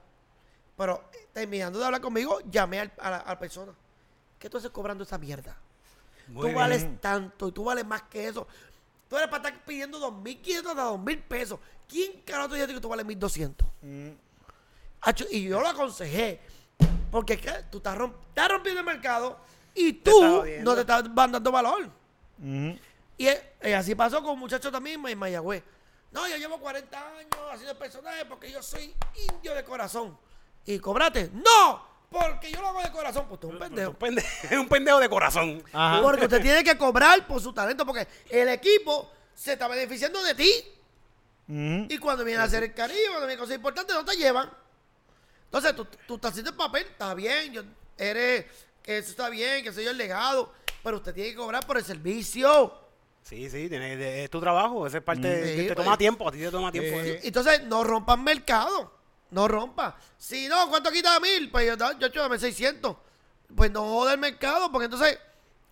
Pero 0.75 1.05
eh, 1.13 1.27
terminando 1.33 1.79
de 1.79 1.85
hablar 1.85 2.01
conmigo, 2.01 2.39
llamé 2.49 2.79
al- 2.81 2.93
a 2.99 3.09
la, 3.11 3.17
a 3.17 3.29
la 3.29 3.39
persona. 3.39 3.73
¿Qué 4.39 4.49
tú 4.49 4.57
haces 4.57 4.69
cobrando 4.71 5.03
esa 5.03 5.17
mierda? 5.17 5.57
Muy 6.27 6.41
tú 6.41 6.47
bien. 6.47 6.55
vales 6.55 7.01
tanto 7.01 7.47
y 7.47 7.51
tú 7.51 7.63
vales 7.63 7.85
más 7.85 8.03
que 8.03 8.27
eso. 8.27 8.47
Tú 9.09 9.15
eres 9.17 9.29
para 9.29 9.47
estar 9.49 9.65
pidiendo 9.65 9.99
2.500 9.99 10.71
a 10.77 10.91
2.000 10.91 11.21
pesos. 11.23 11.59
¿Quién 11.87 12.21
carajo 12.25 12.49
te 12.49 12.55
dice 12.55 12.73
que 12.73 12.81
tú 12.81 12.89
vales 12.89 13.05
1.200? 13.05 13.65
Hacho, 15.01 15.25
y 15.31 15.43
yo 15.47 15.61
lo 15.61 15.67
aconsejé. 15.67 16.41
Porque 17.11 17.33
es 17.33 17.41
que 17.41 17.51
tú 17.71 17.77
estás, 17.77 17.97
romp- 17.97 18.15
estás 18.29 18.49
rompiendo 18.49 18.81
el 18.81 18.85
mercado 18.85 19.39
y 19.73 19.93
tú 19.93 20.11
no 20.63 20.75
te 20.75 20.81
estás 20.81 21.03
dando 21.15 21.51
valor. 21.51 21.89
Y 23.17 23.27
es- 23.27 23.41
eh, 23.61 23.73
así 23.75 23.95
pasó 23.95 24.21
con 24.21 24.31
un 24.33 24.39
muchacho 24.39 24.69
también 24.71 25.03
en 25.07 25.17
Mayagüez. 25.17 25.63
No, 26.11 26.27
yo 26.27 26.35
llevo 26.37 26.59
40 26.59 26.97
años 27.17 27.29
haciendo 27.51 27.77
personajes 27.77 28.25
porque 28.25 28.51
yo 28.51 28.61
soy 28.61 28.93
indio 29.29 29.53
de 29.55 29.63
corazón. 29.63 30.17
¿Y 30.65 30.79
cobrate? 30.79 31.31
¡No! 31.33 31.85
Porque 32.09 32.51
yo 32.51 32.61
lo 32.61 32.67
hago 32.69 32.81
de 32.81 32.91
corazón. 32.91 33.25
Pues 33.27 33.39
tú 33.39 33.49
eres 33.49 33.59
un 33.61 33.95
pendejo. 33.95 33.95
Un 33.99 34.17
Es 34.51 34.57
un 34.57 34.67
pendejo 34.67 34.99
de 34.99 35.09
corazón. 35.09 35.63
Ajá. 35.73 36.01
Porque 36.01 36.25
usted 36.25 36.41
tiene 36.41 36.63
que 36.63 36.77
cobrar 36.77 37.27
por 37.27 37.41
su 37.41 37.51
talento 37.53 37.85
porque 37.85 38.07
el 38.29 38.47
equipo 38.49 39.11
se 39.33 39.53
está 39.53 39.67
beneficiando 39.67 40.21
de 40.23 40.35
ti. 40.35 40.51
Y 41.49 41.97
cuando 41.97 42.25
viene 42.25 42.41
a 42.41 42.45
hacer 42.45 42.63
el 42.63 42.73
cariño, 42.73 42.99
cuando 43.09 43.25
viene 43.27 43.39
cosas 43.39 43.55
importantes, 43.55 43.95
no 43.95 44.03
te 44.03 44.17
llevan. 44.17 44.49
Entonces, 45.45 45.73
tú, 45.75 45.87
tú 46.05 46.15
estás 46.15 46.31
haciendo 46.31 46.51
el 46.51 46.57
papel, 46.57 46.83
está 46.83 47.13
bien, 47.13 47.53
yo, 47.53 47.63
eres, 47.97 48.45
que 48.83 48.97
eso 48.97 49.11
está 49.11 49.29
bien, 49.29 49.63
que 49.63 49.71
soy 49.71 49.85
yo 49.85 49.91
el 49.91 49.97
legado, 49.97 50.51
pero 50.83 50.97
usted 50.97 51.13
tiene 51.13 51.29
que 51.29 51.37
cobrar 51.37 51.65
por 51.65 51.77
el 51.77 51.85
servicio. 51.85 52.73
Sí, 53.21 53.49
sí, 53.49 53.69
tiene, 53.69 54.23
es 54.25 54.29
tu 54.29 54.41
trabajo, 54.41 54.85
esa 54.85 54.97
es 54.97 55.03
parte, 55.03 55.25
de- 55.25 55.55
Sí, 55.55 55.67
te 55.69 55.73
pues. 55.75 55.85
toma 55.85 55.97
tiempo, 55.97 56.27
a 56.27 56.31
ti 56.33 56.39
te 56.39 56.51
toma 56.51 56.69
tiempo. 56.69 57.01
Sí. 57.01 57.09
eso. 57.11 57.19
Entonces, 57.27 57.63
no 57.63 57.85
rompan 57.85 58.21
mercado. 58.25 58.96
No 59.31 59.47
rompan. 59.47 59.93
Si 60.17 60.47
no, 60.47 60.69
¿cuánto 60.69 60.91
quita 60.91 61.19
mil? 61.19 61.49
Pues 61.51 61.67
yo, 61.67 61.91
yo, 61.99 62.07
yo 62.07 62.21
dame 62.21 62.39
600. 62.39 62.95
Pues 63.55 63.71
no 63.71 63.83
joda 63.83 64.13
el 64.13 64.19
mercado, 64.19 64.71
porque 64.71 64.85
entonces, 64.85 65.19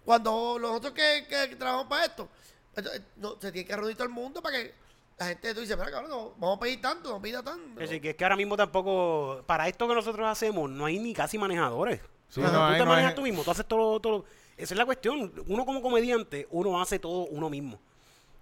cuando 0.03 0.57
nosotros 0.59 0.93
que, 0.93 1.25
que 1.27 1.55
trabajamos 1.55 1.87
para 1.87 2.05
esto, 2.05 2.29
entonces, 2.75 3.01
no, 3.17 3.39
se 3.39 3.51
tiene 3.51 3.67
que 3.67 3.75
reunir 3.75 3.95
todo 3.95 4.07
el 4.07 4.13
mundo 4.13 4.41
para 4.41 4.57
que 4.57 4.73
la 5.17 5.27
gente 5.27 5.53
tú 5.53 5.61
dices, 5.61 5.77
mira, 5.77 5.91
cabrón, 5.91 6.09
no, 6.09 6.33
vamos 6.37 6.57
a 6.57 6.59
pedir 6.59 6.81
tanto, 6.81 7.09
no 7.09 7.21
pida 7.21 7.41
tanto. 7.41 7.81
Es 7.81 7.89
decir, 7.89 8.01
que 8.01 8.09
es 8.11 8.15
que 8.15 8.23
ahora 8.25 8.35
mismo 8.35 8.57
tampoco, 8.57 9.43
para 9.45 9.67
esto 9.67 9.87
que 9.87 9.95
nosotros 9.95 10.27
hacemos, 10.27 10.69
no 10.69 10.85
hay 10.85 10.99
ni 10.99 11.13
casi 11.13 11.37
manejadores. 11.37 12.01
Sí, 12.27 12.41
no 12.41 12.51
tú 12.51 12.57
hay, 12.59 12.73
te 12.73 12.79
no 12.79 12.85
manejas 12.85 13.11
hay. 13.11 13.15
tú 13.15 13.21
mismo, 13.21 13.43
tú 13.43 13.51
haces 13.51 13.65
todo, 13.65 13.99
todo. 13.99 14.25
Esa 14.57 14.73
es 14.73 14.77
la 14.77 14.85
cuestión. 14.85 15.33
Uno 15.47 15.65
como 15.65 15.81
comediante, 15.81 16.47
uno 16.51 16.81
hace 16.81 16.99
todo 16.99 17.25
uno 17.27 17.49
mismo. 17.49 17.79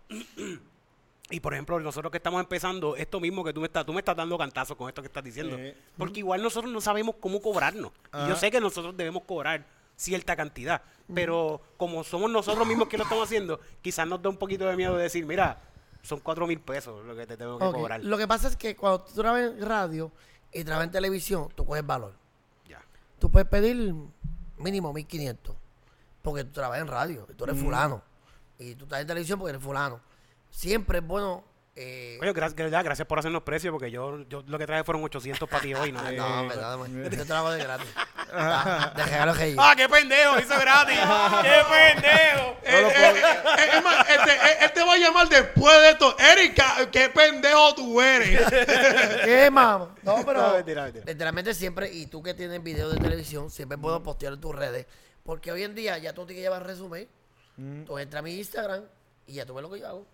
Y 1.34 1.40
por 1.40 1.56
ejemplo, 1.56 1.80
nosotros 1.80 2.12
que 2.12 2.18
estamos 2.18 2.40
empezando, 2.40 2.96
esto 2.96 3.20
mismo 3.20 3.44
que 3.44 3.52
tú 3.54 3.60
me 3.60 3.66
estás, 3.66 3.84
tú 3.84 3.92
me 3.92 4.02
estás 4.02 4.16
dando 4.16 4.38
cantazos 4.38 4.78
con 4.78 4.88
esto 4.88 5.02
que 5.02 5.08
estás 5.08 5.24
diciendo. 5.24 5.58
Porque 5.98 6.20
igual 6.20 6.44
nosotros 6.44 6.72
no 6.72 6.80
sabemos 6.80 7.16
cómo 7.20 7.42
cobrarnos. 7.42 7.92
Y 8.14 8.28
yo 8.28 8.36
sé 8.36 8.52
que 8.52 8.62
nosotros 8.62 8.96
debemos 8.96 9.24
cobrar 9.24 9.66
cierta 9.96 10.36
cantidad. 10.36 10.84
Pero 11.12 11.60
como 11.76 12.04
somos 12.04 12.30
nosotros 12.30 12.68
mismos 12.68 12.88
que 12.88 13.00
lo 13.00 13.04
estamos 13.06 13.24
haciendo, 13.24 13.60
quizás 13.82 14.08
nos 14.08 14.22
da 14.22 14.30
un 14.30 14.38
poquito 14.38 14.68
de 14.68 14.76
miedo 14.76 14.96
decir, 14.96 15.26
mira, 15.26 15.60
son 16.04 16.20
cuatro 16.20 16.46
mil 16.46 16.60
pesos 16.60 17.04
lo 17.04 17.16
que 17.16 17.26
te 17.26 17.36
tengo 17.36 17.58
que 17.58 17.66
cobrar. 17.66 18.04
Lo 18.04 18.16
que 18.16 18.28
pasa 18.28 18.50
es 18.50 18.56
que 18.56 18.76
cuando 18.76 19.02
tú 19.02 19.14
trabajas 19.16 19.54
en 19.54 19.66
radio 19.66 20.12
y 20.52 20.64
trabajas 20.64 20.86
en 20.86 20.92
televisión, 20.92 21.50
tú 21.56 21.66
coges 21.66 21.84
valor. 21.84 22.14
Ya. 22.70 22.80
Tú 23.18 23.32
puedes 23.32 23.50
pedir 23.50 23.92
mínimo 24.60 24.94
1500. 24.94 25.56
Porque 26.22 26.44
tú 26.44 26.52
trabajas 26.52 26.84
en 26.84 26.90
radio, 26.90 27.26
y 27.28 27.34
tú 27.34 27.46
eres 27.46 27.60
fulano. 27.60 28.04
Y 28.60 28.76
tú 28.76 28.84
estás 28.84 29.02
en 29.02 29.08
televisión 29.08 29.40
porque 29.40 29.50
eres 29.50 29.64
fulano. 29.64 30.00
Siempre 30.54 30.99
es 30.99 31.04
bueno. 31.08 31.43
eh, 31.76 32.20
Oye, 32.22 32.32
gracias, 32.32 32.56
verdad, 32.56 32.84
gracias 32.84 33.08
por 33.08 33.18
hacernos 33.18 33.41
precios, 33.41 33.72
porque 33.72 33.89
yo, 33.89 34.20
yo 34.30 34.43
lo 34.45 34.60
que 34.60 34.68
traje 34.68 34.84
fueron 34.84 35.04
800 35.04 35.49
para 35.49 35.64
ti 35.64 35.74
hoy. 35.74 35.91
¿no? 35.91 35.99
no, 36.12 36.43
me 36.43 36.56
da, 36.56 36.78
yo 37.10 37.10
te 37.10 37.26
lo 37.26 37.36
hago 37.36 37.51
de 37.51 37.64
gratis. 37.64 37.88
Ah, 38.32 38.93
de 38.95 39.04
regalo 39.04 39.34
que 39.34 39.56
¡Ah, 39.58 39.74
qué 39.76 39.89
pendejo! 39.89 40.39
Hizo 40.39 40.60
gratis. 40.60 40.97
¡Qué 41.41 41.62
pendejo! 41.74 42.49
Eh, 42.64 42.88
eh, 42.88 43.22
eh, 43.22 43.70
es 43.78 43.84
más, 43.84 44.10
él 44.10 44.20
te, 44.26 44.66
él 44.66 44.74
te 44.74 44.84
va 44.84 44.93
a 44.93 44.97
llamar 44.97 45.28
después 45.30 45.82
de 45.82 45.89
esto. 45.89 46.16
Erika, 46.20 46.89
qué 46.91 47.10
pendejo 47.10 47.74
tú 47.76 47.99
eres. 48.01 48.39
¿Qué, 49.26 49.49
mamá? 49.51 49.95
No, 50.04 50.24
pero 50.26 50.41
No, 50.41 50.54
mentira, 50.54 50.84
mentira. 50.84 51.06
literalmente 51.08 51.54
siempre, 51.56 51.91
y 51.91 52.06
tú 52.06 52.22
que 52.22 52.34
tienes 52.36 52.62
videos 52.64 52.93
de 52.93 52.99
televisión, 53.01 53.49
siempre 53.49 53.78
puedo 53.80 54.01
postear 54.04 54.34
en 54.34 54.39
tus 54.41 54.56
redes. 54.56 54.86
Porque 55.24 55.51
hoy 55.51 55.64
en 55.64 55.74
día 55.74 55.97
ya 55.97 56.14
tú 56.14 56.26
tienes 56.26 56.38
que 56.38 56.41
llevar 56.43 56.64
resumen. 56.66 57.08
Tú 57.86 57.97
entras 57.97 58.20
a 58.20 58.24
mi 58.24 58.36
Instagram 58.36 58.84
y 59.28 59.34
ya 59.34 59.45
tú 59.45 59.54
ves 59.56 59.62
lo 59.64 59.72
que 59.72 59.80
yo 59.80 59.88
hago. 59.88 60.08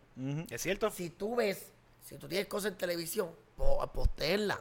¿Es 0.49 0.61
cierto? 0.61 0.89
Si 0.91 1.09
tú 1.09 1.35
ves, 1.35 1.71
si 2.03 2.17
tú 2.17 2.27
tienes 2.27 2.47
cosas 2.47 2.71
en 2.73 2.77
televisión, 2.77 3.29
po- 3.55 3.85
postéenla. 3.91 4.59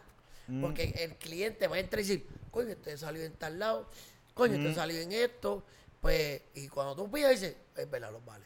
Porque 0.63 0.95
el 1.05 1.17
cliente 1.17 1.67
va 1.69 1.77
a 1.77 1.79
entrar 1.79 2.01
y 2.01 2.07
decir, 2.07 2.27
coño, 2.51 2.71
este 2.71 2.97
salió 2.97 3.23
en 3.23 3.35
tal 3.35 3.59
lado, 3.59 3.91
coño, 4.33 4.55
este 4.55 4.75
salió 4.75 4.99
en 5.01 5.13
esto. 5.13 5.63
Pues, 6.01 6.41
y 6.55 6.69
cuando 6.69 6.95
tú 6.97 7.11
pidas, 7.11 7.33
dices, 7.33 7.55
es 7.77 7.91
verdad, 7.91 8.11
los 8.13 8.25
vale. 8.25 8.45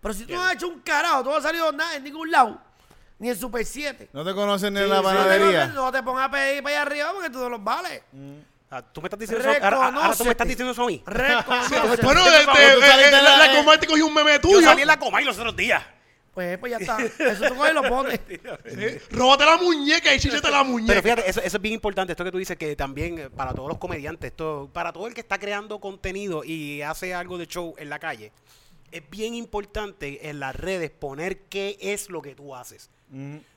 Pero 0.00 0.14
si 0.14 0.24
tú 0.24 0.32
no 0.34 0.42
has 0.42 0.54
hecho 0.54 0.68
un 0.68 0.80
carajo, 0.80 1.22
tú 1.22 1.28
no 1.30 1.36
has 1.36 1.42
salido 1.42 1.70
nada 1.72 1.96
en 1.96 2.04
ningún 2.04 2.30
lado, 2.30 2.58
ni 3.18 3.28
en 3.28 3.36
Super 3.36 3.66
7. 3.66 4.08
No 4.14 4.24
te 4.24 4.32
conocen 4.34 4.72
ni 4.72 4.80
en 4.80 4.88
la 4.88 5.02
panadería. 5.02 5.66
No 5.66 5.72
te, 5.72 5.74
no 5.74 5.92
te 5.92 6.02
pongas 6.02 6.28
a 6.28 6.30
pedir 6.30 6.62
para 6.62 6.76
allá 6.76 6.82
arriba 6.90 7.12
porque 7.12 7.28
tú 7.30 7.38
no 7.40 7.50
los 7.50 7.62
vales. 7.62 8.00
¿Tú 8.92 9.00
me 9.00 9.06
estás 9.06 9.18
diciendo 9.18 9.50
eso? 9.50 9.64
Ahora, 9.64 9.86
ahora 9.86 10.16
tú 10.16 10.24
me 10.24 10.30
estás 10.30 10.46
diciendo 10.46 10.72
eso 10.72 10.84
a 10.84 10.86
mí. 10.86 11.02
Bueno, 11.04 11.44
Por 11.44 12.16
este, 12.18 12.44
tú 12.44 12.56
eh, 12.56 13.08
eh, 13.08 13.10
la, 13.10 13.36
la- 13.36 13.56
Comay 13.56 13.80
te 13.80 13.86
cogió 13.86 14.06
un 14.06 14.14
meme 14.14 14.32
Yo 14.34 14.40
tuyo. 14.40 14.62
salí 14.62 14.82
en 14.82 14.86
la 14.86 14.98
coma 14.98 15.20
y 15.20 15.24
los 15.24 15.36
otros 15.38 15.56
días. 15.56 15.82
Pues, 16.32 16.56
pues 16.58 16.70
ya 16.70 16.78
está. 16.78 16.98
Eso 17.02 17.48
tú 17.48 17.56
coges 17.56 17.72
y 17.72 17.74
lo 17.74 17.82
pones. 17.88 18.20
Eh, 18.64 19.02
Róbate 19.10 19.44
la 19.44 19.56
muñeca 19.56 20.14
y 20.14 20.20
chíchate 20.20 20.48
la 20.50 20.62
muñeca. 20.62 20.92
Pero 20.92 21.02
fíjate, 21.02 21.28
eso, 21.28 21.40
eso 21.40 21.56
es 21.56 21.60
bien 21.62 21.74
importante, 21.74 22.12
esto 22.12 22.22
que 22.24 22.30
tú 22.30 22.38
dices, 22.38 22.56
que 22.56 22.76
también 22.76 23.30
para 23.36 23.52
todos 23.52 23.68
los 23.68 23.78
comediantes, 23.78 24.30
esto, 24.30 24.70
para 24.72 24.92
todo 24.92 25.08
el 25.08 25.14
que 25.14 25.20
está 25.20 25.38
creando 25.38 25.80
contenido 25.80 26.44
y 26.44 26.82
hace 26.82 27.12
algo 27.12 27.36
de 27.38 27.46
show 27.48 27.74
en 27.76 27.90
la 27.90 27.98
calle, 27.98 28.30
es 28.92 29.02
bien 29.10 29.34
importante 29.34 30.28
en 30.30 30.38
las 30.38 30.54
redes 30.54 30.90
poner 30.92 31.40
qué 31.48 31.76
es 31.80 32.08
lo 32.08 32.22
que 32.22 32.36
tú 32.36 32.54
haces. 32.54 32.88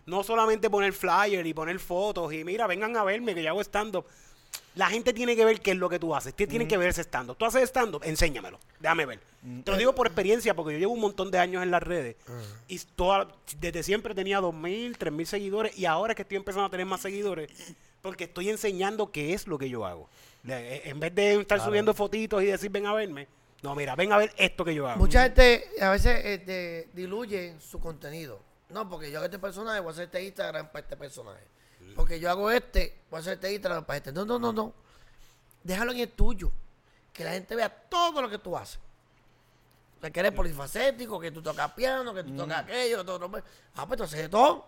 No 0.07 0.24
solamente 0.24 0.68
poner 0.72 0.93
flyer 0.93 1.45
y 1.45 1.53
poner 1.53 1.78
fotos 1.80 2.34
y 2.34 2.43
mira, 2.43 2.66
vengan 2.66 2.97
a 2.97 3.03
verme 3.03 3.36
que 3.36 3.43
yo 3.43 3.49
hago 3.49 3.61
stand-up. 3.61 4.07
La 4.76 4.88
gente 4.88 5.14
tiene 5.14 5.36
que 5.36 5.46
ver 5.46 5.62
qué 5.62 5.72
es 5.72 5.78
lo 5.78 5.88
que 5.90 6.00
tú 6.00 6.16
haces. 6.16 6.34
Ti- 6.34 6.48
Tienen 6.48 6.68
que 6.68 6.78
ver 6.78 6.90
ese 6.90 7.02
stand-up. 7.04 7.38
Tú 7.38 7.46
haces 7.46 7.64
stand-up, 7.70 8.02
enséñamelo. 8.04 8.60
Déjame 8.80 9.06
ver. 9.06 9.20
Te 9.64 9.72
lo 9.72 9.78
digo 9.78 9.94
por 9.94 10.08
experiencia, 10.08 10.54
porque 10.56 10.74
yo 10.74 10.80
llevo 10.80 10.94
un 10.94 11.02
montón 11.02 11.30
de 11.30 11.38
años 11.38 11.62
en 11.64 11.70
las 11.72 11.84
redes. 11.84 12.16
Y 12.68 12.80
toda- 12.96 13.28
desde 13.60 13.84
siempre 13.84 14.16
tenía 14.16 14.40
2.000, 14.40 14.98
3.000 14.98 15.26
seguidores. 15.28 15.78
Y 15.78 15.86
ahora 15.86 16.14
es 16.14 16.16
que 16.16 16.22
estoy 16.24 16.38
empezando 16.38 16.66
a 16.66 16.70
tener 16.70 16.86
más 16.86 17.02
seguidores, 17.02 17.52
porque 18.02 18.24
estoy 18.24 18.50
enseñando 18.50 19.12
qué 19.12 19.34
es 19.34 19.48
lo 19.48 19.58
que 19.58 19.70
yo 19.70 19.86
hago. 19.86 20.10
Le- 20.44 20.90
En 20.90 21.00
vez 21.00 21.14
de 21.14 21.36
estar 21.42 21.60
subiendo 21.66 21.94
fotitos 21.94 22.42
y 22.42 22.48
decir, 22.48 22.70
ven 22.72 22.86
a 22.88 22.94
verme. 22.94 23.28
No, 23.62 23.76
mira, 23.76 23.96
ven 23.96 24.12
a 24.12 24.18
ver 24.18 24.34
esto 24.38 24.66
que 24.66 24.74
yo 24.76 24.88
hago. 24.88 25.00
Mucha 25.00 25.24
gente 25.24 25.66
a 25.80 25.90
veces 25.92 26.20
este, 26.26 26.90
diluye 26.94 27.56
su 27.62 27.80
contenido. 27.80 28.42
No, 28.70 28.90
porque 28.90 29.12
yo 29.12 29.20
hago 29.20 29.26
este 29.26 29.40
personaje, 29.40 29.80
voy 29.80 29.90
a 29.90 29.92
hacer 29.92 30.06
este 30.06 30.24
Instagram 30.24 30.68
para 30.68 30.80
este 30.80 30.98
personaje. 30.98 31.44
Porque 31.96 32.20
yo 32.20 32.30
hago 32.30 32.50
este, 32.52 33.02
voy 33.10 33.18
a 33.18 33.22
hacer 33.22 33.34
este 33.34 33.54
Instagram 33.54 33.86
para 33.86 33.98
este. 33.98 34.12
No, 34.12 34.26
no, 34.26 34.40
no, 34.40 34.52
no. 34.52 34.74
Déjalo 35.64 35.92
en 35.92 36.00
el 36.00 36.10
tuyo. 36.12 36.52
Que 37.14 37.24
la 37.24 37.32
gente 37.32 37.56
vea 37.56 37.70
todo 37.70 38.22
lo 38.22 38.30
que 38.30 38.40
tú 38.40 38.58
haces. 38.58 38.80
O 39.98 40.02
sea, 40.02 40.12
que 40.12 40.20
eres 40.20 40.32
polifacético, 40.34 41.20
que 41.20 41.32
tú 41.32 41.42
tocas 41.42 41.72
piano, 41.74 42.14
que 42.14 42.24
tú 42.24 42.36
tocas 42.36 42.64
aquello, 42.64 42.98
que 43.00 43.04
tú 43.06 43.12
otro. 43.12 43.32
Ah, 43.76 43.86
pues 43.88 43.98
tú 43.98 44.04
haces 44.04 44.20
de 44.20 44.30
todo. 44.30 44.66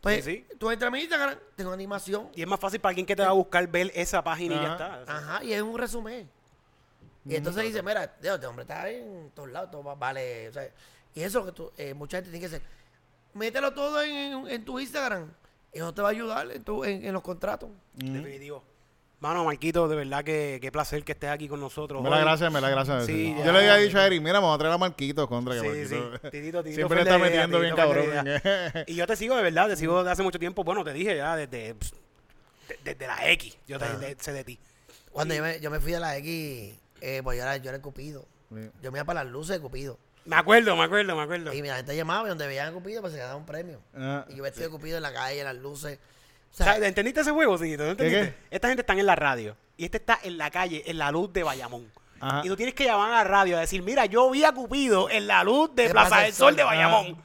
Pues 0.00 0.24
Sí, 0.24 0.46
tú 0.58 0.70
entras 0.70 0.88
a 0.88 0.90
mi 0.90 1.00
Instagram, 1.00 1.38
tengo 1.56 1.72
animación. 1.72 2.30
Y 2.34 2.42
es 2.42 2.48
más 2.48 2.58
fácil 2.60 2.80
para 2.80 2.90
alguien 2.90 3.06
que 3.06 3.14
te 3.16 3.22
va 3.22 3.28
a 3.28 3.32
buscar 3.32 3.66
ver 3.68 3.90
esa 3.94 4.22
página 4.24 4.54
y 4.56 4.58
ya 4.60 4.74
Ajá. 4.74 5.00
está. 5.00 5.16
Ajá, 5.16 5.44
y 5.44 5.52
es 5.52 5.62
un 5.62 5.78
resumen. 5.78 6.28
Y 7.26 7.36
entonces 7.36 7.62
dice, 7.64 7.82
mira, 7.82 8.14
Dios, 8.20 8.34
este 8.34 8.46
hombre 8.46 8.64
está 8.64 8.88
en 8.90 9.30
todos 9.34 9.48
lados, 9.50 9.70
todo 9.70 9.82
va- 9.84 9.94
vale. 9.94 10.48
o 10.48 10.52
sea, 10.52 10.68
y 11.14 11.22
eso 11.22 11.42
que 11.46 11.52
tú, 11.52 11.72
eh, 11.78 11.94
mucha 11.94 12.18
gente 12.18 12.30
tiene 12.30 12.40
que 12.40 12.54
hacer. 12.54 12.62
Mételo 13.32 13.72
todo 13.72 14.02
en, 14.02 14.12
en- 14.14 14.48
en 14.48 14.64
tu 14.64 14.78
Instagram. 14.78 15.32
Y 15.74 15.78
eso 15.78 15.92
te 15.92 16.02
va 16.02 16.08
a 16.08 16.10
ayudar 16.12 16.50
en, 16.50 16.62
tu- 16.62 16.84
en, 16.84 17.04
en 17.04 17.12
los 17.12 17.22
contratos. 17.22 17.68
Definitivo. 17.94 18.62
Mano, 19.20 19.44
Marquito, 19.44 19.88
de 19.88 19.96
verdad 19.96 20.22
que 20.22 20.58
qué 20.60 20.70
placer 20.70 21.02
que 21.02 21.12
estés 21.12 21.30
aquí 21.30 21.48
con 21.48 21.58
nosotros. 21.58 22.02
Me 22.02 22.10
la 22.10 22.18
gracias, 22.18 22.52
me 22.52 22.60
la 22.60 22.68
gracias. 22.68 23.06
Sí, 23.06 23.34
yo 23.44 23.52
le 23.52 23.58
había 23.58 23.76
dicho 23.76 23.98
a 23.98 24.06
Eric, 24.06 24.20
mira, 24.20 24.34
vamos 24.38 24.54
a 24.54 24.58
traer 24.58 24.74
a 24.74 24.78
Marquito 24.78 25.26
contra 25.26 25.54
que 25.54 25.60
Sí, 25.60 25.66
Marquito- 25.66 25.88
sí. 26.22 26.28
Titito, 26.30 26.62
Titito 26.62 26.74
Siempre 26.74 26.96
le 26.96 27.02
está 27.02 27.16
idea, 27.18 27.26
metiendo 27.30 27.60
bien 27.60 27.74
cabrón. 27.74 28.04
Y 28.86 28.94
yo 28.94 29.06
te 29.06 29.16
sigo 29.16 29.34
de 29.36 29.42
verdad, 29.42 29.68
te 29.68 29.76
sigo 29.76 30.04
de 30.04 30.10
hace 30.10 30.22
mucho 30.22 30.38
tiempo. 30.38 30.62
Bueno, 30.62 30.84
te 30.84 30.92
dije 30.92 31.16
ya 31.16 31.36
desde, 31.36 31.74
desde 32.84 33.06
la 33.06 33.30
X. 33.30 33.56
Yo 33.66 33.78
te, 33.78 33.86
de- 33.98 34.16
sé 34.20 34.32
de 34.32 34.44
ti. 34.44 34.58
Cuando 35.10 35.32
yo, 35.34 35.42
me, 35.42 35.58
yo 35.60 35.70
me 35.70 35.80
fui 35.80 35.94
a 35.94 36.00
la 36.00 36.16
X, 36.18 36.74
eh, 37.00 37.20
pues 37.24 37.38
yo 37.38 37.42
era, 37.44 37.56
yo 37.56 37.70
era 37.70 37.76
el 37.76 37.82
Cupido. 37.82 38.26
Sí. 38.50 38.60
Yo 38.82 38.92
me 38.92 38.98
iba 38.98 39.04
para 39.06 39.24
las 39.24 39.32
luces 39.32 39.56
de 39.56 39.62
Cupido. 39.62 39.98
Me 40.26 40.36
acuerdo, 40.36 40.74
me 40.76 40.84
acuerdo, 40.84 41.14
me 41.16 41.22
acuerdo. 41.22 41.52
Y 41.52 41.60
la 41.62 41.76
gente 41.76 41.94
llamaba 41.96 42.24
y 42.26 42.28
donde 42.30 42.46
veían 42.46 42.68
a 42.68 42.72
Cupido, 42.72 43.00
pues 43.02 43.12
se 43.12 43.18
ganaba 43.18 43.36
un 43.36 43.44
premio. 43.46 43.80
Ah, 43.94 44.24
Y 44.28 44.36
yo 44.36 44.42
vestido 44.42 44.66
de 44.66 44.70
Cupido 44.70 44.96
en 44.96 45.02
la 45.02 45.12
calle, 45.12 45.40
en 45.40 45.44
las 45.46 45.56
luces. 45.56 45.98
O 45.98 46.62
O 46.62 46.64
sea, 46.64 46.76
¿Entendiste 46.76 47.20
ese 47.20 47.30
juego, 47.32 47.58
¿Qué, 47.58 47.74
entendiste? 47.74 48.08
qué? 48.10 48.34
Esta 48.50 48.68
gente 48.68 48.82
está 48.82 48.92
en 48.94 49.04
la 49.06 49.16
radio 49.16 49.56
y 49.76 49.84
este 49.84 49.98
está 49.98 50.18
en 50.22 50.38
la 50.38 50.50
calle, 50.50 50.82
en 50.86 50.98
la 50.98 51.10
luz 51.10 51.32
de 51.32 51.42
Bayamón. 51.42 51.90
Ajá. 52.20 52.42
Y 52.44 52.48
tú 52.48 52.56
tienes 52.56 52.74
que 52.74 52.84
llamar 52.84 53.10
a 53.12 53.16
la 53.16 53.24
radio 53.24 53.56
a 53.58 53.60
decir, 53.60 53.82
mira, 53.82 54.06
yo 54.06 54.30
vi 54.30 54.44
a 54.44 54.52
Cupido 54.52 55.10
en 55.10 55.26
la 55.26 55.44
luz 55.44 55.74
de 55.74 55.90
Plaza 55.90 56.20
del 56.20 56.32
Sol 56.32 56.48
Sol. 56.50 56.56
de 56.56 56.64
Bayamón. 56.64 57.22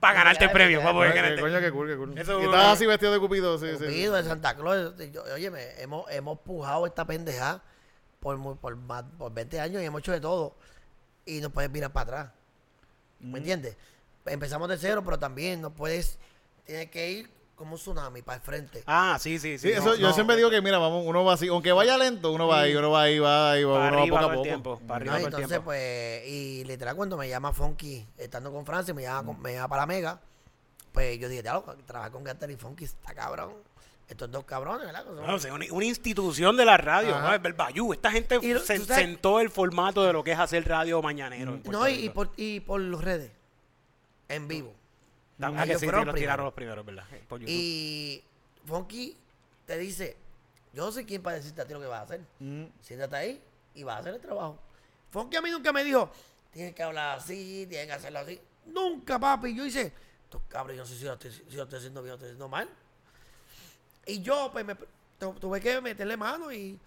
Para 0.00 0.14
ganarte 0.14 0.46
el 0.46 0.50
premio, 0.50 0.80
para 0.80 0.92
poder 0.94 1.10
Coño, 1.10 1.22
ganarte. 1.22 1.42
coño, 1.42 1.60
qué 1.60 1.70
cool, 1.70 1.88
qué 1.88 1.96
cool. 1.96 2.18
Eso- 2.18 2.40
y 2.40 2.44
estabas 2.46 2.68
así 2.72 2.86
vestido 2.86 3.12
de 3.12 3.20
Cupido, 3.20 3.58
sí, 3.58 3.66
sí. 3.78 3.84
Cupido 3.84 4.14
de 4.14 4.24
Santa 4.24 4.56
Claus. 4.56 4.94
Óyeme, 5.34 5.60
hemos, 5.78 6.10
hemos 6.10 6.38
pujado 6.40 6.86
esta 6.86 7.04
pendeja 7.06 7.62
por, 8.18 8.58
por, 8.58 8.76
más, 8.76 9.04
por 9.18 9.30
20 9.32 9.60
años 9.60 9.82
y 9.82 9.84
hemos 9.84 10.00
hecho 10.00 10.12
de 10.12 10.20
todo. 10.22 10.56
Y 11.26 11.42
no 11.42 11.50
puedes 11.50 11.70
mirar 11.70 11.92
para 11.92 12.04
atrás. 12.04 12.32
¿Me 13.20 13.38
entiendes? 13.38 13.76
Empezamos 14.26 14.68
de 14.68 14.78
cero, 14.78 15.02
pero 15.04 15.18
también 15.18 15.60
no 15.60 15.70
puedes, 15.70 16.18
tienes 16.64 16.90
que 16.90 17.10
ir 17.10 17.30
como 17.56 17.72
un 17.72 17.78
tsunami 17.78 18.22
para 18.22 18.36
el 18.36 18.42
frente. 18.42 18.82
Ah, 18.86 19.18
sí, 19.20 19.38
sí, 19.38 19.58
sí. 19.58 19.68
Sí, 19.68 19.72
eso, 19.72 19.94
yo 19.96 20.08
no. 20.08 20.14
siempre 20.14 20.36
digo 20.36 20.48
que, 20.50 20.62
mira, 20.62 20.78
vamos, 20.78 21.04
uno 21.06 21.24
va 21.24 21.34
así, 21.34 21.48
aunque 21.48 21.72
vaya 21.72 21.98
lento, 21.98 22.32
uno 22.32 22.46
va 22.46 22.60
ahí, 22.60 22.74
uno 22.74 22.90
va 22.90 23.02
ahí, 23.02 23.18
va 23.18 23.52
ahí, 23.52 23.64
va, 23.64 23.74
para 23.74 23.88
uno 24.02 24.14
va 24.14 24.20
poco 24.20 24.24
a 24.24 24.30
poco. 24.32 24.42
tiempo. 24.42 24.80
Para 24.86 24.96
arriba 24.96 25.12
No, 25.18 25.24
entonces, 25.26 25.48
tiempo. 25.48 25.64
pues, 25.66 26.26
y 26.26 26.64
literal, 26.64 26.96
cuando 26.96 27.16
me 27.18 27.28
llama 27.28 27.52
Funky, 27.52 28.06
estando 28.16 28.50
con 28.52 28.64
Francia, 28.64 28.94
me 28.94 29.02
llama, 29.02 29.26
con- 29.26 29.42
me 29.42 29.52
llama 29.54 29.68
para 29.68 29.82
la 29.82 29.86
Mega, 29.86 30.20
pues 30.92 31.18
yo 31.18 31.28
dije, 31.28 31.42
trabajar 31.42 32.10
con 32.10 32.24
Gatter 32.24 32.50
y 32.50 32.56
Funky 32.56 32.84
está 32.84 33.14
cabrón. 33.14 33.52
Estos 34.10 34.28
dos 34.30 34.44
cabrones, 34.44 34.84
¿verdad? 34.86 35.04
Son- 35.04 35.16
No, 35.24 35.34
o 35.34 35.38
sea, 35.38 35.54
una, 35.54 35.64
una 35.70 35.84
institución 35.84 36.56
de 36.56 36.64
la 36.64 36.76
radio, 36.76 37.14
Ajá. 37.14 37.38
¿no? 37.38 37.46
El 37.46 37.52
Bayou. 37.54 37.92
Esta 37.92 38.10
gente 38.10 38.38
Y 38.42 38.58
se- 38.58 38.84
sentó 38.84 39.38
el 39.40 39.50
formato 39.50 40.04
de 40.04 40.12
lo 40.12 40.24
que 40.24 40.32
es 40.32 40.38
hacer 40.38 40.66
radio 40.68 41.00
mañanero. 41.00 41.60
no, 41.64 41.88
y, 41.88 42.08
por, 42.10 42.32
y 42.36 42.58
por 42.60 42.80
las 42.80 43.00
redes, 43.00 43.30
en 44.28 44.48
vivo. 44.48 44.74
Ah, 45.40 45.52
que 45.64 45.70
ellos 45.70 45.80
sí, 45.80 45.86
los 45.86 45.94
primero. 45.94 46.14
tiraron 46.14 46.44
los 46.44 46.54
primeros, 46.54 46.84
¿verdad? 46.84 47.04
Por. 47.28 47.40
Y 47.46 48.22
Funky 48.66 49.16
te 49.64 49.78
dice, 49.78 50.16
yo 50.74 50.84
no 50.84 50.92
sé 50.92 51.06
quién 51.06 51.22
para 51.22 51.36
decirte 51.36 51.62
a 51.62 51.64
ti 51.66 51.72
lo 51.72 51.80
que 51.80 51.86
vas 51.86 52.00
a 52.00 52.02
hacer. 52.02 52.20
Mm. 52.40 52.64
Siéntate 52.80 53.16
ahí 53.16 53.42
y 53.74 53.82
vas 53.84 53.96
a 53.96 54.00
hacer 54.00 54.14
el 54.14 54.20
trabajo. 54.20 54.58
Funky 55.10 55.36
a 55.36 55.40
mí 55.40 55.50
nunca 55.50 55.72
me 55.72 55.82
dijo, 55.84 56.10
tienes 56.52 56.74
que 56.74 56.82
hablar 56.82 57.18
así, 57.18 57.64
tienes 57.68 57.86
que 57.86 57.92
hacerlo 57.92 58.18
así. 58.18 58.38
Nunca, 58.66 59.18
papi. 59.20 59.54
Yo 59.54 59.64
hice, 59.64 59.92
estos 60.24 60.42
cabros, 60.48 60.76
yo 60.76 60.82
no 60.82 60.88
sé 60.88 60.96
si 60.98 61.04
lo 61.04 61.12
estoy, 61.14 61.30
si 61.30 61.56
lo 61.56 61.62
estoy 61.62 61.78
haciendo 61.78 62.02
bien 62.02 62.12
o 62.12 62.14
estoy 62.16 62.28
haciendo 62.30 62.48
mal. 62.48 62.68
Y 64.06 64.20
yo, 64.22 64.50
pues, 64.52 64.64
me, 64.64 64.74
tu- 65.18 65.34
tuve 65.34 65.60
que 65.60 65.80
meterle 65.80 66.16
mano 66.16 66.52
y, 66.52 66.78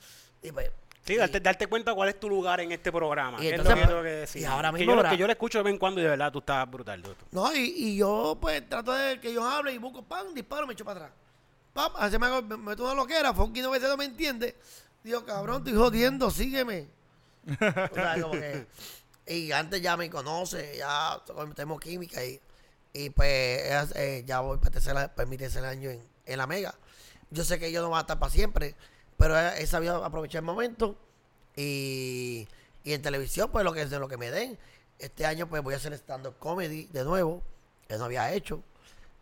y 0.42 0.52
pues... 0.52 0.70
Sí, 1.06 1.18
darte, 1.18 1.42
darte 1.42 1.68
cuenta 1.68 1.94
cuál 1.94 2.08
es 2.10 2.18
tu 2.20 2.30
lugar 2.30 2.62
en 2.62 2.72
este 2.72 2.90
programa. 2.90 3.38
Y 3.44 3.52
lo 3.52 3.64
que 3.64 3.70
yo 3.70 3.76
tengo 3.76 3.88
pues, 3.88 4.04
que 4.04 4.10
decir. 4.10 4.42
y 4.42 4.46
ahora 4.46 4.72
que 4.72 4.78
mismo, 4.78 4.96
yo, 4.96 5.10
que 5.10 5.18
yo 5.18 5.28
le 5.28 5.34
escucho 5.34 5.58
de 5.58 5.64
vez 5.66 5.74
en 5.74 5.78
cuando 5.80 6.00
y 6.00 6.04
de 6.04 6.10
verdad 6.10 6.32
tú 6.32 6.40
estás 6.40 6.70
brutal. 6.72 7.04
No, 7.32 7.54
y, 7.54 7.60
y 7.76 7.98
yo, 7.98 8.38
pues, 8.40 8.68
trato 8.70 8.94
de 8.94 9.20
que 9.20 9.30
ellos 9.32 9.44
hablen 9.44 9.76
y 9.76 9.78
busco, 9.80 10.02
pam, 10.02 10.34
disparo, 10.34 10.66
me 10.66 10.74
echo 10.74 10.86
para 10.86 11.02
atrás. 11.08 11.18
Pam, 11.74 11.92
así 11.98 12.18
me, 12.18 12.42
me 12.42 12.56
meto 12.56 12.86
una 12.86 12.94
loquera, 12.94 13.34
Funky 13.34 13.62
no 13.62 13.72
veces 13.72 13.90
no 13.90 13.98
me 13.98 14.06
entiende. 14.06 14.56
Digo, 15.04 15.26
cabrón, 15.26 15.58
estoy 15.58 15.74
jodiendo, 15.74 16.32
sígueme. 16.32 16.88
O 17.92 17.96
sea, 17.96 18.18
como 18.22 18.32
que... 18.34 18.66
Y 19.28 19.52
antes 19.52 19.82
ya 19.82 19.98
me 19.98 20.10
conoce, 20.10 20.78
ya 20.78 21.22
tenemos 21.56 21.80
química 21.82 22.24
y, 22.24 22.40
y 22.94 23.10
pues 23.10 23.30
es- 23.62 23.96
eh, 23.96 24.24
ya 24.26 24.40
voy 24.40 24.58
para, 24.58 24.72
tercer, 24.72 24.94
para 25.14 25.26
mi 25.30 25.38
tercer 25.38 25.64
año 25.66 25.90
en, 25.90 26.02
en 26.26 26.38
la 26.38 26.48
Mega. 26.48 26.74
Yo 27.34 27.44
sé 27.44 27.60
que 27.60 27.72
yo 27.72 27.82
no 27.82 27.90
va 27.90 27.98
a 27.98 28.02
estar 28.02 28.20
para 28.20 28.32
siempre, 28.32 28.76
pero 29.18 29.38
he, 29.38 29.66
sabido 29.66 30.06
aprovechar 30.06 30.40
el 30.40 30.46
momento 30.46 30.96
y, 31.56 32.48
y 32.84 32.94
en 32.94 33.02
televisión, 33.02 33.50
pues 33.52 33.66
lo 33.66 33.74
que 33.74 33.86
de 33.86 34.00
lo 34.00 34.08
que 34.08 34.18
me 34.18 34.30
den. 34.32 34.58
Este 35.00 35.26
año 35.26 35.48
pues 35.50 35.64
voy 35.64 35.74
a 35.74 35.78
hacer 35.78 35.94
stand-up 35.94 36.38
comedy 36.38 36.86
de 36.94 37.04
nuevo, 37.04 37.42
que 37.88 37.98
no 37.98 38.06
había 38.06 38.32
hecho. 38.34 38.64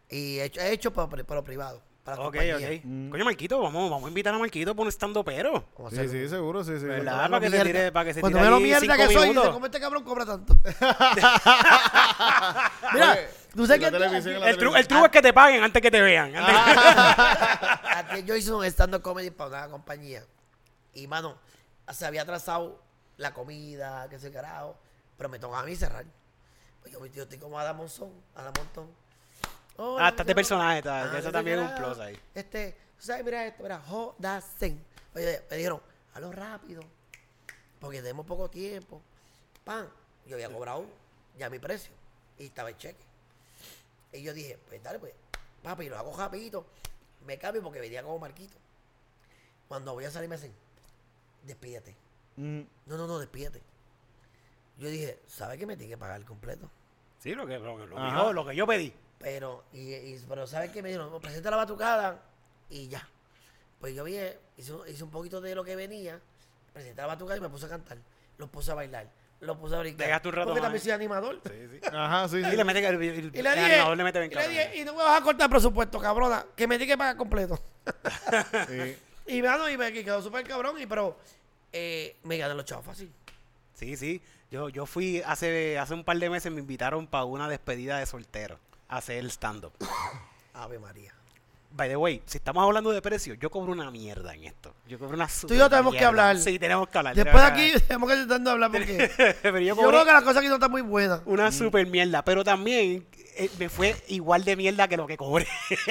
Y 0.09 0.39
he 0.39 0.45
hecho, 0.45 0.59
he 0.59 0.73
hecho 0.73 0.93
pero 0.93 1.43
privado, 1.43 1.81
para 2.03 2.17
Ok, 2.17 2.23
compañía. 2.35 2.57
ok. 2.57 3.11
Coño, 3.11 3.25
Marquito, 3.25 3.61
vamos, 3.61 3.89
vamos 3.89 4.05
a 4.05 4.07
invitar 4.09 4.33
a 4.33 4.37
Marquito 4.39 4.75
por 4.75 4.83
un 4.83 4.89
estando 4.89 5.23
pero. 5.23 5.63
Sí, 5.91 6.07
sí, 6.09 6.27
seguro, 6.29 6.63
sí, 6.63 6.79
sí. 6.79 6.85
¿Verdad? 6.85 7.29
Cuando 7.29 7.39
Para 7.39 7.49
que 7.51 7.57
se 7.57 7.63
tire- 7.65 7.91
para 7.91 8.05
que 8.05 8.13
se 8.15 8.21
Cuando 8.21 8.39
tire 8.39 8.49
me 8.49 8.55
lo 8.55 8.59
mierda 8.59 8.97
que 8.97 9.13
soy, 9.13 9.29
dice, 9.29 9.49
¿cómo 9.51 9.65
este 9.67 9.79
cabrón 9.79 10.03
cobra 10.03 10.25
tanto? 10.25 10.55
Mira, 12.93 13.17
tú 13.55 13.65
sabes 13.67 13.79
que 13.81 13.87
El, 13.87 13.93
tru- 14.57 14.77
el 14.77 14.87
truco 14.87 15.05
es 15.05 15.11
que 15.11 15.21
te 15.21 15.33
paguen 15.33 15.63
antes 15.63 15.81
que 15.81 15.91
te 15.91 16.01
vean. 16.01 16.33
Antes- 16.35 16.55
Antes 17.95 18.25
yo 18.25 18.35
hice 18.35 18.51
un 18.51 18.65
stand-up 18.65 19.01
comedy 19.01 19.29
para 19.31 19.49
una 19.49 19.67
compañía. 19.69 20.23
Y, 20.93 21.07
mano, 21.07 21.37
se 21.91 22.05
había 22.05 22.23
atrasado 22.23 22.81
la 23.17 23.33
comida, 23.33 24.07
que 24.09 24.19
se 24.19 24.31
carajo. 24.31 24.77
Pero 25.17 25.29
me 25.29 25.39
tocaba 25.39 25.61
a 25.61 25.65
mí 25.65 25.75
cerrar. 25.75 26.05
Pues 26.81 26.91
yo, 26.93 27.05
yo 27.05 27.23
estoy 27.23 27.37
como 27.37 27.59
Adam 27.59 27.77
Monzón, 27.77 28.11
Adam 28.35 28.53
Montón. 28.57 28.87
Ah, 29.77 30.09
está 30.09 30.23
este 30.23 30.35
personaje, 30.35 30.79
está- 30.79 31.11
Ah, 31.11 31.17
eso 31.19 31.31
también 31.31 31.59
es 31.59 31.69
un 31.69 31.75
plus 31.75 31.97
ahí. 31.99 32.17
Este, 32.35 32.77
tú 32.97 33.05
sabes, 33.05 33.25
mira 33.25 33.45
esto, 33.47 33.63
mira, 33.63 33.79
jodasen. 33.81 34.83
Oye, 35.15 35.41
me 35.49 35.57
dijeron, 35.57 35.81
hazlo 36.13 36.31
rápido, 36.31 36.83
porque 37.79 38.01
tenemos 38.01 38.25
poco 38.25 38.49
tiempo. 38.49 39.01
Pan, 39.63 39.89
yo 40.25 40.35
había 40.35 40.49
cobrado 40.49 40.85
ya 41.37 41.49
mi 41.49 41.59
precio 41.59 41.91
y 42.37 42.45
estaba 42.45 42.69
el 42.69 42.77
cheque. 42.77 43.03
Y 44.13 44.21
yo 44.23 44.33
dije, 44.33 44.59
pues 44.67 44.81
dale, 44.83 44.99
pues, 44.99 45.13
papi, 45.63 45.89
lo 45.89 45.97
hago 45.97 46.15
rapidito. 46.15 46.65
Me 47.25 47.37
cambio 47.37 47.61
porque 47.63 47.79
venía 47.79 48.03
como 48.03 48.19
Marquito. 48.19 48.57
Cuando 49.67 49.93
voy 49.93 50.05
a 50.05 50.11
salir 50.11 50.29
me 50.29 50.35
dicen, 50.35 50.53
despídete. 51.43 51.95
Mm. 52.35 52.61
No, 52.87 52.97
no, 52.97 53.07
no, 53.07 53.19
despídete. 53.19 53.61
Yo 54.77 54.89
dije, 54.89 55.19
¿sabes 55.27 55.57
que 55.59 55.65
me 55.65 55.77
tiene 55.77 55.91
que 55.93 55.97
pagar 55.97 56.17
el 56.19 56.25
completo? 56.25 56.69
Sí, 57.19 57.33
lo 57.35 57.45
que, 57.45 57.57
lo, 57.59 57.77
que- 57.77 57.85
lo 57.85 57.95
que 57.95 58.01
Ajá. 58.01 58.17
yo, 58.23 58.33
lo 58.33 58.45
que 58.45 58.55
yo 58.55 58.65
pedí. 58.67 58.93
Pero, 59.21 59.63
y, 59.73 59.93
y- 59.93 60.25
pero 60.27 60.47
¿sabes 60.47 60.71
qué 60.71 60.81
me 60.81 60.89
dijeron? 60.89 61.19
Presenta 61.21 61.49
la 61.51 61.57
batucada 61.57 62.21
y 62.69 62.87
ya. 62.87 63.07
Pues 63.79 63.95
yo 63.95 64.03
vi, 64.03 64.17
hice, 64.57 64.73
un- 64.73 64.87
hice 64.87 65.03
un 65.03 65.09
poquito 65.11 65.41
de 65.41 65.55
lo 65.55 65.63
que 65.63 65.75
venía, 65.75 66.19
presenté 66.73 67.01
la 67.01 67.07
batucada 67.07 67.37
y 67.37 67.41
me 67.41 67.49
puse 67.49 67.65
a 67.65 67.69
cantar. 67.69 67.97
Lo 68.37 68.47
puse 68.47 68.71
a 68.71 68.75
bailar, 68.75 69.07
lo 69.39 69.57
puse 69.59 69.75
a 69.75 69.79
brincar. 69.79 70.07
Dejaste 70.07 70.27
un 70.29 70.33
rato 70.35 70.47
Porque 70.49 70.61
más, 70.61 70.65
también 70.67 70.81
¿eh? 70.81 70.83
soy 70.83 70.91
animador. 70.91 71.41
Ajá, 71.93 72.27
sí, 72.27 72.37
Y 72.37 72.43
sí. 72.45 72.55
le 72.55 72.63
mete 72.63 72.85
el, 72.87 73.03
Y 73.03 73.21
le 73.21 73.31
dije, 73.31 73.47
animador 73.49 73.97
le 73.97 74.03
mete 74.03 74.19
bien 74.19 74.31
y, 74.31 74.35
le 74.35 74.41
cabrón. 74.41 74.57
dije, 74.57 74.77
y 74.79 74.85
no 74.85 74.93
me 74.95 75.03
vas 75.03 75.21
a 75.21 75.23
cortar 75.23 75.49
presupuesto, 75.49 75.99
cabrona, 75.99 76.45
que 76.55 76.67
me 76.67 76.77
tiene 76.77 76.93
que 76.93 76.97
pagar 76.97 77.17
completo. 77.17 77.59
Sí. 78.67 78.97
y 79.27 79.41
mano, 79.41 79.69
y 79.69 79.77
me 79.77 79.91
quedó 79.93 80.21
súper 80.21 80.45
cabrón, 80.47 80.79
y 80.79 80.85
pero 80.85 81.17
eh, 81.71 82.15
me 82.23 82.37
gané 82.37 82.53
los 82.55 82.65
chavos 82.65 82.85
fácil. 82.85 83.11
Sí, 83.73 83.95
sí. 83.97 84.21
Yo, 84.49 84.69
yo 84.69 84.85
fui 84.85 85.21
hace, 85.25 85.79
hace 85.79 85.93
un 85.93 86.03
par 86.03 86.17
de 86.17 86.29
meses, 86.29 86.51
me 86.51 86.59
invitaron 86.59 87.07
para 87.07 87.23
una 87.25 87.47
despedida 87.47 87.97
de 87.99 88.05
soltero 88.05 88.59
hacer 88.91 89.17
el 89.17 89.31
stand-up. 89.31 89.73
Ave 90.53 90.79
María. 90.79 91.13
By 91.73 91.87
the 91.87 91.95
way, 91.95 92.21
si 92.25 92.37
estamos 92.37 92.61
hablando 92.63 92.91
de 92.91 93.01
precios, 93.01 93.37
yo 93.39 93.49
cobro 93.49 93.71
una 93.71 93.89
mierda 93.89 94.33
en 94.35 94.43
esto. 94.43 94.73
Yo 94.87 94.99
cobro 94.99 95.15
una 95.15 95.27
Tú 95.27 95.53
y 95.53 95.57
yo 95.57 95.63
super 95.63 95.69
tenemos 95.69 95.95
que 95.95 96.03
hablar. 96.03 96.37
Sí, 96.37 96.59
tenemos 96.59 96.89
que 96.89 96.97
hablar. 96.97 97.15
Después 97.15 97.41
de 97.41 97.49
aquí 97.49 97.71
tenemos 97.87 98.09
que 98.09 98.15
intentar 98.17 98.53
hablar 98.53 98.71
porque. 98.73 99.35
Pero 99.41 99.59
yo 99.59 99.77
creo 99.77 100.05
que 100.05 100.11
las 100.11 100.21
cosas 100.23 100.37
aquí 100.37 100.49
no 100.49 100.55
están 100.55 100.71
muy 100.71 100.81
buenas. 100.81 101.21
una 101.25 101.49
super 101.51 101.87
mierda. 101.87 102.25
Pero 102.25 102.43
también 102.43 103.07
eh, 103.37 103.49
me 103.57 103.69
fue 103.69 103.95
igual 104.09 104.43
de 104.43 104.57
mierda 104.57 104.89
que 104.89 104.97
lo 104.97 105.07
que 105.07 105.15
cobré. 105.15 105.47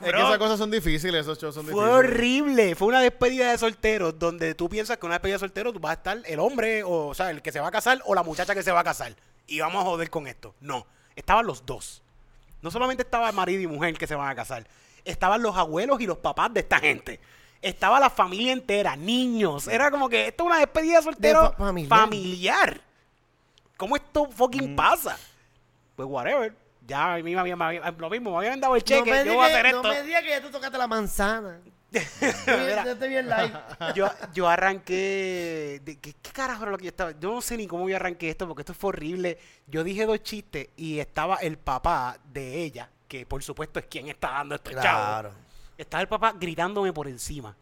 Es 0.00 0.12
que 0.12 0.18
esas 0.20 0.38
cosas 0.38 0.58
son 0.58 0.70
difíciles, 0.70 1.22
esos 1.22 1.38
shows 1.38 1.54
son 1.54 1.64
Fue 1.64 1.72
difíciles. 1.74 1.94
horrible. 1.96 2.74
Fue 2.74 2.88
una 2.88 3.00
despedida 3.00 3.52
de 3.52 3.56
solteros 3.58 4.18
donde 4.18 4.54
tú 4.54 4.68
piensas 4.68 4.98
que 4.98 5.06
una 5.06 5.14
despedida 5.14 5.36
de 5.36 5.40
solteros 5.40 5.72
tú 5.72 5.80
vas 5.80 5.90
a 5.92 5.94
estar 5.94 6.18
el 6.26 6.40
hombre, 6.40 6.82
o, 6.82 7.06
o 7.06 7.14
sea, 7.14 7.30
el 7.30 7.40
que 7.40 7.52
se 7.52 7.60
va 7.60 7.68
a 7.68 7.70
casar 7.70 8.02
o 8.04 8.14
la 8.14 8.22
muchacha 8.22 8.54
que 8.54 8.62
se 8.62 8.72
va 8.72 8.80
a 8.80 8.84
casar. 8.84 9.14
Y 9.46 9.60
vamos 9.60 9.80
a 9.82 9.84
joder 9.86 10.10
con 10.10 10.26
esto. 10.26 10.54
No. 10.60 10.86
Estaban 11.16 11.46
los 11.46 11.64
dos. 11.64 12.02
No 12.64 12.70
solamente 12.70 13.02
estaba 13.02 13.28
el 13.28 13.34
marido 13.36 13.60
y 13.62 13.66
mujer 13.66 13.96
que 13.98 14.06
se 14.06 14.14
van 14.14 14.28
a 14.28 14.34
casar. 14.34 14.66
Estaban 15.04 15.42
los 15.42 15.54
abuelos 15.56 16.00
y 16.00 16.06
los 16.06 16.16
papás 16.18 16.52
de 16.54 16.60
esta 16.60 16.80
gente. 16.80 17.20
Estaba 17.60 18.00
la 18.00 18.08
familia 18.10 18.52
entera, 18.52 18.96
niños. 18.96 19.68
Era 19.68 19.90
como 19.90 20.08
que 20.08 20.28
esto 20.28 20.44
es 20.44 20.46
una 20.46 20.58
despedida 20.58 20.96
de 20.96 21.02
soltero 21.02 21.50
fa- 21.52 21.56
familiar. 21.58 21.88
familiar. 22.00 22.80
¿Cómo 23.76 23.96
esto 23.96 24.26
fucking 24.30 24.74
pasa? 24.74 25.18
Pues 25.94 26.08
whatever. 26.08 26.54
Ya 26.86 27.14
a 27.14 27.16
mí 27.18 27.34
me 27.34 27.38
habían- 27.40 27.58
lo 27.98 28.10
mismo, 28.10 28.30
me 28.32 28.36
habían 28.38 28.60
dado 28.60 28.76
el 28.76 28.82
cheque. 28.84 29.10
no 29.10 29.16
me 29.16 29.24
yo 29.26 29.34
voy 29.34 29.44
a 29.44 29.48
digas 29.48 29.60
hacer 29.60 29.72
no 29.72 29.76
esto. 29.78 29.88
me 29.88 30.02
digas 30.02 30.22
que 30.22 30.28
ya 30.30 30.40
tú 30.42 30.50
tocaste 30.50 30.78
la 30.78 30.86
manzana. 30.86 31.60
Mira. 32.46 32.84
Yo 32.84 33.08
bien 33.08 33.28
yo, 33.94 34.10
yo 34.34 34.48
arranqué. 34.48 35.80
de- 35.84 35.98
¿qué, 36.00 36.12
qué 36.20 36.30
carajo 36.32 36.62
era 36.62 36.72
lo 36.72 36.78
que 36.78 36.84
yo 36.84 36.90
estaba? 36.90 37.12
Yo 37.18 37.32
no 37.32 37.40
sé 37.40 37.56
ni 37.56 37.66
cómo 37.66 37.88
yo 37.88 37.96
arranqué 37.96 38.30
esto 38.30 38.46
porque 38.46 38.62
esto 38.62 38.74
fue 38.74 38.88
horrible. 38.88 39.38
Yo 39.66 39.84
dije 39.84 40.06
dos 40.06 40.22
chistes 40.22 40.68
y 40.76 40.98
estaba 40.98 41.36
el 41.36 41.58
papá 41.58 42.18
de 42.32 42.62
ella, 42.62 42.88
que 43.08 43.26
por 43.26 43.42
supuesto 43.42 43.78
es 43.78 43.86
quien 43.86 44.08
está 44.08 44.30
dando 44.30 44.54
estos 44.56 44.72
Claro. 44.72 45.28
chavos. 45.30 45.36
Estaba 45.78 46.00
el 46.02 46.08
papá 46.08 46.34
gritándome 46.38 46.92
por 46.92 47.08
encima. 47.08 47.56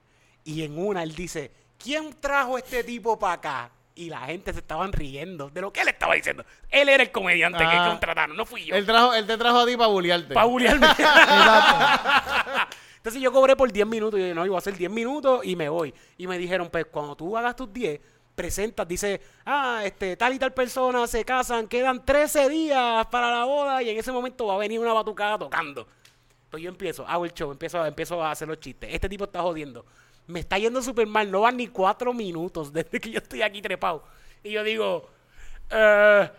Y 0.45 0.63
en 0.65 0.79
una 0.79 1.03
él 1.03 1.15
dice: 1.15 1.51
¿Quién 1.79 2.15
trajo 2.21 2.59
este 2.59 2.85
tipo 2.85 3.19
para 3.19 3.35
acá? 3.35 3.71
Y 3.95 4.09
la 4.09 4.21
gente 4.21 4.53
se 4.55 4.61
estaban 4.61 4.91
riendo 4.91 5.51
de 5.51 5.61
lo 5.61 5.71
que 5.71 5.83
él 5.83 5.89
estaba 5.89 6.15
diciendo. 6.15 6.45
Él 6.71 6.89
era 6.89 7.03
el 7.03 7.11
comediante 7.13 7.59
que 7.59 7.65
Ah. 7.77 7.89
contrataron, 7.91 8.35
no 8.37 8.47
fui 8.47 8.65
yo. 8.65 8.75
Él, 8.75 8.87
trajo, 8.87 9.13
él 9.13 9.27
te 9.27 9.37
trajo 9.37 9.59
a 9.61 9.67
ti 9.67 9.77
para 9.77 9.89
bullearte. 9.89 10.33
Para 10.33 10.47
bullearme. 10.47 10.87
Exacto. 10.99 12.77
Entonces 13.03 13.21
yo 13.21 13.33
cobré 13.33 13.57
por 13.57 13.73
10 13.73 13.85
minutos. 13.85 14.21
Y 14.21 14.29
yo, 14.29 14.35
no, 14.35 14.47
iba 14.47 14.55
a 14.55 14.59
hacer 14.59 14.77
10 14.77 14.89
minutos 14.89 15.45
y 15.45 15.57
me 15.57 15.69
voy. 15.69 15.93
Y 16.17 16.29
me 16.29 16.39
dijeron, 16.39 16.69
pues 16.71 16.87
cuando 16.87 17.17
tú 17.17 17.37
hagas 17.37 17.57
tus 17.57 17.73
10, 17.73 18.01
presentas, 18.33 18.87
dice, 18.87 19.21
ah, 19.45 19.83
este, 19.85 20.17
tal 20.17 20.35
y 20.35 20.39
tal 20.39 20.53
persona 20.53 21.09
se 21.09 21.25
casan, 21.25 21.67
quedan 21.67 22.05
13 22.05 22.49
días 22.49 23.05
para 23.07 23.29
la 23.31 23.45
boda 23.45 23.83
y 23.83 23.91
en 23.91 23.99
ese 23.99 24.13
momento 24.13 24.47
va 24.47 24.55
a 24.55 24.59
venir 24.59 24.79
una 24.79 24.93
batucada 24.93 25.37
tocando. 25.37 25.85
Pues 26.49 26.63
yo 26.63 26.69
empiezo, 26.69 27.05
hago 27.09 27.25
el 27.25 27.33
show, 27.33 27.51
empiezo, 27.51 27.85
empiezo 27.85 28.23
a 28.23 28.31
hacer 28.31 28.47
los 28.47 28.61
chistes. 28.61 28.89
Este 28.93 29.09
tipo 29.09 29.25
está 29.25 29.43
jodiendo. 29.43 29.85
Me 30.29 30.39
está 30.39 30.59
yendo 30.59 30.81
súper 30.81 31.09
mal, 31.09 31.29
no 31.29 31.41
van 31.41 31.57
ni 31.57 31.67
4 31.67 32.15
minutos 32.15 32.73
desde 32.73 33.01
que 33.01 33.11
yo 33.11 33.19
estoy 33.19 33.43
aquí 33.43 33.61
trepado. 33.61 34.05
Y 34.45 34.53
yo 34.53 34.63
digo, 34.63 35.11
eh, 35.71 36.31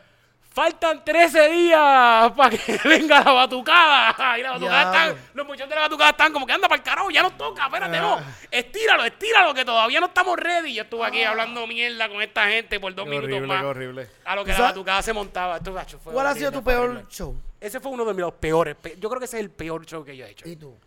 Faltan 0.54 1.04
13 1.04 1.50
días 1.50 2.32
para 2.34 2.50
que 2.56 2.80
venga 2.86 3.24
la 3.24 3.32
batucada. 3.32 4.38
Y 4.38 4.44
la 4.44 4.52
batucada 4.52 4.84
están, 4.84 5.30
los 5.34 5.48
muchachos 5.48 5.70
de 5.70 5.76
la 5.76 5.82
batucada 5.82 6.10
están 6.12 6.32
como 6.32 6.46
que 6.46 6.54
anda 6.54 6.68
para 6.70 6.78
el 6.78 6.84
carajo, 6.84 7.10
ya 7.10 7.24
nos 7.24 7.36
toca, 7.38 7.66
espérate, 7.66 8.00
no. 8.00 8.20
Estíralo, 8.52 9.04
estíralo, 9.04 9.54
que 9.56 9.66
todavía 9.66 10.00
no 10.00 10.06
estamos 10.06 10.38
ready. 10.38 10.76
Yo 10.76 10.84
estuve 10.84 11.06
aquí 11.08 11.24
hablando 11.24 11.66
mierda 11.66 12.08
con 12.08 12.22
esta 12.22 12.48
gente 12.48 12.80
por 12.80 12.94
dos 12.94 13.06
Qué 13.06 13.10
minutos 13.10 13.30
horrible, 13.32 13.48
más. 13.48 13.62
qué 13.62 13.66
horrible. 13.66 14.10
A 14.26 14.36
lo 14.36 14.46
que 14.46 14.52
¿Tú 14.52 14.52
la 14.52 14.58
sabes- 14.58 14.72
batucada 14.76 15.02
se 15.02 15.14
montaba. 15.14 15.58
Esto, 15.58 15.72
macho, 15.72 15.98
fue 15.98 16.14
¿Cuál 16.14 16.28
ha 16.28 16.34
sido 16.36 16.52
tu 16.52 16.64
peor 16.64 16.90
horrible. 16.90 17.06
show? 17.10 17.36
Ese 17.60 17.80
fue 17.80 17.92
uno 17.92 18.06
de 18.06 18.14
los 18.14 18.34
peores. 18.34 18.76
pe- 18.76 18.96
Yo 19.00 19.10
creo 19.10 19.20
que 19.20 19.26
ese 19.26 19.38
es 19.38 19.44
el 19.44 19.50
peor 19.50 19.84
show 19.88 20.06
que 20.06 20.16
yo 20.16 20.24
he 20.26 20.30
hecho. 20.30 20.48
¿Y 20.48 20.56
tú? 20.56 20.78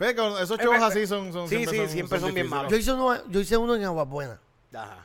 Esos 0.00 0.58
shows 0.58 0.82
así 0.82 1.06
son, 1.06 1.32
son 1.32 1.48
Sí, 1.48 1.64
sí, 1.66 1.86
siempre 1.88 2.18
son 2.18 2.34
bien 2.34 2.48
malos. 2.48 2.72
Yo 2.72 2.76
hice 2.76 2.92
uno, 2.92 3.24
yo 3.28 3.38
hice 3.40 3.56
uno 3.56 3.76
en 3.76 3.84
Agua 3.84 4.02
Buena. 4.02 4.40
Ajá. 4.74 4.96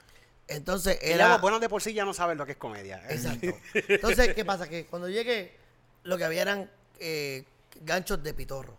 Entonces 0.49 0.97
Y 1.01 1.11
era. 1.11 1.37
buenas 1.37 1.61
de 1.61 1.69
por 1.69 1.81
sí 1.81 1.93
ya 1.93 2.03
no 2.05 2.13
saben 2.13 2.37
lo 2.37 2.45
que 2.45 2.53
es 2.53 2.57
comedia. 2.57 3.01
Exacto. 3.09 3.47
Entonces, 3.73 4.33
¿qué 4.33 4.43
pasa? 4.43 4.67
Que 4.67 4.85
cuando 4.87 5.07
llegué, 5.07 5.55
lo 6.03 6.17
que 6.17 6.23
había 6.25 6.41
eran 6.41 6.69
eh, 6.99 7.45
ganchos 7.81 8.21
de 8.23 8.33
pitorro. 8.33 8.77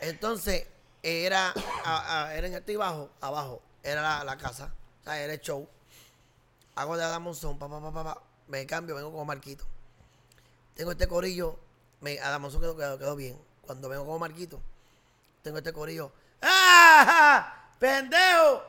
Entonces, 0.00 0.66
era, 1.02 1.52
a- 1.84 2.24
a- 2.26 2.34
era 2.34 2.46
en 2.48 2.54
alto 2.54 2.72
y 2.72 2.76
bajo, 2.76 3.10
abajo, 3.20 3.62
era 3.82 4.02
la, 4.02 4.24
la 4.24 4.36
casa, 4.36 4.72
o 5.00 5.04
sea, 5.04 5.20
era 5.20 5.32
el 5.32 5.40
show. 5.40 5.68
Hago 6.74 6.96
de 6.96 7.04
Adamonzón, 7.04 7.58
pa, 7.58 7.68
pa, 7.68 7.80
pa, 7.80 7.92
pa, 7.92 8.04
pa, 8.04 8.22
me 8.48 8.66
cambio, 8.66 8.94
vengo 8.96 9.10
como 9.12 9.24
Marquito. 9.24 9.64
Tengo 10.74 10.92
este 10.92 11.06
corillo, 11.06 11.58
me, 12.00 12.18
Adamonzón 12.18 12.60
quedó, 12.60 12.76
quedó, 12.76 12.98
quedó 12.98 13.16
bien. 13.16 13.38
Cuando 13.62 13.88
vengo 13.88 14.04
como 14.04 14.18
Marquito, 14.18 14.60
tengo 15.42 15.58
este 15.58 15.72
corillo. 15.72 16.12
¡Ah! 16.40 17.68
¡Pendejo! 17.78 18.62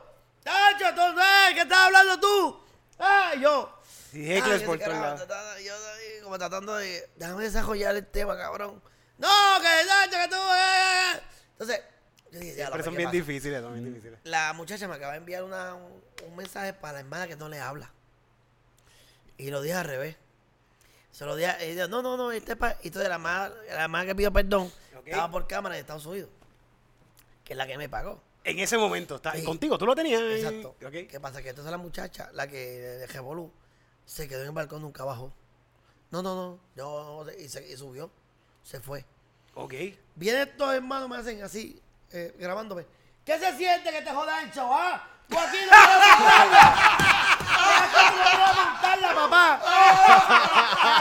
¡Tacho, 0.44 0.94
tú 0.94 1.00
sabes! 1.18 1.54
¿Qué 1.54 1.60
estás 1.62 1.78
hablando 1.78 2.20
tú? 2.20 2.60
¡Ah! 2.98 3.32
yo. 3.40 3.80
Sí, 4.12 4.30
hecklers 4.30 4.62
Ah, 4.62 4.66
por 4.66 4.78
todos 4.78 4.92
lados. 4.96 5.26
tratando- 5.26 5.60
yo 5.60 5.74
como 6.22 6.38
tratando 6.38 6.76
de. 6.76 7.10
Déjame 7.16 7.42
desarrollar 7.42 7.96
el 7.96 8.06
tema, 8.06 8.36
cabrón. 8.36 8.80
No, 9.18 9.28
que 9.60 9.86
Tacho, 9.88 10.16
que 10.22 10.28
tú. 10.28 10.36
eh, 10.36 11.12
eh". 11.16 11.20
Entonces, 11.52 11.80
yo 12.30 12.38
dije, 12.40 12.56
ya, 12.56 12.70
Pero 12.70 12.84
son 12.84 12.92
¿qué 12.94 12.98
bien 12.98 13.10
difíciles, 13.10 13.60
son 13.62 13.72
bien 13.72 13.84
difíciles. 13.86 14.18
La 14.24 14.52
muchacha 14.52 14.86
me 14.86 14.94
acaba 14.94 15.12
de 15.12 15.18
enviar 15.18 15.42
una, 15.44 15.74
un, 15.74 16.02
un 16.26 16.36
mensaje 16.36 16.72
para 16.72 16.94
la 16.94 16.98
hermana 17.00 17.26
que 17.26 17.36
no 17.36 17.48
le 17.48 17.58
habla. 17.60 17.90
Y 19.36 19.50
lo 19.50 19.60
dije 19.62 19.74
al 19.74 19.84
revés. 19.86 20.16
Se 21.10 21.24
lo 21.24 21.34
dije, 21.36 21.50
a- 21.50 21.60
ella, 21.60 21.86
no, 21.88 22.02
no, 22.02 22.16
no, 22.16 22.30
este 22.32 22.52
es 22.52 22.58
pa-". 22.58 22.76
Y 22.82 22.88
entonces 22.88 23.08
la 23.08 23.16
hermana, 23.16 23.52
la 23.68 23.82
hermana 23.84 24.06
que 24.06 24.14
pidió 24.14 24.32
perdón 24.32 24.72
Ok. 24.98 25.06
estaba 25.08 25.30
por 25.30 25.46
cámara 25.46 25.74
de 25.74 25.80
Estados 25.80 26.06
Unidos, 26.06 26.28
que 27.44 27.52
es 27.52 27.56
la 27.56 27.66
que 27.66 27.76
me 27.78 27.88
pagó. 27.88 28.20
En 28.44 28.58
ese 28.58 28.76
momento, 28.76 29.16
está, 29.16 29.32
Sí. 29.32 29.42
contigo, 29.42 29.78
tú 29.78 29.86
lo 29.86 29.94
tenías. 29.94 30.20
Exacto. 30.20 30.76
Ok. 30.86 31.08
¿Qué 31.08 31.18
pasa? 31.20 31.42
Que 31.42 31.48
entonces 31.50 31.70
la 31.70 31.78
muchacha, 31.78 32.30
la 32.32 32.46
que 32.46 32.56
de 32.58 33.06
Revolú, 33.06 33.50
se 34.04 34.28
quedó 34.28 34.40
en 34.42 34.46
el 34.48 34.52
balcón, 34.52 34.82
nunca 34.82 35.02
bajó. 35.04 35.32
No, 36.10 36.22
no, 36.22 36.34
no. 36.34 36.58
Yo, 36.76 37.24
y, 37.38 37.48
se, 37.48 37.66
y 37.66 37.76
subió. 37.76 38.10
Se 38.62 38.80
fue. 38.80 39.04
Ok. 39.54 39.72
Vienen 40.14 40.48
estos 40.48 40.74
hermanos, 40.74 41.08
me 41.08 41.16
hacen 41.16 41.42
así, 41.42 41.80
eh, 42.12 42.34
grabándome. 42.38 42.86
¿Qué 43.24 43.38
se 43.38 43.56
siente 43.56 43.90
que 43.90 44.02
te 44.02 44.10
joda 44.10 44.42
el 44.42 44.50
show, 44.52 44.68
ah? 44.70 45.08
Aquí 45.30 45.58
no 45.64 47.23
a 47.54 48.52
montarla. 48.64 49.14
Papá. 49.14 49.60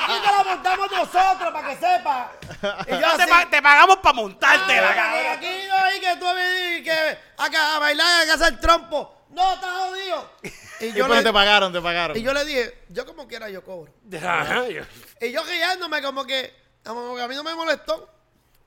Aquí 0.03 0.13
te 0.25 0.31
la 0.31 0.43
montamos 0.43 0.91
nosotros, 0.91 1.53
para 1.53 1.67
que 1.69 1.75
sepa. 1.75 2.31
Y 2.87 2.91
yo 3.01 3.17
te, 3.17 3.27
pa- 3.27 3.49
te 3.49 3.61
pagamos 3.61 3.97
para 3.97 4.13
montarte 4.13 4.75
la 4.81 4.89
"Ah, 4.91 4.95
cabrón. 4.95 5.25
Aquí 5.37 5.47
no 5.67 5.75
hay 5.77 5.99
que 5.99 6.15
tú 6.17 6.25
venir 6.25 6.83
que 6.83 7.17
acá 7.37 7.75
a 7.75 7.79
bailar, 7.79 8.29
a 8.29 8.33
hacer 8.33 8.59
trompo. 8.59 9.25
No, 9.29 9.53
está 9.53 9.71
jodido. 9.71 10.29
Y 10.79 10.91
yo, 10.93 11.07
pues 11.07 11.19
le, 11.19 11.23
te 11.23 11.33
pagaron, 11.33 11.71
te 11.73 11.81
pagaron. 11.81 12.15
y 12.17 12.21
yo 12.21 12.33
le 12.33 12.45
dije, 12.45 12.83
yo 12.89 13.05
como 13.05 13.27
quiera 13.27 13.49
yo 13.49 13.63
cobro. 13.63 13.91
Ajá, 14.27 14.67
yo- 14.67 14.83
Y 15.21 15.31
yo 15.31 15.43
guiándome 15.45 16.01
como 16.01 16.25
que, 16.25 16.53
como 16.85 17.15
que 17.15 17.21
a 17.21 17.27
mí 17.27 17.35
no 17.35 17.43
me 17.43 17.55
molestó. 17.55 18.09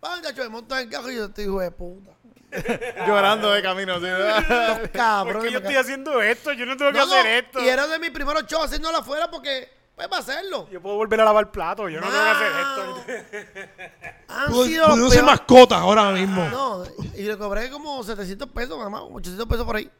Va, 0.05 0.17
muchacho, 0.17 0.43
me 0.43 0.49
monto 0.49 0.75
en 0.77 0.83
el 0.83 0.91
carro 0.91 1.11
y 1.11 1.17
yo 1.17 1.27
estoy 1.27 1.45
hijo 1.45 1.61
de 1.61 1.71
puta. 1.71 2.11
Llorando 3.07 3.51
de 3.51 3.63
camino. 3.63 3.95
así. 3.95 4.07
¿Por 5.33 5.43
qué 5.43 5.51
yo 5.53 5.59
estoy 5.59 5.77
haciendo 5.77 6.23
esto? 6.23 6.53
Yo 6.53 6.67
no 6.67 6.77
tengo 6.77 6.93
que 6.93 6.99
No, 6.99 7.07
no, 7.07 7.15
hacer 7.15 7.45
esto. 7.45 7.61
Y 7.61 7.69
era 7.69 7.87
de 7.87 7.99
mis 7.99 8.11
primeros 8.11 8.47
shows 8.47 8.65
haciéndolo 8.67 8.99
afuera 8.99 9.31
porque, 9.31 9.69
pues, 9.95 10.09
para 10.09 10.23
hacerlo. 10.23 10.69
Yo 10.71 10.81
puedo 10.81 10.97
volver 10.97 11.21
a 11.21 11.25
lavar 11.25 11.51
platos. 11.51 11.91
Yo 11.91 12.01
no 12.01 12.07
tengo 12.09 12.23
que 12.23 12.31
hacer 12.31 12.53
esto. 12.53 14.23
Han 14.29 14.51
Puedo 14.51 14.65
sido 14.67 14.85
puedo 14.87 14.97
los 14.97 15.13
ser 15.13 15.21
peores. 15.25 15.39
mascota 15.41 15.79
ahora 15.79 16.11
mismo. 16.11 16.45
No, 16.49 16.85
y 17.15 17.23
le 17.23 17.37
cobré 17.37 17.71
como 17.71 18.03
700 18.03 18.49
pesos, 18.51 18.79
mamá, 18.79 19.01
como 19.01 19.17
800 19.17 19.47
pesos 19.49 19.65
por 19.65 19.77
ahí. 19.77 19.91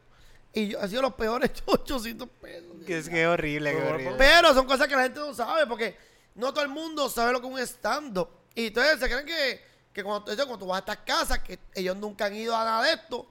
Y 0.53 0.69
yo, 0.69 0.81
han 0.81 0.89
sido 0.89 1.01
los 1.03 1.13
peores 1.13 1.51
800 1.65 2.27
pesos. 2.41 2.67
Que 2.85 2.97
es 2.99 3.09
que 3.09 3.21
es 3.23 3.27
horrible, 3.27 3.75
horrible. 3.75 4.15
Pero 4.17 4.53
son 4.53 4.65
cosas 4.65 4.87
que 4.87 4.95
la 4.95 5.03
gente 5.03 5.19
no 5.19 5.33
sabe 5.33 5.67
porque 5.67 5.97
no 6.35 6.53
todo 6.53 6.63
el 6.63 6.69
mundo 6.69 7.09
sabe 7.09 7.33
lo 7.33 7.41
que 7.41 7.47
es 7.47 7.53
un 7.53 7.59
stand-up. 7.59 8.29
Y 8.55 8.67
entonces 8.67 8.99
se 8.99 9.07
creen 9.07 9.25
que, 9.25 9.61
que 9.97 10.03
cuando, 10.03 10.57
tú 10.59 10.67
vas 10.67 10.77
a 10.77 10.79
estas 10.79 10.97
casas, 10.97 11.39
que 11.39 11.57
ellos 11.73 11.97
nunca 11.97 12.25
han 12.25 12.35
ido 12.35 12.55
a 12.55 12.63
nada 12.63 12.83
de 12.83 12.93
esto, 12.93 13.25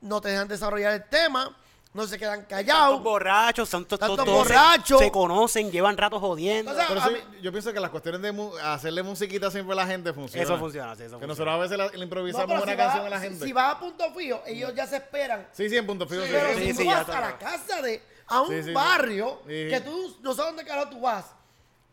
no 0.00 0.20
te 0.22 0.30
dejan 0.30 0.48
desarrollar 0.48 0.94
el 0.94 1.04
tema, 1.04 1.54
no 1.92 2.06
se 2.06 2.18
quedan 2.18 2.40
Tantos 2.46 2.48
callados. 2.56 3.02
borrachos, 3.02 3.68
tantos, 3.68 3.98
Tantos 3.98 4.24
todos 4.24 4.38
borrachos. 4.48 4.98
Se, 5.00 5.10
conocen, 5.10 5.70
llevan 5.70 5.96
ratos 5.98 6.20
jodiendo. 6.20 6.70
O 6.70 6.74
sea, 6.74 6.86
Pero 6.88 7.00
a 7.02 7.08
sí, 7.08 7.12
mí- 7.14 7.40
yo 7.42 7.50
pienso 7.52 7.72
que 7.74 7.80
las 7.80 7.90
cuestiones 7.90 8.22
de 8.22 8.32
mu- 8.32 8.56
hacerle 8.56 9.02
musiquita 9.02 9.50
siempre 9.50 9.72
a 9.74 9.76
la 9.76 9.86
gente 9.86 10.12
funciona. 10.14 10.42
eso 10.44 10.58
funciona, 10.58 10.94
sí, 10.96 11.02
eso 11.02 11.18
Que 11.18 11.26
funciona. 11.26 11.26
nosotros 11.26 11.54
a 11.54 11.58
veces 11.58 11.78
la- 11.78 11.98
le 11.98 12.04
improvisamos 12.04 12.62
una 12.62 12.72
si 12.72 12.76
canción 12.78 13.06
a 13.06 13.10
la 13.10 13.20
gente. 13.20 13.44
Si 13.44 13.52
vas 13.52 13.74
a 13.74 13.78
punto 13.80 14.04
fijo, 14.14 14.42
ellos 14.46 14.72
ya 14.74 14.86
se 14.86 14.96
esperan. 14.96 15.46
Sí, 15.52 15.68
sí, 15.68 15.76
en 15.76 15.86
punto 15.86 16.06
fijo. 16.06 16.22
sí, 16.22 16.28
Pero 16.32 16.54
sí. 16.58 16.64
si 16.66 16.72
Sí, 16.74 16.84
tú 16.84 16.90
vas 16.90 17.08
a 17.08 17.20
la 17.20 17.38
casa 17.38 17.82
de, 17.82 18.02
a 18.28 18.40
un 18.40 18.48
Sí, 18.48 18.54
sí, 18.58 18.62
sí. 18.64 18.72
barrio, 18.72 19.40
Sí. 19.46 19.68
que 19.68 19.82
tú 19.84 20.16
no 20.22 20.32
sabes 20.34 20.54
dónde 20.54 20.64
carajo 20.64 20.88
tú 20.90 21.00
vas, 21.00 21.26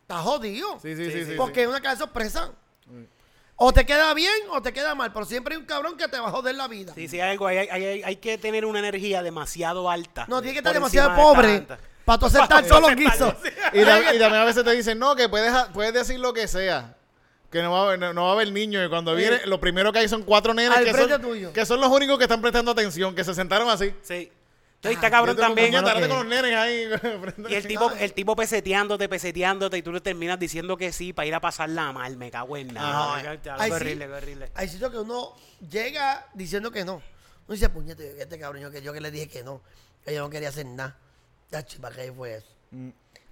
estás 0.02 0.22
jodido. 0.22 0.78
Sí, 0.80 0.94
sí, 0.96 1.10
sí, 1.10 1.24
sí, 1.26 1.34
Porque 1.36 1.62
es 1.64 1.68
una 1.68 1.80
casa 1.82 1.94
de 1.96 1.98
sorpresa. 2.00 2.50
O 3.58 3.72
te 3.72 3.86
queda 3.86 4.12
bien 4.12 4.32
o 4.50 4.60
te 4.60 4.72
queda 4.72 4.94
mal, 4.94 5.12
pero 5.12 5.24
siempre 5.24 5.54
hay 5.54 5.60
un 5.60 5.66
cabrón 5.66 5.96
que 5.96 6.06
te 6.08 6.18
va 6.18 6.28
a 6.28 6.30
joder 6.30 6.54
la 6.56 6.68
vida. 6.68 6.92
Sí, 6.94 7.08
sí, 7.08 7.18
hay 7.20 7.30
algo. 7.30 7.46
Hay, 7.46 7.56
hay, 7.58 7.70
hay- 7.70 8.02
hay 8.02 8.16
que 8.16 8.36
tener 8.36 8.66
una 8.66 8.78
energía 8.80 9.22
demasiado 9.22 9.88
alta. 9.90 10.26
No, 10.28 10.40
tiene 10.42 10.52
que 10.52 10.58
estar 10.58 10.74
demasiado 10.74 11.14
pobre 11.14 11.66
para 12.04 12.18
tú 12.18 12.26
aceptar 12.26 12.64
los 12.68 12.94
guisos. 12.94 13.34
Y, 13.72 13.80
y 13.80 13.84
también 13.84 14.34
a 14.34 14.44
veces 14.44 14.62
te 14.62 14.70
dicen, 14.72 14.98
no, 14.98 15.16
que 15.16 15.28
puedes, 15.30 15.52
ha- 15.52 15.72
puedes 15.72 15.94
decir 15.94 16.20
lo 16.20 16.32
que 16.34 16.46
sea. 16.48 16.94
Que 17.50 17.62
no 17.62 17.72
va, 17.72 17.78
a 17.78 17.82
haber, 17.84 17.98
no, 17.98 18.12
no 18.12 18.24
va 18.24 18.30
a 18.30 18.32
haber 18.32 18.52
niños. 18.52 18.84
Y 18.84 18.88
cuando 18.90 19.14
viene, 19.14 19.40
lo 19.46 19.58
primero 19.58 19.90
que 19.92 20.00
hay 20.00 20.08
son 20.08 20.22
cuatro 20.24 20.52
nenes 20.52 20.76
Al 20.76 20.84
que 20.84 20.92
frente 20.92 21.12
son, 21.14 21.22
tuyo. 21.22 21.52
que 21.54 21.64
son 21.64 21.80
los 21.80 21.88
únicos 21.90 22.18
que 22.18 22.24
están 22.24 22.42
prestando 22.42 22.72
atención, 22.72 23.14
que 23.14 23.24
se 23.24 23.34
sentaron 23.34 23.70
así. 23.70 23.94
Sí. 24.02 24.30
Entonces 24.88 24.96
está 24.96 25.10
cabrón 25.10 25.36
también. 25.36 25.72
los 25.72 26.56
ahí. 26.56 26.88
Y 27.48 27.54
el 27.54 27.66
tipo, 27.66 27.90
el 27.90 28.12
tipo 28.12 28.36
peseteándote, 28.36 29.08
peseteándote, 29.08 29.78
y 29.78 29.82
tú 29.82 29.92
le 29.92 30.00
terminas 30.00 30.38
diciendo 30.38 30.76
que 30.76 30.92
sí 30.92 31.12
para 31.12 31.26
ir 31.26 31.34
a 31.34 31.40
pasarla 31.40 31.92
mal. 31.92 32.16
Me 32.16 32.30
cago 32.30 32.56
en 32.56 32.74
nada. 32.74 33.22
No, 33.22 33.64
sí. 33.64 33.70
horrible, 33.72 34.12
horrible. 34.12 34.50
Hay 34.54 34.68
sitios 34.68 34.90
que 34.90 34.98
uno 34.98 35.34
llega 35.70 36.26
diciendo 36.34 36.70
que 36.70 36.84
no. 36.84 36.94
Uno 36.94 37.54
dice, 37.54 37.68
puñete, 37.68 38.20
este 38.20 38.38
cabrón, 38.38 38.62
yo 38.62 38.70
que, 38.70 38.82
yo 38.82 38.92
que 38.92 39.00
le 39.00 39.10
dije 39.10 39.28
que 39.28 39.42
no. 39.44 39.60
Que 40.04 40.14
yo 40.14 40.22
no 40.22 40.30
quería 40.30 40.48
hacer 40.48 40.66
nada. 40.66 40.96
Ya, 41.50 41.64
chipa, 41.64 41.90
¿qué 41.90 42.12
fue 42.12 42.36
eso? 42.36 42.46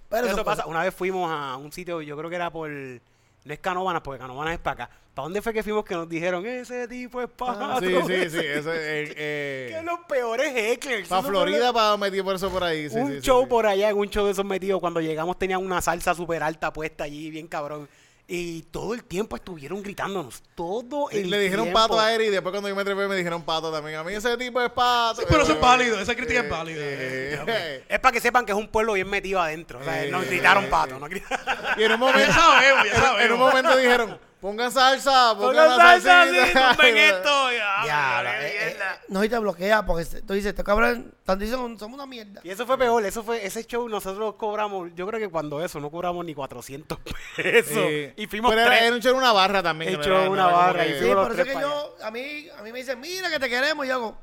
Pero 0.09 0.27
Eso 0.27 0.35
pasa. 0.45 0.63
cosas- 0.63 0.65
Una 0.67 0.83
vez 0.83 0.93
fuimos 0.93 1.29
a 1.31 1.57
un 1.57 1.71
sitio, 1.71 2.01
yo 2.01 2.15
creo 2.17 2.29
que 2.29 2.35
era 2.35 2.49
por. 2.51 2.69
No 2.69 3.53
es 3.53 3.59
Canovanas, 3.59 4.01
porque 4.01 4.19
Canovanas 4.19 4.53
es 4.53 4.59
para 4.59 4.85
acá. 4.85 4.95
¿Para 5.15 5.23
dónde 5.27 5.41
fue 5.41 5.53
que 5.53 5.63
fuimos 5.63 5.85
que 5.85 5.95
nos 5.95 6.09
dijeron, 6.09 6.45
ese 6.45 6.87
tipo 6.89 7.21
es 7.21 7.29
pato? 7.29 7.57
Ah, 7.63 7.79
sí, 7.79 7.87
sí, 7.87 8.29
sí. 8.29 8.37
Eso, 8.45 8.71
eh, 8.73 9.13
eh, 9.15 9.73
Que 9.77 9.81
los 9.83 9.99
peores 10.09 10.53
hecklers. 10.53 11.07
para 11.07 11.23
Florida, 11.23 11.71
para 11.73 11.95
metido 11.97 12.25
por 12.25 12.35
eso 12.35 12.49
por 12.51 12.63
ahí. 12.65 12.89
sí, 12.89 12.97
un 12.97 13.13
sí, 13.13 13.19
show 13.21 13.43
sí. 13.43 13.47
por 13.49 13.65
allá, 13.65 13.89
en 13.89 13.97
un 13.97 14.09
show 14.09 14.25
de 14.25 14.33
esos 14.33 14.43
metidos. 14.45 14.81
Cuando 14.81 14.99
llegamos 14.99 15.39
tenían 15.39 15.63
una 15.65 15.81
salsa 15.81 16.13
súper 16.13 16.43
alta 16.43 16.73
puesta 16.73 17.05
allí, 17.05 17.29
bien 17.31 17.47
cabrón. 17.47 17.87
Y 18.27 18.63
todo 18.71 18.95
el 18.95 19.03
tiempo 19.03 19.35
estuvieron 19.35 19.83
gritándonos. 19.83 20.41
Todo 20.55 21.07
Sí, 21.11 21.19
el 21.19 21.29
le 21.29 21.39
dijeron 21.39 21.65
tiempo. 21.65 21.79
pato 21.79 21.99
a 21.99 22.11
Eri 22.11 22.25
y 22.25 22.29
después 22.31 22.51
cuando 22.51 22.67
yo 22.67 22.75
me 22.75 22.83
trepé 22.83 23.07
me 23.07 23.15
dijeron 23.15 23.43
pato 23.43 23.71
también. 23.71 23.97
A 23.99 24.03
mí 24.03 24.13
ese 24.13 24.35
tipo 24.35 24.59
es 24.61 24.71
pato. 24.71 25.21
Sí, 25.21 25.27
pero 25.29 25.43
eso 25.43 25.51
es 25.53 25.57
Eh, 25.59 25.61
válido, 25.61 25.99
esa 26.01 26.15
crítica 26.15 26.39
es 26.39 26.45
eh, 26.45 26.49
válida. 26.49 26.77
eh, 26.81 27.83
Es 27.87 27.99
para 27.99 28.11
que 28.11 28.19
sepan 28.19 28.45
que 28.45 28.51
es 28.51 28.57
un 28.57 28.67
pueblo 28.67 28.93
bien 28.93 29.07
metido 29.09 29.39
adentro. 29.39 29.79
O 29.79 29.83
sea, 29.83 30.03
Eh, 30.03 30.09
nos 30.11 30.25
gritaron 30.25 30.65
pato. 30.65 30.95
eh. 30.95 30.99
nos 30.99 31.09
gritaron- 31.09 31.79
Y 31.79 31.83
en 31.83 31.91
un 31.93 31.99
momento, 32.01 32.27
Ya 32.27 32.33
sabemos, 32.33 32.83
ya 32.85 32.89
en- 32.89 32.95
en 32.95 33.01
un 33.01 33.05
sabemos. 33.05 33.39
momento 33.39 33.77
dijeron, 33.77 34.19
pongan 34.45 34.71
salsa, 34.71 35.33
pongan, 35.35 35.55
Pongan 35.55 35.69
la 35.69 35.99
salsa, 35.99 36.25
sí, 36.25 36.53
tumben 36.53 36.97
esto. 37.15 37.51
Ya, 37.51 38.21
qué 38.21 38.29
eh, 38.29 38.51
eh, 38.51 38.65
mierda. 38.67 39.01
no, 39.07 39.23
y 39.23 39.29
te 39.29 39.39
bloquea 39.39 39.83
porque 39.87 40.05
tú 40.21 40.33
dices, 40.33 40.49
estos 40.49 40.63
cabrón, 40.63 41.11
están 41.17 41.39
diciendo, 41.39 41.65
somos 41.79 41.95
una 41.95 42.05
mierda. 42.05 42.41
Y 42.43 42.51
eso 42.51 42.67
fue 42.67 42.77
peor, 42.77 43.03
eso 43.03 43.23
fue, 43.23 43.43
ese 43.43 43.65
show 43.65 43.89
nosotros 43.89 44.35
cobramos, 44.35 44.91
yo 44.93 45.07
creo 45.07 45.19
que 45.19 45.29
cuando 45.29 45.65
eso, 45.65 45.79
no 45.79 45.89
cobramos 45.89 46.23
ni 46.23 46.35
400 46.35 46.95
pesos. 47.35 47.73
Sí. 47.73 48.13
y 48.17 48.27
fuimos 48.27 48.51
Pero 48.51 48.61
era, 48.61 48.69
tres. 48.69 48.81
era 48.83 48.95
un 48.95 49.01
show 49.01 49.11
en 49.13 49.17
una 49.17 49.33
barra 49.33 49.63
también. 49.63 49.99
Era- 49.99 50.25
no 50.25 50.31
una 50.31 50.45
barra 50.45 50.85
y 50.85 50.93
Sí, 50.93 50.99
fuimos 50.99 51.27
por 51.27 51.39
eso 51.39 51.43
que 51.43 51.53
yo, 51.59 51.95
a 52.03 52.11
mí, 52.11 52.47
a 52.55 52.61
mí 52.61 52.71
me 52.71 52.77
dicen, 52.77 52.99
mira 52.99 53.31
que 53.31 53.39
te 53.39 53.49
queremos, 53.49 53.83
y 53.83 53.89
yo 53.89 53.95
hago, 53.95 54.17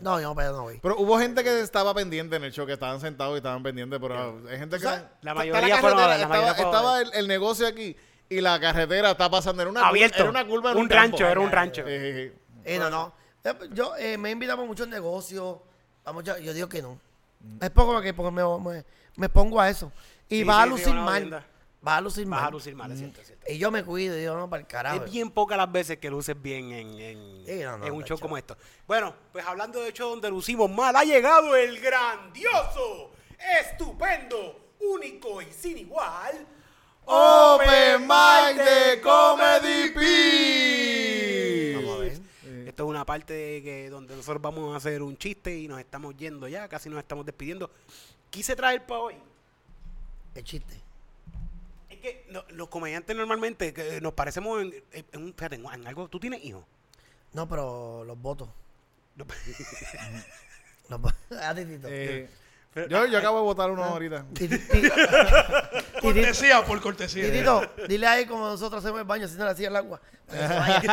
no, 0.00 0.20
yo 0.20 0.28
no, 0.28 0.34
pero 0.36 0.52
no 0.52 0.62
voy. 0.62 0.78
Pero 0.80 0.96
hubo 0.98 1.18
gente 1.18 1.42
que 1.42 1.60
estaba 1.60 1.92
pendiente 1.94 2.36
en 2.36 2.44
el 2.44 2.52
show, 2.52 2.64
que 2.64 2.74
estaban 2.74 3.00
sentados 3.00 3.34
y 3.34 3.38
estaban 3.38 3.64
pendientes, 3.64 3.98
pero 4.00 4.40
hay 4.48 4.56
gente 4.56 4.78
que... 4.78 4.86
O 4.86 4.90
sea, 4.90 5.10
la 5.22 5.34
mayoría 5.34 5.66
la 5.68 5.76
fueron 5.78 5.98
a 5.98 6.02
carretera, 6.02 6.28
ver, 6.28 6.42
la 6.46 6.50
estaba, 6.52 6.82
mayoría 6.92 7.10
el, 7.12 7.18
el 7.18 7.26
negocio 7.28 7.66
aquí 7.66 7.96
y 8.28 8.40
la 8.40 8.58
carretera 8.60 9.12
está 9.12 9.30
pasando. 9.30 9.62
Era 9.62 9.70
una 9.70 9.80
curva- 9.80 9.88
Abierto. 9.90 10.18
Era 10.20 10.30
una 10.30 10.46
curva 10.46 10.70
en 10.72 10.76
Un 10.76 10.82
un, 10.84 10.88
campo. 10.88 11.02
rancho, 11.18 11.26
era 11.28 11.40
un 11.40 11.50
rancho. 11.50 11.82
Eh, 11.86 12.32
no, 12.78 12.90
no. 12.90 13.12
Eh, 13.44 13.52
Yo 13.72 13.94
eh, 13.96 14.16
me 14.18 14.30
he 14.30 14.32
invitado 14.32 14.62
a 14.62 14.64
muchos 14.64 14.88
negocios, 14.88 15.58
a 16.04 16.12
muchos- 16.12 16.40
yo 16.40 16.52
digo 16.54 16.68
que 16.68 16.80
no. 16.82 16.98
Es 17.60 17.70
poco 17.70 18.00
que 18.00 18.14
porque 18.14 18.30
me, 18.30 18.42
me- 18.58 18.84
me 19.16 19.28
pongo 19.28 19.60
a 19.60 19.68
eso. 19.68 19.92
Y 20.28 20.38
Sí, 20.38 20.44
vas 20.44 20.60
a 20.60 20.64
sí, 20.64 20.70
lucir 20.70 20.94
mal. 20.94 21.44
Vas 21.82 21.98
a 21.98 22.00
lucir 22.00 22.26
Vas 22.26 22.40
mal. 22.40 22.48
a 22.48 22.50
lucir 22.50 22.74
mal, 22.74 22.90
es 22.92 22.98
cierto, 22.98 23.20
es 23.20 23.26
cierto. 23.26 23.44
Y 23.52 23.58
yo 23.58 23.70
me 23.70 23.84
cuido, 23.84 24.18
y 24.18 24.24
yo 24.24 24.34
no, 24.34 24.48
para 24.48 24.62
el 24.62 24.66
carajo. 24.66 25.04
Es 25.04 25.12
bien 25.12 25.30
pocas 25.30 25.58
las 25.58 25.70
veces 25.70 25.98
que 25.98 26.08
luces 26.08 26.40
bien 26.40 26.72
en, 26.72 26.98
en, 26.98 27.46
Sí, 27.46 27.60
no, 27.62 27.76
no, 27.76 27.84
en 27.86 27.92
un 27.92 28.04
show 28.04 28.16
hecho. 28.16 28.22
como 28.22 28.38
esto. 28.38 28.56
Bueno, 28.86 29.14
pues 29.30 29.44
hablando 29.46 29.82
de 29.82 29.92
show 29.92 30.08
donde 30.08 30.30
lucimos 30.30 30.70
mal, 30.70 30.96
ha 30.96 31.04
llegado 31.04 31.54
el 31.54 31.78
grandioso, 31.80 33.12
estupendo, 33.60 34.70
único 34.80 35.42
y 35.42 35.52
sin 35.52 35.76
igual. 35.76 36.46
Open 37.06 38.02
Mic 38.02 38.56
de 38.56 39.00
Comedy. 39.00 39.92
Vamos 41.76 41.96
a 41.96 42.00
ver. 42.00 42.12
Esto 42.68 42.82
es 42.84 42.88
una 42.90 43.04
parte 43.04 43.32
de 43.34 43.62
que 43.62 43.90
donde 43.90 44.16
nosotros 44.16 44.40
vamos 44.42 44.72
a 44.74 44.76
hacer 44.78 45.02
un 45.02 45.16
chiste 45.16 45.56
y 45.56 45.68
nos 45.68 45.78
estamos 45.80 46.16
yendo 46.16 46.48
ya, 46.48 46.66
casi 46.68 46.88
nos 46.88 46.98
estamos 46.98 47.24
despidiendo. 47.26 47.70
Quise 48.30 48.56
traer 48.56 48.84
para 48.86 49.00
hoy. 49.00 49.14
El 50.34 50.42
chiste. 50.44 50.74
Es 51.90 51.98
que 52.00 52.26
no- 52.30 52.44
los 52.50 52.68
comediantes 52.68 53.14
normalmente 53.16 53.72
que 53.72 54.00
nos 54.00 54.14
parecemos 54.14 54.62
en, 54.62 54.74
en- 55.12 55.34
fíjate, 55.34 55.56
en, 55.56 55.86
algo. 55.86 56.08
¿Tú 56.08 56.18
tienes 56.18 56.42
hijos? 56.44 56.64
No, 57.32 57.48
pero 57.48 58.02
los 58.04 58.18
votos. 58.20 58.48
No. 59.16 59.24
Los 60.88 61.00
vo- 61.00 61.14
Ah. 61.30 61.54
Eh, 61.56 62.28
yo, 62.90 63.06
yo 63.06 63.18
acabo 63.18 63.38
de 63.38 63.44
votar 63.44 63.70
uno 63.70 63.84
ahorita. 63.84 64.26
Cortesía 66.04 66.64
por 66.64 66.80
cortesía. 66.80 67.24
Titito, 67.24 67.62
dile 67.88 68.06
ahí 68.06 68.26
como 68.26 68.46
nosotros 68.48 68.82
hacemos 68.84 69.00
el 69.00 69.06
baño, 69.06 69.26
si 69.28 69.36
no 69.36 69.44
le 69.44 69.50
hacía 69.50 69.68
el 69.68 69.76
agua. 69.76 70.00
que. 70.30 70.36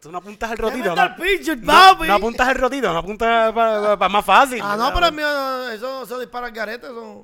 Tú 0.00 0.10
no 0.10 0.18
apuntas 0.18 0.50
al 0.50 0.56
Ya 0.56 0.62
rotito, 0.62 0.96
¿no? 0.96 1.02
el 1.02 1.48
el 1.50 1.60
No, 1.60 1.66
papi. 1.72 2.08
no 2.08 2.14
apuntas 2.14 2.48
el 2.48 2.54
rotito, 2.54 2.90
no 2.92 2.98
apuntas 3.00 3.52
para 3.52 4.08
más 4.08 4.24
fácil. 4.24 4.60
Ah, 4.62 4.74
no, 4.76 4.94
pero 4.94 5.06
el 5.08 5.12
mío, 5.12 5.26
no, 5.30 5.68
eso, 5.68 6.04
eso 6.04 6.18
dispara 6.18 6.46
al 6.46 6.52
garete. 6.52 6.86
Eso... 6.86 7.22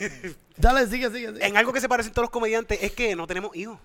Dale, 0.56 0.86
sigue, 0.86 1.10
sigue. 1.10 1.28
sigue. 1.34 1.46
En 1.46 1.56
algo 1.58 1.74
que 1.74 1.80
se 1.80 1.88
parecen 1.90 2.12
todos 2.12 2.24
los 2.24 2.30
comediantes 2.30 2.78
es 2.82 2.92
que 2.92 3.14
no 3.14 3.26
tenemos 3.26 3.54
hijos. 3.54 3.78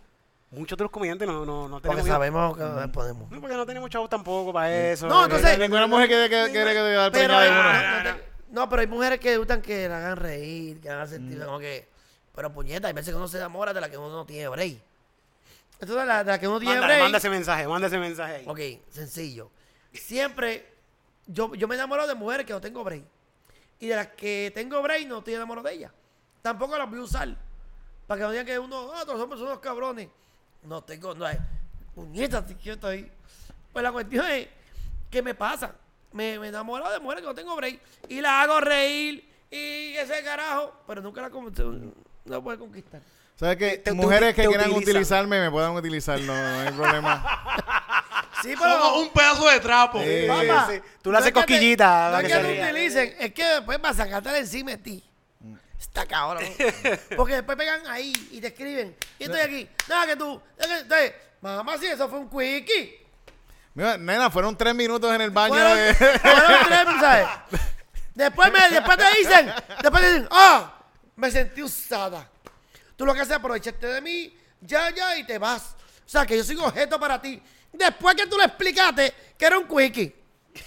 Muchos 0.52 0.78
de 0.78 0.84
los 0.86 0.92
comediantes 0.92 1.28
no, 1.28 1.46
no, 1.46 1.68
no 1.68 1.82
Porque 1.82 1.90
tenemos 1.90 2.08
hijos. 2.08 2.16
sabemos 2.16 2.58
que 2.58 2.64
no 2.64 2.92
podemos. 2.94 3.32
No, 3.32 3.42
porque 3.42 3.56
no 3.58 3.66
tenemos 3.66 3.90
chavos 3.90 4.10
tampoco 4.10 4.54
para 4.54 4.92
eso. 4.92 5.08
No, 5.08 5.26
entonces- 5.26 5.60
Ninguna 5.60 5.88
mujer 5.88 6.08
quiere 6.08 6.30
que, 6.30 6.52
quiere 6.52 6.72
que 6.74 6.80
ah, 6.98 7.12
uno. 8.06 8.31
No, 8.52 8.69
pero 8.69 8.82
hay 8.82 8.88
mujeres 8.88 9.19
que 9.19 9.38
gustan 9.38 9.61
que 9.61 9.88
la 9.88 9.98
hagan 9.98 10.18
reír, 10.18 10.80
que 10.82 10.90
hagan 10.90 11.07
sentir 11.07 11.44
como 11.44 11.57
que. 11.60 11.88
Pero 12.36 12.53
puñeta, 12.53 12.88
hay 12.88 12.94
veces 12.94 13.11
que 13.14 13.18
uno 13.18 13.28
se 13.28 13.38
enamora 13.38 13.73
de 13.73 13.82
la 13.82 13.90
que 13.90 13.98
uno 13.98 14.10
no 14.10 14.26
tiene 14.26 14.48
break. 14.48 14.78
Entonces, 15.80 16.06
la, 16.06 16.23
de 16.23 16.32
la 16.32 16.40
que 16.40 16.48
uno 16.48 16.60
tiene 16.60 16.76
Mándale, 16.76 16.94
break. 16.94 17.03
manda 17.03 17.18
ese 17.18 17.30
mensaje, 17.30 17.68
manda 17.68 17.88
ese 17.88 17.98
mensaje 17.98 18.36
ahí. 18.36 18.45
Ok, 18.48 18.84
sencillo. 18.90 19.49
Siempre, 19.94 20.73
yo, 21.28 21.53
yo 21.56 21.68
me 21.68 21.76
enamoro 21.76 22.06
de 22.07 22.14
mujeres 22.15 22.45
que 22.45 22.53
no 22.53 22.61
tengo 22.61 22.84
break. 22.84 23.03
Y 23.80 23.88
de 23.88 23.95
las 23.95 24.07
que 24.07 24.52
tengo 24.53 24.82
break, 24.82 25.07
no 25.07 25.19
estoy 25.19 25.34
enamorado 25.34 25.68
de 25.68 25.73
ellas. 25.73 25.91
Tampoco 26.41 26.78
las 26.78 26.90
voy 26.90 26.99
a 26.99 27.03
usar. 27.03 27.36
Para 28.06 28.19
que 28.19 28.23
no 28.23 28.32
digan 28.32 28.45
que 28.45 28.60
uno, 28.60 28.91
ah, 28.94 29.03
todos 29.06 29.19
son 29.19 29.41
unos 29.41 29.60
cabrones. 29.60 30.10
No 30.64 30.84
tengo, 30.84 31.15
no 31.15 31.26
hay. 31.26 31.38
Puñetas, 31.95 32.44
yo 32.61 32.73
estoy. 32.73 33.11
Pues 33.73 33.84
la 33.84 33.91
cuestión 33.91 34.26
es, 34.30 34.48
¿qué 35.10 35.22
me 35.22 35.34
pasa? 35.34 35.73
Me, 36.14 36.40
me 36.40 36.48
enamoro 36.50 36.90
de 36.92 37.00
mujeres 37.00 37.22
que 37.22 37.28
no 37.28 37.36
tengo 37.36 37.56
break. 37.56 37.80
Y 38.10 38.22
la 38.22 38.42
hago 38.42 38.60
reír. 38.60 39.30
Y 39.50 39.96
ese 39.98 40.24
carajo. 40.24 40.74
Pero 40.88 41.02
nunca 41.02 41.22
la 41.22 41.30
no 42.26 42.44
puede 42.44 42.58
conquistar. 42.58 43.02
¿Sabes 43.36 43.58
qué? 43.58 43.78
te- 43.80 43.92
Mujeres 43.94 44.36
te 44.36 44.42
que 44.44 44.48
quieran 44.48 44.70
utilizan. 44.70 44.90
utilizarme 44.92 45.40
me 45.40 45.50
puedan 45.50 45.72
utilizar, 45.76 46.20
no, 46.22 46.34
no 46.36 46.60
hay 46.62 46.72
problema. 46.74 47.26
Sí, 48.44 48.56
pero. 48.58 48.72
Somos 48.72 49.04
un 49.04 49.10
pedazo 49.14 49.48
de 49.50 49.60
trapo. 49.60 50.02
Sí. 50.02 50.26
Papá, 50.28 50.68
sí. 50.72 50.82
Tú 51.04 51.12
le 51.12 51.18
haces 51.20 51.28
te- 51.28 51.34
cosquillita, 51.34 52.10
No 52.12 52.18
es 52.20 52.24
que 52.24 52.34
se 52.34 52.42
no 52.42 52.50
utilicen, 52.64 53.16
es 53.20 53.34
que 53.36 53.44
después 53.46 53.80
va 53.84 53.90
a 53.90 53.94
sacarte 53.94 54.36
encima 54.36 54.72
de 54.72 54.78
ti. 54.78 55.04
Está 55.80 56.08
cabrón. 56.08 56.44
Porque 57.18 57.36
después 57.36 57.56
pegan 57.56 57.82
ahí 57.88 58.12
y 58.32 58.42
te 58.42 58.48
escriben. 58.48 58.96
Y 59.20 59.26
estoy 59.26 59.42
aquí. 59.42 59.70
Nada 59.88 60.08
que 60.08 60.16
tú. 60.16 60.42
Entonces, 60.58 61.14
mamá, 61.42 61.78
si 61.78 61.86
eso 61.86 62.10
fue 62.10 62.18
un 62.20 62.30
quickie. 62.30 63.01
Mira, 63.73 63.98
nena, 63.98 64.30
fueron 64.30 64.57
tres 64.57 64.76
minutos 64.76 65.14
en 65.14 65.22
el 65.22 65.30
baño 65.31 65.53
Fueron, 65.53 65.77
de... 65.77 65.93
fueron 65.93 66.52
tres, 66.65 66.85
¿sabes? 66.99 67.27
Después, 68.14 68.52
me, 68.52 68.69
después 68.69 68.98
te 68.98 69.18
dicen, 69.18 69.53
después 69.81 70.03
te 70.03 70.10
dicen, 70.11 70.27
ah, 70.31 70.73
me 71.15 71.31
sentí 71.31 71.64
usada. 71.64 72.30
Tú 72.98 73.06
lo 73.06 73.14
que 73.14 73.22
haces 73.22 73.31
es 73.31 73.38
aprovecharte 73.38 73.88
de 73.88 74.02
mí, 74.02 74.38
ya, 74.60 74.89
ya, 74.93 75.18
y 75.18 75.26
te 75.26 75.38
vas. 75.38 75.76
O 76.06 76.10
sea, 76.10 76.26
que 76.26 76.35
yo 76.38 76.43
soy 76.43 76.57
un 76.57 76.64
objeto 76.65 76.99
para 76.99 77.22
ti. 77.22 77.41
Después 77.72 78.15
que 78.15 78.27
tú 78.27 78.38
le 78.38 78.43
explicaste 78.45 79.14
que 79.38 79.45
era 79.45 79.57
un 79.57 79.65
quickie. 79.68 80.14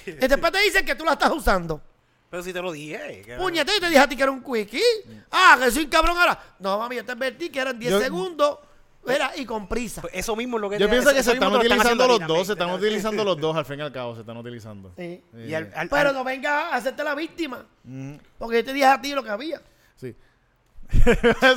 Y 0.07 0.13
después 0.13 0.51
te 0.51 0.61
dicen 0.61 0.87
que 0.87 0.95
tú 0.95 1.05
la 1.05 1.13
estás 1.13 1.31
usando. 1.31 1.83
Pero 2.31 2.43
si 2.43 2.53
te 2.53 2.63
lo 2.63 2.73
dije. 2.73 3.23
que- 3.25 3.37
Puñete, 3.37 3.73
yo 3.75 3.81
te 3.81 3.87
dije 3.89 3.99
a 4.01 4.09
ti 4.09 4.17
que 4.17 4.23
era 4.23 4.33
un 4.33 4.43
quickie. 4.43 4.83
Ah, 5.31 5.59
que 5.63 5.71
soy 5.71 5.85
un 5.85 5.91
cabrón 5.91 6.17
ahora. 6.17 6.43
No, 6.59 6.79
mami, 6.79 6.97
yo 6.97 7.05
te 7.05 7.13
advertí 7.13 7.51
que 7.51 7.61
eran 7.61 7.79
10 7.79 7.93
Yo- 7.93 8.01
segundos. 8.01 8.59
Mira, 9.07 9.33
y 9.37 9.45
con 9.45 9.69
prisa. 9.69 10.01
Pues 10.01 10.15
eso 10.15 10.35
mismo 10.37 10.57
es 10.57 10.61
lo 10.63 10.71
que 10.71 10.79
Yo 10.79 10.89
pienso 10.89 11.11
eso- 11.11 11.17
que 11.17 11.23
se 11.23 11.33
están 11.33 11.55
utilizando 11.55 12.07
los 12.09 12.27
dos, 12.27 12.47
se 12.47 12.53
están 12.55 12.71
utilizando 12.71 13.25
los 13.25 13.37
dos, 13.41 13.57
al 13.57 13.65
fin 13.65 13.79
y 13.79 13.83
al 13.83 13.93
cabo, 13.93 14.15
se 14.15 14.21
están 14.21 14.37
utilizando. 14.37 14.93
Sí. 14.97 15.23
Sí. 15.35 15.41
Y 15.43 15.55
al- 15.55 15.73
al- 15.75 15.89
Pero 15.89 16.09
al- 16.11 16.15
no 16.15 16.25
venga 16.25 16.69
a 16.71 16.77
hacerte 16.77 17.05
la 17.05 17.15
víctima. 17.15 17.67
Porque 18.39 18.57
yo 18.59 18.65
te 18.65 18.73
dije 18.73 18.87
a 18.87 19.01
ti 19.01 19.13
lo 19.15 19.23
que 19.23 19.31
había. 19.31 19.61
Sí. 19.97 20.15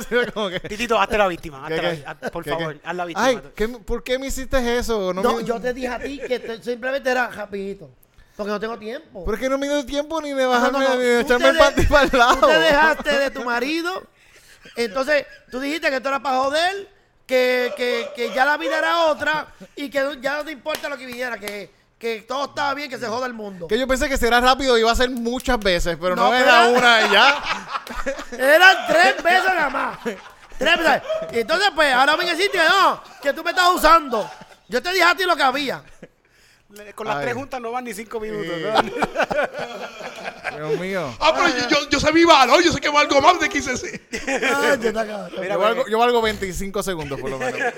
Que- 0.08 0.60
Titito, 0.68 0.98
hazte 1.00 1.18
la 1.18 1.28
víctima. 1.28 1.62
hazte 1.66 1.74
¿Qué, 1.80 1.82
la 2.04 2.10
haz- 2.20 2.30
por 2.30 2.42
¿Qué, 2.44 2.50
favor, 2.50 2.80
haz 2.82 2.94
la 2.96 3.04
víctima. 3.04 3.26
Ay, 3.26 3.40
¿qué 3.54 3.68
me- 3.68 3.78
¿por 3.78 4.02
qué 4.02 4.18
me 4.18 4.26
hiciste 4.26 4.78
eso? 4.78 5.12
No, 5.12 5.22
No, 5.22 5.36
me- 5.36 5.44
yo 5.44 5.60
te 5.60 5.72
dije 5.74 5.88
a 5.88 5.98
ti 5.98 6.18
que 6.26 6.38
te- 6.40 6.62
simplemente 6.62 7.10
era 7.10 7.28
rapidito. 7.28 7.90
Porque 8.36 8.52
no 8.52 8.60
tengo 8.60 8.78
tiempo. 8.78 9.24
¿Por 9.24 9.38
qué 9.38 9.48
no 9.48 9.58
me 9.58 9.66
dio 9.66 9.84
tiempo 9.84 10.20
ni 10.20 10.32
de 10.32 10.46
bajarme 10.46 10.78
no, 10.78 10.88
no, 10.90 10.96
ni 10.96 11.02
de 11.02 11.20
echarme 11.22 11.48
el 11.48 11.56
panty 11.58 11.82
para 11.86 12.04
el 12.06 12.18
lado? 12.18 12.36
Tú 12.40 12.46
te 12.46 12.58
dejaste 12.58 13.18
de 13.18 13.30
tu 13.30 13.44
marido. 13.44 14.02
Entonces, 14.76 15.26
tú 15.50 15.58
dijiste 15.60 15.90
que 15.90 15.96
esto 15.96 16.08
era 16.08 16.22
para 16.22 16.36
joder, 16.38 16.88
que, 17.28 17.74
que, 17.76 18.10
que 18.16 18.32
ya 18.34 18.46
la 18.46 18.56
vida 18.56 18.78
era 18.78 19.04
otra 19.04 19.48
y 19.76 19.90
que 19.90 20.18
ya 20.20 20.38
no 20.38 20.44
te 20.46 20.50
importa 20.50 20.88
lo 20.88 20.96
que 20.96 21.04
viniera, 21.04 21.38
que, 21.38 21.70
que 21.98 22.22
todo 22.22 22.46
estaba 22.46 22.72
bien, 22.72 22.88
que 22.88 22.96
se 22.96 23.06
joda 23.06 23.26
el 23.26 23.34
mundo. 23.34 23.68
Que 23.68 23.78
yo 23.78 23.86
pensé 23.86 24.08
que 24.08 24.16
será 24.16 24.40
rápido 24.40 24.78
iba 24.78 24.90
a 24.90 24.96
ser 24.96 25.10
muchas 25.10 25.60
veces, 25.60 25.98
pero 26.00 26.16
no, 26.16 26.30
No, 26.30 26.34
era 26.34 26.68
una 26.68 27.02
y 27.02 27.10
ya. 27.10 27.42
Eran 28.32 28.76
tres 28.88 29.22
veces 29.22 29.44
nada 29.44 29.68
más. 29.68 29.98
Tres 30.58 30.78
veces. 30.78 31.02
Y 31.32 31.40
entonces, 31.40 31.68
pues, 31.74 31.92
ahora 31.92 32.16
me 32.16 32.24
decís 32.24 32.50
no, 32.54 33.02
que 33.20 33.32
tú 33.34 33.44
me 33.44 33.50
estás 33.50 33.74
usando. 33.74 34.28
Yo 34.66 34.82
te 34.82 34.90
dije 34.90 35.04
a 35.04 35.14
ti 35.14 35.24
lo 35.24 35.36
que 35.36 35.42
había. 35.42 35.82
Con 36.94 37.06
las 37.06 37.16
Ay. 37.16 37.22
tres 37.24 37.34
juntas 37.34 37.60
no 37.60 37.72
van 37.72 37.84
ni 37.84 37.94
cinco 37.94 38.20
minutos. 38.20 38.54
Sí. 38.56 38.62
¿no? 38.62 40.58
Dios 40.68 40.80
mío. 40.80 41.14
Ah, 41.20 41.32
pero 41.34 41.48
yo, 41.48 41.68
yo, 41.68 41.88
yo 41.90 42.00
sé 42.00 42.12
mi 42.12 42.24
valor, 42.24 42.62
yo 42.62 42.72
sé 42.72 42.80
que 42.80 42.88
valgo 42.90 43.20
más 43.20 43.40
de 43.40 43.48
15 43.48 43.76
sí. 43.76 43.86
Ay, 44.26 44.78
yo. 44.82 44.92
Mira, 45.40 45.54
yo, 45.54 45.58
valgo, 45.58 45.88
yo 45.88 45.98
valgo 45.98 46.20
25 46.22 46.82
segundos 46.82 47.20
por 47.20 47.30
lo 47.30 47.38
menos. 47.38 47.60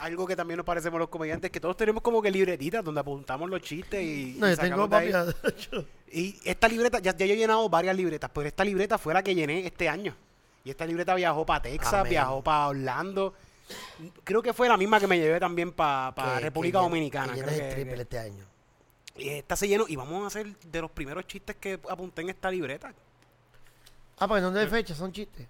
Algo 0.00 0.24
que 0.24 0.36
también 0.36 0.56
nos 0.56 0.64
parecemos 0.64 1.00
los 1.00 1.08
comediantes 1.08 1.48
es 1.48 1.52
que 1.52 1.58
todos 1.58 1.76
tenemos 1.76 2.00
como 2.00 2.22
que 2.22 2.30
libretitas 2.30 2.84
donde 2.84 3.00
apuntamos 3.00 3.50
los 3.50 3.60
chistes 3.60 4.00
y, 4.00 4.36
No, 4.38 4.46
y 4.46 4.50
yo 4.50 4.56
tengo 4.56 4.86
sacamos 4.86 4.90
de 4.90 4.96
ahí. 4.96 5.12
papi. 5.12 5.86
Y 6.12 6.40
esta 6.44 6.68
libreta, 6.68 7.00
ya, 7.00 7.16
ya 7.16 7.26
yo 7.26 7.34
he 7.34 7.36
llenado 7.36 7.68
varias 7.68 7.96
libretas, 7.96 8.30
pero 8.32 8.46
esta 8.46 8.64
libreta 8.64 8.98
fue 8.98 9.12
la 9.14 9.22
que 9.24 9.34
llené 9.34 9.66
este 9.66 9.88
año. 9.88 10.14
Y 10.64 10.70
esta 10.70 10.86
libreta 10.86 11.14
viajó 11.16 11.44
para 11.44 11.62
Texas, 11.62 11.92
Amén. 11.94 12.10
viajó 12.10 12.40
para 12.42 12.68
Orlando. 12.68 13.34
Creo 14.24 14.42
que 14.42 14.52
fue 14.52 14.68
la 14.68 14.76
misma 14.76 14.98
que 15.00 15.06
me 15.06 15.18
llevé 15.18 15.38
también 15.40 15.72
para 15.72 16.12
Que- 16.14 16.40
República 16.40 16.78
que- 16.78 16.82
Dominicana. 16.84 17.34
que 17.34 17.42
creo 17.42 17.68
el 17.68 17.74
triple 17.74 18.02
este 18.02 18.18
año. 18.18 18.44
y 19.16 19.28
esta 19.30 19.54
se 19.56 19.68
llenó 19.68 19.84
y 19.88 19.96
vamos 19.96 20.24
a 20.24 20.26
hacer 20.28 20.56
de 20.58 20.80
los 20.80 20.90
primeros 20.90 21.26
chistes 21.26 21.54
que 21.56 21.78
apunté 21.88 22.22
en 22.22 22.30
esta 22.30 22.50
libreta. 22.50 22.94
Ah, 24.18 24.26
porque 24.28 24.40
no 24.42 24.58
hay 24.58 24.66
fecha, 24.66 24.94
son 24.94 25.12
chistes. 25.12 25.46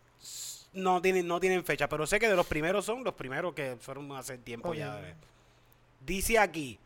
No 0.72 1.00
tienen, 1.02 1.26
no 1.26 1.38
tienen 1.40 1.64
fecha, 1.64 1.88
pero 1.88 2.06
sé 2.06 2.18
que 2.18 2.28
de 2.28 2.36
los 2.36 2.46
primeros 2.46 2.84
son 2.84 3.02
los 3.04 3.14
primeros 3.14 3.54
que 3.54 3.76
fueron 3.80 4.10
hace 4.12 4.38
tiempo 4.38 4.74
ya. 4.74 5.00
Dice 6.04 6.38
aquí. 6.38 6.78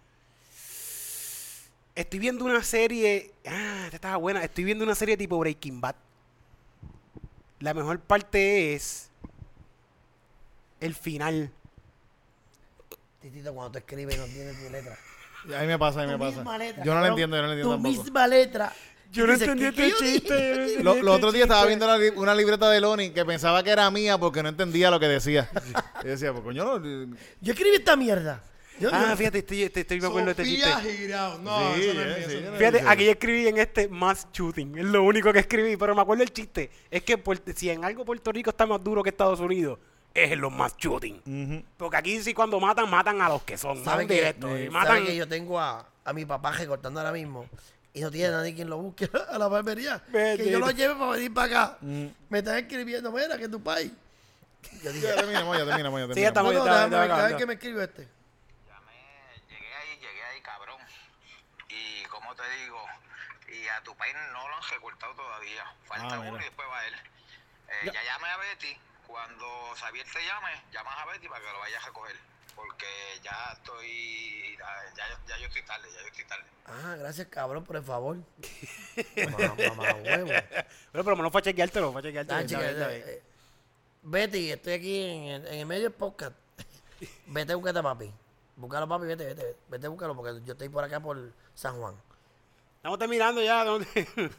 Estoy 1.95 2.19
viendo 2.19 2.45
una 2.45 2.63
serie. 2.65 3.31
Ah, 3.47 3.83
esta 3.85 3.97
estaba 3.97 4.17
buena. 4.17 4.43
Estoy 4.43 4.65
viendo 4.65 4.85
una 4.85 4.95
serie 4.95 5.17
tipo 5.17 5.39
Breaking 5.39 5.81
Bad. 5.81 5.95
La 7.61 7.73
mejor 7.73 8.01
parte 8.01 8.75
es. 8.75 9.11
El 10.85 10.95
final. 10.95 11.51
Titito, 13.21 13.55
cuando 13.55 13.73
te 13.73 13.79
escribes 13.79 14.19
no 14.19 14.25
tiene 14.27 14.53
tu 14.53 14.71
letra. 14.71 14.97
A 15.59 15.61
mí 15.61 15.67
me 15.67 15.79
pasa, 15.79 16.01
a 16.03 16.07
mí 16.07 16.13
me 16.13 16.19
pasa. 16.19 16.37
misma 16.37 16.57
letra, 16.57 16.83
Yo 16.85 16.95
no 16.95 17.01
la 17.03 17.09
entiendo, 17.09 17.37
yo 17.37 17.43
no 17.43 17.49
la 17.49 17.53
entiendo 17.55 17.77
Tu 17.77 17.83
tampoco. 17.83 18.03
misma 18.05 18.27
letra. 18.27 18.73
Yo 19.13 19.27
no 19.27 19.33
entendí 19.35 19.61
¿qué- 19.61 19.69
este 19.69 19.91
yo 19.91 19.97
chiste. 19.99 20.65
dije? 20.65 20.83
Lo- 20.83 20.95
Los 21.03 21.17
otros 21.17 21.33
días 21.35 21.43
estaba 21.45 21.67
viendo 21.67 21.99
li- 21.99 22.09
una 22.17 22.35
libreta 22.35 22.71
de 22.71 22.81
Loni 22.81 23.11
que 23.11 23.25
pensaba 23.27 23.63
que 23.63 23.69
era 23.71 23.91
mía 23.91 24.17
porque 24.17 24.43
no 24.43 24.49
entendía 24.49 24.91
lo 24.91 24.99
que 24.99 25.07
decía. 25.07 25.51
Y 26.03 26.07
decía, 26.09 26.33
pues 26.33 26.45
coño, 26.45 26.65
no, 26.79 27.17
Yo 27.43 27.53
escribí 27.53 27.77
esta 27.77 27.95
mierda. 27.95 28.43
Yo, 28.81 28.89
Ah, 28.93 29.09
yo- 29.11 29.17
fíjate, 29.19 29.39
estoy, 29.39 29.63
estoy, 29.65 29.83
estoy 29.83 30.01
me 30.01 30.07
acuerdo 30.09 30.27
de 30.35 30.43
este 30.43 30.45
chiste. 30.45 30.97
Girao. 30.97 31.39
No, 31.39 31.75
Sí, 31.75 31.83
eso 31.83 31.95
no 31.95 32.01
es 32.01 32.07
eh, 32.07 32.15
sí, 32.15 32.27
no 32.27 32.33
es 32.33 32.33
yo 32.45 32.51
mío. 32.51 32.59
Fíjate, 32.59 32.79
Sí. 32.81 32.85
aquí 32.89 33.09
escribí 33.09 33.49
en 33.49 33.59
este 33.59 33.89
mass 33.89 34.27
shooting. 34.33 34.79
Es 34.79 34.85
lo 34.87 35.03
único 35.05 35.31
que 35.33 35.39
escribí, 35.41 35.77
pero 35.77 35.95
me 35.95 36.01
acuerdo 36.03 36.23
el 36.25 36.33
chiste. 36.33 36.71
Es 36.91 37.03
que 37.03 37.23
si 37.55 37.71
en 37.71 37.85
algo 37.85 38.05
Puerto 38.07 38.33
Rico 38.33 38.49
está 38.51 38.67
más 38.67 38.83
duro 38.83 39.03
que 39.03 39.11
Estados 39.11 39.39
Unidos, 39.41 39.79
es 40.15 40.31
en 40.33 40.41
los 40.41 40.53
mass 40.53 40.77
shooting. 40.79 41.65
Porque 41.77 41.97
aquí 41.97 42.23
sí 42.23 42.33
cuando 42.35 42.61
matan, 42.61 42.89
matan 42.89 43.21
a 43.21 43.29
los 43.29 43.43
que 43.43 43.59
son. 43.59 43.85
¿Sabe 43.85 44.05
¿no? 44.05 44.09
que, 44.09 44.15
Directo, 44.15 44.49
y 44.57 44.67
sabe 44.67 44.71
matan. 44.71 45.05
que 45.05 45.17
yo 45.17 45.27
tengo 45.29 45.59
a, 45.61 45.87
a 46.05 46.13
mi 46.13 46.25
papá 46.25 46.53
recortando 46.53 47.01
ahora 47.01 47.13
mismo? 47.13 47.49
y 47.97 48.01
no 48.01 48.11
tiene 48.11 48.31
nadie 48.33 48.53
quien 48.57 48.69
lo 48.69 48.77
busque 48.79 49.09
a 49.29 49.39
la 49.39 49.47
barbería. 49.47 50.03
Que 50.11 50.51
yo 50.51 50.59
lo 50.59 50.71
lleve 50.73 50.95
para 50.97 51.13
venir 51.13 51.33
para 51.33 51.47
acá. 51.47 51.79
Me 51.81 52.39
están 52.39 52.57
escribiendo, 52.59 53.13
mira, 53.13 53.37
que 53.39 53.45
es 53.45 53.51
tu 53.51 53.63
país. 53.63 53.93
Yo 54.83 54.91
dije, 54.93 55.07
Ya 55.07 55.15
terminamos, 55.15 55.57
ya 55.59 55.65
terminamos, 55.65 56.01
ya 56.09 56.15
Sí, 56.15 56.21
ya 56.23 56.33
terminamos. 56.33 56.33
estamos. 56.33 56.53
bueno, 56.55 56.65
ya- 56.67 56.75
déjame 56.75 56.91
ya 56.91 57.01
ver, 57.01 57.11
a 57.11 57.15
ver 57.15 57.15
acabando. 57.15 57.39
qué 57.39 57.47
me 57.47 57.55
escribió 57.55 57.83
este. 57.83 58.03
Llamé, 58.67 58.93
llegué 59.49 59.75
ahí, 59.75 59.99
llegué 60.01 60.23
ahí, 60.25 60.41
cabrón. 60.43 60.79
Y 61.69 62.05
como 62.09 62.35
te 62.35 62.43
digo, 62.65 62.83
y 63.47 63.69
a 63.69 63.81
tu 63.85 63.95
país 63.95 64.15
no 64.33 64.49
lo 64.49 64.57
han 64.57 64.63
recortado 64.71 65.15
todavía. 65.15 65.65
Falta 65.87 66.15
Ah, 66.17 66.19
uno 66.19 66.37
y 66.41 66.43
después 66.45 66.67
va 66.69 66.87
él. 66.89 66.95
Eh, 66.95 67.87
ya 67.95 68.03
llamé 68.03 68.29
a 68.29 68.37
Betty. 68.39 68.77
Cuando 69.07 69.47
Xavier 69.77 70.07
te 70.13 70.25
llame, 70.25 70.51
llamas 70.73 70.95
a 70.99 71.07
Betty 71.07 71.29
para 71.29 71.45
que 71.45 71.53
lo 71.53 71.59
vayas 71.61 71.83
a 71.83 71.87
recoger. 71.87 72.17
Porque 72.55 72.87
ya 73.23 73.53
estoy, 73.53 74.57
ya, 74.97 75.21
ya 75.27 75.39
yo 75.39 75.47
estoy 75.47 75.63
tarde, 75.63 75.89
ya 75.93 76.01
yo 76.01 76.07
estoy 76.07 76.25
tarde. 76.25 76.45
Ah, 76.67 76.97
gracias, 76.97 77.27
cabrón, 77.29 77.65
por 77.65 77.77
el 77.77 77.83
favor. 77.83 78.17
mamá, 79.17 79.55
mamá, 79.69 79.95
huevo. 79.95 80.31
Pero 80.93 81.05
por 81.05 81.13
lo 81.13 81.17
menos 81.17 81.33
fue 81.33 81.41
a 81.41 81.45
chequeártelo, 81.45 81.93
fue 81.93 82.01
a 82.01 82.05
chequeártelo. 82.05 82.87
Ah, 82.87 82.93
eh, 82.93 83.05
eh, 83.07 83.23
Betty, 84.03 84.53
estoy 84.53 84.73
aquí 84.75 85.03
en 85.03 85.23
el, 85.25 85.47
en 85.47 85.55
el 85.55 85.67
medio 85.67 85.85
del 85.85 85.93
podcast. 85.93 86.37
Vete, 87.27 87.55
búscate 87.55 87.79
a 87.81 87.83
papi. 87.83 88.13
Búscalo, 88.57 88.89
papi, 88.89 89.07
vete, 89.07 89.25
vete, 89.27 89.45
vete. 89.45 89.59
Vete, 89.69 89.89
búscalo, 89.89 90.15
porque 90.15 90.41
yo 90.45 90.53
estoy 90.53 90.69
por 90.69 90.85
acá 90.85 91.01
por 91.01 91.33
San 91.55 91.77
Juan. 91.81 91.97
Estamos 92.77 92.99
terminando 92.99 93.43
ya. 93.43 93.65
¿dónde? 93.65 93.87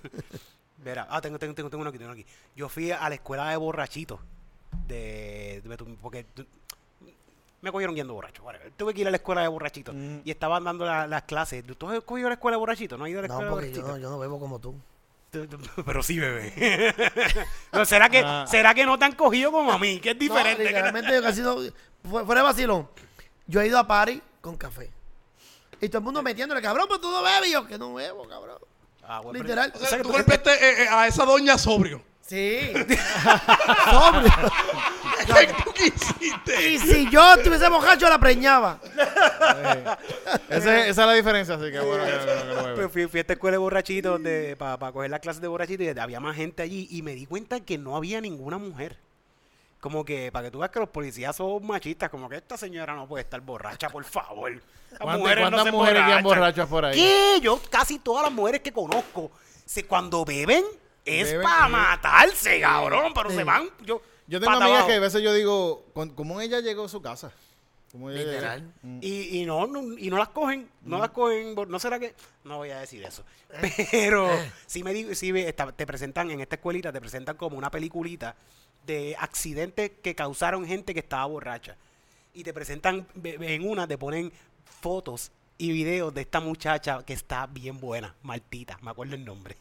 Verá, 0.77 1.07
ah, 1.09 1.19
tengo, 1.19 1.39
tengo, 1.39 1.53
tengo, 1.53 1.69
tengo 1.69 1.81
uno 1.81 1.89
aquí, 1.89 1.97
tengo 1.97 2.11
uno 2.11 2.21
aquí. 2.21 2.29
Yo 2.55 2.69
fui 2.69 2.91
a 2.91 3.09
la 3.09 3.15
escuela 3.15 3.49
de 3.49 3.57
borrachitos. 3.57 4.19
De, 4.87 5.61
de 5.63 5.77
porque 6.01 6.23
tu- 6.25 6.45
me 7.61 7.71
cogieron 7.71 7.95
yendo 7.95 8.13
borracho. 8.13 8.43
Tuve 8.77 8.93
que 8.93 9.01
ir 9.01 9.07
a 9.07 9.11
la 9.11 9.17
escuela 9.17 9.41
de 9.41 9.47
borrachitos. 9.47 9.95
Y 10.23 10.29
estaban 10.29 10.63
dando 10.63 10.85
la- 10.85 11.07
las 11.07 11.23
clases. 11.23 11.63
¿Tú 11.77 11.89
has 11.89 12.01
cogido 12.03 12.29
la 12.29 12.35
escuela 12.35 12.55
de 12.55 12.59
borrachitos? 12.59 12.97
¿No 12.99 13.05
has 13.05 13.11
ido 13.11 13.19
a 13.19 13.21
la 13.23 13.27
No, 13.27 13.33
escuela 13.33 13.49
de 13.49 13.55
porque 13.55 13.71
yo 13.71 13.81
borrachitos? 13.81 13.99
no, 13.99 14.03
yo 14.03 14.09
no 14.11 14.19
bebo 14.19 14.39
como 14.39 14.59
tú. 14.59 14.75
Pero 15.85 16.01
sí, 16.03 16.17
bebé. 16.19 16.53
Pero 17.71 17.85
¿será, 17.85 18.09
que, 18.09 18.19
Ah. 18.23 18.45
¿Será 18.47 18.73
que 18.73 18.85
no 18.85 18.97
te 18.97 19.05
han 19.05 19.13
cogido 19.15 19.51
como 19.51 19.71
a 19.71 19.77
mí? 19.79 19.99
Que 19.99 20.11
es 20.11 20.19
diferente. 20.19 20.63
No, 20.63 20.69
literalmente 20.69 21.13
yo 21.13 21.21
casi 21.21 21.41
no. 21.41 21.55
fu- 22.03 22.25
Fuera 22.25 22.41
de 22.41 22.47
vacilón. 22.47 22.87
Yo 23.47 23.59
he 23.61 23.67
ido 23.67 23.77
a 23.79 23.85
party 23.87 24.21
con 24.41 24.55
café. 24.55 24.89
Y 25.81 25.89
todo 25.89 25.97
el 25.97 26.03
mundo 26.05 26.21
metiéndole, 26.23 26.61
cabrón, 26.61 26.85
pero 26.87 27.01
tú 27.01 27.11
no 27.11 27.21
bebes. 27.21 27.49
Y 27.49 27.53
yo, 27.53 27.67
que 27.67 27.77
no 27.77 27.93
bebo, 27.95 28.27
cabrón. 28.29 28.57
Ah, 29.03 29.19
bueno, 29.19 29.31
pero- 29.33 29.43
Literal. 29.43 29.73
O 29.75 29.79
sea, 29.85 29.97
que 29.97 30.03
tú 30.03 30.09
tú- 30.09 30.15
golpeaste 30.15 30.51
eh, 30.51 30.83
eh, 30.83 30.87
a 30.89 31.07
esa 31.07 31.25
doña 31.25 31.57
sobrio. 31.57 32.01
Sí. 32.27 32.73
Sobrio. 33.85 34.31
¿Qué 35.27 35.53
tú 35.63 35.71
quisiste? 35.73 36.69
Y 36.71 36.79
si 36.79 37.09
yo 37.09 37.33
estuviese 37.33 37.69
borracho, 37.69 38.09
la 38.09 38.17
preñaba. 38.19 38.79
Ese- 40.49 40.89
esa 40.89 40.89
es 40.89 40.97
la 40.97 41.13
diferencia, 41.13 41.55
así 41.55 41.71
que 41.71 41.79
bueno 41.79 42.03
que, 42.03 42.11
que- 42.11 42.17
que. 42.65 42.71
Pues 42.75 42.91
fui, 42.91 43.07
fui 43.07 43.19
a 43.19 43.21
esta 43.21 43.33
escuela 43.33 43.53
de 43.55 43.57
borrachitos 43.59 44.21
para 44.57 44.91
coger 44.91 45.11
las 45.11 45.19
clases 45.19 45.41
de 45.41 45.47
borrachitos 45.47 45.85
y 45.85 45.99
había 45.99 46.19
más 46.19 46.35
gente 46.35 46.63
allí 46.63 46.87
y 46.91 47.01
me 47.01 47.13
di 47.13 47.25
cuenta 47.27 47.59
que 47.59 47.77
no 47.77 47.95
había 47.95 48.19
ninguna 48.21 48.57
mujer. 48.57 48.97
Como 49.79 50.03
que, 50.03 50.31
para 50.31 50.45
que 50.45 50.51
tú 50.51 50.59
veas 50.59 50.71
que 50.71 50.79
los 50.79 50.89
policías 50.89 51.35
son 51.35 51.65
machistas, 51.67 52.09
como 52.09 52.27
que 52.27 52.37
esta 52.37 52.57
señora 52.57 52.95
no 52.95 53.07
puede 53.07 53.23
estar 53.23 53.39
borracha, 53.41 53.89
por 53.89 54.03
favor. 54.03 54.51
Las 54.51 54.99
¿Cuántas, 54.99 55.19
mujeres 55.19 55.43
no 55.43 55.49
cuántas 55.51 55.65
se 55.65 55.71
mujeres 55.71 56.23
borrachas 56.23 56.67
por 56.67 56.85
ahí? 56.85 56.95
¿Qué? 56.95 57.39
Yo, 57.41 57.61
casi 57.69 57.99
todas 57.99 58.23
las 58.23 58.31
mujeres 58.31 58.61
que 58.61 58.71
conozco, 58.71 59.29
se, 59.63 59.85
cuando 59.85 60.25
beben, 60.25 60.63
es 61.05 61.33
para 61.35 61.67
matarse, 61.67 62.59
cabrón, 62.61 63.13
pero 63.13 63.29
se 63.31 63.43
van. 63.43 63.69
Yo, 63.85 64.01
Yo 64.27 64.39
tengo 64.39 64.51
pata 64.53 64.65
amigas 64.65 64.69
abajo. 64.79 64.87
que 64.87 64.93
a 64.95 64.99
veces 64.99 65.21
yo 65.21 65.33
digo, 65.33 65.85
¿con- 65.93 66.09
¿cómo 66.09 66.41
ella 66.41 66.59
llegó 66.59 66.85
a 66.85 66.89
su 66.89 67.01
casa? 67.01 67.31
¿Cómo 67.91 68.09
ella 68.09 68.19
Literal. 68.23 68.59
llegó? 68.59 68.71
Mm. 68.81 68.99
Y, 69.01 69.39
y 69.41 69.45
no, 69.45 69.67
no- 69.67 69.97
y 69.97 70.09
no 70.09 70.17
las 70.17 70.29
cogen, 70.29 70.69
no 70.81 70.97
las 70.99 71.11
cogen, 71.11 71.55
no 71.67 71.79
será 71.79 71.97
que, 71.99 72.13
no 72.43 72.57
voy 72.57 72.71
a 72.71 72.79
decir 72.79 73.03
eso, 73.03 73.23
pero 73.91 74.29
sí 74.65 74.83
me 74.83 74.93
digo, 74.93 75.11
esta- 75.11 75.71
te 75.71 75.85
presentan 75.85 76.29
en 76.31 76.41
esta 76.41 76.55
escuelita, 76.55 76.91
te 76.91 76.99
presentan 76.99 77.37
como 77.37 77.57
una 77.57 77.71
peliculita 77.71 78.35
de 78.85 79.15
accidentes 79.19 79.91
que 80.03 80.13
causaron 80.13 80.65
gente 80.65 80.93
que 80.93 80.99
estaba 80.99 81.25
borracha. 81.25 81.75
Y 82.33 82.43
te 82.43 82.53
presentan, 82.53 83.07
ve- 83.15 83.37
ve- 83.37 83.55
en 83.55 83.67
una 83.67 83.87
te 83.87 83.97
ponen 83.97 84.31
fotos 84.81 85.31
y 85.57 85.71
videos 85.71 86.13
de 86.13 86.21
esta 86.21 86.41
muchacha 86.41 87.01
que 87.05 87.13
está 87.13 87.45
bien 87.47 87.79
buena, 87.79 88.13
Martita, 88.23 88.77
me 88.81 88.91
acuerdo 88.91 89.15
el 89.15 89.23
nombre. 89.23 89.55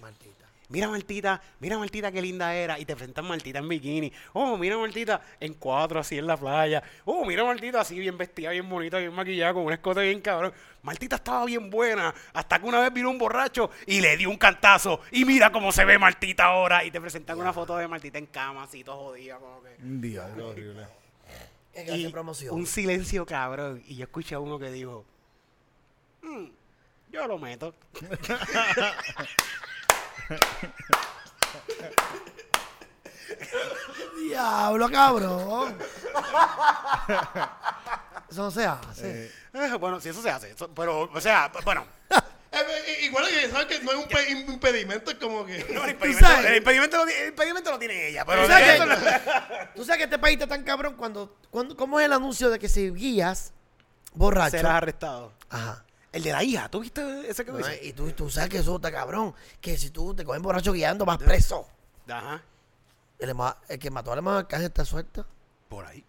Martita. 0.00 0.46
Mira 0.70 0.86
Martita, 0.86 1.40
mira 1.60 1.78
Martita 1.78 2.12
qué 2.12 2.20
linda 2.20 2.54
era. 2.54 2.78
Y 2.78 2.84
te 2.84 2.94
presentan 2.94 3.26
Martita 3.26 3.58
en 3.58 3.68
bikini. 3.68 4.12
Oh, 4.34 4.58
mira 4.58 4.76
Martita 4.76 5.22
en 5.40 5.54
cuatro 5.54 5.98
así 6.00 6.18
en 6.18 6.26
la 6.26 6.36
playa. 6.36 6.82
Oh, 7.06 7.24
mira 7.24 7.42
Martita 7.42 7.80
así 7.80 7.98
bien 7.98 8.18
vestida, 8.18 8.50
bien 8.50 8.68
bonita, 8.68 8.98
bien 8.98 9.14
maquillada, 9.14 9.54
con 9.54 9.64
un 9.64 9.72
escote 9.72 10.02
bien 10.02 10.20
cabrón. 10.20 10.52
Martita 10.82 11.16
estaba 11.16 11.46
bien 11.46 11.70
buena. 11.70 12.14
Hasta 12.34 12.58
que 12.58 12.66
una 12.66 12.80
vez 12.80 12.92
vino 12.92 13.08
un 13.08 13.16
borracho 13.16 13.70
y 13.86 14.00
le 14.02 14.16
dio 14.18 14.28
un 14.28 14.36
cantazo. 14.36 15.00
Y 15.10 15.24
mira 15.24 15.50
cómo 15.50 15.72
se 15.72 15.86
ve 15.86 15.98
Martita 15.98 16.44
ahora. 16.44 16.84
Y 16.84 16.90
te 16.90 17.00
presentan 17.00 17.38
una 17.40 17.54
foto 17.54 17.76
de 17.78 17.88
Martita 17.88 18.18
en 18.18 18.26
cama, 18.26 18.64
así 18.64 18.84
todo 18.84 18.96
jodida, 18.96 19.38
como 19.38 19.62
que. 19.62 19.74
Un 19.82 20.00
día, 20.02 20.30
qué 20.34 20.42
horrible. 20.42 20.86
Y 21.86 22.08
promoción. 22.08 22.54
un 22.54 22.66
silencio 22.66 23.24
cabrón. 23.24 23.82
Y 23.86 23.96
yo 23.96 24.04
escuché 24.04 24.34
a 24.34 24.40
uno 24.40 24.58
que 24.58 24.70
dijo: 24.70 25.06
"Mm, 26.22 26.46
Yo 27.10 27.26
lo 27.26 27.38
meto. 27.38 27.74
Diablo, 34.28 34.90
cabrón. 34.90 35.76
Eso 38.30 38.42
no 38.42 38.50
se 38.50 38.66
hace. 38.66 39.32
Eh, 39.54 39.72
bueno, 39.80 40.00
si 40.00 40.08
eso 40.10 40.20
se 40.22 40.30
hace. 40.30 40.50
eso- 40.50 40.68
pero, 40.74 41.10
o 41.12 41.20
sea, 41.20 41.50
bueno. 41.64 41.86
Eh, 42.50 42.56
eh, 42.86 43.04
igual 43.04 43.26
que, 43.28 43.50
¿sabes 43.50 43.66
que 43.66 43.78
No 43.84 43.90
hay 43.90 43.98
un 43.98 44.08
pe- 44.08 44.30
impedimento, 44.30 45.10
es 45.10 45.18
como 45.18 45.44
que. 45.44 45.66
No, 45.70 45.84
el 45.84 45.90
impedimento, 45.90 46.26
sabes? 46.26 46.46
el 46.46 46.56
impedimento 46.56 46.96
lo, 46.96 47.04
ti- 47.06 47.12
el 47.12 47.28
impedimento 47.28 47.70
lo 47.70 47.78
tiene 47.78 48.08
ella, 48.08 48.24
pero 48.24 48.42
¿Tú 48.42 48.48
sabes, 48.48 48.68
eso 48.74 48.86
no- 48.86 48.96
que, 48.96 49.20
tú 49.76 49.84
sabes 49.84 49.98
que 49.98 50.04
este 50.04 50.18
país 50.18 50.32
está 50.40 50.46
tan 50.46 50.64
cabrón 50.64 50.94
cuando, 50.96 51.36
cuando 51.50 51.76
¿cómo 51.76 52.00
es 52.00 52.06
el 52.06 52.12
anuncio 52.14 52.48
de 52.48 52.58
que 52.58 52.70
si 52.70 52.90
guías 52.90 53.52
borracho? 54.14 54.56
serás 54.56 54.72
arrestado. 54.76 55.34
Ajá. 55.50 55.84
El 56.12 56.22
de 56.22 56.32
la 56.32 56.42
hija, 56.42 56.68
¿tú 56.70 56.80
viste 56.80 57.30
ese 57.30 57.44
que 57.44 57.52
No, 57.52 57.58
dice? 57.58 57.78
y 57.84 57.92
tú, 57.92 58.10
tú 58.12 58.30
sabes 58.30 58.48
que 58.50 58.58
eso 58.58 58.76
está 58.76 58.90
cabrón. 58.90 59.34
Que 59.60 59.76
si 59.76 59.90
tú 59.90 60.14
te 60.14 60.24
cogen 60.24 60.40
borracho 60.42 60.72
guiando, 60.72 61.04
vas 61.04 61.18
preso. 61.18 61.68
Ajá, 62.08 62.42
El, 63.18 63.78
que 63.78 63.90
mató 63.90 64.12
al 64.12 64.18
hermano 64.18 64.38
Arcángel 64.38 64.68
está 64.68 64.84
suelto. 64.84 65.26
por 65.68 65.84
ahí. 65.84 66.02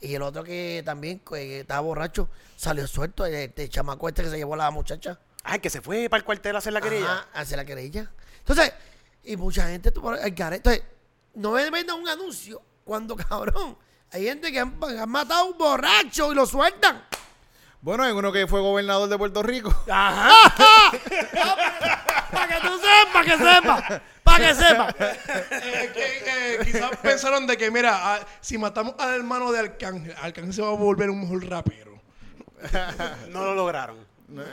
Y 0.00 0.14
el 0.14 0.22
otro 0.22 0.44
que 0.44 0.82
también 0.84 1.18
que 1.20 1.60
estaba 1.60 1.80
borracho 1.80 2.28
salió 2.56 2.86
suelto. 2.86 3.26
Este 3.26 3.68
chamaco 3.68 4.08
este 4.08 4.22
que 4.22 4.30
se 4.30 4.36
llevó 4.36 4.54
a 4.54 4.58
la 4.58 4.70
muchacha. 4.70 5.18
Ah, 5.42 5.58
que 5.58 5.68
se 5.68 5.82
fue 5.82 6.08
para 6.08 6.18
el 6.18 6.24
cuartel 6.24 6.54
a 6.56 6.58
hacer 6.58 6.72
la 6.72 6.80
querella. 6.80 7.12
Ajá, 7.12 7.28
a 7.34 7.40
hacer 7.40 7.58
la 7.58 7.64
querella. 7.66 8.10
Entonces, 8.38 8.72
y 9.24 9.36
mucha 9.36 9.68
gente 9.68 9.90
Entonces, 9.90 10.82
no 11.34 11.52
me 11.52 11.70
vendan 11.70 11.98
un 12.00 12.08
anuncio 12.08 12.62
cuando, 12.84 13.16
cabrón, 13.28 13.76
hay 14.10 14.24
gente 14.24 14.50
que 14.52 14.60
han, 14.60 14.78
han 14.82 15.08
matado 15.08 15.40
a 15.40 15.44
un 15.44 15.58
borracho 15.58 16.32
y 16.32 16.34
lo 16.34 16.46
sueltan. 16.46 17.04
Bueno, 17.84 18.02
hay 18.02 18.12
uno 18.12 18.32
que 18.32 18.46
fue 18.46 18.62
gobernador 18.62 19.10
de 19.10 19.18
Puerto 19.18 19.42
Rico. 19.42 19.68
Ajá. 19.90 20.90
Para 22.32 22.48
que 22.48 22.66
tú 22.66 22.78
sepas, 22.78 23.24
que 23.26 23.36
sepas. 23.36 24.00
Para 24.22 24.46
que 24.46 24.54
sepas. 24.54 24.94
Eh, 25.50 25.90
que, 25.92 26.54
eh, 26.54 26.58
quizás 26.64 26.96
pensaron 27.02 27.46
de 27.46 27.58
que, 27.58 27.70
mira, 27.70 27.92
ah, 27.94 28.20
si 28.40 28.56
matamos 28.56 28.94
al 28.98 29.16
hermano 29.16 29.52
de 29.52 29.58
Arcángel, 29.58 30.14
Arcángel 30.22 30.54
se 30.54 30.62
va 30.62 30.68
a 30.68 30.76
volver 30.76 31.10
un 31.10 31.20
mejor 31.20 31.46
rapero. 31.46 32.00
No 33.28 33.44
lo 33.44 33.54
lograron. 33.54 33.98
No. 34.28 34.44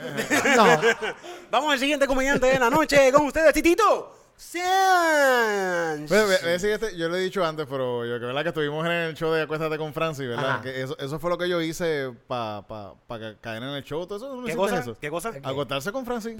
Vamos 1.50 1.72
al 1.72 1.78
siguiente 1.78 2.06
comediante 2.06 2.46
de 2.46 2.58
la 2.58 2.68
noche 2.68 3.10
con 3.12 3.26
ustedes, 3.26 3.54
Titito. 3.54 4.21
Sanz. 4.42 6.10
Este- 6.10 6.96
yo 6.96 7.08
lo 7.08 7.16
he 7.16 7.20
dicho 7.20 7.44
antes, 7.44 7.66
pero 7.68 8.04
yo 8.04 8.18
que 8.18 8.26
verdad 8.26 8.42
que 8.42 8.48
estuvimos 8.48 8.84
en 8.86 8.92
el 8.92 9.14
show 9.14 9.32
de 9.32 9.42
Acuéstate 9.42 9.78
con 9.78 9.92
Francis, 9.94 10.26
¿verdad? 10.28 10.60
Que 10.60 10.82
eso, 10.82 10.96
eso 10.98 11.18
fue 11.18 11.30
lo 11.30 11.38
que 11.38 11.48
yo 11.48 11.60
hice 11.60 12.10
para 12.26 12.62
pa, 12.66 12.94
pa 13.06 13.18
ca- 13.20 13.36
caer 13.40 13.62
en 13.62 13.70
el 13.70 13.84
show. 13.84 14.06
¿Todo 14.06 14.16
eso? 14.16 14.36
¿No 14.36 14.44
¿Qué 14.46 14.56
cosa? 14.56 14.80
eso? 14.80 14.96
¿Qué 15.00 15.10
cosa? 15.10 15.32
Acostarse 15.42 15.92
con 15.92 16.04
Francis. 16.04 16.36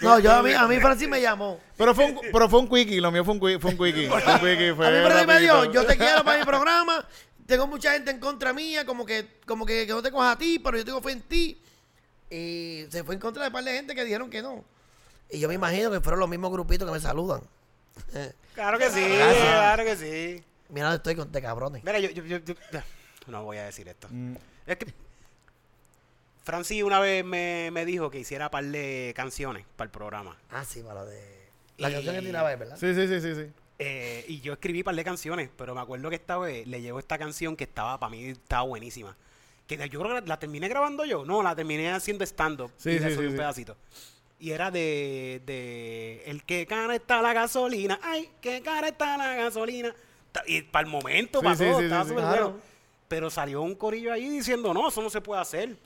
No, 0.00 0.18
yo 0.18 0.32
a 0.32 0.42
mí, 0.42 0.52
a 0.52 0.66
mí 0.66 0.80
Francis 0.80 1.08
me 1.08 1.20
llamó. 1.20 1.60
pero, 1.76 1.94
fue 1.94 2.06
un, 2.06 2.20
pero 2.32 2.48
fue 2.48 2.60
un 2.60 2.68
quickie, 2.68 3.00
lo 3.00 3.10
mío 3.12 3.24
fue 3.24 3.34
un, 3.34 3.40
qui- 3.40 3.60
fue 3.60 3.70
un 3.72 3.78
quickie. 3.78 4.08
Fue 4.08 4.16
un 4.18 4.40
quickie, 4.40 4.74
fue 4.74 4.86
A 4.86 4.90
mí 4.90 4.96
Francis 5.06 5.26
me 5.26 5.32
rapidito. 5.34 5.72
yo 5.72 5.86
te 5.86 5.96
quiero 5.96 6.24
para 6.24 6.38
mi 6.38 6.44
programa. 6.46 7.06
Tengo 7.46 7.66
mucha 7.66 7.92
gente 7.92 8.10
en 8.10 8.18
contra 8.20 8.52
mía, 8.52 8.86
como 8.86 9.04
que, 9.04 9.38
como 9.46 9.66
que, 9.66 9.86
que 9.86 9.92
no 9.92 10.02
te 10.02 10.10
cojas 10.10 10.34
a 10.34 10.38
ti, 10.38 10.58
pero 10.58 10.78
yo 10.78 10.84
tengo 10.84 11.00
fe 11.02 11.12
en 11.12 11.22
ti. 11.22 11.60
Y 12.30 12.86
se 12.90 13.04
fue 13.04 13.14
en 13.14 13.20
contra 13.20 13.42
de 13.42 13.48
un 13.48 13.52
par 13.52 13.62
de 13.64 13.72
gente 13.72 13.94
que 13.94 14.02
dijeron 14.04 14.30
que 14.30 14.40
no. 14.42 14.64
Y 15.34 15.40
yo 15.40 15.48
me 15.48 15.54
imagino 15.54 15.90
que 15.90 16.00
fueron 16.00 16.20
los 16.20 16.28
mismos 16.28 16.52
grupitos 16.52 16.86
que 16.86 16.92
me 16.92 17.00
saludan. 17.00 17.40
Claro 18.54 18.78
que 18.78 18.88
sí, 18.88 19.04
claro 19.04 19.84
que 19.84 19.96
sí. 19.96 20.44
Mira 20.68 20.86
dónde 20.86 20.98
estoy 20.98 21.16
con 21.16 21.32
te 21.32 21.42
cabrones. 21.42 21.82
Mira, 21.82 21.98
yo, 21.98 22.08
yo, 22.10 22.24
yo- 22.24 22.38
yo- 22.38 22.54
no 23.26 23.42
voy 23.42 23.56
a 23.56 23.64
decir 23.64 23.88
esto. 23.88 24.06
Mm. 24.12 24.36
Es 24.66 24.76
que 24.76 24.94
Francis 26.44 26.82
una 26.84 27.00
vez 27.00 27.24
me, 27.24 27.70
me 27.72 27.84
dijo 27.84 28.10
que 28.10 28.20
hiciera 28.20 28.50
par 28.50 28.64
de 28.64 29.12
canciones 29.16 29.64
para 29.76 29.86
el 29.86 29.90
programa. 29.90 30.36
Ah, 30.50 30.64
sí, 30.64 30.82
para 30.82 31.00
lo 31.00 31.06
de. 31.06 31.48
La 31.78 31.90
Y- 31.90 31.94
canción 31.94 32.14
que 32.14 32.22
tiraba 32.22 32.52
él, 32.52 32.58
¿verdad? 32.60 32.76
Sí, 32.78 32.94
sí, 32.94 33.08
sí, 33.08 33.20
sí, 33.20 33.34
sí. 33.34 33.50
Eh, 33.80 34.24
y 34.28 34.40
yo 34.40 34.52
escribí 34.52 34.84
par 34.84 34.94
de 34.94 35.02
canciones, 35.02 35.50
pero 35.56 35.74
me 35.74 35.80
acuerdo 35.80 36.08
que 36.10 36.16
esta 36.16 36.38
vez 36.38 36.64
le 36.66 36.80
llegó 36.80 37.00
esta 37.00 37.18
canción 37.18 37.56
que 37.56 37.64
estaba, 37.64 37.98
para 37.98 38.10
mí, 38.10 38.26
estaba 38.26 38.62
buenísima. 38.62 39.16
Que 39.66 39.76
yo 39.88 39.98
creo 40.00 40.14
que 40.14 40.20
la, 40.20 40.26
la 40.26 40.38
terminé 40.38 40.68
grabando 40.68 41.04
yo. 41.04 41.24
No, 41.24 41.42
la 41.42 41.56
terminé 41.56 41.90
haciendo 41.90 42.22
stand-up. 42.24 42.70
Sí, 42.76 42.90
y 42.90 42.98
le 43.00 43.08
sí, 43.08 43.14
subí 43.16 43.24
sí, 43.24 43.26
un 43.26 43.32
sí. 43.32 43.38
pedacito. 43.38 43.76
Y 44.38 44.50
era 44.50 44.70
de, 44.70 45.40
de 45.46 46.22
el 46.26 46.44
que 46.44 46.66
cara 46.66 46.94
está 46.94 47.22
la 47.22 47.32
gasolina. 47.32 47.98
Ay, 48.02 48.28
que 48.40 48.60
cara 48.62 48.88
está 48.88 49.16
la 49.16 49.34
gasolina. 49.34 49.94
Y 50.46 50.62
para 50.62 50.84
el 50.86 50.90
momento 50.90 51.38
Sí, 51.40 51.44
pasó, 51.44 51.58
sí, 51.78 51.84
estaba 51.84 52.02
sí, 52.02 52.08
sí. 52.10 52.14
súper 52.14 52.24
Claro. 52.24 52.44
bueno. 52.50 52.60
Pero 53.08 53.30
salió 53.30 53.62
un 53.62 53.74
corillo 53.74 54.12
ahí 54.12 54.28
diciendo, 54.28 54.74
no, 54.74 54.88
eso 54.88 55.00
no 55.02 55.08
se 55.10 55.20
puede 55.20 55.40
hacer. 55.40 55.76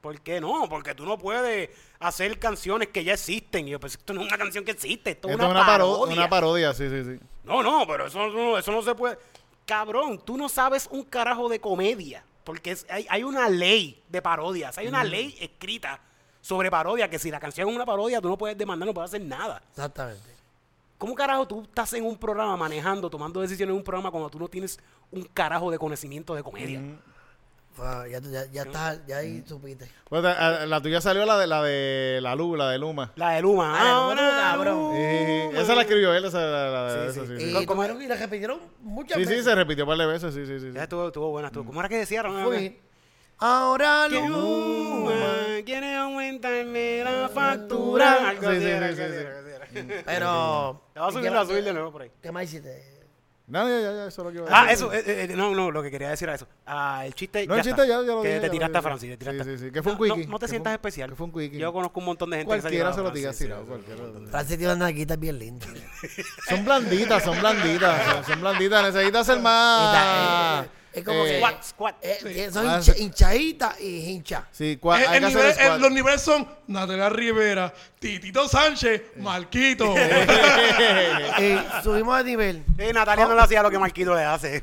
¿Por 0.00 0.20
qué 0.20 0.40
no? 0.40 0.68
Porque 0.68 0.94
tú 0.94 1.04
no 1.04 1.18
puedes 1.18 1.70
hacer 1.98 2.38
canciones 2.38 2.88
que 2.88 3.02
ya 3.02 3.14
existen. 3.14 3.66
Y 3.66 3.72
yo, 3.72 3.80
pues 3.80 3.94
esto 3.94 4.14
no 4.14 4.20
es 4.20 4.28
una 4.28 4.38
canción 4.38 4.64
que 4.64 4.70
existe, 4.70 5.10
esto 5.10 5.28
es 5.28 5.34
Esto 5.34 5.44
una, 5.48 5.58
es 5.60 5.64
una, 5.64 5.66
paro- 5.66 5.92
parodia. 5.94 6.14
una 6.14 6.28
parodia, 6.28 6.74
sí, 6.74 6.88
sí, 6.88 7.02
sí. 7.04 7.18
No, 7.42 7.62
no, 7.62 7.84
pero 7.86 8.06
eso 8.06 8.28
no, 8.28 8.56
eso 8.56 8.70
no 8.70 8.82
se 8.82 8.94
puede. 8.94 9.18
Cabrón, 9.66 10.20
tú 10.24 10.36
no 10.36 10.48
sabes 10.48 10.88
un 10.92 11.02
carajo 11.02 11.48
de 11.48 11.60
comedia. 11.60 12.24
Porque 12.44 12.70
es- 12.70 12.86
hay, 12.88 13.06
hay 13.10 13.24
una 13.24 13.48
ley 13.48 14.00
de 14.08 14.22
parodias. 14.22 14.78
Hay 14.78 14.86
una 14.86 15.02
ley 15.02 15.36
escrita 15.40 16.00
sobre 16.40 16.70
parodia 16.70 17.08
que 17.10 17.18
si 17.18 17.30
la 17.30 17.40
canción 17.40 17.68
es 17.68 17.74
una 17.74 17.84
parodia, 17.86 18.20
tú 18.20 18.28
no 18.28 18.38
puedes 18.38 18.56
demandar, 18.56 18.86
no 18.86 18.94
puedes 18.94 19.10
hacer 19.10 19.22
nada. 19.22 19.62
Exactamente. 19.70 20.36
¿Cómo 20.96 21.14
carajo 21.14 21.46
tú 21.46 21.62
estás 21.62 21.92
en 21.92 22.04
un 22.04 22.16
programa 22.16 22.56
manejando, 22.56 23.08
tomando 23.08 23.40
decisiones 23.40 23.72
en 23.72 23.76
un 23.78 23.84
programa 23.84 24.10
cuando 24.10 24.28
tú 24.30 24.38
no 24.38 24.48
tienes 24.48 24.78
un 25.12 25.22
carajo 25.24 25.70
de 25.70 25.78
conocimiento 25.78 26.34
de 26.34 26.42
comedia? 26.42 26.80
Fue- 27.72 28.10
ya, 28.10 28.18
ya, 28.20 28.44
ya, 28.50 28.62
está, 28.62 29.06
ya 29.06 29.18
ahí 29.18 29.44
supiste. 29.46 29.88
Pues, 30.08 30.24
a- 30.24 30.62
a- 30.62 30.66
la 30.66 30.80
tuya 30.82 31.00
salió 31.00 31.24
la 31.24 31.38
de 31.38 31.46
la 31.46 31.62
de 31.62 32.18
la 32.20 32.34
Luz, 32.34 32.58
la 32.58 32.70
de 32.70 32.78
Luma. 32.78 33.12
La 33.14 33.30
de 33.30 33.42
Luma. 33.42 33.72
Ah, 33.78 34.08
de 34.08 34.14
estuvo 34.16 34.30
cabrón. 34.40 34.96
Esa 34.96 35.74
la 35.76 35.82
escribió 35.82 36.12
él, 36.12 36.24
esa 36.24 36.40
la, 36.40 36.70
la- 36.70 36.90
Sí, 36.92 36.98
esa, 37.20 37.26
sí. 37.26 37.32
sí, 37.38 37.44
sí. 37.44 37.50
Y 37.50 37.52
¿Cómo 37.52 37.66
tomaron 37.84 38.02
y 38.02 38.08
la 38.08 38.16
repitieron 38.16 38.58
muchas 38.80 39.16
Sí, 39.16 39.22
sí, 39.24 39.30
veces. 39.30 39.44
se 39.44 39.54
repitió 39.54 39.84
un 39.84 39.90
par 39.90 39.98
de 39.98 40.06
veces, 40.06 40.34
sí, 40.34 40.44
sí, 40.44 40.58
sí. 40.58 40.66
sí. 40.70 40.72
Ya 40.74 40.82
estuvo, 40.82 41.06
estuvo 41.06 41.30
buena. 41.30 41.46
Estuvo. 41.48 41.66
¿Cómo 41.66 41.78
era 41.78 41.88
que 41.88 41.98
decía? 41.98 42.20
Fui. 42.24 42.80
Ahora 43.38 44.06
Que 44.08 44.20
Luma. 44.28 45.12
Quiere 45.64 45.94
aumentarme 45.96 47.04
la 47.04 47.28
factura. 47.28 48.28
Algo 48.30 48.42
Sí, 48.42 48.48
así 48.48 48.60
sí, 48.60 48.66
era, 48.70 48.94
sí, 48.94 48.94
algo 48.94 48.96
sí, 48.96 49.02
así 49.02 49.14
era, 49.14 49.38
algo 49.38 49.48
así 49.48 49.78
era. 49.88 50.02
Pero. 50.04 50.82
Te 50.94 51.00
vas 51.00 51.08
a 51.08 51.10
¿y 51.10 51.22
subir 51.22 51.36
a 51.36 51.44
subir 51.44 51.64
de 51.64 51.72
nuevo 51.72 51.92
por 51.92 52.02
ahí. 52.02 52.10
¿Qué 52.22 52.32
más 52.32 52.44
hiciste? 52.44 52.98
No, 53.46 53.66
ya, 53.66 53.80
ya, 53.80 53.92
ya, 53.94 54.06
eso 54.08 54.20
es 54.20 54.26
lo 54.26 54.30
que 54.30 54.36
iba 54.38 54.46
a 54.46 54.60
Ah, 54.60 54.66
decir. 54.66 54.74
eso, 54.86 54.92
eh, 54.92 55.02
eh, 55.24 55.28
no, 55.34 55.54
no, 55.54 55.70
lo 55.70 55.82
que 55.82 55.90
quería 55.90 56.10
decir 56.10 56.28
era 56.28 56.34
eso. 56.34 56.46
Ah, 56.66 57.04
el 57.06 57.14
chiste. 57.14 57.46
No, 57.46 57.54
el 57.54 57.60
está. 57.60 57.70
chiste 57.70 57.88
ya- 57.88 58.02
ya 58.02 58.12
lo 58.12 58.20
Que 58.20 58.28
dije, 58.28 58.40
te 58.40 58.46
ya 58.46 58.46
lo 58.48 58.52
tiraste 58.52 58.78
a. 58.78 58.82
Francis, 58.82 59.10
te 59.10 59.16
tiraste. 59.16 59.44
Sí, 59.44 59.50
sí, 59.58 59.64
sí, 59.64 59.70
que 59.72 59.82
fue 59.82 59.92
un 59.92 59.98
No, 59.98 60.06
no, 60.06 60.14
quickie, 60.16 60.28
No, 60.30 60.38
te 60.38 60.44
que 60.44 60.50
sientas 60.50 60.70
un- 60.70 60.74
especial. 60.74 61.08
que 61.10 61.16
fue 61.16 61.26
un 61.26 61.32
quickie. 61.32 61.58
Yo 61.58 61.72
conozco 61.72 62.00
un 62.00 62.06
montón 62.06 62.28
de 62.30 62.36
gente 62.38 62.54
que 62.54 62.60
se 62.60 62.66
ha 62.66 62.70
Cualquiera 62.70 62.90
tirado 62.92 62.94
se 62.94 63.02
lo 63.02 63.08
a 63.08 63.12
tira 63.14 63.28
Francis, 63.32 63.46
tirado, 63.46 63.62
sí, 63.62 63.68
cualquiera. 63.68 64.30
Francis 64.30 64.58
tiene 64.58 64.72
unas 64.74 64.78
naguitas 64.88 65.18
bien 65.18 65.38
lindas. 65.38 65.68
Son 66.46 66.64
blanditas, 66.64 67.22
son 67.24 67.40
blanditas, 67.40 68.04
son, 68.12 68.24
son 68.24 68.40
blanditas. 68.42 68.82
Necesitas 68.94 69.26
ser 69.26 69.40
más... 69.40 70.57
Squat, 71.38 71.62
squat. 71.64 71.96
Eh, 72.02 72.18
tiene- 72.22 72.50
son 72.50 72.66
Ah, 72.68 72.78
hincha- 72.78 72.94
sí. 72.94 73.02
hinchaditas 73.02 73.80
y. 73.80 74.22
Sí, 74.52 74.78
cua- 74.80 75.00
Eh, 75.00 75.06
hay 75.08 75.16
el 75.16 75.20
que 75.20 75.26
hacer 75.26 75.38
nivel- 75.38 75.54
squat. 75.54 75.76
eh, 75.76 75.78
los 75.80 75.90
niveles 75.92 76.20
son 76.22 76.48
Natalia 76.66 77.08
Rivera, 77.08 77.72
Titito 77.98 78.48
Sánchez, 78.48 79.02
Marquito. 79.16 79.94
Y 81.38 81.58
subimos 81.82 82.18
de 82.18 82.24
nivel. 82.24 82.64
Eh, 82.78 82.92
Natalia 82.92 83.26
no 83.26 83.34
le 83.34 83.40
hacía 83.42 83.62
lo 83.62 83.70
que 83.70 83.78
Marquito 83.78 84.14
le 84.14 84.24
hace. 84.24 84.60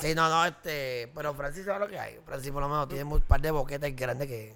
Sí, 0.00 0.14
no, 0.14 0.28
no, 0.28 0.44
este. 0.44 1.10
Pero 1.14 1.34
Francis 1.34 1.64
sabe 1.64 1.78
lo 1.80 1.88
que 1.88 1.98
hay. 1.98 2.18
Francis 2.26 2.50
por 2.50 2.62
lo 2.62 2.68
menos 2.68 2.88
tiene 2.88 3.04
un 3.04 3.20
par 3.22 3.40
de 3.40 3.50
boquetes 3.50 3.94
grandes 3.96 4.28
que. 4.28 4.54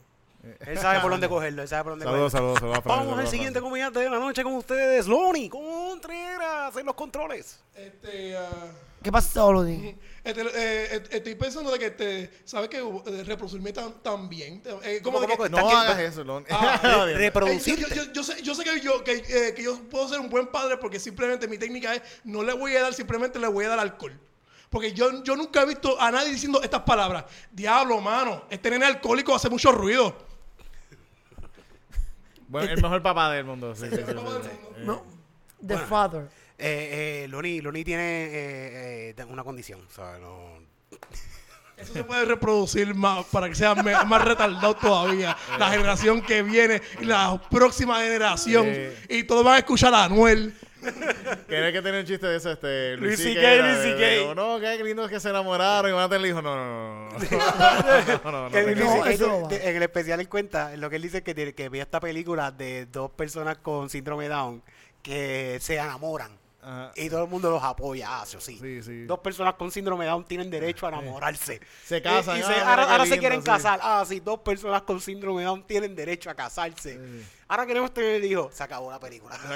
Él 0.67 0.79
sabe 0.79 1.01
por 1.01 1.11
dónde 1.11 1.29
cogerlo, 1.29 1.63
él 1.63 1.69
sabe 1.69 1.83
por 1.85 1.93
dónde 1.93 2.05
Saludos, 2.05 2.33
cogerlo. 2.33 2.55
saludos, 2.55 2.61
saludos 2.61 2.85
Vamos 2.85 3.03
al 3.05 3.09
saludos 3.15 3.31
siguiente 3.31 3.61
comediante 3.61 3.99
de 4.01 4.11
la 4.11 4.19
noche 4.19 4.43
con 4.43 4.55
ustedes, 4.55 5.07
Loni 5.07 5.49
Contreras 5.49 6.77
en 6.77 6.87
los 6.87 6.95
controles. 6.95 7.61
este, 7.75 8.37
ah, 8.37 8.49
¿Qué 9.03 9.13
pasó, 9.13 9.53
Lodi? 9.53 9.97
este, 10.25 10.41
eh, 10.43 10.49
eh, 10.55 11.03
estoy 11.11 11.35
pensando 11.37 11.71
de 11.71 11.79
que 11.79 11.91
te, 11.93 12.31
sabes 12.45 12.69
que 12.69 12.79
eh, 12.79 13.25
reproducirme 13.25 13.73
tan, 13.73 13.93
tan 14.03 14.29
bien. 14.29 14.61
Eh, 14.83 15.01
como. 15.03 15.21
No 15.49 15.69
hagas 15.71 15.99
eso, 16.01 16.25
Lon. 16.25 16.45
Ah. 16.51 16.81
Eh, 16.83 16.89
yo, 17.13 17.17
Reproducirte. 17.17 17.95
yo- 17.95 18.13
yo 18.13 18.25
sé, 18.25 18.43
yo 18.43 18.55
sé 18.55 18.65
que, 18.65 18.81
yo, 18.81 19.05
que, 19.05 19.13
eh, 19.29 19.55
que 19.55 19.63
yo 19.63 19.79
puedo 19.89 20.09
ser 20.09 20.19
un 20.21 20.29
buen 20.29 20.49
padre 20.49 20.77
porque 20.79 20.99
simplemente 20.99 21.47
mi 21.47 21.59
técnica 21.59 21.95
es 21.95 22.03
no 22.25 22.43
le 22.43 22.53
voy 22.55 22.75
a 22.77 22.83
dar, 22.83 22.95
simplemente 22.95 23.39
le 23.39 23.47
voy 23.47 23.65
a 23.67 23.69
dar 23.69 23.79
alcohol. 23.79 24.19
Porque 24.69 24.93
yo, 24.93 25.23
yo 25.23 25.35
nunca 25.37 25.63
he 25.63 25.67
visto 25.67 25.99
a 26.01 26.11
nadie 26.11 26.31
diciendo 26.31 26.61
estas 26.63 26.83
palabras. 26.83 27.25
Diablo, 27.53 28.01
mano, 28.01 28.45
este 28.51 28.69
nene 28.71 28.85
alcohólico 28.85 29.35
hace 29.35 29.49
mucho 29.49 29.73
ruido. 29.73 30.28
Bueno, 32.49 32.71
el 32.73 32.83
mejor 32.83 33.03
papá 33.03 33.31
del 33.33 33.45
mundo. 33.45 33.75
Sí, 33.77 33.87
sí, 33.91 33.97
sí, 33.97 34.03
sí, 34.07 34.13
sí. 34.43 34.85
No. 34.85 35.05
The 35.65 35.79
Father. 35.79 36.29
Eh, 36.59 37.25
eh, 37.25 37.29
Loni, 37.29 37.61
Loni 37.61 37.85
tiene 37.85 38.25
eh, 38.25 39.15
eh, 39.17 39.25
una 39.29 39.45
condición, 39.45 39.81
o 39.89 39.91
sea, 39.95 40.19
no... 40.19 40.59
Eso 41.77 41.93
se 41.93 42.03
puede 42.03 42.25
reproducir 42.25 42.93
más 42.93 43.25
para 43.27 43.49
que 43.49 43.55
sea 43.55 43.77
me- 43.77 44.05
más 44.05 44.25
retardado 44.25 44.75
todavía. 44.75 45.37
La 45.61 45.71
generación 45.71 46.21
que 46.23 46.43
viene 46.43 46.83
y 47.01 47.05
la 47.05 47.41
próxima 47.49 48.01
generación. 48.01 48.65
Eh. 48.67 48.97
Y 49.09 49.23
todos 49.23 49.45
van 49.45 49.55
a 49.55 49.59
escuchar 49.59 49.95
a 49.95 50.03
Anuel. 50.07 50.59
Tiene 51.49 51.73
que 51.73 51.83
tener 51.83 52.01
un 52.01 52.07
chiste 52.07 52.27
de 52.27 52.37
ese, 52.37 52.53
este... 52.53 52.97
Luis 52.97 53.19
C.K., 53.21 53.41
Luis 53.41 53.77
de- 53.79 53.83
C.K.. 53.83 53.99
de- 54.29 54.35
No, 54.35 54.61
qué 54.61 54.83
lindo 54.85 55.05
es 55.05 55.11
que 55.11 55.19
se 55.21 55.31
enamoraron 55.31 55.91
y 55.91 55.95
van 55.95 56.05
a 56.05 56.09
tener 56.09 56.27
hijos. 56.31 56.43
No, 56.43 56.55
no, 56.57 57.11
no. 57.11 58.49
No, 58.51 59.07
eso 59.07 59.47
de- 59.49 59.69
en 59.69 59.77
el 59.77 59.83
especial 59.83 60.21
él 60.21 60.29
cuenta, 60.29 60.77
lo 60.77 60.89
que 60.91 60.97
él 60.97 61.03
dice 61.03 61.19
es 61.19 61.25
que, 61.25 61.55
que 61.55 61.69
ve 61.69 61.81
esta 61.81 62.01
película 62.01 62.51
de 62.51 62.87
dos 62.87 63.11
personas 63.11 63.59
con 63.59 63.89
síndrome 63.91 64.29
Down 64.29 64.63
que 65.03 65.59
se 65.61 65.77
enamoran. 65.77 66.37
Ajá. 66.61 66.91
Y 66.97 67.09
todo 67.09 67.25
el 67.25 67.31
mundo 67.31 67.51
los 67.51 67.63
apoya, 67.63 68.09
ah, 68.11 68.25
eso 68.27 68.41
sí. 68.41 68.59
Sí, 68.61 68.83
sí. 68.83 69.05
Dos 69.05 69.21
personas 69.21 69.55
con 69.55 69.71
síndrome 69.71 70.05
Down 70.07 70.25
tienen 70.25 70.51
derecho 70.51 70.87
a 70.87 70.91
enamorarse. 70.91 71.61
Se 71.85 72.03
casan, 72.03 72.37
Y, 72.37 72.41
y 72.41 72.43
ah, 72.43 72.47
se- 72.47 72.53
mira 72.55 72.75
ahora 72.93 73.07
se 73.07 73.19
quieren 73.19 73.41
sí. 73.41 73.47
casar. 73.47 73.79
Ah, 73.83 74.05
sí, 74.07 74.21
dos 74.21 74.41
personas 74.41 74.83
con 74.83 75.01
síndrome 75.01 75.45
Down 75.45 75.63
tienen 75.67 75.95
derecho 75.95 76.29
a 76.31 76.35
casarse. 76.35 76.99
Ahora 77.49 77.65
queremos 77.67 77.93
tener 77.95 78.23
hijos. 78.25 78.55
Se 78.55 78.63
acabó 78.63 78.91
la 78.91 79.01
película. 79.01 79.37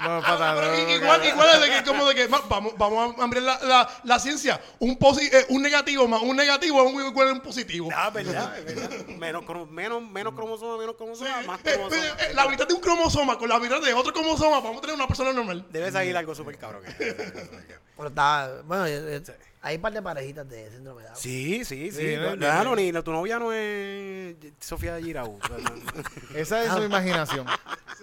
No, 0.00 0.20
pata, 0.22 0.54
Pero 0.54 0.68
no, 0.68 0.78
i- 0.78 0.82
no, 0.84 0.90
igual, 0.96 1.20
no. 1.20 1.26
igual 1.26 1.48
es 1.54 1.60
de 1.60 1.70
que 1.70 1.84
como 1.84 2.06
de 2.08 2.14
que 2.14 2.26
vamos, 2.28 2.72
vamos 2.78 3.16
a 3.18 3.22
ampliar 3.24 3.42
la, 3.42 3.58
la, 3.64 3.88
la 4.04 4.18
ciencia. 4.20 4.60
Un, 4.78 4.96
posi- 4.96 5.28
eh, 5.32 5.46
un 5.48 5.60
negativo 5.60 6.06
más 6.06 6.22
un 6.22 6.36
negativo 6.36 6.80
es 6.86 6.94
un 6.94 7.04
igual 7.04 7.28
a 7.28 7.32
un 7.32 7.40
positivo. 7.40 7.88
Ah, 7.94 8.08
verdad, 8.10 8.56
es 8.58 8.64
verdad. 8.76 8.90
Menos, 9.18 9.44
menos, 9.70 10.02
menos 10.02 10.34
cromosoma, 10.34 10.78
menos 10.78 10.94
cromosoma, 10.96 11.42
más 11.42 11.58
Eh, 11.64 11.72
cromosoma. 11.74 11.96
eh, 12.06 12.12
eh, 12.30 12.32
la 12.34 12.46
mitad 12.48 12.66
de 12.68 12.74
un 12.74 12.80
cromosoma 12.80 13.36
con 13.38 13.48
la 13.48 13.58
mitad 13.58 13.80
de 13.82 13.92
otro 13.92 14.12
cromosoma 14.12 14.60
vamos 14.60 14.78
a 14.78 14.80
tener 14.82 14.94
una 14.94 15.08
persona 15.08 15.32
normal. 15.32 15.66
Debe 15.68 15.90
salir 15.90 16.16
algo 16.16 16.32
súper 16.34 16.56
cabrón. 16.58 16.82
Pero 16.98 18.08
está. 18.08 18.62
Bueno, 18.64 18.86
eh, 18.86 19.16
eh, 19.16 19.22
hay 19.68 19.76
un 19.76 19.82
par 19.82 19.92
de 19.92 20.00
parejitas 20.00 20.48
de 20.48 20.70
síndrome 20.70 21.02
de 21.02 21.08
Down. 21.08 21.18
Sí, 21.20 21.62
sí, 21.64 21.90
sí. 21.90 21.98
Sí, 21.98 22.16
no, 22.16 22.36
no, 22.36 22.54
no, 22.54 22.64
no. 22.64 22.76
ni, 22.76 22.90
no, 22.90 23.04
tu 23.04 23.12
novia 23.12 23.38
no 23.38 23.52
es 23.52 24.34
Sofía 24.60 24.98
Girau. 24.98 25.38
Esa 26.34 26.64
es 26.64 26.72
su 26.72 26.82
imaginación. 26.84 27.46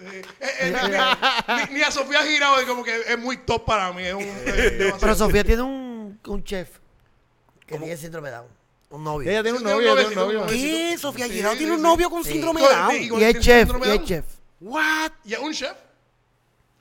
Eh, 0.00 0.22
eh, 0.40 0.46
eh, 0.60 1.66
ni, 1.68 1.74
ni 1.74 1.82
a 1.82 1.90
Sofía 1.90 2.22
Girao 2.22 2.60
es 2.60 2.66
como 2.66 2.84
que 2.84 2.96
es 3.08 3.18
muy 3.18 3.38
top 3.38 3.64
para 3.64 3.92
mí. 3.92 4.04
Es 4.04 4.14
un, 4.14 4.22
eh. 4.22 4.92
Pero 5.00 5.14
Sofía 5.16 5.42
tiene 5.42 5.62
un, 5.62 6.20
un 6.24 6.44
chef 6.44 6.68
que 7.66 7.76
tiene 7.78 7.96
síndrome 7.96 8.28
de 8.30 8.36
Down. 8.36 8.48
Un 8.90 9.02
novio. 9.02 9.28
Ella 9.28 9.42
tiene 9.42 9.58
un 9.58 9.64
novio, 9.64 9.94
tiene 9.94 10.04
un 10.06 10.10
sí, 10.10 10.14
novio. 10.14 10.46
¿Qué? 10.46 10.96
Sofía 10.98 11.26
Sí, 11.26 11.32
Girau 11.32 11.52
sí, 11.52 11.58
tiene 11.58 11.72
un 11.72 11.78
sí. 11.78 11.82
novio 11.82 12.08
con 12.10 12.22
Sí. 12.22 12.32
síndrome 12.32 12.60
de 12.60 12.68
Down. 12.68 13.20
y- 13.20 13.24
es 13.24 13.40
chef, 13.40 13.68
y 13.84 13.88
es 13.90 14.04
chef. 14.04 14.24
What? 14.60 15.10
Y 15.24 15.32
es 15.34 15.40
un 15.40 15.52
chef. 15.52 15.74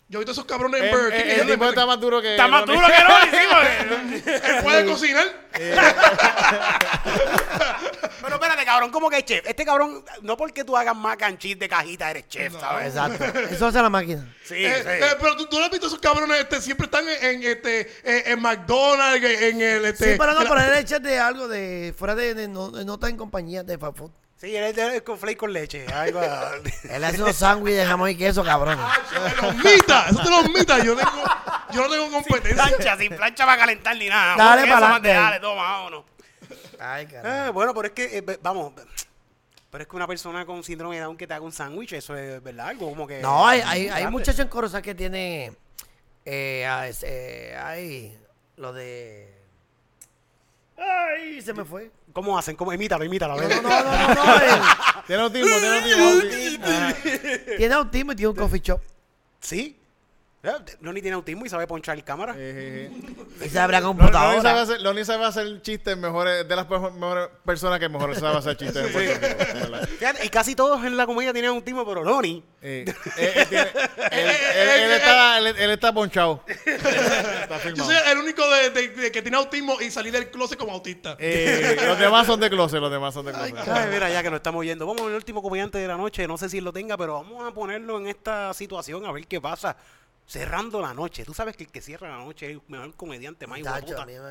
Yo 0.07 0.19
he 0.19 0.22
visto 0.22 0.34
esos 0.34 0.45
cabrones 0.45 0.84
en 0.84 0.91
Burger 0.91 1.23
King. 1.23 1.30
el- 1.41 1.48
tipo 1.48 1.65
está 1.68 1.86
más 1.88 1.99
duro 1.99 2.22
que... 2.22 2.32
Está 2.32 2.48
más 2.48 2.64
duro 2.65 2.80
que 2.86 3.03
no, 3.03 3.61
Él 4.57 4.64
puede 4.64 4.86
cocinar. 4.86 5.26
Pero 8.22 8.36
espérate, 8.36 8.65
cabrón, 8.65 8.91
¿cómo 8.91 9.10
que 9.10 9.18
es 9.19 9.26
chef? 9.26 9.45
Este 9.48 9.65
cabrón, 9.65 10.03
no 10.22 10.36
porque 10.38 10.64
tú 10.64 10.76
hagas 10.77 10.95
mac 10.95 11.22
and 11.23 11.38
cheese 11.38 11.57
de 11.60 11.68
cajita 11.69 12.10
eres 12.11 12.27
chef, 12.27 12.53
¿sabes? 12.60 12.88
Exacto. 12.95 13.23
Eso 13.52 13.68
hace 13.68 13.82
la 13.82 13.90
máquina. 13.90 14.27
Sí, 14.44 14.56
Eh, 14.65 14.82
sí. 14.84 14.90
eh, 14.90 15.15
pero 15.19 15.36
tú, 15.38 15.45
tú 15.48 15.60
no 15.60 15.65
has 15.65 15.72
visto 15.72 15.88
esos 15.88 15.99
cabrones, 15.99 16.40
este, 16.40 16.61
siempre 16.61 16.86
están 16.86 17.07
en, 17.07 17.23
en, 17.23 17.44
este, 17.44 17.82
eh, 18.03 18.23
en 18.27 18.41
McDonald's, 18.41 19.23
en 19.26 19.61
el, 19.61 19.86
este, 19.86 20.11
Sí, 20.14 20.18
pero 20.19 20.34
no, 20.34 20.41
en 20.41 20.48
pero 20.48 20.61
él 20.61 20.73
es 20.73 20.86
chef 20.86 20.99
de 21.02 21.19
algo 21.19 21.48
de. 21.48 21.94
Fuera 21.98 22.15
de. 22.15 22.34
de- 22.34 22.48
no, 22.48 22.69
no 22.72 22.94
está 22.95 23.10
en 23.10 23.18
compañía 23.18 23.64
de 23.64 23.77
fast 23.77 23.98
food. 23.98 24.11
Sí, 24.45 24.55
él 24.55 24.77
es 24.77 25.01
con 25.01 25.17
flake 25.17 25.38
con 25.38 25.51
leche. 25.51 25.88
Algo. 25.88 26.22
Él 26.91 27.03
hace 27.03 27.19
unos 27.19 27.35
sándwiches 27.35 27.80
de 27.80 27.85
jamón 27.88 28.09
y 28.11 28.15
queso, 28.15 28.43
cabrón. 28.43 28.77
de 28.77 29.41
los 29.41 29.55
mitas, 29.55 30.11
eso 30.11 30.22
te 30.23 30.30
los 30.30 30.49
mitas. 30.51 30.84
Yo, 30.84 30.95
tengo, 30.95 31.23
yo 31.72 31.81
no 31.81 31.89
tengo 31.89 32.03
sin 32.05 32.11
competencia. 32.13 32.63
plancha, 32.63 32.97
sin 32.97 33.15
plancha 33.15 33.43
para 33.43 33.57
calentar 33.57 33.97
ni 33.97 34.07
nada. 34.07 34.35
Dale 34.38 34.61
queso, 34.61 34.73
pa'lante. 34.76 34.91
mante, 34.93 35.09
Dale, 35.13 35.39
toma, 35.39 35.63
vámonos. 35.63 36.03
Ay, 36.80 37.07
carajo. 37.07 37.47
Eh, 37.47 37.49
bueno, 37.49 37.73
pero 37.73 37.88
es 37.88 37.93
que, 37.93 38.17
eh, 38.19 38.39
vamos, 38.43 38.73
pero 39.72 39.81
es 39.81 39.88
que 39.89 39.95
una 39.95 40.05
persona 40.05 40.45
con 40.45 40.63
síndrome 40.63 40.97
de 40.97 41.01
Down 41.01 41.17
que 41.17 41.26
te 41.26 41.34
haga 41.34 41.43
un 41.43 41.51
sándwich, 41.51 41.93
eso 41.93 42.15
es 42.15 42.43
verdad, 42.43 42.67
algo 42.67 42.88
como 42.88 43.07
que... 43.07 43.22
No, 43.22 43.47
hay, 43.47 43.61
hay, 43.61 43.88
hay 43.88 44.07
muchachos 44.07 44.41
en 44.41 44.47
Corozal 44.47 44.84
que 44.84 44.93
tiene. 44.93 45.53
Eh, 46.23 46.65
ah, 46.69 46.88
es- 46.88 47.03
eh, 47.03 47.57
hay 47.59 48.15
lo 48.57 48.73
de. 48.73 49.34
Ay, 50.77 51.41
se 51.41 51.53
me 51.53 51.64
fue. 51.64 51.91
¿Cómo 52.14 52.38
hacen? 52.38 52.56
¿Cómo? 52.56 52.73
Imítalo, 52.73 53.03
imítalo. 53.06 53.35
No, 53.35 53.47
no, 53.47 53.61
no, 53.61 53.84
no, 53.84 54.15
no, 54.15 54.35
él 54.41 54.61
Tiene 55.07 55.22
autismo, 55.23 55.56
tiene 55.60 56.03
autismo. 56.03 56.65
tiene 57.57 57.73
autismo 57.73 58.11
y 58.11 58.15
tiene 58.15 58.30
un 58.30 58.35
coffee 58.35 58.60
shop. 58.61 58.81
¿Sí? 59.39 59.80
Eh, 60.45 60.77
Loni 60.81 61.01
tiene 61.01 61.15
autismo 61.15 61.45
y 61.45 61.49
sabe 61.49 61.65
ponchar 61.67 62.03
cámara. 62.03 62.34
Eh, 62.38 62.89
eh, 62.91 62.91
eh. 63.41 63.45
Y 63.45 63.49
se 63.49 63.59
habrá 63.59 63.80
Loni- 63.80 63.97
Loni 63.97 64.11
sabe 64.11 64.11
computadora. 64.38 64.61
hacer, 64.61 64.81
Loni 64.81 65.05
sabe 65.05 65.26
hacer 65.26 65.61
chistes 65.61 65.97
mejores, 65.97 66.47
de 66.47 66.55
las 66.55 66.69
mejores 66.69 67.30
personas 67.45 67.80
que 67.80 67.89
mejor 67.89 68.15
sabe 68.15 68.38
hacer 68.38 68.57
chistes 68.57 68.85
y 70.23 70.30
casi 70.30 70.55
todos 70.55 70.84
en 70.85 70.97
la 70.97 71.05
comedia 71.05 71.34
tienen 71.34 71.51
autismo, 71.51 71.85
pero 71.85 72.03
Loni. 72.03 72.43
Eh, 72.61 72.85
eh, 73.17 73.34
él, 73.38 73.47
tiene- 73.49 73.69
él- 74.11 74.30
él- 74.30 74.81
él 74.81 74.91
está, 74.91 75.38
él, 75.39 75.69
está 75.72 75.93
ponchado. 75.93 76.43
Está 76.65 77.69
Yo 77.73 77.84
soy 77.85 77.95
el 78.11 78.17
único 78.17 78.47
de, 78.49 78.69
de- 78.72 78.88
de 78.89 79.11
que 79.11 79.22
tiene 79.22 79.38
autismo 79.38 79.80
y 79.81 79.91
salí 79.91 80.09
del 80.11 80.30
closet 80.31 80.57
como 80.57 80.73
autista. 80.73 81.15
Eh, 81.19 81.77
los 81.85 81.99
demás 81.99 82.26
son 82.26 82.39
de 82.39 82.49
closet, 82.49 82.80
los 82.80 82.91
demás 82.91 83.13
son 83.13 83.26
de 83.26 83.34
closet. 83.34 83.67
Ay, 83.67 83.89
mira, 83.91 84.09
ya 84.09 84.22
que 84.23 84.30
nos 84.30 84.38
estamos 84.38 84.65
yendo. 84.65 84.85
Vamos 84.88 85.03
al 85.03 85.13
último 85.13 85.41
comediante 85.41 85.77
de 85.77 85.88
la 85.88 85.95
noche. 85.97 86.27
No 86.27 86.38
sé 86.38 86.49
si 86.49 86.57
él 86.57 86.63
lo 86.63 86.73
tenga, 86.73 86.97
pero 86.97 87.13
vamos 87.15 87.47
a 87.47 87.53
ponerlo 87.53 87.97
en 87.99 88.07
esta 88.07 88.53
situación 88.53 89.05
a 89.05 89.11
ver 89.11 89.27
qué 89.27 89.39
pasa. 89.39 89.76
Cerrando 90.27 90.81
la 90.81 90.93
noche. 90.93 91.23
Tú 91.23 91.34
sabes 91.34 91.56
que 91.56 91.65
el 91.65 91.72
que 91.72 91.81
cierra 91.81 92.10
la 92.10 92.18
noche 92.23 92.47
es 92.47 92.52
el 92.53 92.61
mejor 92.68 92.95
comediante 92.95 93.45
más 93.47 93.60
de 93.60 93.64
Tacho, 93.64 93.85
puta. 93.88 94.03
a 94.03 94.06
mí 94.06 94.14
me- 94.14 94.19
a 94.19 94.22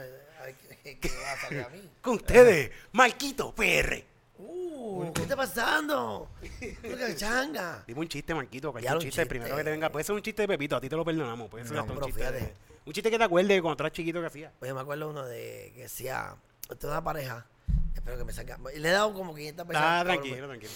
ver, 0.47 0.55
¿qué- 0.83 0.99
¿Qué 0.99 1.09
va 1.23 1.33
a 1.33 1.37
salir 1.37 1.61
a 1.61 1.69
mí? 1.69 1.91
Con 2.03 2.15
ustedes, 2.17 2.71
Marquito 2.93 3.55
PR. 3.55 4.05
Uh, 4.37 5.13
¿Qué 5.13 5.23
está 5.23 5.37
pasando? 5.37 6.29
¿Qué 6.59 7.15
changa? 7.17 7.85
Dime 7.87 8.01
un 8.01 8.09
chiste, 8.09 8.35
Marquito, 8.35 8.73
que 8.75 8.85
un 8.87 8.93
un 8.95 8.99
chiste, 8.99 9.25
primero 9.27 9.55
que 9.57 9.63
te 9.65 9.71
venga. 9.71 9.91
Puede 9.91 10.05
ser 10.05 10.15
un 10.17 10.23
chiste 10.23 10.43
de 10.43 10.49
Pepito, 10.49 10.75
a 10.77 10.81
ti 10.81 10.89
te 10.89 10.97
lo 10.97 11.05
perdonamos. 11.05 11.49
Puede 11.49 11.65
ser 11.65 11.75
No, 11.77 11.83
hasta 11.83 11.93
un 11.93 12.01
chiste. 12.03 12.21
de- 12.25 12.39
fíjate. 12.39 12.55
un 12.87 12.93
chiste 12.93 13.11
que 13.11 13.19
te 13.19 13.25
acuerdes 13.25 13.63
cuando 13.63 13.77
tú 13.77 13.83
eras 13.85 13.93
chiquito 13.93 14.21
que 14.21 14.27
hacía. 14.27 14.53
Oye, 14.61 14.75
me 14.75 14.81
acuerdo 14.81 15.09
uno 15.11 15.25
de 15.25 15.73
que 15.77 15.83
decía, 15.83 16.35
esta 16.63 16.75
es 16.75 16.85
una 16.85 17.05
pareja, 17.05 17.47
espero 17.95 18.19
que 18.19 18.25
me 18.25 18.33
salga. 18.33 18.59
Le 18.75 18.89
he 18.89 18.93
dado 18.93 19.15
como 19.15 19.33
500 19.35 19.67
pesos. 19.69 19.81
Ah, 19.83 20.03
cabrón, 20.05 20.17
tranquilo, 20.23 20.47
tranquilo. 20.49 20.73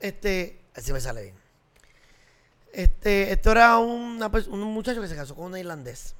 Este, 0.00 0.60
así 0.74 0.92
me 0.94 1.00
sale 1.00 1.22
bien. 1.24 1.34
Este, 2.72 3.30
esto 3.30 3.50
era 3.50 3.76
una 3.78 4.28
un 4.48 4.60
muchacho 4.72 5.02
que 5.02 5.08
se 5.08 5.14
casó 5.14 5.34
con 5.34 5.52
un 5.52 5.58
irlandés. 5.58 6.14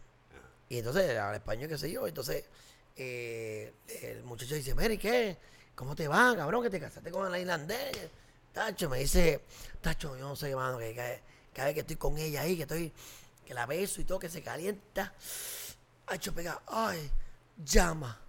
Y 0.69 0.79
entonces, 0.79 1.19
al 1.19 1.35
español, 1.35 1.69
qué 1.69 1.79
sé 1.79 1.91
yo. 1.91 2.07
Entonces, 2.07 2.45
eh, 2.97 3.73
el 4.03 4.23
muchacho 4.23 4.55
dice, 4.55 4.75
Mary, 4.75 4.99
¿qué? 4.99 5.39
¿Cómo 5.75 5.97
te 5.97 6.09
va, 6.09 6.37
cabrón, 6.37 6.63
que 6.63 6.71
te 6.71 6.79
casaste 6.79 7.11
con 7.11 7.33
el 7.35 7.41
irlandés? 7.41 7.91
Tacho, 8.53 8.91
me 8.91 8.99
dice, 8.99 9.41
Tacho, 9.81 10.17
yo 10.17 10.29
no 10.29 10.37
sé, 10.37 10.51
hermano, 10.51 10.79
que 10.79 10.95
cada, 10.95 11.19
cada 11.55 11.67
vez 11.67 11.75
que 11.75 11.81
estoy 11.81 11.97
con 11.97 12.19
ella 12.19 12.43
ahí, 12.43 12.57
que 12.57 12.63
estoy, 12.63 12.93
que 13.47 13.55
la 13.55 13.65
beso 13.65 14.03
y 14.03 14.05
todo, 14.05 14.19
que 14.19 14.29
se 14.29 14.43
calienta. 14.43 15.15
Tacho, 16.07 16.35
pega, 16.35 16.61
ay, 16.67 17.11
llama, 17.65 18.21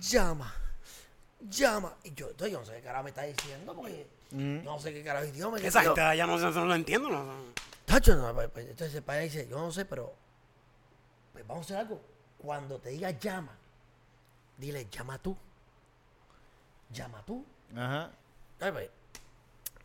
llama, 0.00 0.54
llama. 1.50 1.96
Y 2.02 2.14
yo, 2.14 2.30
entonces, 2.30 2.52
yo 2.52 2.60
no 2.60 2.66
sé 2.66 2.76
qué 2.76 2.82
carajo 2.82 3.04
me 3.04 3.10
está 3.10 3.24
diciendo, 3.24 3.74
porque 3.74 4.06
yo 4.36 4.62
no 4.62 4.78
sé 4.78 4.92
qué 4.92 5.02
carajo 5.02 5.26
idioma. 5.26 5.58
Esa 5.58 5.82
gente 5.82 6.00
ya 6.16 6.26
no, 6.26 6.38
no 6.38 6.64
lo 6.64 6.74
entiendo. 6.74 7.08
No, 7.08 7.34
Tacho, 7.84 8.16
no, 8.16 8.34
pues, 8.34 8.50
entonces 8.56 8.94
el 8.94 9.02
padre 9.02 9.22
dice, 9.24 9.46
yo 9.48 9.58
no 9.58 9.70
sé, 9.70 9.84
pero 9.84 10.12
pues 11.32 11.46
vamos 11.46 11.62
a 11.62 11.64
hacer 11.64 11.76
algo. 11.78 12.00
Cuando 12.38 12.78
te 12.78 12.90
diga 12.90 13.10
llama, 13.10 13.56
dile, 14.58 14.86
llama 14.90 15.18
tú. 15.18 15.36
Llama 16.90 17.22
tú. 17.24 17.44
Ajá. 17.74 18.10
Entonces, 18.54 18.72
pues, 18.72 18.90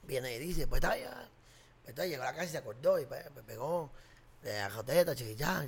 viene 0.04 0.36
y 0.36 0.40
dice, 0.40 0.68
pues 0.68 0.82
está 0.82 0.98
ya. 0.98 1.10
Pues, 1.12 1.90
entonces 1.90 2.12
llegó 2.12 2.24
a 2.24 2.28
la 2.28 2.34
casa 2.34 2.46
y 2.46 2.50
se 2.50 2.58
acordó 2.58 3.00
y 3.00 3.06
pues, 3.06 3.24
pues, 3.34 3.46
pegó 3.46 3.92
de 4.42 4.58
la 4.58 4.72
joteta, 4.72 5.16
chiqui, 5.16 5.36
ya, 5.36 5.66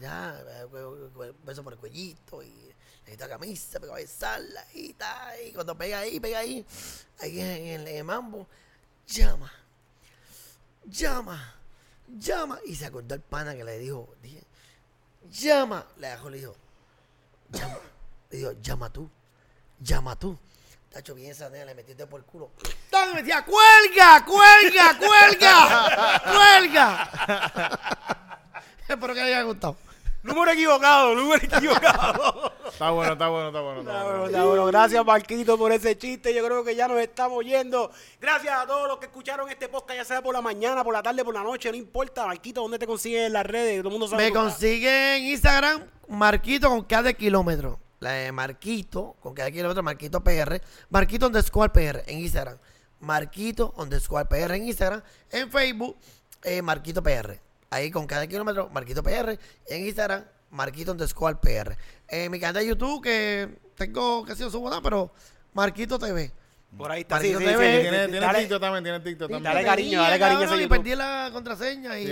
beso 1.44 1.64
por 1.64 1.74
el 1.74 1.80
cuellito 1.80 2.42
y 2.42 2.74
le 3.06 3.12
quita 3.12 3.28
la 3.28 3.38
camisa, 3.38 3.80
pegó 3.80 3.94
a 3.94 3.98
besarla 3.98 4.66
y 4.74 4.94
tal. 4.94 5.40
Y 5.48 5.54
cuando 5.54 5.78
pega 5.78 6.00
ahí, 6.00 6.20
pega 6.20 6.40
ahí, 6.40 6.66
ahí 7.20 7.40
en, 7.40 7.82
en 7.82 7.88
el 7.88 8.04
mambo, 8.04 8.48
llama, 9.08 9.52
llama, 10.86 11.56
llama. 12.08 12.60
Y 12.66 12.76
se 12.76 12.86
acordó 12.86 13.16
el 13.16 13.22
pana 13.22 13.56
que 13.56 13.64
le 13.64 13.78
dijo, 13.80 14.16
dije, 14.22 14.44
llama. 15.30 15.86
Le 15.98 16.08
dejó, 16.08 16.30
le 16.30 16.38
dijo, 16.38 16.56
llama. 17.50 17.78
Le 18.30 18.38
dijo, 18.38 18.52
llama 18.62 18.90
tú, 18.92 19.10
llama 19.80 20.16
tú. 20.18 20.38
Tacho, 20.92 21.16
bien 21.16 21.32
esa 21.32 21.50
nena, 21.50 21.66
le 21.66 21.76
metiste 21.76 22.06
por 22.06 22.20
el 22.20 22.26
culo. 22.26 22.52
¡Toma! 22.92 23.16
Me 23.16 23.24
decía, 23.24 23.44
¡cuelga, 23.44 24.24
cuelga, 24.24 24.98
cuelga, 25.00 26.22
cuelga! 26.32 27.10
Espero 28.88 29.14
que 29.16 29.24
les 29.24 29.34
haya 29.34 29.42
gustado. 29.42 29.76
Número 30.34 30.52
equivocado, 30.52 31.16
número 31.16 31.44
equivocado. 31.44 32.54
Está 32.68 32.92
bueno, 32.92 33.14
está 33.14 33.28
bueno, 33.28 33.48
está 33.50 33.60
bueno. 33.62 33.82
Está 33.82 33.92
Está 33.92 34.04
bueno. 34.04 34.26
está 34.26 34.46
bueno. 34.46 34.66
Gracias, 34.68 35.06
Marquito, 35.06 35.58
por 35.58 35.72
ese 35.74 35.98
chiste. 35.98 36.34
Yo 36.34 36.46
creo 36.46 36.64
que 36.64 36.76
ya 36.76 36.88
nos 36.88 36.98
estamos 37.00 37.44
yendo. 37.44 37.92
Gracias 38.22 38.58
a 38.58 38.66
todos 38.66 38.88
los 38.88 38.98
que 39.00 39.08
escucharon 39.08 39.50
este 39.50 39.68
podcast, 39.68 39.98
ya 40.00 40.06
sea 40.06 40.22
por 40.22 40.34
la 40.34 40.42
mañana, 40.42 40.84
por 40.84 40.94
la 40.94 41.04
tarde, 41.04 41.24
por 41.26 41.34
la 41.34 41.44
noche, 41.44 41.70
no 41.72 41.76
importa. 41.78 42.26
Marquito, 42.26 42.62
¿dónde 42.62 42.80
te 42.80 42.88
consigues 42.88 43.28
en 43.28 43.34
las 43.34 43.46
redes? 43.46 43.80
Todo 43.80 43.90
el 43.90 43.92
mundo 43.92 44.08
sabe. 44.08 44.24
Me 44.24 44.30
dónde 44.32 44.50
estás. 44.50 44.54
consigue 44.62 45.18
en 45.18 45.26
Instagram 45.26 45.82
Marquito 46.08 46.70
con 46.70 46.84
cada 46.84 47.12
kilómetro. 47.14 47.80
La 48.00 48.12
de 48.12 48.32
Marquito 48.32 49.16
con 49.20 49.34
cada 49.34 49.52
kilómetro, 49.52 49.84
Marquito 49.84 50.24
PR. 50.24 50.62
Marquito 50.90 51.28
underscore 51.28 51.70
PR 51.72 52.04
en 52.08 52.20
Instagram. 52.20 52.58
Marquito 53.00 53.74
underscore 53.78 54.26
PR 54.26 54.56
en 54.56 54.68
Instagram. 54.68 55.02
En 55.32 55.52
Facebook, 55.52 55.98
eh, 56.44 56.62
Marquito 56.62 57.04
PR. 57.04 57.40
Ahí 57.74 57.90
con 57.92 58.06
cada 58.06 58.28
kilómetro, 58.28 58.70
Marquito 58.72 59.02
PR. 59.02 59.38
En 59.68 59.86
Instagram, 59.86 60.24
Marquito 60.52 60.92
underscore 60.92 61.38
PR. 61.42 61.76
En 62.08 62.32
mi 62.32 62.40
canal 62.40 62.56
de 62.62 62.68
YouTube, 62.68 63.02
que 63.04 63.50
tengo 63.76 64.24
que 64.26 64.36
si 64.36 64.44
no 64.44 64.50
subo 64.52 64.70
nada, 64.70 64.82
pero 64.82 65.12
Marquito 65.54 65.98
TV. 65.98 66.32
Por 66.78 66.92
ahí 66.92 67.02
está. 67.02 67.20
Sí, 67.20 67.30
Marquito 67.34 67.52
sí, 67.52 67.56
TV. 67.56 67.76
sí, 67.76 67.82
Tiene, 67.82 68.06
sí, 68.06 68.12
tiene 68.12 68.26
dale. 68.26 68.40
TikTok 68.40 68.62
también, 68.62 68.84
tiene 68.84 69.00
TikTok 69.00 69.30
también. 69.32 69.44
Dale 69.44 69.64
cariño, 69.66 70.02
dale 70.02 70.18
cariño 70.20 70.42
ese 70.44 70.64
Y 70.64 70.68
perdí 70.68 70.96
la 70.96 71.30
contraseña 71.32 72.00
y 72.00 72.06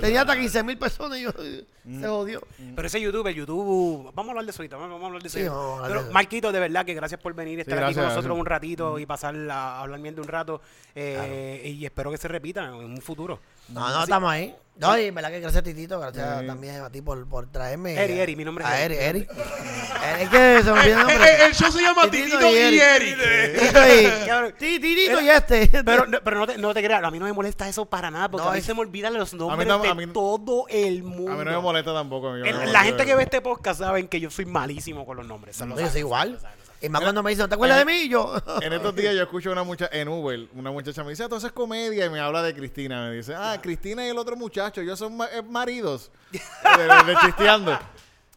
tenía 0.00 0.20
hasta 0.20 0.36
15 0.38 0.62
mil 0.64 0.78
personas 0.78 1.18
y 1.18 1.22
yo 1.22 1.30
se 1.32 2.06
jodió. 2.06 2.42
Pero 2.74 2.86
ese 2.88 3.00
YouTube, 3.00 3.26
el 3.26 3.34
YouTube, 3.34 4.10
vamos 4.14 4.28
a 4.28 4.30
hablar 4.32 4.44
de 4.44 4.50
eso 4.50 4.60
ahorita, 4.62 4.76
vamos 4.76 5.02
a 5.02 5.06
hablar 5.06 5.22
de 5.22 5.28
eso. 5.28 5.38
Sí, 5.38 5.44
ahorita. 5.46 5.54
vamos 5.56 5.70
a 5.70 5.74
hablar 5.76 5.88
Pero 5.88 6.00
de 6.00 6.06
eso. 6.08 6.12
Marquito, 6.14 6.52
de 6.52 6.60
verdad 6.60 6.84
que 6.84 6.92
gracias 6.94 7.20
por 7.20 7.34
venir, 7.34 7.60
estar 7.60 7.74
aquí 7.74 7.80
gracias, 7.94 7.96
con 7.96 8.04
nosotros 8.04 8.24
gracias. 8.36 8.40
un 8.40 8.46
ratito 8.46 8.98
y 8.98 9.06
pasar 9.06 9.34
a 9.50 9.80
hablar 9.80 10.00
bien 10.00 10.14
de 10.14 10.20
un 10.20 10.28
rato. 10.28 10.60
eh, 10.94 11.62
Y 11.64 11.84
espero 11.86 12.10
que 12.10 12.18
se 12.18 12.28
repita 12.28 12.64
en 12.66 12.74
un 12.74 13.00
futuro. 13.00 13.40
No, 13.68 13.88
no, 13.90 14.02
estamos 14.04 14.30
ahí. 14.30 14.54
No, 14.78 14.98
y 14.98 15.06
en 15.06 15.14
verdad 15.14 15.30
que 15.30 15.40
gracias 15.40 15.62
a 15.62 15.64
Titito, 15.64 15.98
gracias 15.98 16.46
también 16.46 16.82
a 16.82 16.90
ti 16.90 17.00
por, 17.00 17.26
por 17.26 17.50
traerme. 17.50 17.94
Eri, 17.94 18.20
Eri, 18.20 18.36
mi 18.36 18.44
nombre 18.44 18.62
es 18.62 18.70
a 18.70 18.78
Eri. 18.82 18.94
Eri. 18.96 19.18
Eri. 19.20 19.28
Eh, 19.30 20.22
Es 20.22 20.28
que 20.28 20.62
se 20.62 20.64
me 20.64 20.70
olvida 20.72 20.82
el 20.82 20.90
Eh, 20.90 20.94
nombre. 20.96 21.16
eh, 21.16 21.46
el 21.46 21.54
show 21.54 21.72
se 21.72 21.80
llama 21.80 22.02
Titito 22.10 22.38
Titito 22.38 22.50
y 22.50 22.54
y 22.54 22.78
Eric. 22.78 23.16
Titito 23.58 23.80
y- 23.88 24.26
Cabrón. 24.26 24.54
Ti- 24.58 24.78
Titito 24.78 25.20
y 25.22 25.30
este. 25.30 25.70
Pero, 25.82 26.04
no- 26.06 26.18
pero 26.22 26.38
no, 26.38 26.46
te, 26.46 26.58
no 26.58 26.74
te 26.74 26.82
creas, 26.82 27.02
a 27.02 27.10
mí 27.10 27.18
no 27.18 27.24
me 27.24 27.32
molesta 27.32 27.66
eso 27.66 27.86
para 27.86 28.10
nada, 28.10 28.28
porque 28.30 28.44
No, 28.44 28.50
a 28.50 28.52
mí 28.52 28.58
es- 28.58 28.66
se 28.66 28.74
me 28.74 28.80
olvidan 28.80 29.14
los 29.14 29.32
nombres 29.32 29.66
tam- 29.66 29.80
de 29.80 29.88
a 29.88 29.94
mí- 29.94 30.06
todo 30.08 30.66
el 30.68 31.02
mundo. 31.02 31.32
A 31.32 31.36
mí 31.36 31.44
no 31.46 31.52
me 31.52 31.58
molesta 31.60 31.94
tampoco. 31.94 32.28
no 32.28 32.34
El- 32.36 32.42
me 32.42 32.50
la 32.52 32.58
molesta. 32.58 32.80
gente 32.82 33.06
que 33.06 33.14
ve 33.14 33.22
este 33.22 33.40
podcast 33.40 33.80
saben 33.80 34.08
que 34.08 34.20
yo 34.20 34.30
soy 34.30 34.44
malísimo 34.44 35.06
con 35.06 35.16
los 35.16 35.26
nombres. 35.26 35.58
lo 35.58 35.64
No, 35.66 35.70
yo 35.76 35.76
saben, 35.78 35.92
soy 35.92 36.00
lo 36.02 36.06
igual. 36.06 36.32
lo 36.32 36.38
saben. 36.40 36.55
Y 36.82 36.88
más 36.88 37.00
cuando 37.02 37.22
me 37.22 37.30
dicen, 37.30 37.48
¿te 37.48 37.54
acuerdas 37.54 37.78
de 37.78 37.84
mí? 37.84 37.92
Y 38.02 38.08
yo. 38.08 38.34
En 38.62 38.72
estos 38.72 38.94
días 38.94 39.14
yo 39.14 39.22
escucho 39.22 39.50
una 39.50 39.62
muchacha 39.62 39.96
en 39.96 40.08
Uber, 40.08 40.48
una 40.54 40.70
muchacha 40.70 41.02
me 41.04 41.10
dice, 41.10 41.22
"Ah, 41.22 41.26
entonces 41.26 41.48
es 41.48 41.52
comedia 41.52 42.04
y 42.06 42.10
me 42.10 42.20
habla 42.20 42.42
de 42.42 42.54
Cristina. 42.54 43.08
Me 43.08 43.16
dice, 43.16 43.34
ah, 43.34 43.58
Cristina 43.62 44.06
y 44.06 44.10
el 44.10 44.18
otro 44.18 44.36
muchacho, 44.36 44.80
ellos 44.80 44.98
son 44.98 45.16
ma- 45.16 45.28
eh, 45.32 45.42
maridos. 45.42 46.10
de, 46.32 46.38
de- 46.82 47.04
de 47.12 47.16
chisteando. 47.24 47.78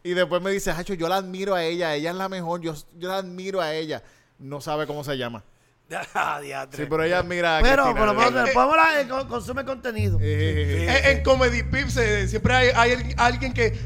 Y 0.02 0.14
después 0.14 0.40
me 0.40 0.50
dice, 0.50 0.70
Hacho, 0.70 0.94
yo 0.94 1.08
la 1.08 1.16
admiro 1.16 1.54
a 1.54 1.62
ella, 1.62 1.94
ella 1.94 2.10
es 2.10 2.16
la 2.16 2.28
mejor, 2.30 2.60
yo, 2.62 2.74
yo 2.98 3.08
la 3.08 3.18
admiro 3.18 3.60
a 3.60 3.74
ella. 3.74 4.02
No 4.38 4.60
sabe 4.62 4.86
cómo 4.86 5.04
se 5.04 5.16
llama. 5.18 5.44
Ah. 6.14 6.40
Sí, 6.70 6.84
pero 6.88 7.02
ella 7.02 7.18
admira 7.18 7.58
a 7.58 7.62
Pero 7.62 7.82
Cristina. 7.82 8.06
por 8.54 8.76
lo 8.76 8.82
menos 8.94 9.24
consume 9.24 9.64
contenido. 9.64 10.18
Eh, 10.20 10.22
eh, 10.22 10.86
eh. 10.88 11.10
En, 11.10 11.22
Comedy 11.24 11.64
Pips 11.64 11.96
eh, 11.96 12.28
siempre 12.28 12.54
hay, 12.54 12.68
hay 12.76 13.14
alguien- 13.16 13.52
que 13.52 13.76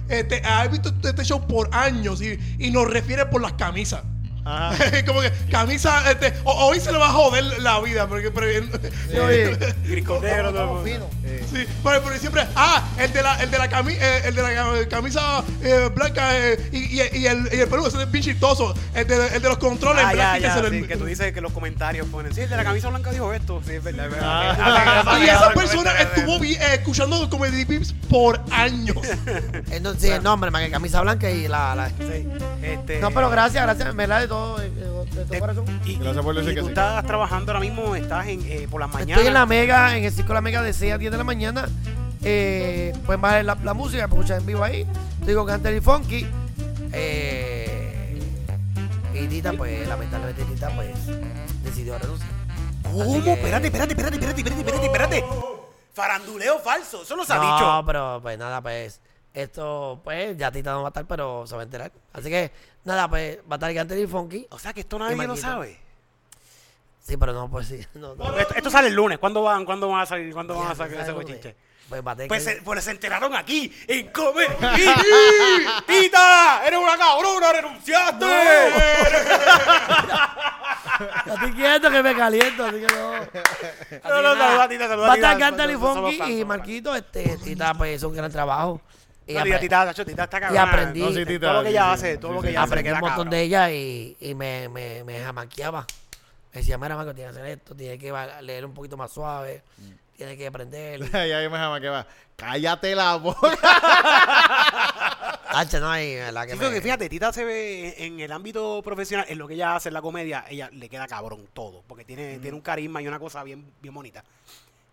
ha 0.45 0.67
visto 0.69 0.93
este 1.03 1.25
show 1.25 1.47
por 1.47 1.75
años 1.75 2.21
y, 2.21 2.39
y 2.59 2.71
nos 2.71 2.91
refiere 2.91 3.25
por 3.27 3.41
las 3.41 3.55
camisas. 3.55 4.03
Ajá. 4.45 4.75
Como 5.07 5.21
que 5.21 5.33
camisa, 5.51 6.11
este, 6.11 6.33
hoy 6.45 6.81
se 6.81 6.93
le 6.93 6.99
va 6.99 7.09
a 7.09 7.13
joder 7.13 7.45
la 7.61 7.81
vida, 7.81 8.07
porque, 8.07 8.31
porque- 8.31 8.63
Sí, 11.51 11.67
pero, 11.85 12.03
pero 12.03 12.19
siempre, 12.19 12.47
ah, 12.57 12.83
el 12.99 13.13
de 13.13 13.23
la, 13.23 13.37
el 13.43 13.51
de 13.51 13.59
la, 13.59 13.71
cami- 13.71 13.97
eh, 13.99 14.23
el 14.27 14.35
de 14.35 14.43
la 14.43 14.89
camisa 14.89 15.43
eh, 15.63 15.89
blanca 15.95 16.37
eh, 16.37 16.69
y, 16.73 17.01
y, 17.01 17.19
y 17.21 17.27
el, 17.27 17.49
y 17.53 17.61
el 17.61 17.69
peludo, 17.69 17.89
ese 17.89 18.03
es 18.03 18.11
bien 18.11 18.25
chistoso, 18.25 18.75
el 18.95 19.07
de, 19.07 19.27
el 19.37 19.41
de 19.43 19.49
los 19.49 19.59
controles, 19.59 20.05
Ah, 20.05 20.15
ya, 20.15 20.39
ya, 20.39 20.55
el- 20.59 20.89
que 20.89 20.97
tú 20.97 21.05
dices 21.05 21.33
que 21.33 21.41
los 21.41 21.53
comentarios 21.53 22.07
ponen, 22.09 22.35
sí, 22.35 22.41
el 22.43 22.51
de 22.51 22.57
la 22.57 22.65
camisa 22.65 22.89
blanca 22.89 23.11
dijo 23.13 23.33
esto, 23.33 23.63
sí, 23.65 23.73
es 23.75 23.85
verdad, 23.85 24.07
es 24.07 24.13
verdad. 24.13 24.57
Ah. 24.61 25.19
Y 25.25 25.29
esa 25.29 25.51
persona 25.55 25.93
estuvo 25.93 26.39
vi- 26.41 26.55
eh, 26.55 26.75
escuchando 26.75 27.29
Comedy 27.31 27.65
Pips 27.65 27.93
por 28.11 28.41
años. 28.51 28.97
Entonces, 29.71 30.03
sí, 30.03 30.09
el 30.11 30.23
nombre, 30.23 30.51
más 30.51 30.63
que 30.63 30.71
camisa 30.71 31.01
blanca 31.03 31.31
y 31.31 31.47
la. 31.49 31.75
la- 31.75 31.89
Sí, 31.91 32.29
este, 32.63 33.01
No, 33.01 33.11
pero 33.11 33.31
gracias, 33.31 33.63
gracias, 33.63 33.89
en 33.89 33.97
verdad, 33.97 34.21
de 34.21 34.29
todo, 34.35 34.61
eh, 34.63 34.71
de, 34.71 34.81
de 34.81 35.25
todo 35.25 35.35
eh, 35.35 35.39
corazón. 35.41 35.81
Y, 35.85 35.97
Gracias 35.97 36.25
por 36.25 36.35
decir 36.35 36.53
y 36.53 36.55
que 36.55 36.61
tú 36.61 36.67
sí. 36.67 36.73
estás 36.73 37.05
trabajando 37.07 37.53
ahora 37.53 37.61
mismo, 37.61 37.95
estás 37.95 38.27
en, 38.27 38.41
eh, 38.45 38.67
por 38.71 38.81
las 38.81 38.91
mañanas. 38.91 39.11
Estoy 39.17 39.27
en 39.29 39.35
la 39.35 39.47
Mega, 39.47 39.97
en 39.97 40.05
el 40.05 40.13
Circo 40.13 40.29
de 40.29 40.35
la 40.35 40.41
Mega 40.41 40.63
de 40.63 40.73
6 40.73 40.93
a 40.93 40.99
10 40.99 41.13
de 41.13 41.19
la 41.19 41.25
mañana. 41.25 41.69
Eh, 42.23 42.93
pueden 43.07 43.21
bajar 43.21 43.45
la, 43.45 43.55
la 43.63 43.75
música 43.75 44.09
para 44.09 44.15
escuchar 44.21 44.41
en 44.41 44.47
vivo 44.47 44.65
ahí. 44.65 44.87
Estoy 45.21 45.35
con 45.35 45.47
Canter 45.47 45.75
y 45.77 45.81
Funky. 45.81 46.27
Eh, 46.93 48.19
y 49.15 49.27
Tita, 49.29 49.53
pues, 49.53 49.87
lamentablemente 49.87 50.45
Tita, 50.45 50.71
pues, 50.75 50.91
decidió 51.63 51.99
renunciar. 51.99 52.31
¿Cómo? 52.83 53.23
Que- 53.23 53.33
Espérate, 53.35 53.67
espérate, 53.67 53.93
espérate, 53.93 54.17
espérate, 54.17 54.41
espérate, 54.41 54.61
espérate, 54.61 54.87
espérate. 54.87 55.25
Faranduleo 55.93 56.59
falso, 56.59 57.03
eso 57.03 57.15
no 57.17 57.25
se 57.25 57.33
ha 57.33 57.37
No, 57.37 57.43
dicho. 57.57 57.83
pero 57.87 58.19
pues 58.21 58.37
nada, 58.39 58.61
pues 58.61 59.01
esto, 59.33 60.01
pues 60.03 60.37
ya 60.37 60.51
Tita 60.51 60.73
no 60.73 60.83
va 60.83 60.89
a 60.89 60.91
estar, 60.91 61.07
pero 61.07 61.47
se 61.47 61.55
va 61.55 61.61
a 61.63 61.65
enterar. 61.65 61.93
Así 62.13 62.29
que 62.31 62.51
nada, 62.85 63.09
pues 63.09 63.39
va 63.41 63.43
a 63.51 63.55
estar 63.55 63.71
Gigante 63.71 64.01
y 64.01 64.07
Funky. 64.07 64.47
O 64.51 64.59
sea 64.59 64.73
que 64.73 64.81
esto 64.81 64.99
nadie 64.99 65.17
lo 65.17 65.29
Marquito. 65.29 65.47
sabe. 65.47 65.79
Sí, 67.03 67.17
pero 67.19 67.33
no, 67.35 67.51
pues 67.51 67.69
sí. 67.69 67.87
No, 67.95 68.15
no. 68.15 68.39
Esto, 68.39 68.55
esto 68.55 68.71
sale 68.71 68.89
el 68.89 68.95
lunes. 68.95 69.19
¿Cuándo 69.19 69.43
van, 69.43 69.65
¿cuándo 69.67 69.89
van 69.89 70.01
a 70.03 70.07
salir? 70.07 70.33
¿Cuándo 70.33 70.55
van 70.59 70.73
a 70.73 70.75
sacar 70.75 71.01
ese. 71.01 71.55
Pues 71.87 72.03
va 72.07 72.13
a 72.13 72.17
tener 72.17 72.29
Pues 72.29 72.43
que- 72.47 72.55
se, 72.55 72.63
pues 72.63 72.83
se 72.83 72.93
enteraron 72.93 73.35
aquí, 73.37 73.71
en 73.87 74.11
Come. 74.11 74.47
¡Tita! 75.87 76.67
¡Eres 76.67 76.79
una 76.79 76.97
cabrona! 76.97 77.53
¡Renunciaste! 77.53 78.25
Estoy 81.27 81.53
quieto 81.53 81.91
que 81.91 82.03
me 82.03 82.15
caliento, 82.17 82.65
así 82.65 82.81
que 82.81 82.87
no. 82.95 83.13
Así 83.15 83.29
que 83.31 84.01
saluda 84.03 84.35
nada. 84.35 84.63
a 84.65 84.69
Tita, 84.69 84.89
saluda 84.89 85.07
a 85.07 85.09
Va 85.09 85.13
a 85.13 85.17
Tita. 85.17 85.33
estar 85.33 85.53
Gigante 85.53 85.73
y 85.73 85.77
Funky 85.77 86.41
y 86.41 86.45
Marquito, 86.45 86.95
este, 86.95 87.37
Tita 87.39 87.75
pues 87.75 87.97
hizo 87.97 88.09
un 88.09 88.17
gran 88.17 88.31
trabajo. 88.33 88.81
Y 89.27 89.35
No, 89.35 89.43
tita, 89.45 89.59
tita, 89.59 89.95
tita 90.05 90.25
está 90.25 90.53
y 90.53 90.57
aprendí, 90.57 91.01
No, 91.01 91.13
sí, 91.13 91.25
Tita, 91.25 91.47
todo 91.49 91.53
lo 91.55 91.63
que 91.63 91.71
ella 91.71 91.93
hace, 91.93 92.19
todo 92.19 92.31
sí, 92.31 92.37
lo 92.37 92.43
que 92.43 92.51
ella 92.51 92.63
hace. 92.63 92.73
aprendí 92.73 92.91
un 92.91 92.95
montón 93.01 93.11
cabrón. 93.11 93.31
de 93.31 93.43
ella 93.43 93.71
y, 93.71 94.17
y 94.21 94.35
me, 94.35 94.69
me, 94.69 95.03
me 95.05 95.21
jamaqueaba. 95.21 95.87
Me 96.53 96.61
decía, 96.61 96.77
mira, 96.79 96.95
Marco, 96.97 97.15
tienes 97.15 97.35
que 97.35 97.41
hacer 97.41 97.53
esto, 97.59 97.75
tienes 97.75 97.99
que 97.99 98.13
leer 98.43 98.65
un 98.67 98.75
poquito 98.75 98.97
más 98.97 99.11
suave, 99.11 99.63
tienes 100.17 100.37
que 100.37 100.47
aprender. 100.47 101.11
ya 101.13 101.43
yo 101.43 101.51
me 101.51 101.57
llama 101.59 101.81
que 101.81 101.89
va. 101.89 102.07
Cállate 102.37 102.95
la 102.95 103.17
boca. 103.17 103.59
No, 105.81 106.01
y 106.01 106.17
la 106.33 106.47
que 106.47 106.53
Sí, 106.55 106.59
me... 106.59 106.65
porque 106.65 106.81
fíjate, 106.81 107.09
Tita 107.09 107.33
se 107.33 107.45
ve 107.45 107.95
en 107.99 108.19
el 108.19 108.33
ámbito 108.33 108.83
profesional, 108.83 109.25
en 109.29 109.39
lo 109.39 109.47
que 109.47 109.55
ella 109.55 109.77
hace 109.77 109.89
en 109.89 109.95
la 109.95 110.03
comedia, 110.03 110.45
ella 110.49 110.69
le 110.73 110.89
queda 110.89 111.07
cabrón 111.07 111.49
todo, 111.53 111.85
porque 111.87 112.05
tiene, 112.05 112.41
tiene 112.41 112.57
un 112.57 112.61
carisma 112.61 113.01
y 113.01 113.07
una 113.07 113.21
cosa 113.21 113.45
bien, 113.45 113.65
bien 113.81 113.95
bonita. 113.95 114.25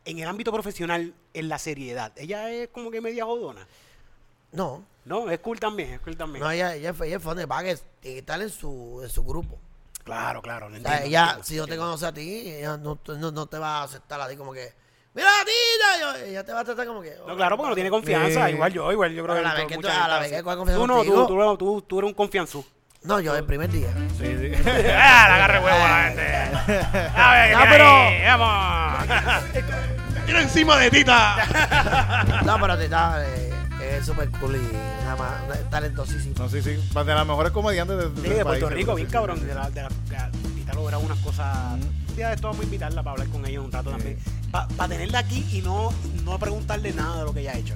En 0.06 0.20
el 0.20 0.28
ámbito 0.28 0.52
profesional, 0.52 1.16
en 1.34 1.50
la 1.50 1.58
seriedad, 1.58 2.12
ella 2.16 2.52
es 2.52 2.68
como 2.70 2.92
que 2.92 3.02
media 3.02 3.26
jodona. 3.26 3.66
No, 4.52 4.84
No, 5.06 5.30
es 5.32 5.40
cool 5.40 5.60
también, 5.60 5.92
es 5.94 6.00
cool 6.02 6.16
también. 6.18 6.44
no, 6.44 6.52
ella, 6.52 6.76
ella, 6.76 6.94
fue- 6.94 7.08
ella 7.08 7.20
fue 7.20 7.32
donde 7.32 7.46
va 7.46 7.64
que 7.64 7.76
tiene 8.00 8.16
que 8.16 8.20
estar 8.20 8.42
en 8.42 8.50
su, 8.50 9.00
en 9.04 9.10
su 9.10 9.24
grupo. 9.24 9.58
Claro, 10.04 10.42
claro, 10.42 10.68
lo 10.70 10.76
O 10.76 10.78
entiendo. 10.78 10.90
sea, 10.98 11.06
ella, 11.08 11.22
entiendo, 11.22 11.44
si 11.44 11.54
no 11.56 11.58
te 11.66 11.74
entiendo. 11.74 11.86
conoce 11.86 12.06
a 12.06 12.14
ti, 12.14 12.50
ella 12.50 12.78
no, 12.78 13.00
no, 13.08 13.32
no 13.32 13.46
te 13.48 13.58
va 13.58 13.80
a 13.80 13.84
aceptar 13.84 14.20
a 14.22 14.28
ti 14.28 14.36
como 14.36 14.52
que, 14.54 14.74
mira, 15.14 15.30
tita, 15.40 16.00
yo- 16.20 16.26
ella 16.26 16.44
te 16.44 16.54
va 16.54 16.60
a 16.62 16.64
tratar 16.66 16.86
como 16.88 17.02
que... 17.02 17.16
No, 17.28 17.36
claro, 17.36 17.56
porque 17.58 17.70
no 17.70 17.76
tiene 17.76 17.90
confianza, 17.90 18.46
Sí. 18.48 18.54
igual 18.54 18.74
yo, 18.74 18.92
igual 18.92 19.12
yo 19.14 19.24
creo 19.24 19.36
A 19.36 19.40
que 19.40 19.44
la 19.46 19.54
vez 19.54 19.66
que 19.68 19.76
tú- 19.76 19.82
mucha 19.82 20.06
a 20.06 20.08
la 20.08 20.20
vez 20.20 20.32
que 20.32 20.44
coge 20.44 20.58
confianza 20.58 20.82
Tú 20.82 20.88
no, 20.88 20.94
tú, 21.04 21.14
contigo. 21.16 21.58
tú, 21.58 21.58
tú, 21.58 21.82
tú 21.84 22.00
eres 22.00 22.08
un 22.10 22.14
confianzú. 22.16 22.66
No, 23.04 23.20
yo 23.20 23.36
el 23.36 23.46
primer 23.46 23.70
día. 23.72 23.92
Sí, 24.20 24.26
sí. 24.38 24.52
¡Ah, 24.92 25.26
la 25.30 25.36
agarre 25.36 25.60
huevo 25.60 25.84
a 25.84 25.90
la 25.90 26.04
gente! 26.04 26.22
A 27.16 27.32
ver, 27.34 27.54
No, 27.54 27.60
¿qué 27.64 27.68
pero-? 27.70 28.38
¡Vamos! 28.38 30.26
Tira 30.28 30.42
encima 30.42 30.78
de 30.78 30.92
Tita. 30.92 32.42
No, 32.46 32.60
pero 32.60 32.78
tita 32.78 33.24
eh, 33.28 33.51
es 33.98 34.06
súper 34.06 34.30
cool 34.32 34.56
y 34.56 34.74
nada 35.04 35.16
más, 35.16 35.70
talentosísimo. 35.70 36.36
No, 36.38 36.50
sí, 36.50 36.62
sí. 36.62 36.72
De 36.72 37.04
las 37.14 37.26
mejores 37.28 37.52
comediantes 37.52 37.98
de, 37.98 38.04
Sí, 38.04 38.10
del 38.14 38.24
de 38.24 38.30
país, 38.30 38.44
Puerto 38.44 38.70
Rico, 38.70 38.96
bien 38.96 39.08
cabrón. 39.10 39.46
De 39.46 39.54
la, 39.54 39.70
de 39.70 39.82
la, 39.84 39.90
de 39.90 40.12
la- 40.18 40.32
Tita 40.56 40.74
logra 40.74 40.98
unas 40.98 41.18
cosas. 41.20 41.74
Un 42.10 42.16
día 42.16 42.30
de 42.30 42.36
esto 42.36 42.48
vamos 42.48 42.62
a 42.62 42.66
invitarla 42.66 43.02
para 43.04 43.12
hablar 43.14 43.28
con 43.30 43.46
ella 43.46 43.62
un 43.62 43.72
rato 43.72 43.90
también. 43.92 44.18
Para 44.52 44.68
tenerla 44.90 45.20
aquí 45.20 45.46
y 45.52 45.62
no, 45.62 45.92
no 46.26 46.38
preguntarle 46.40 46.94
nada 46.94 47.20
de 47.20 47.24
lo 47.26 47.34
que 47.34 47.42
ella 47.42 47.52
ha 47.54 47.58
hecho. 47.58 47.76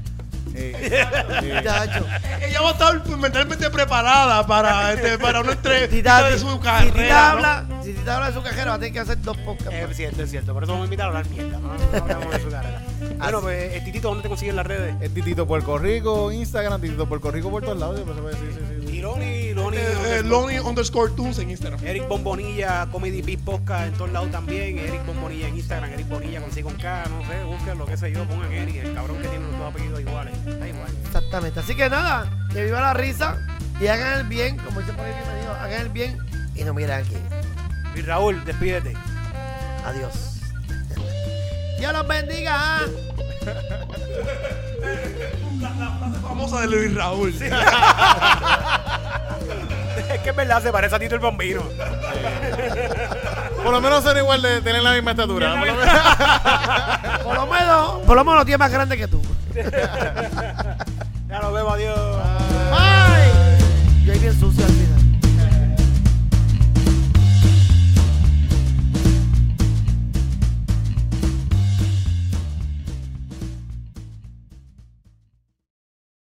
Sí, 0.52 0.72
sí. 0.82 1.50
Tacho. 1.64 2.06
Ella 2.42 2.62
va 2.62 2.70
a 2.70 2.72
estar 2.72 3.08
mentalmente 3.18 3.70
preparada 3.70 4.46
para, 4.48 4.94
este, 4.94 5.18
para 5.18 5.42
una 5.42 5.52
entrevista 5.54 5.90
Tita, 6.22 6.24
de 6.30 6.34
si- 6.38 6.40
su 6.46 6.52
si 6.52 6.60
carrera. 6.60 6.94
Tita 6.94 7.08
¿no? 7.10 7.30
habla, 7.32 7.66
si 7.84 7.94
Tita 7.94 8.16
habla 8.16 8.28
de 8.28 8.34
su 8.34 8.42
cajero, 8.44 8.68
va 8.70 8.76
a 8.76 8.80
tener 8.80 8.94
que 8.94 9.00
hacer 9.00 9.22
dos 9.22 9.38
podcasts. 9.38 9.74
Es 9.74 9.98
cierto, 9.98 10.22
es 10.24 10.30
cierto. 10.32 10.54
Por 10.54 10.64
eso 10.64 10.72
vamos 10.74 10.84
a 10.84 10.88
invitar 10.88 11.06
a 11.06 11.10
hablar 11.10 11.28
mierda. 11.30 11.60
No, 11.60 11.74
no 11.74 11.98
hablamos 12.04 12.32
de 12.32 12.42
su 12.42 12.50
carrera. 12.50 12.82
Bueno, 13.26 13.42
pues, 13.42 13.74
eh, 13.76 13.82
Titito, 13.84 14.08
¿dónde 14.10 14.24
te 14.24 14.30
consiguen 14.30 14.56
las 14.56 14.66
redes? 14.68 14.96
Es 15.02 15.14
Titito 15.14 15.46
Puerto 15.48 15.78
Rico, 15.78 16.32
Instagram, 16.32 16.80
Titito 16.82 17.08
Puerto 17.08 17.32
Rico 17.32 17.50
por 17.52 17.64
todos 17.64 17.78
lados. 17.78 18.00
pensaba 18.02 18.30
que 18.30 18.36
sí, 18.38 18.42
sí, 18.54 18.60
sí, 18.82 18.88
sí. 18.92 18.98
Y 18.98 19.02
Loni, 19.02 19.54
Loni. 19.54 19.78
Eh, 19.78 19.82
eh, 19.82 20.22
underscore- 20.22 20.24
Lonely 20.30 20.60
underscore 20.60 21.12
tunes 21.14 21.40
en 21.40 21.50
Instagram. 21.50 21.84
Eric 21.86 22.08
Bombonilla, 22.08 22.88
Comedy 22.92 23.22
Beat 23.22 23.40
Podcast 23.42 23.88
en 23.88 23.94
todos 23.94 24.12
lados 24.12 24.32
también. 24.32 24.78
Eric 24.78 25.06
Bombonilla 25.06 25.48
en 25.48 25.56
Instagram, 25.56 25.92
Eric 25.92 26.08
Bonilla 26.08 26.42
con 26.42 26.52
C 26.52 26.62
con 26.64 26.74
K, 26.76 27.04
no 27.10 27.28
sé, 27.28 27.44
busquen 27.44 27.78
lo 27.78 27.86
que 27.86 27.98
sé 27.98 28.12
yo, 28.12 28.24
pongan 28.26 28.52
Eric, 28.54 28.76
el 28.78 28.94
cabrón 28.94 29.18
que 29.22 29.28
tiene 29.28 29.46
los 29.46 29.58
dos 29.60 29.70
apellidos 29.74 30.00
iguales. 30.00 30.46
Da 30.46 30.68
igual. 30.68 30.88
Exactamente. 31.06 31.60
Así 31.60 31.76
que 31.76 31.90
nada, 31.90 32.48
que 32.54 32.64
viva 32.64 32.80
la 32.80 32.94
risa 32.94 33.38
y 33.82 33.88
hagan 33.88 34.20
el 34.20 34.28
bien, 34.28 34.58
como 34.58 34.80
dice 34.80 34.94
por 34.94 35.04
ahí 35.06 35.14
me 35.14 35.40
dijo, 35.42 35.52
hagan 35.52 35.82
el 35.82 35.90
bien 35.90 36.18
y 36.56 36.64
no 36.64 36.74
miren 36.74 36.92
aquí. 37.02 37.16
Y 37.96 38.02
Raúl, 38.02 38.44
despídete. 38.46 38.94
Adiós. 39.84 40.32
Dios 41.80 41.92
los 41.92 42.08
bendiga. 42.08 42.80
Famosa 46.22 46.62
de 46.62 46.68
Luis 46.68 46.94
Raúl. 46.96 47.34
Es 50.14 50.22
que 50.22 50.30
es 50.30 50.36
verdad, 50.36 50.62
se 50.62 50.72
parece 50.72 50.96
a 50.96 51.00
Tito 51.00 51.16
el 51.16 51.22
Bombino. 51.22 51.64
Por 53.64 53.72
lo 53.72 53.82
menos 53.82 54.04
son 54.04 54.16
igual 54.18 54.42
de 54.42 54.62
tener 54.62 54.84
la 54.84 54.92
misma 54.94 55.12
estatura. 55.12 55.50
Por 55.56 55.60
lo 55.60 55.66
menos- 55.66 57.24
Por 57.24 57.36
lo 57.36 57.46
menos, 57.48 57.90
por 58.06 58.16
lo 58.16 58.24
menos 58.24 58.46
tiene 58.46 58.58
más 58.58 58.72
grande 58.72 58.98
que 58.98 59.08
tú. 59.08 59.22
Ya 61.28 61.40
nos 61.42 61.54
vemos, 61.54 61.74
adiós. 61.74 62.00
Bye. 62.72 64.06
Yo 64.06 64.14
ahí 64.14 64.20
bien 64.20 64.40
sucio. 64.40 64.64